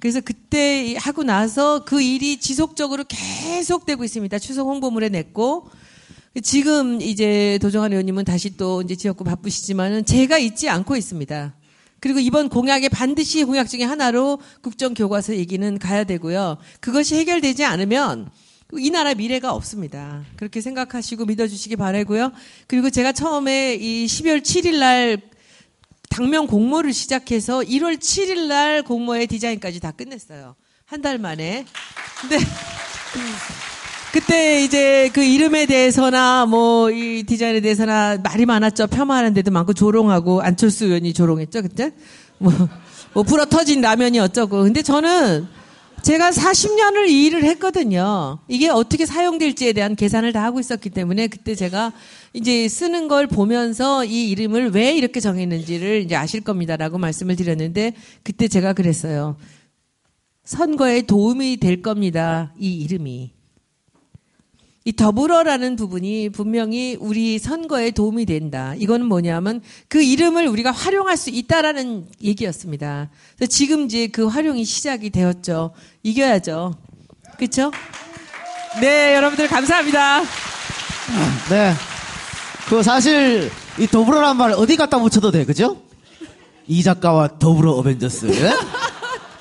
그래서 0.00 0.20
그때 0.20 0.96
하고 0.96 1.24
나서 1.24 1.84
그 1.84 2.00
일이 2.00 2.38
지속적으로 2.40 3.04
계속되고 3.06 4.02
있습니다. 4.04 4.38
추석 4.38 4.66
홍보물에 4.66 5.08
냈고 5.10 5.68
지금 6.42 7.00
이제 7.02 7.58
도정환 7.60 7.92
의원님은 7.92 8.24
다시 8.24 8.56
또 8.56 8.80
이제 8.82 8.94
지역구 8.94 9.24
바쁘시지만은 9.24 10.04
제가 10.04 10.38
잊지 10.38 10.68
않고 10.68 10.96
있습니다. 10.96 11.54
그리고 12.00 12.20
이번 12.20 12.48
공약의 12.48 12.88
반드시 12.90 13.44
공약 13.44 13.68
중에 13.68 13.82
하나로 13.84 14.40
국정 14.62 14.94
교과서 14.94 15.36
얘기는 15.36 15.78
가야 15.78 16.04
되고요. 16.04 16.58
그것이 16.80 17.16
해결되지 17.16 17.64
않으면 17.64 18.30
이 18.74 18.90
나라 18.90 19.14
미래가 19.14 19.52
없습니다. 19.54 20.24
그렇게 20.36 20.60
생각하시고 20.60 21.24
믿어주시기 21.24 21.76
바라고요. 21.76 22.32
그리고 22.66 22.90
제가 22.90 23.12
처음에 23.12 23.74
이 23.74 24.06
12월 24.06 24.42
7일 24.42 24.78
날 24.78 25.20
당면 26.10 26.46
공모를 26.46 26.92
시작해서 26.92 27.60
1월 27.60 27.98
7일 27.98 28.46
날 28.46 28.82
공모의 28.82 29.26
디자인까지 29.26 29.80
다 29.80 29.90
끝냈어요. 29.92 30.54
한 30.84 31.02
달 31.02 31.18
만에. 31.18 31.64
근데 32.20 32.38
그때 34.12 34.64
이제 34.64 35.10
그 35.12 35.22
이름에 35.22 35.66
대해서나 35.66 36.46
뭐 36.46 36.78
이 36.90 37.24
디자인에 37.26 37.60
대해서나 37.60 38.18
말이 38.22 38.46
많았죠. 38.46 38.86
폄하하는 38.86 39.34
데도 39.34 39.50
많고 39.50 39.72
조롱하고 39.74 40.40
안철수 40.40 40.86
의원이 40.86 41.12
조롱했죠. 41.12 41.62
그때 41.62 41.92
뭐, 42.38 42.52
뭐 43.12 43.22
불어 43.22 43.44
터진 43.44 43.80
라면이 43.80 44.18
어쩌고. 44.20 44.62
근데 44.62 44.82
저는 44.82 45.46
제가 46.02 46.30
40년을 46.30 47.08
이 47.08 47.26
일을 47.26 47.44
했거든요. 47.44 48.38
이게 48.48 48.68
어떻게 48.68 49.04
사용될지에 49.04 49.72
대한 49.72 49.96
계산을 49.96 50.32
다 50.32 50.44
하고 50.44 50.60
있었기 50.60 50.90
때문에 50.90 51.26
그때 51.26 51.54
제가 51.54 51.92
이제 52.32 52.68
쓰는 52.68 53.08
걸 53.08 53.26
보면서 53.26 54.04
이 54.04 54.30
이름을 54.30 54.70
왜 54.70 54.92
이렇게 54.92 55.20
정했는지를 55.20 56.02
이제 56.02 56.14
아실 56.14 56.40
겁니다라고 56.40 56.98
말씀을 56.98 57.36
드렸는데 57.36 57.94
그때 58.22 58.48
제가 58.48 58.72
그랬어요. 58.74 59.36
선거에 60.44 61.02
도움이 61.02 61.58
될 61.58 61.82
겁니다. 61.82 62.54
이 62.58 62.72
이름이. 62.78 63.37
이 64.88 64.92
더불어라는 64.94 65.76
부분이 65.76 66.30
분명히 66.30 66.96
우리 66.98 67.38
선거에 67.38 67.90
도움이 67.90 68.24
된다. 68.24 68.72
이거는 68.78 69.04
뭐냐면 69.04 69.60
그 69.86 70.02
이름을 70.02 70.48
우리가 70.48 70.70
활용할 70.70 71.18
수 71.18 71.28
있다라는 71.28 72.06
얘기였습니다. 72.22 73.10
그래서 73.36 73.50
지금 73.50 73.84
이제 73.84 74.06
그 74.06 74.26
활용이 74.26 74.64
시작이 74.64 75.10
되었죠. 75.10 75.72
이겨야죠. 76.02 76.74
그렇죠? 77.36 77.70
네, 78.80 79.14
여러분들 79.14 79.46
감사합니다. 79.48 80.22
네. 81.52 81.74
그 82.70 82.82
사실 82.82 83.50
이 83.78 83.86
더불어란 83.86 84.38
말 84.38 84.52
어디 84.52 84.76
갖다 84.76 84.98
붙여도 84.98 85.32
돼, 85.32 85.44
그죠? 85.44 85.82
이 86.66 86.82
작가와 86.82 87.38
더불어 87.38 87.72
어벤져스. 87.72 88.28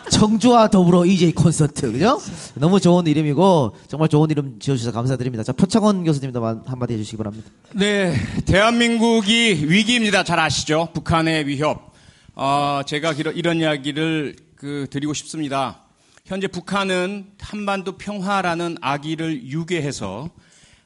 예? 0.07 0.09
청주와 0.09 0.69
더불어 0.69 1.05
EJ 1.05 1.33
콘서트, 1.33 1.91
그죠? 1.91 2.19
너무 2.55 2.79
좋은 2.79 3.05
이름이고 3.07 3.75
정말 3.87 4.09
좋은 4.09 4.29
이름 4.29 4.59
지어주셔서 4.59 4.91
감사드립니다. 4.93 5.43
자, 5.43 5.51
표창원 5.51 6.03
교수님도 6.03 6.45
한- 6.45 6.63
한마디 6.65 6.93
해주시기 6.93 7.17
바랍니다. 7.17 7.49
네, 7.73 8.13
대한민국이 8.45 9.65
위기입니다. 9.67 10.23
잘 10.23 10.39
아시죠? 10.39 10.89
북한의 10.93 11.47
위협. 11.47 11.93
어, 12.35 12.81
제가 12.85 13.13
이런 13.13 13.59
이야기를 13.59 14.35
그 14.55 14.87
드리고 14.89 15.13
싶습니다. 15.13 15.81
현재 16.25 16.47
북한은 16.47 17.27
한반도 17.39 17.97
평화라는 17.97 18.77
아기를 18.81 19.43
유괴해서 19.47 20.29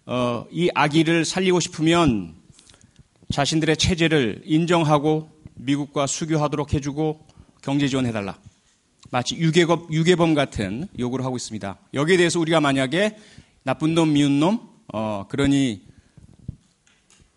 어, 0.06 0.46
이 0.52 0.70
아기를 0.74 1.26
살리고 1.26 1.60
싶으면 1.60 2.36
자신들의 3.32 3.78
체제를 3.78 4.42
인정하고 4.46 5.30
미국과 5.56 6.08
수교하도록 6.08 6.74
해주고 6.74 7.26
경제 7.62 7.88
지원해달라. 7.88 8.38
마치 9.12 9.36
유괴범, 9.36 9.88
유괴범 9.92 10.34
같은 10.34 10.88
요구를 10.98 11.26
하고 11.26 11.36
있습니다. 11.36 11.78
여기에 11.94 12.16
대해서 12.16 12.40
우리가 12.40 12.62
만약에 12.62 13.18
나쁜 13.64 13.94
놈, 13.94 14.14
미운 14.14 14.40
놈, 14.40 14.70
어, 14.94 15.26
그러니 15.28 15.82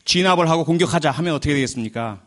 진압을 0.05 0.49
하고 0.49 0.65
공격하자 0.65 1.11
하면 1.11 1.35
어떻게 1.35 1.53
되겠습니까? 1.53 2.23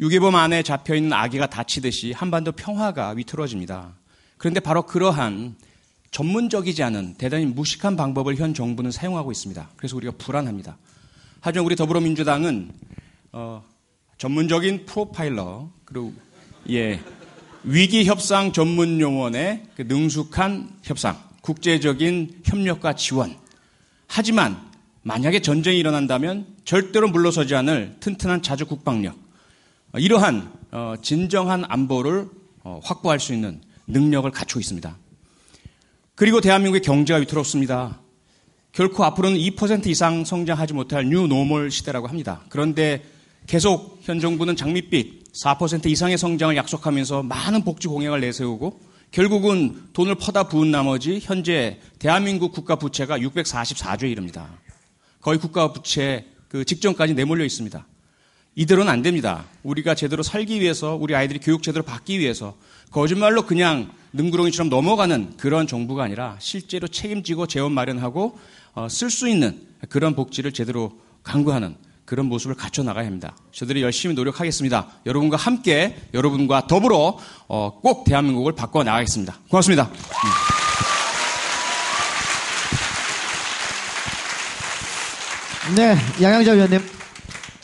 유괴범 0.00 0.34
안에 0.34 0.64
잡혀 0.64 0.96
있는 0.96 1.12
아기가 1.12 1.46
다치듯이 1.46 2.10
한반도 2.10 2.50
평화가 2.50 3.10
위태로워집니다. 3.10 3.94
그런데 4.38 4.58
바로 4.58 4.82
그러한 4.82 5.54
전문적이지 6.10 6.82
않은 6.82 7.14
대단히 7.14 7.46
무식한 7.46 7.94
방법을 7.94 8.34
현 8.34 8.54
정부는 8.54 8.90
사용하고 8.90 9.30
있습니다. 9.30 9.70
그래서 9.76 9.96
우리가 9.96 10.14
불안합니다. 10.18 10.78
하지만 11.40 11.64
우리 11.64 11.76
더불어민주당은 11.76 12.72
어, 13.30 13.64
전문적인 14.18 14.86
프로파일러 14.86 15.70
그리고 15.84 16.12
예 16.70 17.00
위기 17.66 18.04
협상 18.04 18.52
전문 18.52 19.00
요원의 19.00 19.62
그 19.74 19.82
능숙한 19.82 20.68
협상, 20.82 21.18
국제적인 21.40 22.42
협력과 22.44 22.94
지원. 22.94 23.36
하지만 24.06 24.60
만약에 25.02 25.40
전쟁이 25.40 25.78
일어난다면 25.78 26.46
절대로 26.66 27.08
물러서지 27.08 27.54
않을 27.54 27.96
튼튼한 28.00 28.42
자주 28.42 28.66
국방력. 28.66 29.16
어, 29.92 29.98
이러한 29.98 30.52
어, 30.72 30.94
진정한 31.00 31.64
안보를 31.66 32.28
어, 32.64 32.80
확보할 32.82 33.18
수 33.18 33.32
있는 33.32 33.62
능력을 33.86 34.30
갖추고 34.30 34.60
있습니다. 34.60 34.98
그리고 36.14 36.42
대한민국의 36.42 36.82
경제가 36.82 37.18
위태롭습니다. 37.20 38.00
결코 38.72 39.04
앞으로는 39.04 39.38
2% 39.38 39.86
이상 39.86 40.24
성장하지 40.24 40.74
못할 40.74 41.08
new 41.08 41.26
normal 41.26 41.70
시대라고 41.70 42.08
합니다. 42.08 42.42
그런데 42.50 43.04
계속 43.46 44.00
현 44.02 44.20
정부는 44.20 44.54
장밋빛 44.54 45.23
4% 45.34 45.86
이상의 45.86 46.16
성장을 46.16 46.56
약속하면서 46.56 47.24
많은 47.24 47.64
복지 47.64 47.88
공약을 47.88 48.20
내세우고 48.20 48.80
결국은 49.10 49.82
돈을 49.92 50.16
퍼다 50.16 50.48
부은 50.48 50.70
나머지 50.70 51.20
현재 51.22 51.80
대한민국 51.98 52.52
국가 52.52 52.76
부채가 52.76 53.18
644조에 53.18 54.10
이릅니다. 54.10 54.48
거의 55.20 55.38
국가 55.38 55.72
부채 55.72 56.26
그 56.48 56.64
직전까지 56.64 57.14
내몰려 57.14 57.44
있습니다. 57.44 57.86
이대로는 58.56 58.92
안 58.92 59.02
됩니다. 59.02 59.46
우리가 59.64 59.96
제대로 59.96 60.22
살기 60.22 60.60
위해서 60.60 60.94
우리 60.94 61.16
아이들이 61.16 61.40
교육 61.40 61.62
제대로 61.64 61.84
받기 61.84 62.20
위해서 62.20 62.56
거짓말로 62.92 63.42
그냥 63.42 63.90
능구렁이처럼 64.12 64.70
넘어가는 64.70 65.36
그런 65.36 65.66
정부가 65.66 66.04
아니라 66.04 66.36
실제로 66.38 66.86
책임지고 66.86 67.48
재원 67.48 67.72
마련하고 67.72 68.38
어, 68.74 68.88
쓸수 68.88 69.28
있는 69.28 69.60
그런 69.88 70.14
복지를 70.14 70.52
제대로 70.52 70.92
강구하는 71.24 71.76
그런 72.04 72.26
모습을 72.26 72.54
갖춰 72.54 72.82
나가야 72.82 73.06
합니다. 73.06 73.34
저들이 73.52 73.82
열심히 73.82 74.14
노력하겠습니다. 74.14 74.88
여러분과 75.06 75.36
함께 75.36 75.96
여러분과 76.12 76.66
더불어 76.66 77.18
어, 77.48 77.80
꼭 77.80 78.04
대한민국을 78.04 78.52
바꿔 78.52 78.84
나가겠습니다. 78.84 79.38
고맙습니다. 79.48 79.90
네, 85.76 85.96
양양자 86.22 86.52
위원님. 86.52 86.78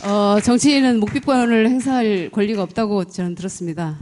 어, 0.05 0.41
정치인은 0.41 1.01
묵비권을 1.01 1.69
행사할 1.69 2.31
권리가 2.33 2.63
없다고 2.63 3.05
저는 3.05 3.35
들었습니다. 3.35 3.99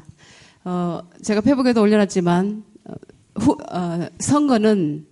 어, 0.64 1.00
제가 1.24 1.40
페북에도 1.40 1.82
올려놨지만 1.82 2.62
어, 2.84 2.92
후, 3.34 3.58
어, 3.72 4.06
선거는 4.20 5.04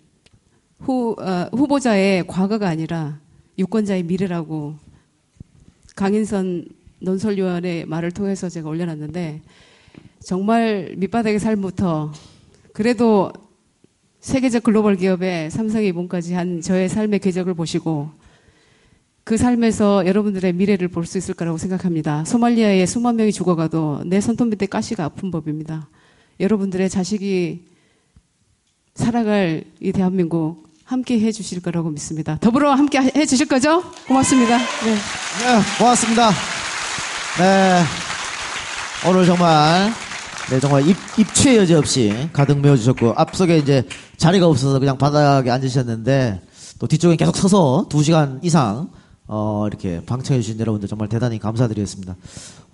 후, 0.79 1.17
어, 1.19 1.49
후보자의 1.53 2.29
과거가 2.29 2.69
아니라 2.69 3.19
유권자의 3.59 4.05
미래라고 4.05 4.77
강인선 5.97 6.67
논설위원의 7.01 7.87
말을 7.87 8.11
통해서 8.13 8.49
제가 8.49 8.69
올려놨는데 8.69 9.43
정말 10.21 10.95
밑바닥의 10.97 11.39
삶부터 11.39 12.13
그래도 12.73 13.33
세계적 14.21 14.63
글로벌 14.63 14.97
기업의 14.97 15.51
삼성의 15.51 15.89
이봉까지 15.89 16.35
한 16.35 16.61
저의 16.61 16.89
삶의 16.89 17.21
궤적을 17.21 17.55
보시고 17.55 18.11
그 19.25 19.37
삶에서 19.37 20.07
여러분들의 20.07 20.53
미래를 20.53 20.89
볼 20.89 21.07
수 21.07 21.19
있을 21.19 21.35
거라고 21.35 21.59
생각합니다. 21.59 22.25
소말리아에 22.25 22.85
수만 22.87 23.17
명이 23.17 23.33
죽어가도 23.33 24.03
내 24.07 24.21
손톱 24.21 24.49
밑에 24.49 24.67
가시가 24.67 25.05
아픈 25.05 25.31
법입니다. 25.31 25.89
여러분들의 26.39 26.89
자식이 26.91 27.65
살아갈 28.95 29.65
이 29.81 29.93
대한민국 29.93 30.66
함께 30.87 31.19
해 31.19 31.33
주실 31.33 31.61
거라고 31.61 31.91
믿습니다. 31.91 32.39
더불어 32.41 32.71
함께 32.73 33.01
해 33.01 33.27
주실 33.27 33.49
거죠? 33.49 33.83
고맙습니다. 34.07 34.57
네. 34.57 34.95
네, 34.95 35.61
고맙습니다. 35.79 36.31
네. 37.39 37.83
오늘 39.09 39.27
정말, 39.27 39.93
네, 40.49 40.61
정말 40.61 40.87
입, 40.89 40.97
입추의 41.19 41.57
여지 41.57 41.75
없이 41.75 42.29
가득 42.33 42.61
메워주셨고, 42.61 43.15
앞쪽에 43.17 43.59
이제 43.59 43.83
자리가 44.17 44.47
없어서 44.47 44.79
그냥 44.79 44.97
바닥에 44.97 45.51
앉으셨는데, 45.51 46.41
또 46.79 46.87
뒤쪽에 46.87 47.17
계속 47.17 47.37
서서 47.37 47.87
두 47.91 48.05
시간 48.05 48.39
이상, 48.45 48.89
어, 49.29 49.65
이렇게 49.67 50.01
방청해 50.07 50.41
주신 50.41 50.61
여러분들 50.61 50.89
정말 50.89 51.09
대단히 51.09 51.39
감사드리겠습니다. 51.39 52.17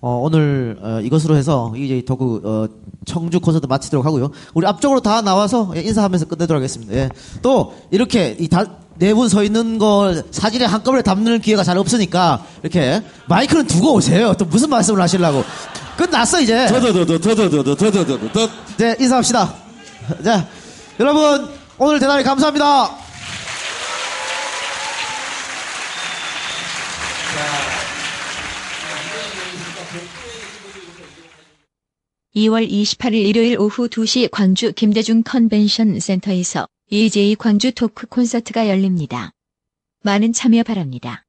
어, 0.01 0.19
오늘, 0.21 0.77
어, 0.81 0.99
이것으로 1.01 1.35
해서 1.35 1.73
이제 1.75 2.03
더구, 2.05 2.41
어, 2.43 2.67
청주 3.05 3.39
콘서트 3.39 3.65
마치도록 3.65 4.05
하고요. 4.05 4.31
우리 4.53 4.67
앞쪽으로 4.67 4.99
다 4.99 5.21
나와서 5.21 5.71
예, 5.75 5.81
인사하면서 5.81 6.25
끝내도록 6.25 6.59
하겠습니다. 6.59 6.93
예. 6.93 7.09
또, 7.41 7.73
이렇게 7.89 8.35
이 8.39 8.47
다, 8.47 8.65
네분 8.95 9.27
서 9.29 9.43
있는 9.43 9.79
걸 9.79 10.23
사진에 10.29 10.65
한꺼번에 10.65 11.01
담는 11.01 11.41
기회가 11.41 11.63
잘 11.63 11.79
없으니까 11.79 12.45
이렇게 12.61 13.01
마이크는 13.27 13.65
두고 13.65 13.95
오세요. 13.95 14.35
또 14.37 14.45
무슨 14.45 14.69
말씀을 14.69 15.01
하시려고. 15.01 15.43
끝났어, 15.97 16.41
이제. 16.41 16.67
더더더더더더더더더더. 16.67 18.49
네, 18.77 18.95
인사합시다. 18.99 19.53
자, 20.23 20.47
여러분, 20.99 21.47
오늘 21.79 21.99
대단히 21.99 22.23
감사합니다. 22.23 23.02
2월 32.35 32.67
28일 32.67 33.13
일요일 33.13 33.59
오후 33.59 33.87
2시 33.87 34.29
광주 34.31 34.71
김대중 34.73 35.21
컨벤션 35.21 35.99
센터에서 35.99 36.67
EJ 36.89 37.35
광주 37.35 37.71
토크 37.71 38.07
콘서트가 38.07 38.69
열립니다. 38.69 39.29
많은 40.01 40.33
참여 40.33 40.63
바랍니다. 40.63 41.25